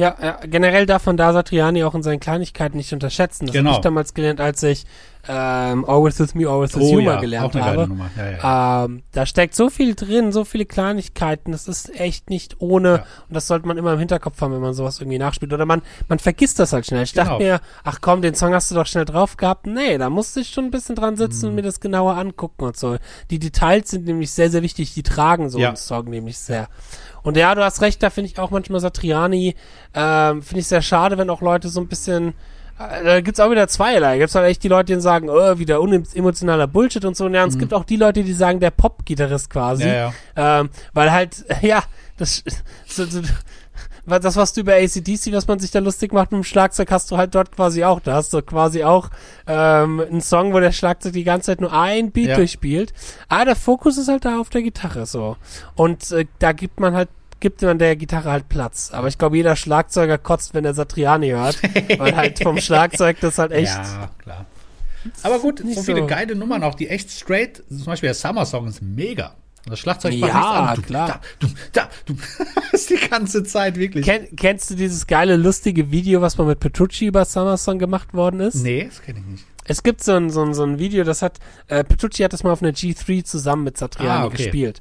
Ja, 0.00 0.16
ja, 0.20 0.40
generell 0.44 0.86
darf 0.86 1.06
man 1.06 1.16
da 1.16 1.32
Satriani 1.32 1.84
auch 1.84 1.94
in 1.94 2.02
seinen 2.02 2.18
Kleinigkeiten 2.18 2.76
nicht 2.76 2.92
unterschätzen. 2.92 3.46
Das 3.46 3.52
Genau. 3.52 3.70
habe 3.70 3.78
ich 3.78 3.82
damals 3.82 4.12
gelernt, 4.12 4.40
als 4.40 4.60
ich 4.64 4.86
ähm, 5.28 5.84
Always 5.84 6.18
With 6.20 6.34
Me, 6.34 6.46
Always 6.48 6.74
With 6.76 6.90
You 6.90 7.02
mal 7.02 7.20
gelernt 7.20 7.46
Oh 7.54 7.58
auch 7.58 7.62
eine 7.62 7.76
geile 7.76 7.82
habe. 7.82 8.10
Ja, 8.16 8.24
ja, 8.24 8.30
ja. 8.80 8.84
Ähm, 8.84 9.02
da 9.12 9.26
steckt 9.26 9.54
so 9.54 9.70
viel 9.70 9.94
drin, 9.94 10.32
so 10.32 10.44
viele 10.44 10.64
Kleinigkeiten. 10.66 11.52
Das 11.52 11.66
ist 11.68 11.98
echt 11.98 12.30
nicht 12.30 12.56
ohne. 12.60 12.88
Ja. 12.88 13.04
Und 13.28 13.34
das 13.34 13.46
sollte 13.46 13.66
man 13.66 13.78
immer 13.78 13.92
im 13.94 13.98
Hinterkopf 13.98 14.40
haben, 14.40 14.52
wenn 14.52 14.60
man 14.60 14.74
sowas 14.74 15.00
irgendwie 15.00 15.18
nachspielt. 15.18 15.52
Oder 15.52 15.66
man, 15.66 15.82
man 16.08 16.18
vergisst 16.18 16.58
das 16.58 16.72
halt 16.72 16.86
schnell. 16.86 17.02
Ich 17.04 17.12
dachte 17.12 17.38
Genau. 17.38 17.38
mir, 17.38 17.60
ach 17.84 17.98
komm, 18.00 18.22
den 18.22 18.34
Song 18.34 18.52
hast 18.54 18.70
du 18.70 18.74
doch 18.74 18.86
schnell 18.86 19.04
drauf 19.04 19.36
gehabt. 19.36 19.66
Nee, 19.66 19.98
da 19.98 20.10
musste 20.10 20.40
ich 20.40 20.50
schon 20.50 20.64
ein 20.66 20.70
bisschen 20.70 20.94
dran 20.96 21.16
sitzen 21.16 21.46
Mhm. 21.46 21.48
und 21.50 21.54
mir 21.56 21.62
das 21.62 21.80
genauer 21.80 22.16
angucken 22.16 22.64
und 22.64 22.76
so. 22.76 22.96
Die 23.30 23.38
Details 23.38 23.90
sind 23.90 24.04
nämlich 24.04 24.30
sehr, 24.32 24.50
sehr 24.50 24.62
wichtig. 24.62 24.94
Die 24.94 25.02
tragen 25.02 25.48
so 25.48 25.58
Ja. 25.58 25.68
einen 25.68 25.76
Song 25.76 26.04
nämlich 26.10 26.38
sehr. 26.38 26.68
Und 27.22 27.36
ja, 27.38 27.54
du 27.54 27.64
hast 27.64 27.80
recht, 27.80 28.02
da 28.02 28.10
finde 28.10 28.30
ich 28.30 28.38
auch 28.38 28.50
manchmal 28.50 28.80
Satriani, 28.80 29.54
ähm, 29.94 30.42
finde 30.42 30.60
ich 30.60 30.66
sehr 30.66 30.82
schade, 30.82 31.16
wenn 31.16 31.30
auch 31.30 31.40
Leute 31.40 31.70
so 31.70 31.80
ein 31.80 31.88
bisschen, 31.88 32.34
da 32.78 33.20
gibt's 33.20 33.40
auch 33.40 33.50
wieder 33.50 33.68
zweierlei. 33.68 34.18
Gibt's 34.18 34.34
halt 34.34 34.46
echt 34.48 34.62
die 34.62 34.68
Leute, 34.68 34.94
die 34.94 35.00
sagen, 35.00 35.28
oh, 35.30 35.58
wieder 35.58 35.80
unemotionaler 35.80 36.66
Bullshit 36.66 37.04
und 37.04 37.16
so. 37.16 37.26
Und 37.26 37.34
ja, 37.34 37.44
und 37.44 37.50
es 37.50 37.58
gibt 37.58 37.72
auch 37.72 37.84
die 37.84 37.96
Leute, 37.96 38.24
die 38.24 38.32
sagen, 38.32 38.60
der 38.60 38.70
Pop-Gitarrist 38.70 39.50
quasi. 39.50 39.84
Mhm. 39.84 39.90
Ja, 39.90 40.12
Ähm, 40.36 40.70
weil 40.92 41.12
halt, 41.12 41.44
ja, 41.62 41.82
das, 42.16 42.42
so, 42.86 43.04
so, 43.06 43.20
das, 44.06 44.36
was 44.36 44.52
du 44.52 44.60
über 44.60 44.74
ACDC, 44.74 45.32
was 45.32 45.46
man 45.46 45.58
sich 45.58 45.70
da 45.70 45.78
lustig 45.78 46.12
macht 46.12 46.30
mit 46.32 46.40
dem 46.40 46.44
Schlagzeug, 46.44 46.90
hast 46.90 47.10
du 47.10 47.16
halt 47.16 47.34
dort 47.34 47.52
quasi 47.52 47.84
auch. 47.84 48.00
Da 48.00 48.14
hast 48.14 48.32
du 48.34 48.42
quasi 48.42 48.84
auch 48.84 49.08
ähm, 49.46 50.00
einen 50.00 50.20
Song, 50.20 50.52
wo 50.52 50.60
der 50.60 50.72
Schlagzeug 50.72 51.12
die 51.14 51.24
ganze 51.24 51.46
Zeit 51.46 51.60
nur 51.60 51.72
ein 51.72 52.10
Beat 52.12 52.28
Ja. 52.28 52.36
durchspielt. 52.36 52.92
Aber 53.28 53.44
der 53.46 53.56
Fokus 53.56 53.96
ist 53.98 54.08
halt 54.08 54.24
da 54.24 54.40
auf 54.40 54.50
der 54.50 54.62
Gitarre 54.62 55.06
so. 55.06 55.36
Und 55.74 56.10
äh, 56.12 56.26
da 56.38 56.52
gibt 56.52 56.80
man 56.80 56.94
halt 56.94 57.08
gibt 57.44 57.60
man 57.60 57.78
der 57.78 57.94
Gitarre 57.94 58.30
halt 58.30 58.48
Platz. 58.48 58.88
Aber 58.90 59.06
ich 59.08 59.18
glaube, 59.18 59.36
jeder 59.36 59.54
Schlagzeuger 59.54 60.16
kotzt, 60.16 60.54
wenn 60.54 60.64
er 60.64 60.72
Satriani 60.72 61.28
hört. 61.28 61.58
weil 61.98 62.16
halt 62.16 62.38
vom 62.42 62.56
Schlagzeug 62.60 63.18
das 63.20 63.36
halt 63.36 63.52
echt. 63.52 63.76
Ja, 63.76 64.08
klar. 64.16 64.46
Aber 65.22 65.38
gut, 65.40 65.62
Nicht 65.62 65.76
so 65.76 65.82
viele 65.82 66.00
so. 66.00 66.06
geile 66.06 66.34
Nummern 66.34 66.62
auch, 66.64 66.74
die 66.74 66.88
echt 66.88 67.10
straight, 67.10 67.62
zum 67.68 67.84
Beispiel 67.84 68.06
der 68.06 68.14
Summer 68.14 68.46
Song 68.46 68.66
ist 68.66 68.80
mega. 68.80 69.34
Das 69.66 69.78
Schlagzeug 69.78 70.14
Ja, 70.14 70.26
nichts 70.26 70.40
an. 70.40 70.74
Du, 70.76 70.82
klar. 70.82 71.08
Da, 71.08 71.20
du, 71.40 71.48
da, 71.72 71.88
du. 72.06 72.14
Ist 72.72 72.88
die 72.88 72.96
ganze 73.08 73.44
Zeit 73.44 73.76
wirklich. 73.76 74.06
Ken, 74.06 74.26
kennst 74.36 74.70
du 74.70 74.74
dieses 74.74 75.06
geile, 75.06 75.36
lustige 75.36 75.90
Video, 75.90 76.22
was 76.22 76.38
mal 76.38 76.46
mit 76.46 76.60
Petrucci 76.60 77.04
über 77.06 77.26
Summer 77.26 77.58
Song 77.58 77.78
gemacht 77.78 78.14
worden 78.14 78.40
ist? 78.40 78.56
nee, 78.56 78.84
das 78.88 79.02
kenne 79.02 79.18
ich 79.20 79.26
nicht. 79.26 79.44
Es 79.66 79.82
gibt 79.82 80.02
so 80.02 80.12
ein, 80.12 80.30
so 80.30 80.42
ein, 80.42 80.54
so 80.54 80.62
ein 80.64 80.78
Video, 80.78 81.04
das 81.04 81.20
hat, 81.20 81.38
äh, 81.68 81.84
Petrucci 81.84 82.22
hat 82.22 82.32
das 82.32 82.42
mal 82.42 82.52
auf 82.52 82.62
einer 82.62 82.72
G3 82.72 83.24
zusammen 83.24 83.64
mit 83.64 83.76
Satriani 83.76 84.10
Ah, 84.22 84.24
okay. 84.26 84.36
gespielt. 84.38 84.80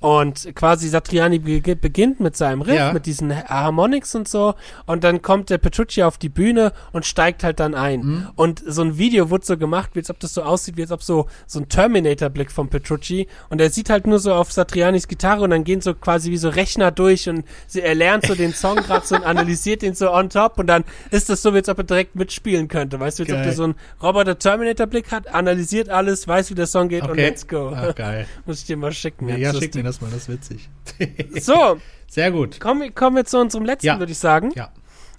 Und 0.00 0.54
quasi 0.54 0.88
Satriani 0.88 1.38
be 1.38 1.76
beginnt 1.76 2.20
mit 2.20 2.36
seinem 2.36 2.62
Riff, 2.62 2.74
Ja. 2.76 2.92
mit 2.92 3.06
diesen 3.06 3.34
Harmonics 3.48 4.14
und 4.14 4.28
so. 4.28 4.54
Und 4.86 5.04
dann 5.04 5.22
kommt 5.22 5.50
der 5.50 5.58
Petrucci 5.58 6.02
auf 6.02 6.18
die 6.18 6.28
Bühne 6.28 6.72
und 6.92 7.06
steigt 7.06 7.42
halt 7.44 7.60
dann 7.60 7.74
ein. 7.74 8.00
Mhm. 8.00 8.28
Und 8.36 8.62
so 8.66 8.82
ein 8.82 8.98
Video 8.98 9.30
wurde 9.30 9.46
so 9.46 9.56
gemacht, 9.56 9.90
wie 9.94 10.00
als 10.00 10.10
ob 10.10 10.20
das 10.20 10.34
so 10.34 10.42
aussieht, 10.42 10.76
wie 10.76 10.82
als 10.82 10.92
ob 10.92 11.02
so, 11.02 11.26
so 11.46 11.60
ein 11.60 11.68
Terminator-Blick 11.68 12.50
von 12.52 12.68
Petrucci. 12.68 13.26
Und 13.48 13.60
er 13.60 13.70
sieht 13.70 13.90
halt 13.90 14.06
nur 14.06 14.18
so 14.18 14.34
auf 14.34 14.52
Satrianis 14.52 15.08
Gitarre 15.08 15.42
und 15.44 15.50
dann 15.50 15.64
gehen 15.64 15.80
so 15.80 15.94
quasi 15.94 16.30
wie 16.30 16.36
so 16.36 16.48
Rechner 16.50 16.90
durch 16.90 17.28
und 17.28 17.44
sie, 17.66 17.80
er 17.80 17.94
lernt 17.94 18.26
so 18.26 18.34
den 18.34 18.52
Song 18.52 18.76
gerade 18.76 19.06
so 19.06 19.16
und 19.16 19.24
analysiert 19.24 19.82
den 19.82 19.94
so 19.94 20.12
on 20.12 20.28
top. 20.30 20.58
Und 20.58 20.66
dann 20.66 20.84
ist 21.10 21.28
das 21.28 21.42
so, 21.42 21.52
wie 21.54 21.58
als 21.58 21.68
ob 21.68 21.78
er 21.78 21.84
direkt 21.84 22.14
mitspielen 22.16 22.68
könnte. 22.68 23.00
Weißt 23.00 23.18
du, 23.18 23.22
als 23.24 23.32
ob 23.32 23.42
der 23.42 23.52
so 23.52 23.64
einen 23.64 23.74
Roboter-Terminator-Blick 24.02 25.10
hat, 25.12 25.28
analysiert 25.32 25.88
alles, 25.88 26.26
weiß, 26.28 26.50
wie 26.50 26.54
der 26.54 26.66
Song 26.66 26.88
geht 26.88 27.02
und 27.04 27.10
Okay. 27.10 27.26
let's 27.28 27.46
go. 27.46 27.68
Ah, 27.74 27.92
geil. 27.92 28.26
Muss 28.46 28.58
ich 28.60 28.66
dir 28.66 28.76
mal 28.76 28.92
schicken. 28.92 29.28
Ja, 29.28 29.54
schick 29.54 29.74
mir. 29.74 29.85
Das 29.86 30.00
mal, 30.00 30.10
das 30.10 30.22
ist 30.22 30.28
witzig. 30.28 30.68
So, 31.40 31.78
Sehr 32.08 32.30
gut. 32.30 32.60
kommen, 32.60 32.94
kommen 32.94 33.16
wir 33.16 33.24
zu 33.24 33.38
unserem 33.38 33.64
letzten, 33.64 33.86
Ja. 33.86 33.98
würde 33.98 34.12
ich 34.12 34.18
sagen. 34.18 34.52
Ja. 34.54 34.70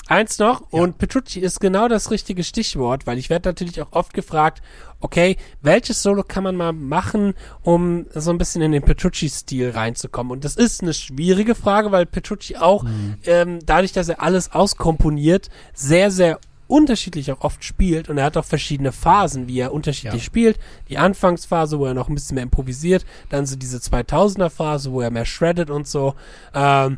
Eins 0.09 0.39
noch, 0.39 0.61
und 0.71 0.99
Petrucci 0.99 1.41
ist 1.41 1.59
genau 1.59 1.89
das 1.89 2.11
richtige 2.11 2.45
Stichwort, 2.45 3.05
weil 3.05 3.17
ich 3.17 3.29
werde 3.29 3.49
natürlich 3.49 3.81
auch 3.81 3.91
oft 3.91 4.13
gefragt, 4.13 4.61
okay, 5.01 5.35
welches 5.61 6.01
Solo 6.01 6.23
kann 6.23 6.43
man 6.45 6.55
mal 6.55 6.71
machen, 6.71 7.33
um 7.61 8.05
so 8.15 8.31
ein 8.31 8.37
bisschen 8.37 8.61
in 8.61 8.71
den 8.71 8.83
Petrucci-Stil 8.83 9.71
reinzukommen? 9.71 10.31
Und 10.31 10.45
das 10.45 10.55
ist 10.55 10.81
eine 10.81 10.93
schwierige 10.93 11.55
Frage, 11.55 11.91
weil 11.91 12.05
Petrucci 12.05 12.55
auch, 12.55 12.85
ähm, 13.25 13.59
dadurch, 13.65 13.91
dass 13.91 14.07
er 14.07 14.21
alles 14.21 14.53
auskomponiert, 14.53 15.49
sehr, 15.73 16.09
sehr 16.09 16.39
unterschiedlich 16.67 17.31
auch 17.31 17.41
oft 17.41 17.63
spielt 17.63 18.09
und 18.09 18.17
er 18.17 18.25
hat 18.25 18.37
auch 18.37 18.45
verschiedene 18.45 18.91
Phasen, 18.91 19.47
wie 19.47 19.59
er 19.59 19.73
unterschiedlich 19.73 20.21
Ja. 20.23 20.25
spielt. 20.25 20.59
Die 20.89 20.97
Anfangsphase, 20.97 21.79
wo 21.79 21.85
er 21.85 21.93
noch 21.93 22.09
ein 22.09 22.15
bisschen 22.15 22.35
mehr 22.35 22.43
improvisiert, 22.43 23.05
dann 23.29 23.45
so 23.45 23.55
diese 23.55 23.77
2000er 23.77 24.49
Phase, 24.49 24.91
wo 24.91 25.01
er 25.01 25.11
mehr 25.11 25.25
shreddet 25.25 25.69
und 25.69 25.87
so. 25.87 26.13
Ähm, 26.53 26.97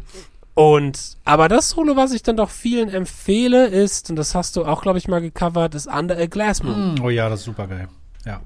und, 0.55 1.17
aber 1.24 1.47
das 1.47 1.70
Solo, 1.70 1.95
was 1.95 2.11
ich 2.11 2.22
dann 2.24 2.36
doch 2.36 2.49
vielen 2.49 2.89
empfehle, 2.89 3.67
ist, 3.67 4.09
und 4.09 4.17
das 4.17 4.36
hast 4.36 4.55
du 4.57 4.65
auch, 4.65 4.82
glaube 4.82 4.97
ich, 4.97 5.07
mal 5.07 5.22
gecovert, 5.22 5.74
ist 5.76 5.88
Under 5.88 6.17
a 6.17 6.26
Glass 6.26 6.63
Moon. 6.63 6.97
Hm, 6.97 7.03
Oh 7.05 7.09
ja, 7.09 7.30
das 7.30 7.39
ist 7.41 7.45
super 7.45 7.67
geil. 7.67 7.88
Ja. 8.26 8.41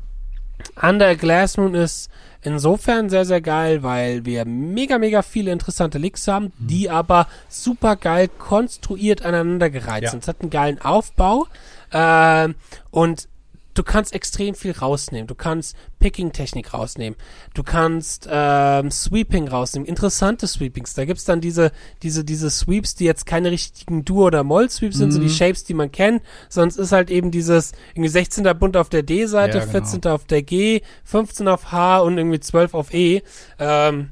Under 0.82 1.08
a 1.08 1.14
Glass 1.16 1.58
Moon 1.58 1.74
ist 1.74 2.10
insofern 2.44 3.10
sehr, 3.10 3.26
sehr 3.26 3.42
geil, 3.42 3.84
weil 3.84 4.26
wir 4.26 4.46
mega, 4.46 4.98
mega 4.98 5.22
viele 5.22 5.52
interessante 5.52 5.98
Licks 5.98 6.28
haben, 6.28 6.52
die 6.60 6.90
aber 6.90 7.28
super 7.50 7.96
geil 7.96 8.30
konstruiert 8.38 9.24
aneinandergereiht 9.26 10.04
Ja. 10.04 10.10
sind. 10.12 10.24
Es 10.24 10.28
hat 10.28 10.42
einen 10.42 10.50
geilen 10.50 10.82
Aufbau 10.82 11.48
ähm, 11.92 12.56
und 12.92 13.28
du 13.74 13.84
kannst 13.84 14.14
extrem 14.14 14.56
viel 14.56 14.72
rausnehmen. 14.72 15.28
Du 15.28 15.36
kannst 15.36 15.76
Picking-Technik 16.00 16.74
rausnehmen. 16.74 17.18
Du 17.54 17.64
kannst 17.64 18.28
ähm, 18.30 18.92
Sweeping 18.92 19.48
rausnehmen. 19.48 19.88
Interessante 19.88 20.48
Sweepings. 20.48 20.94
Da 20.94 21.06
gibt's 21.06 21.26
dann 21.26 21.42
diese, 21.42 21.72
diese, 22.04 22.24
diese 22.24 22.50
Sweeps, 22.50 22.96
die 22.96 23.06
jetzt 23.06 23.26
keine 23.26 23.52
richtigen 23.52 24.06
Dur- 24.06 24.26
oder 24.28 24.44
Moll-Sweeps 24.44 24.98
sind, 24.98 25.12
so 25.12 25.20
Mhm. 25.20 25.24
die 25.24 25.30
Shapes, 25.30 25.64
die 25.64 25.74
man 25.74 25.92
kennt. 25.92 26.22
Sonst 26.50 26.78
ist 26.78 26.92
halt 26.92 27.10
eben 27.10 27.32
dieses 27.32 27.72
irgendwie 27.96 28.10
16. 28.10 28.44
Bund 28.60 28.78
auf 28.78 28.90
der 28.90 29.04
D-Seite, 29.04 29.58
Ja, 29.58 29.66
genau. 29.66 29.72
14. 29.72 30.08
auf 30.12 30.26
der 30.26 30.44
G, 30.44 30.82
15 31.04 31.48
auf 31.48 31.72
H 31.72 32.00
und 32.02 32.18
irgendwie 32.18 32.40
12 32.40 32.74
auf 32.74 32.94
E. 32.94 33.22
Ähm, 33.60 34.10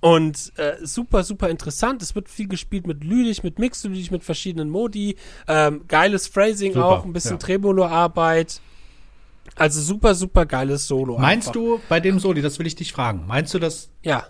und 0.00 0.52
äh, 0.58 0.84
super, 0.84 1.22
super 1.22 1.48
interessant. 1.48 2.02
Es 2.02 2.16
wird 2.16 2.28
viel 2.28 2.48
gespielt 2.48 2.88
mit 2.88 3.04
Lydisch, 3.04 3.44
mit 3.44 3.60
Mixolydisch, 3.60 4.10
mit 4.10 4.24
verschiedenen 4.24 4.68
Modi. 4.68 5.16
Ähm, 5.46 5.84
geiles 5.86 6.26
Phrasing 6.26 6.72
Super, 6.72 6.86
auch, 6.86 7.04
ein 7.04 7.12
bisschen 7.12 7.32
ja. 7.32 7.38
Tremolo-Arbeit. 7.38 8.60
Also 9.56 9.80
super, 9.80 10.14
super 10.14 10.46
geiles 10.46 10.86
Solo. 10.86 11.18
Meinst 11.18 11.48
einfach. 11.48 11.60
du 11.60 11.80
bei 11.88 12.00
dem 12.00 12.18
Soli, 12.18 12.42
das 12.42 12.58
will 12.58 12.66
ich 12.66 12.74
dich 12.74 12.92
fragen, 12.92 13.24
meinst 13.26 13.52
du, 13.54 13.58
dass 13.58 13.90
Ja. 14.02 14.26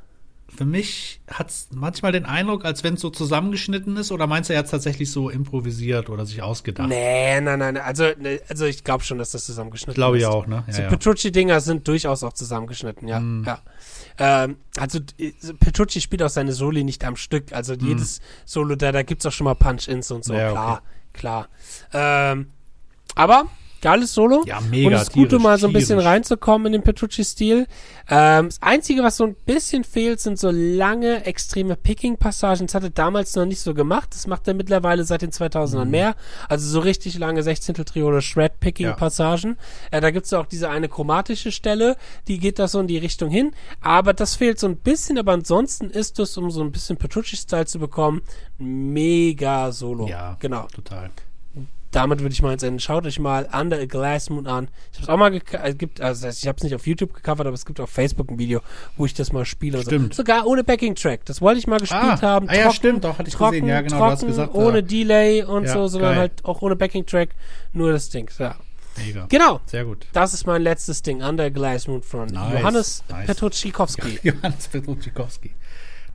für 0.54 0.64
mich 0.66 1.20
hat 1.30 1.48
es 1.48 1.68
manchmal 1.72 2.12
den 2.12 2.26
Eindruck, 2.26 2.64
als 2.66 2.84
wenn 2.84 2.94
es 2.94 3.00
so 3.00 3.08
zusammengeschnitten 3.08 3.96
ist, 3.96 4.12
oder 4.12 4.26
meinst 4.26 4.50
du, 4.50 4.54
er 4.54 4.58
hat 4.58 4.70
tatsächlich 4.70 5.10
so 5.10 5.30
improvisiert 5.30 6.10
oder 6.10 6.26
sich 6.26 6.42
ausgedacht? 6.42 6.88
Nee, 6.88 7.40
nein, 7.40 7.58
nein. 7.58 7.78
Also, 7.78 8.04
ne, 8.18 8.40
also 8.48 8.66
ich 8.66 8.84
glaube 8.84 9.02
schon, 9.04 9.16
dass 9.18 9.30
das 9.30 9.46
zusammengeschnitten 9.46 9.94
Glaube 9.94 10.18
ich 10.18 10.24
ist. 10.24 10.28
auch, 10.28 10.46
ne? 10.46 10.64
Ja, 10.66 10.72
so 10.74 10.82
ja. 10.82 10.88
Petrucci-Dinger 10.88 11.60
sind 11.60 11.88
durchaus 11.88 12.22
auch 12.22 12.34
zusammengeschnitten, 12.34 13.08
ja. 13.08 13.20
Mm. 13.20 13.44
ja. 13.46 13.60
Ähm, 14.18 14.56
also 14.76 14.98
äh, 15.18 15.32
Petrucci 15.58 16.00
spielt 16.02 16.22
auch 16.22 16.28
seine 16.28 16.52
Soli 16.52 16.84
nicht 16.84 17.02
am 17.04 17.16
Stück. 17.16 17.52
Also 17.54 17.72
jedes 17.72 18.20
Solo, 18.44 18.76
da, 18.76 18.92
da 18.92 19.02
gibt's 19.04 19.24
auch 19.24 19.32
schon 19.32 19.46
mal 19.46 19.54
Punch-Ins 19.54 20.10
und 20.10 20.22
so. 20.24 20.34
Mm. 20.34 20.36
Ja, 20.36 20.50
klar, 20.50 20.82
klar. 21.14 21.48
Ähm, 21.94 22.48
aber 23.14 23.46
geiles 23.82 24.14
Solo. 24.14 24.42
Ja, 24.46 24.60
mega, 24.60 24.86
Und 24.88 24.92
es 24.94 25.02
ist 25.02 25.12
gut, 25.12 25.32
um 25.34 25.42
mal 25.42 25.58
so 25.58 25.66
ein 25.66 25.72
bisschen 25.74 25.98
tierisch. 25.98 26.06
reinzukommen 26.10 26.66
in 26.68 26.72
den 26.72 26.82
Petrucci-Stil. 26.82 27.66
Ähm, 28.08 28.46
das 28.46 28.62
Einzige, 28.62 29.02
was 29.02 29.16
so 29.18 29.24
ein 29.24 29.34
bisschen 29.44 29.84
fehlt, 29.84 30.20
sind 30.20 30.38
so 30.38 30.50
lange, 30.50 31.24
extreme 31.26 31.76
Picking-Passagen. 31.76 32.66
Das 32.66 32.74
hat 32.74 32.82
er 32.84 32.90
damals 32.90 33.34
noch 33.36 33.44
nicht 33.44 33.60
so 33.60 33.74
gemacht. 33.74 34.08
Das 34.14 34.26
macht 34.26 34.48
er 34.48 34.54
mittlerweile 34.54 35.04
seit 35.04 35.22
den 35.22 35.30
2000ern 35.32 35.84
Mhm. 35.86 35.90
mehr. 35.90 36.16
Also 36.48 36.68
so 36.68 36.80
richtig 36.80 37.18
lange 37.18 37.42
16. 37.42 37.74
Trio 37.84 38.08
oder 38.08 38.22
Shred-Picking-Passagen. 38.22 39.58
Äh, 39.90 40.00
da 40.00 40.10
gibt's 40.10 40.32
auch 40.32 40.46
diese 40.46 40.70
eine 40.70 40.88
chromatische 40.88 41.52
Stelle, 41.52 41.96
die 42.28 42.38
geht 42.38 42.58
da 42.58 42.68
so 42.68 42.80
in 42.80 42.86
die 42.86 42.98
Richtung 42.98 43.30
hin. 43.30 43.52
Aber 43.80 44.14
das 44.14 44.36
fehlt 44.36 44.58
so 44.58 44.66
ein 44.68 44.76
bisschen. 44.76 45.18
Aber 45.18 45.32
ansonsten 45.32 45.90
ist 45.90 46.18
es, 46.18 46.36
um 46.36 46.50
so 46.50 46.62
ein 46.62 46.72
bisschen 46.72 46.96
Petrucci-Style 46.96 47.66
zu 47.66 47.78
bekommen, 47.78 48.22
mega 48.58 49.72
Solo. 49.72 50.06
Ja, 50.08 50.36
genau 50.40 50.66
total. 50.74 51.10
Damit 51.92 52.20
würde 52.20 52.32
ich 52.32 52.42
mal 52.42 52.52
ins 52.52 52.62
Ende. 52.64 52.80
Schaut 52.80 53.06
euch 53.06 53.18
mal 53.20 53.48
Under 53.52 53.78
a 53.78 53.84
Glass 53.84 54.28
Moon 54.30 54.46
an. 54.46 54.68
Ich 54.90 54.98
habe 54.98 55.02
es 55.04 55.08
auch 55.10 55.16
mal 55.18 55.30
gec- 55.30 55.62
äh, 55.62 55.74
gibt, 55.74 56.00
also 56.00 56.26
ich 56.26 56.46
habe 56.48 56.56
es 56.56 56.64
nicht 56.64 56.74
auf 56.74 56.86
YouTube 56.86 57.14
gecovert, 57.14 57.46
aber 57.46 57.54
es 57.54 57.64
gibt 57.64 57.78
auf 57.80 57.90
Facebook 57.90 58.30
ein 58.30 58.38
Video, 58.38 58.60
wo 58.96 59.06
ich 59.06 59.14
das 59.14 59.32
mal 59.32 59.44
spiele. 59.44 59.80
Stimmt. 59.82 60.14
So. 60.14 60.22
Sogar 60.22 60.46
ohne 60.46 60.64
Backing 60.64 60.94
Track. 60.96 61.24
Das 61.26 61.40
wollte 61.40 61.60
ich 61.60 61.66
mal 61.68 61.78
gespielt 61.78 62.02
Ah, 62.02 62.20
haben. 62.22 62.48
ah 62.48 62.54
ja, 62.56 62.72
stimmt, 62.72 63.04
doch, 63.04 63.18
hatte 63.18 63.28
ich 63.28 63.34
trocken, 63.34 63.52
gesehen. 63.52 63.68
Ja, 63.68 63.80
genau, 63.82 63.94
du 63.94 63.98
trocken, 64.00 64.12
hast 64.12 64.26
gesagt, 64.26 64.54
ohne 64.54 64.78
äh, 64.78 64.82
Delay 64.82 65.44
und 65.44 65.64
ja, 65.64 65.72
so, 65.74 65.86
sondern 65.86 66.10
geil. 66.12 66.18
halt 66.20 66.44
auch 66.44 66.62
ohne 66.62 66.74
Backing 66.76 67.06
Track. 67.06 67.30
Nur 67.72 67.92
das 67.92 68.08
Ding. 68.10 68.28
Ja. 68.38 68.56
Mega. 68.98 69.24
Genau. 69.30 69.60
Sehr 69.66 69.84
gut. 69.86 70.06
Das 70.12 70.34
ist 70.34 70.46
mein 70.46 70.60
letztes 70.62 71.00
Ding. 71.02 71.22
Under 71.22 71.44
a 71.44 71.48
Glass 71.48 71.88
Moon 71.88 72.02
von 72.02 72.28
Nice, 72.28 72.52
Johannes 72.60 73.04
nice. 73.08 73.26
Petruschikowski. 73.26 74.18
Johannes 74.22 74.68
Petruschikowski. 74.68 75.50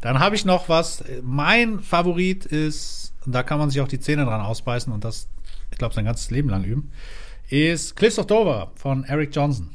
Dann 0.01 0.19
habe 0.19 0.35
ich 0.35 0.45
noch 0.45 0.69
was. 0.69 1.03
Mein 1.23 1.79
Favorit 1.79 2.45
ist, 2.45 3.13
da 3.25 3.41
kann 3.41 3.57
man 3.57 3.71
sich 3.71 3.81
auch 3.81 3.87
die 3.87 3.99
Zähne 3.99 4.25
dran 4.25 4.41
ausbeißen 4.41 4.93
und 4.93 5.03
das, 5.03 5.27
ich 5.71 5.77
glaube, 5.77 5.93
sein 5.93 6.05
ganzes 6.05 6.31
Leben 6.31 6.49
lang 6.49 6.63
üben, 6.63 6.91
ist 7.49 7.95
Cliffs 7.95 8.19
of 8.19 8.27
Dover 8.27 8.71
von 8.75 9.03
Eric 9.03 9.35
Johnson. 9.35 9.69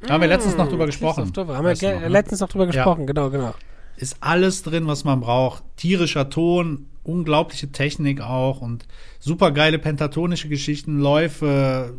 Da 0.00 0.14
haben 0.14 0.20
wir 0.20 0.28
letztens 0.28 0.56
noch 0.56 0.68
drüber 0.68 0.86
gesprochen. 0.86 1.24
Christoph 1.24 1.46
Dover. 1.46 1.56
Haben 1.56 1.66
wir 1.66 1.74
ge- 1.74 1.94
noch, 1.94 2.00
ne? 2.02 2.08
letztens 2.08 2.40
noch 2.40 2.48
drüber 2.48 2.66
gesprochen, 2.66 3.06
genau, 3.06 3.30
genau. 3.30 3.54
ist 3.96 4.16
alles 4.20 4.62
drin, 4.62 4.86
was 4.86 5.04
man 5.04 5.20
braucht. 5.20 5.62
Tierischer 5.76 6.28
Ton, 6.30 6.86
unglaubliche 7.02 7.72
Technik 7.72 8.20
auch 8.20 8.60
und 8.60 8.86
super 9.20 9.52
geile 9.52 9.78
pentatonische 9.78 10.48
Geschichten, 10.48 10.98
Läufe, 10.98 11.94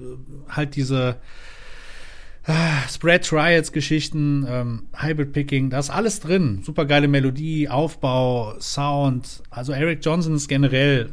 äh, 0.49 0.51
halt 0.53 0.75
diese 0.75 1.17
äh, 2.45 2.53
Spread 2.89 3.25
Triads 3.25 3.71
Geschichten, 3.71 4.45
ähm, 4.47 4.83
Hybrid 4.95 5.33
Picking, 5.33 5.69
da 5.69 5.79
ist 5.79 5.89
alles 5.89 6.19
drin. 6.19 6.61
Super 6.63 6.85
geile 6.85 7.07
Melodie, 7.07 7.67
Aufbau, 7.67 8.53
Sound. 8.59 9.41
Also 9.49 9.73
Eric 9.73 9.99
Johnson 10.05 10.35
ist 10.35 10.47
generell 10.47 11.11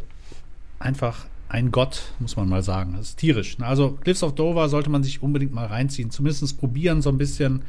einfach 0.79 1.27
ein 1.55 1.71
Gott, 1.71 2.03
muss 2.19 2.35
man 2.37 2.49
mal 2.49 2.65
sagen. 2.65 2.95
Das 2.97 3.11
ist 3.11 3.19
tierisch. 3.19 3.57
Also 3.61 3.93
Cliffs 3.93 4.25
of 4.25 4.35
Dover 4.35 4.69
sollte 4.69 4.91
man 4.91 5.05
sich 5.05 5.23
unbedingt 5.23 5.55
mal 5.55 5.67
reinziehen. 5.67 6.11
Zumindest 6.11 6.59
probieren 6.59 7.01
so 7.01 7.11
ein 7.11 7.17
bisschen 7.17 7.63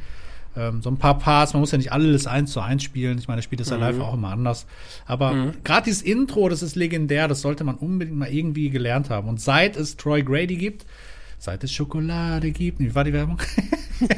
ähm, 0.56 0.82
so 0.82 0.90
ein 0.90 0.96
paar 0.96 1.18
Parts. 1.18 1.52
Man 1.52 1.60
muss 1.60 1.70
ja 1.70 1.78
nicht 1.78 1.92
alles 1.92 2.26
eins 2.26 2.50
zu 2.50 2.60
eins 2.60 2.82
spielen. 2.82 3.16
Ich 3.18 3.28
meine, 3.28 3.42
spielt 3.42 3.60
das 3.60 3.70
ja 3.70 3.76
live 3.76 4.00
auch 4.00 4.14
immer 4.14 4.30
anders. 4.32 4.66
Aber 5.06 5.52
gerade 5.62 5.84
dieses 5.84 6.02
Intro, 6.02 6.48
das 6.48 6.62
ist 6.64 6.74
legendär. 6.74 7.28
Das 7.28 7.42
sollte 7.42 7.62
man 7.62 7.76
unbedingt 7.76 8.18
mal 8.18 8.28
irgendwie 8.28 8.70
gelernt 8.70 9.08
haben. 9.08 9.28
Und 9.28 9.40
seit 9.40 9.76
es 9.76 9.96
Troy 9.96 10.24
Grady 10.24 10.56
gibt, 10.56 10.84
seit 11.38 11.62
es 11.62 11.72
Schokolade 11.72 12.50
gibt, 12.50 12.80
wie 12.80 12.92
war 12.92 13.04
die 13.04 13.12
Werbung? 13.12 13.38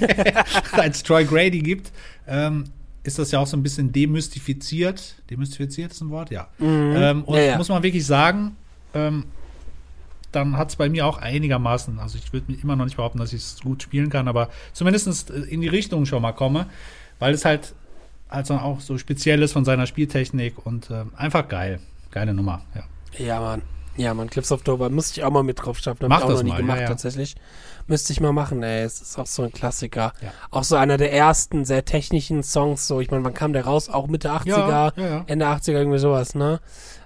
seit 0.75 0.95
es 0.95 1.03
Troy 1.03 1.27
Grady 1.27 1.59
gibt, 1.59 1.93
ähm, 2.27 2.65
ist 3.03 3.19
das 3.19 3.33
ja 3.33 3.39
auch 3.39 3.47
so 3.47 3.57
ein 3.59 3.63
bisschen 3.63 3.93
demystifiziert. 3.93 5.17
Demystifiziert 5.29 5.93
ist 5.93 6.01
ein 6.01 6.09
Wort, 6.09 6.31
ja. 6.31 6.49
Ähm, 6.59 7.25
und 7.25 7.37
Ja, 7.37 7.43
ja. 7.43 7.57
muss 7.59 7.69
man 7.69 7.83
wirklich 7.83 8.07
sagen, 8.07 8.57
ähm, 8.95 9.25
dann 10.33 10.57
hat 10.57 10.71
es 10.71 10.77
bei 10.77 10.89
mir 10.89 11.07
auch 11.07 11.19
einigermaßen, 11.19 11.99
also 11.99 12.19
ich 12.19 12.33
würde 12.33 12.53
mir 12.53 12.59
immer 12.63 12.77
noch 12.77 12.85
nicht 12.85 12.97
behaupten, 12.97 13.19
dass 13.19 13.33
ich 13.33 13.43
es 13.43 13.61
gut 13.63 13.83
spielen 13.83 14.11
kann, 14.11 14.29
aber 14.29 14.49
zumindest 14.73 15.31
in 15.31 15.61
die 15.61 15.69
Richtung 15.69 16.07
schon 16.07 16.23
mal 16.23 16.33
komme, 16.33 16.67
weil 17.19 17.35
es 17.35 17.45
halt 17.45 17.75
also 18.29 18.55
auch 18.55 18.81
so 18.81 18.99
speziell 18.99 19.43
ist 19.43 19.53
von 19.53 19.65
seiner 19.65 19.87
Spieltechnik 19.87 20.67
und 20.67 20.91
ähm, 20.91 21.13
einfach 21.17 21.49
geil. 21.49 21.81
Geile 22.11 22.35
Nummer, 22.35 22.63
ja. 22.75 22.85
Ja, 23.25 23.41
Mann. 23.41 23.63
Ja, 23.97 24.15
Mann, 24.15 24.31
Clips 24.31 24.53
of 24.53 24.63
Dover. 24.63 24.91
Müsste 24.91 25.19
ich 25.19 25.25
auch 25.25 25.31
mal 25.31 25.43
mit 25.43 25.61
drauf 25.61 25.79
schaffen. 25.79 26.05
Hab 26.05 26.09
Mach 26.09 26.19
ich 26.19 26.25
auch 26.25 26.29
das 26.29 26.39
noch 26.39 26.45
nie 26.45 26.51
mal, 26.51 26.59
gemacht, 26.59 26.77
ja, 26.77 26.83
ja. 26.83 26.89
tatsächlich. 26.89 27.35
Müsste 27.89 28.13
ich 28.13 28.21
mal 28.21 28.33
machen, 28.33 28.63
ey. 28.63 28.85
Es 28.85 29.01
ist 29.01 29.19
auch 29.19 29.27
so 29.27 29.43
ein 29.43 29.51
Klassiker. 29.51 30.13
Ja. 30.21 30.33
Auch 30.51 30.63
so 30.63 30.77
einer 30.77 30.99
der 30.99 31.13
ersten 31.13 31.65
sehr 31.65 31.85
technischen 31.85 32.45
Songs. 32.45 32.87
So, 32.87 33.01
ich 33.01 33.11
meine, 33.11 33.25
wann 33.25 33.35
kam 33.35 33.53
der 33.53 33.65
raus? 33.65 33.89
Auch 33.89 34.07
Mitte 34.07 34.31
80er, 34.31 34.47
Ja, 34.47 34.69
ja, 34.69 34.93
ja. 34.97 35.25
Ende 35.27 35.47
80er, 35.47 35.73
irgendwie 35.73 35.99
sowas, 35.99 36.37
ne? 36.37 36.61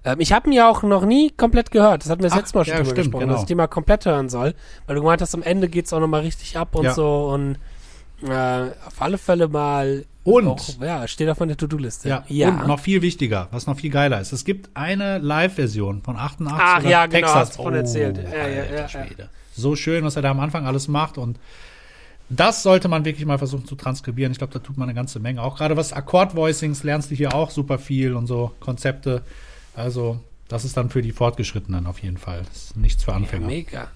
Ähm, 0.04 0.20
ich 0.20 0.32
habe 0.32 0.48
ihn 0.48 0.52
ja 0.52 0.68
auch 0.68 0.82
noch 0.82 1.04
nie 1.04 1.30
komplett 1.30 1.70
gehört. 1.70 2.02
Das 2.02 2.10
hatten 2.10 2.20
wir 2.22 2.28
das 2.28 2.32
Ach, 2.32 2.38
letzte 2.42 2.58
Mal 2.58 2.64
schon 2.64 2.72
ja, 2.72 2.78
drüber 2.80 2.86
stimmt, 2.90 3.04
gesprochen, 3.06 3.20
genau. 3.20 3.32
dass 3.34 3.42
ich 3.42 3.46
den 3.48 3.56
mal 3.56 3.66
komplett 3.68 4.04
hören 4.04 4.28
soll. 4.28 4.54
Weil 4.86 4.96
du 4.96 5.02
gemeint 5.02 5.20
hast, 5.22 5.34
am 5.34 5.42
Ende 5.42 5.68
geht's 5.68 5.92
auch 5.92 6.00
noch 6.00 6.08
mal 6.08 6.20
richtig 6.22 6.56
ab 6.56 6.74
und 6.74 6.84
Ja. 6.84 6.94
so. 6.94 7.28
Und 7.28 7.56
äh, 8.28 8.70
auf 8.86 9.00
alle 9.00 9.18
Fälle 9.18 9.48
mal. 9.48 10.04
Und- 10.24 10.46
Auch, 10.46 10.60
ja, 10.80 11.08
steht 11.08 11.28
auf 11.28 11.38
der 11.38 11.56
To-Do-Liste. 11.56 12.08
Ja, 12.28 12.48
und 12.48 12.68
noch 12.68 12.78
viel 12.78 13.02
wichtiger, 13.02 13.48
was 13.50 13.66
noch 13.66 13.76
viel 13.76 13.90
geiler 13.90 14.20
ist. 14.20 14.32
Es 14.32 14.44
gibt 14.44 14.70
eine 14.74 15.18
Live-Version 15.18 16.02
von 16.02 16.16
88 16.16 16.60
Ach 16.64 16.82
ja, 16.84 17.06
genau, 17.06 17.26
Texas. 17.26 17.56
von 17.56 17.74
erzählt. 17.74 18.18
Ja, 18.18 18.46
ja, 18.46 18.60
alter 18.62 18.74
ja, 18.74 18.80
ja. 18.82 18.88
Schwede. 18.88 19.28
So 19.54 19.74
schön, 19.74 20.04
was 20.04 20.14
er 20.14 20.22
da 20.22 20.30
am 20.30 20.38
Anfang 20.38 20.64
alles 20.64 20.86
macht 20.86 21.18
und 21.18 21.38
das 22.28 22.62
sollte 22.62 22.88
man 22.88 23.04
wirklich 23.04 23.26
mal 23.26 23.36
versuchen 23.36 23.66
zu 23.66 23.74
transkribieren. 23.74 24.32
Ich 24.32 24.38
glaube, 24.38 24.52
da 24.52 24.60
tut 24.60 24.78
man 24.78 24.88
eine 24.88 24.94
ganze 24.94 25.18
Menge. 25.20 25.42
Auch 25.42 25.56
gerade 25.58 25.76
was 25.76 25.92
Akkord-Voicings 25.92 26.82
lernst 26.84 27.10
du 27.10 27.14
hier 27.14 27.34
auch 27.34 27.50
super 27.50 27.78
viel 27.78 28.14
und 28.14 28.26
so 28.26 28.52
Konzepte. 28.60 29.22
Also, 29.74 30.20
das 30.48 30.64
ist 30.64 30.76
dann 30.76 30.90
für 30.90 31.02
die 31.02 31.12
Fortgeschrittenen 31.12 31.86
auf 31.86 31.98
jeden 32.00 32.18
Fall. 32.18 32.42
Das 32.52 32.56
ist 32.64 32.76
nichts 32.76 33.04
für 33.04 33.12
Ja, 33.12 33.16
Anfänger. 33.18 33.46
mega. 33.46 33.88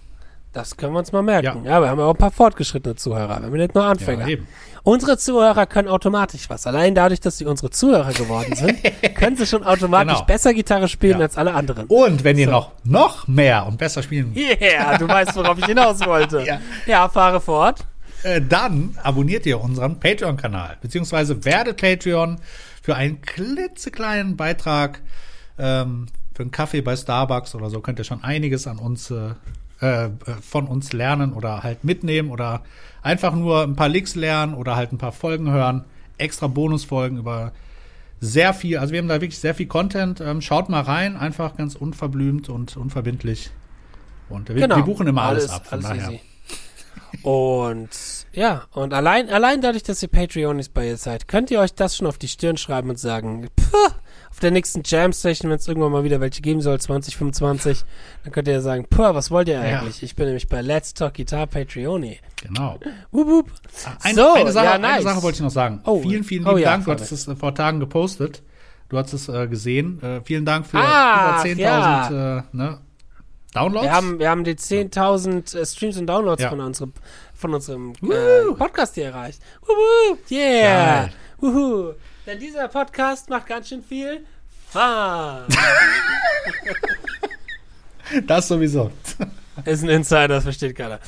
Das 0.53 0.79
können 0.79 0.95
wir 0.95 1.01
uns 1.01 1.13
mal 1.13 1.21
merken. 1.23 1.65
Ja. 1.67 1.73
Ja, 1.73 1.81
wir 1.83 1.91
haben 1.91 1.99
ja 1.99 2.07
auch 2.07 2.15
ein 2.15 2.17
paar 2.19 2.31
fortgeschrittene 2.31 2.97
Zuhörer. 2.97 3.41
Wir 3.41 3.47
haben 3.47 3.53
nicht 3.53 3.75
nur 3.75 3.85
Anfänger. 3.85 4.23
Ja, 4.23 4.29
eben. 4.29 4.49
unsere 4.85 5.19
Zuhörer 5.19 5.67
können 5.67 5.87
automatisch 5.89 6.49
was. 6.49 6.67
Allein 6.67 6.95
dadurch, 6.95 7.21
dass 7.21 7.37
sie 7.37 7.45
unsere 7.45 7.69
Zuhörer 7.69 8.11
geworden 8.15 8.55
sind, 8.57 8.79
können 9.17 9.37
sie 9.37 9.47
schon 9.47 9.65
automatisch 9.65 10.15
Genau. 10.15 10.25
besser 10.25 10.55
Gitarre 10.55 10.89
spielen 10.89 11.19
Ja. 11.19 11.25
als 11.27 11.37
alle 11.37 11.53
anderen. 11.53 11.87
Und 11.89 12.25
wenn 12.25 12.39
ihr 12.39 12.47
So. 12.47 12.53
noch, 12.53 12.73
noch 12.85 13.29
mehr 13.29 13.67
und 13.67 13.77
besser 13.77 14.03
spielen 14.03 14.33
Yeah, 14.35 14.97
du 14.97 15.07
weißt, 15.07 15.37
worauf 15.37 15.59
ich 15.59 15.67
hinaus 15.67 16.01
wollte. 16.07 16.43
Ja. 16.47 16.61
ja, 16.87 17.09
fahre 17.11 17.43
fort. 17.43 17.81
Äh, 18.23 18.41
dann 18.41 18.97
abonniert 19.03 19.45
ihr 19.45 19.61
unseren 19.61 20.01
Patreon-Kanal, 20.01 20.79
beziehungsweise 20.81 21.45
werdet 21.45 21.79
Patreon 21.83 22.39
für 22.83 22.95
einen 22.95 23.21
klitzekleinen 23.21 24.39
Beitrag 24.39 25.03
ähm, 25.59 26.07
für 26.35 26.43
einen 26.43 26.51
Kaffee 26.51 26.83
bei 26.83 26.97
Starbucks 26.97 27.55
oder 27.55 27.71
so 27.71 27.81
könnt 27.81 27.99
ihr 27.99 28.05
schon 28.05 28.23
einiges 28.23 28.67
an 28.67 28.79
uns 28.79 29.11
äh, 29.11 29.35
äh, 29.81 30.11
von 30.41 30.67
uns 30.67 30.93
lernen 30.93 31.33
oder 31.33 31.63
halt 31.63 31.85
mitnehmen 31.85 32.31
oder 32.31 32.63
einfach 33.03 33.35
nur 33.35 33.63
ein 33.63 33.77
paar 33.77 33.89
Licks 33.89 34.15
lernen 34.15 34.55
oder 34.55 34.77
halt 34.77 34.93
ein 34.93 34.99
paar 34.99 35.13
Folgen 35.13 35.51
hören, 35.51 35.85
extra 36.19 36.47
Bonusfolgen 36.47 37.19
über 37.19 37.53
sehr 38.21 38.55
viel, 38.55 38.79
also 38.79 38.93
wir 38.93 39.01
haben 39.01 39.09
da 39.09 39.21
wirklich 39.21 39.39
sehr 39.39 39.55
viel 39.55 39.67
Content. 39.67 40.21
Ähm, 40.21 40.41
schaut 40.41 40.69
mal 40.69 40.81
rein, 40.81 41.17
einfach 41.17 41.57
ganz 41.57 41.75
unverblümt 41.75 42.49
und 42.49 42.77
unverbindlich. 42.77 43.51
Und 44.29 44.49
wir, 44.49 44.57
wir 44.57 44.83
buchen 44.83 45.07
immer 45.07 45.23
alles, 45.23 45.51
ab, 45.51 45.67
von 45.67 45.81
daher. 45.81 46.09
easy. 46.09 46.21
Und 47.23 47.91
ja, 48.33 48.65
und 48.73 48.93
allein, 48.93 49.29
allein 49.31 49.61
dadurch, 49.61 49.83
dass 49.83 50.03
ihr 50.03 50.09
Patreonis 50.09 50.69
bei 50.69 50.89
ihr 50.89 50.97
seid, 50.97 51.29
könnt 51.29 51.51
ihr 51.51 51.61
euch 51.61 51.75
das 51.75 51.97
schon 51.97 52.07
auf 52.07 52.19
die 52.19 52.29
Stirn 52.29 52.57
schreiben 52.57 52.91
und 52.91 52.99
sagen, 52.99 53.49
Puh, 53.55 53.91
auf 54.31 54.41
der 54.41 54.51
nächsten 54.51 54.83
Jam 54.85 55.13
Session, 55.13 55.51
wenn 55.51 55.57
es 55.59 55.67
irgendwann 55.69 55.93
mal 55.93 56.05
wieder 56.05 56.21
welche 56.21 56.43
geben 56.43 56.61
soll, 56.61 56.79
2025, 56.81 57.85
dann 58.25 58.33
könnt 58.33 58.49
ihr 58.49 58.55
ja 58.55 58.61
sagen, 58.61 58.87
puh, 58.89 59.03
was 59.15 59.31
wollt 59.31 59.49
ihr 59.49 59.55
Ja. 59.55 59.61
eigentlich? 59.81 60.03
Ich 60.03 60.15
bin 60.17 60.27
nämlich 60.27 60.49
bei 60.49 60.61
Let's 60.61 60.93
Talk 60.95 61.15
Guitar 61.15 61.47
Patreoni. 61.47 62.19
Genau. 62.43 62.79
Wup, 63.13 63.27
wup. 63.29 63.51
Eine, 64.03 64.15
So, 64.15 64.33
eine, 64.35 64.53
Sache, 64.53 64.65
ja, 64.67 64.73
eine 64.73 64.83
nice. 64.87 65.03
Sache 65.05 65.23
wollte 65.23 65.37
ich 65.37 65.43
noch 65.43 65.51
sagen. 65.51 65.81
Oh. 65.85 66.01
vielen, 66.03 66.25
vielen 66.25 66.45
Oh 66.47 66.51
lieben 66.51 66.61
ja, 66.63 66.71
Dank. 66.73 66.85
Du 66.85 66.91
hattest 66.91 67.13
es 67.13 67.27
äh, 67.29 67.35
vor 67.37 67.55
Tagen 67.55 67.81
gepostet. 67.81 68.43
Du 68.89 68.99
hast 68.99 69.13
es 69.13 69.29
äh, 69.29 69.49
gesehen. 69.49 70.01
Äh, 70.03 70.21
vielen 70.25 70.45
Dank 70.45 70.67
für 70.67 70.79
Ach, 70.79 71.45
über 71.45 71.51
10.000 71.51 71.59
ja. 71.61 72.39
äh, 72.39 72.43
ne, 72.53 72.79
Downloads. 73.55 73.85
Wir 73.87 73.93
haben, 73.93 74.19
wir 74.19 74.31
haben 74.31 74.45
die 74.45 74.55
10.000 74.55 75.57
äh, 75.59 75.67
Streams 75.67 75.97
und 75.97 76.07
Downloads 76.07 76.43
Ja. 76.43 76.51
von 76.51 76.61
unserem, 76.61 76.93
von 77.35 77.55
unserem 77.55 77.93
äh. 78.03 78.53
Podcast 78.57 78.95
hier 78.95 79.07
erreicht. 79.07 79.41
Wuhu, 79.63 80.19
yeah. 80.31 81.05
Geil. 81.07 81.13
Wuhu. 81.41 81.93
Denn 82.27 82.41
dieser 82.41 82.67
Podcast 82.67 83.31
macht 83.31 83.47
ganz 83.47 83.69
schön 83.69 83.85
viel 83.85 84.27
Fun. 84.69 84.83
das 88.27 88.49
sowieso. 88.49 88.91
Ist 89.65 89.83
ein 89.83 89.89
Insider, 89.89 90.29
das 90.29 90.45
versteht 90.45 90.77
keiner. 90.77 91.01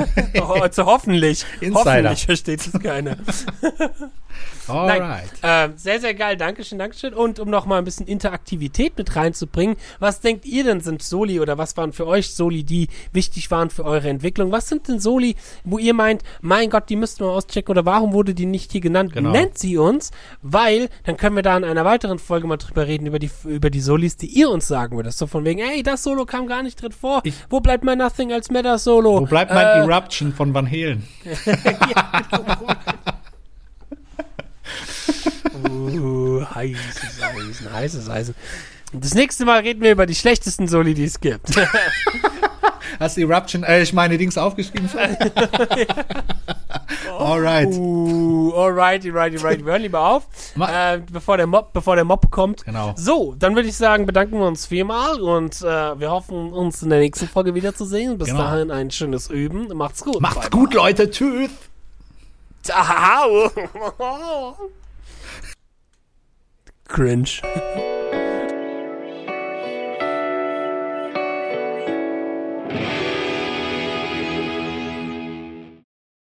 also 0.60 0.86
hoffentlich. 0.86 1.44
Insider. 1.60 1.84
Hoffentlich 1.84 2.24
versteht 2.26 2.60
es 2.60 2.72
keiner. 2.82 3.16
Alright. 4.68 5.30
Ähm, 5.42 5.72
sehr, 5.76 6.00
sehr 6.00 6.14
geil. 6.14 6.36
Dankeschön, 6.36 6.78
Dankeschön. 6.78 7.12
Und 7.14 7.38
um 7.40 7.50
noch 7.50 7.66
mal 7.66 7.78
ein 7.78 7.84
bisschen 7.84 8.06
Interaktivität 8.06 8.96
mit 8.96 9.14
reinzubringen, 9.16 9.76
was 9.98 10.20
denkt 10.20 10.46
ihr 10.46 10.64
denn 10.64 10.80
sind 10.80 11.02
Soli 11.02 11.40
oder 11.40 11.58
was 11.58 11.76
waren 11.76 11.92
für 11.92 12.06
euch 12.06 12.32
Soli, 12.34 12.62
die 12.64 12.88
wichtig 13.12 13.50
waren 13.50 13.70
für 13.70 13.84
eure 13.84 14.08
Entwicklung? 14.08 14.52
Was 14.52 14.68
sind 14.68 14.88
denn 14.88 15.00
Soli, 15.00 15.36
wo 15.64 15.78
ihr 15.78 15.94
meint, 15.94 16.22
mein 16.40 16.70
Gott, 16.70 16.88
die 16.88 16.96
müssten 16.96 17.24
wir 17.24 17.30
auschecken 17.30 17.72
oder 17.72 17.84
warum 17.84 18.12
wurde 18.12 18.34
die 18.34 18.46
nicht 18.46 18.72
hier 18.72 18.80
genannt? 18.80 19.12
Genau. 19.12 19.30
Nennt 19.32 19.58
sie 19.58 19.76
uns, 19.76 20.12
weil 20.42 20.88
dann 21.04 21.16
können 21.16 21.36
wir 21.36 21.42
da 21.42 21.56
in 21.56 21.64
einer 21.64 21.84
weiteren 21.84 22.18
Folge 22.18 22.46
mal 22.46 22.56
drüber 22.56 22.86
reden, 22.86 23.06
über 23.06 23.18
die, 23.18 23.30
über 23.44 23.68
die 23.68 23.80
Solis, 23.80 24.16
die 24.16 24.26
ihr 24.28 24.48
uns 24.48 24.68
sagen 24.68 24.96
würdet. 24.96 25.12
So 25.14 25.26
von 25.26 25.44
wegen, 25.44 25.60
ey, 25.60 25.82
das 25.82 26.02
Solo 26.04 26.24
kam 26.24 26.46
gar 26.46 26.62
nicht 26.62 26.80
drin 26.80 26.92
vor. 26.92 27.20
Ich- 27.24 27.34
wo 27.50 27.60
bleibt 27.60 27.84
mein 27.84 27.91
Nothing 27.96 28.32
als 28.32 28.50
Meta-Solo? 28.50 29.20
Wo 29.20 29.26
bleibt 29.26 29.52
mein 29.52 29.66
Äh, 29.66 29.78
Eruption 29.80 30.32
von 30.32 30.52
Van 30.54 30.70
Halen? 30.70 31.06
Uh, 35.64 36.44
heißes 36.54 37.22
Eisen, 37.22 37.72
heißes 37.72 38.08
Eisen. 38.10 38.34
Und 38.92 39.04
das 39.04 39.14
nächste 39.14 39.44
Mal 39.44 39.60
reden 39.60 39.80
wir 39.80 39.92
über 39.92 40.06
die 40.06 40.14
schlechtesten 40.14 40.68
Soli, 40.68 40.94
die 40.94 41.04
es 41.04 41.20
gibt. 41.20 41.50
Hast 43.00 43.16
du 43.16 43.20
Eruption, 43.22 43.62
äh, 43.64 43.82
ich 43.82 43.92
meine 43.92 44.18
Dings 44.18 44.36
aufgeschrieben? 44.38 44.88
Alright. 47.18 47.68
uh, 47.68 48.52
alrighty, 48.54 49.10
righty, 49.10 49.36
righty. 49.36 49.64
Wir 49.64 49.72
hören 49.72 49.82
lieber 49.82 50.00
auf, 50.00 50.26
äh, 50.58 50.98
bevor, 51.10 51.36
der 51.36 51.46
Mob, 51.46 51.72
bevor 51.72 51.96
der 51.96 52.04
Mob 52.04 52.30
kommt. 52.30 52.64
Genau. 52.64 52.94
So, 52.96 53.34
dann 53.38 53.54
würde 53.54 53.68
ich 53.68 53.76
sagen, 53.76 54.06
bedanken 54.06 54.38
wir 54.38 54.46
uns 54.46 54.66
viermal 54.66 55.20
und 55.20 55.60
äh, 55.62 55.98
wir 55.98 56.10
hoffen, 56.10 56.52
uns 56.52 56.82
in 56.82 56.90
der 56.90 56.98
nächsten 57.00 57.28
Folge 57.28 57.54
wiederzusehen. 57.54 58.18
Bis 58.18 58.28
Genau. 58.28 58.40
dahin 58.42 58.70
ein 58.70 58.90
schönes 58.90 59.28
Üben. 59.30 59.68
Macht's 59.76 60.02
gut. 60.02 60.20
Macht's 60.20 60.40
Bye, 60.40 60.50
gut, 60.50 60.74
Leute. 60.74 61.10
Tschüss. 61.10 61.50
Ciao. 62.62 63.50
Cringe. 66.88 67.28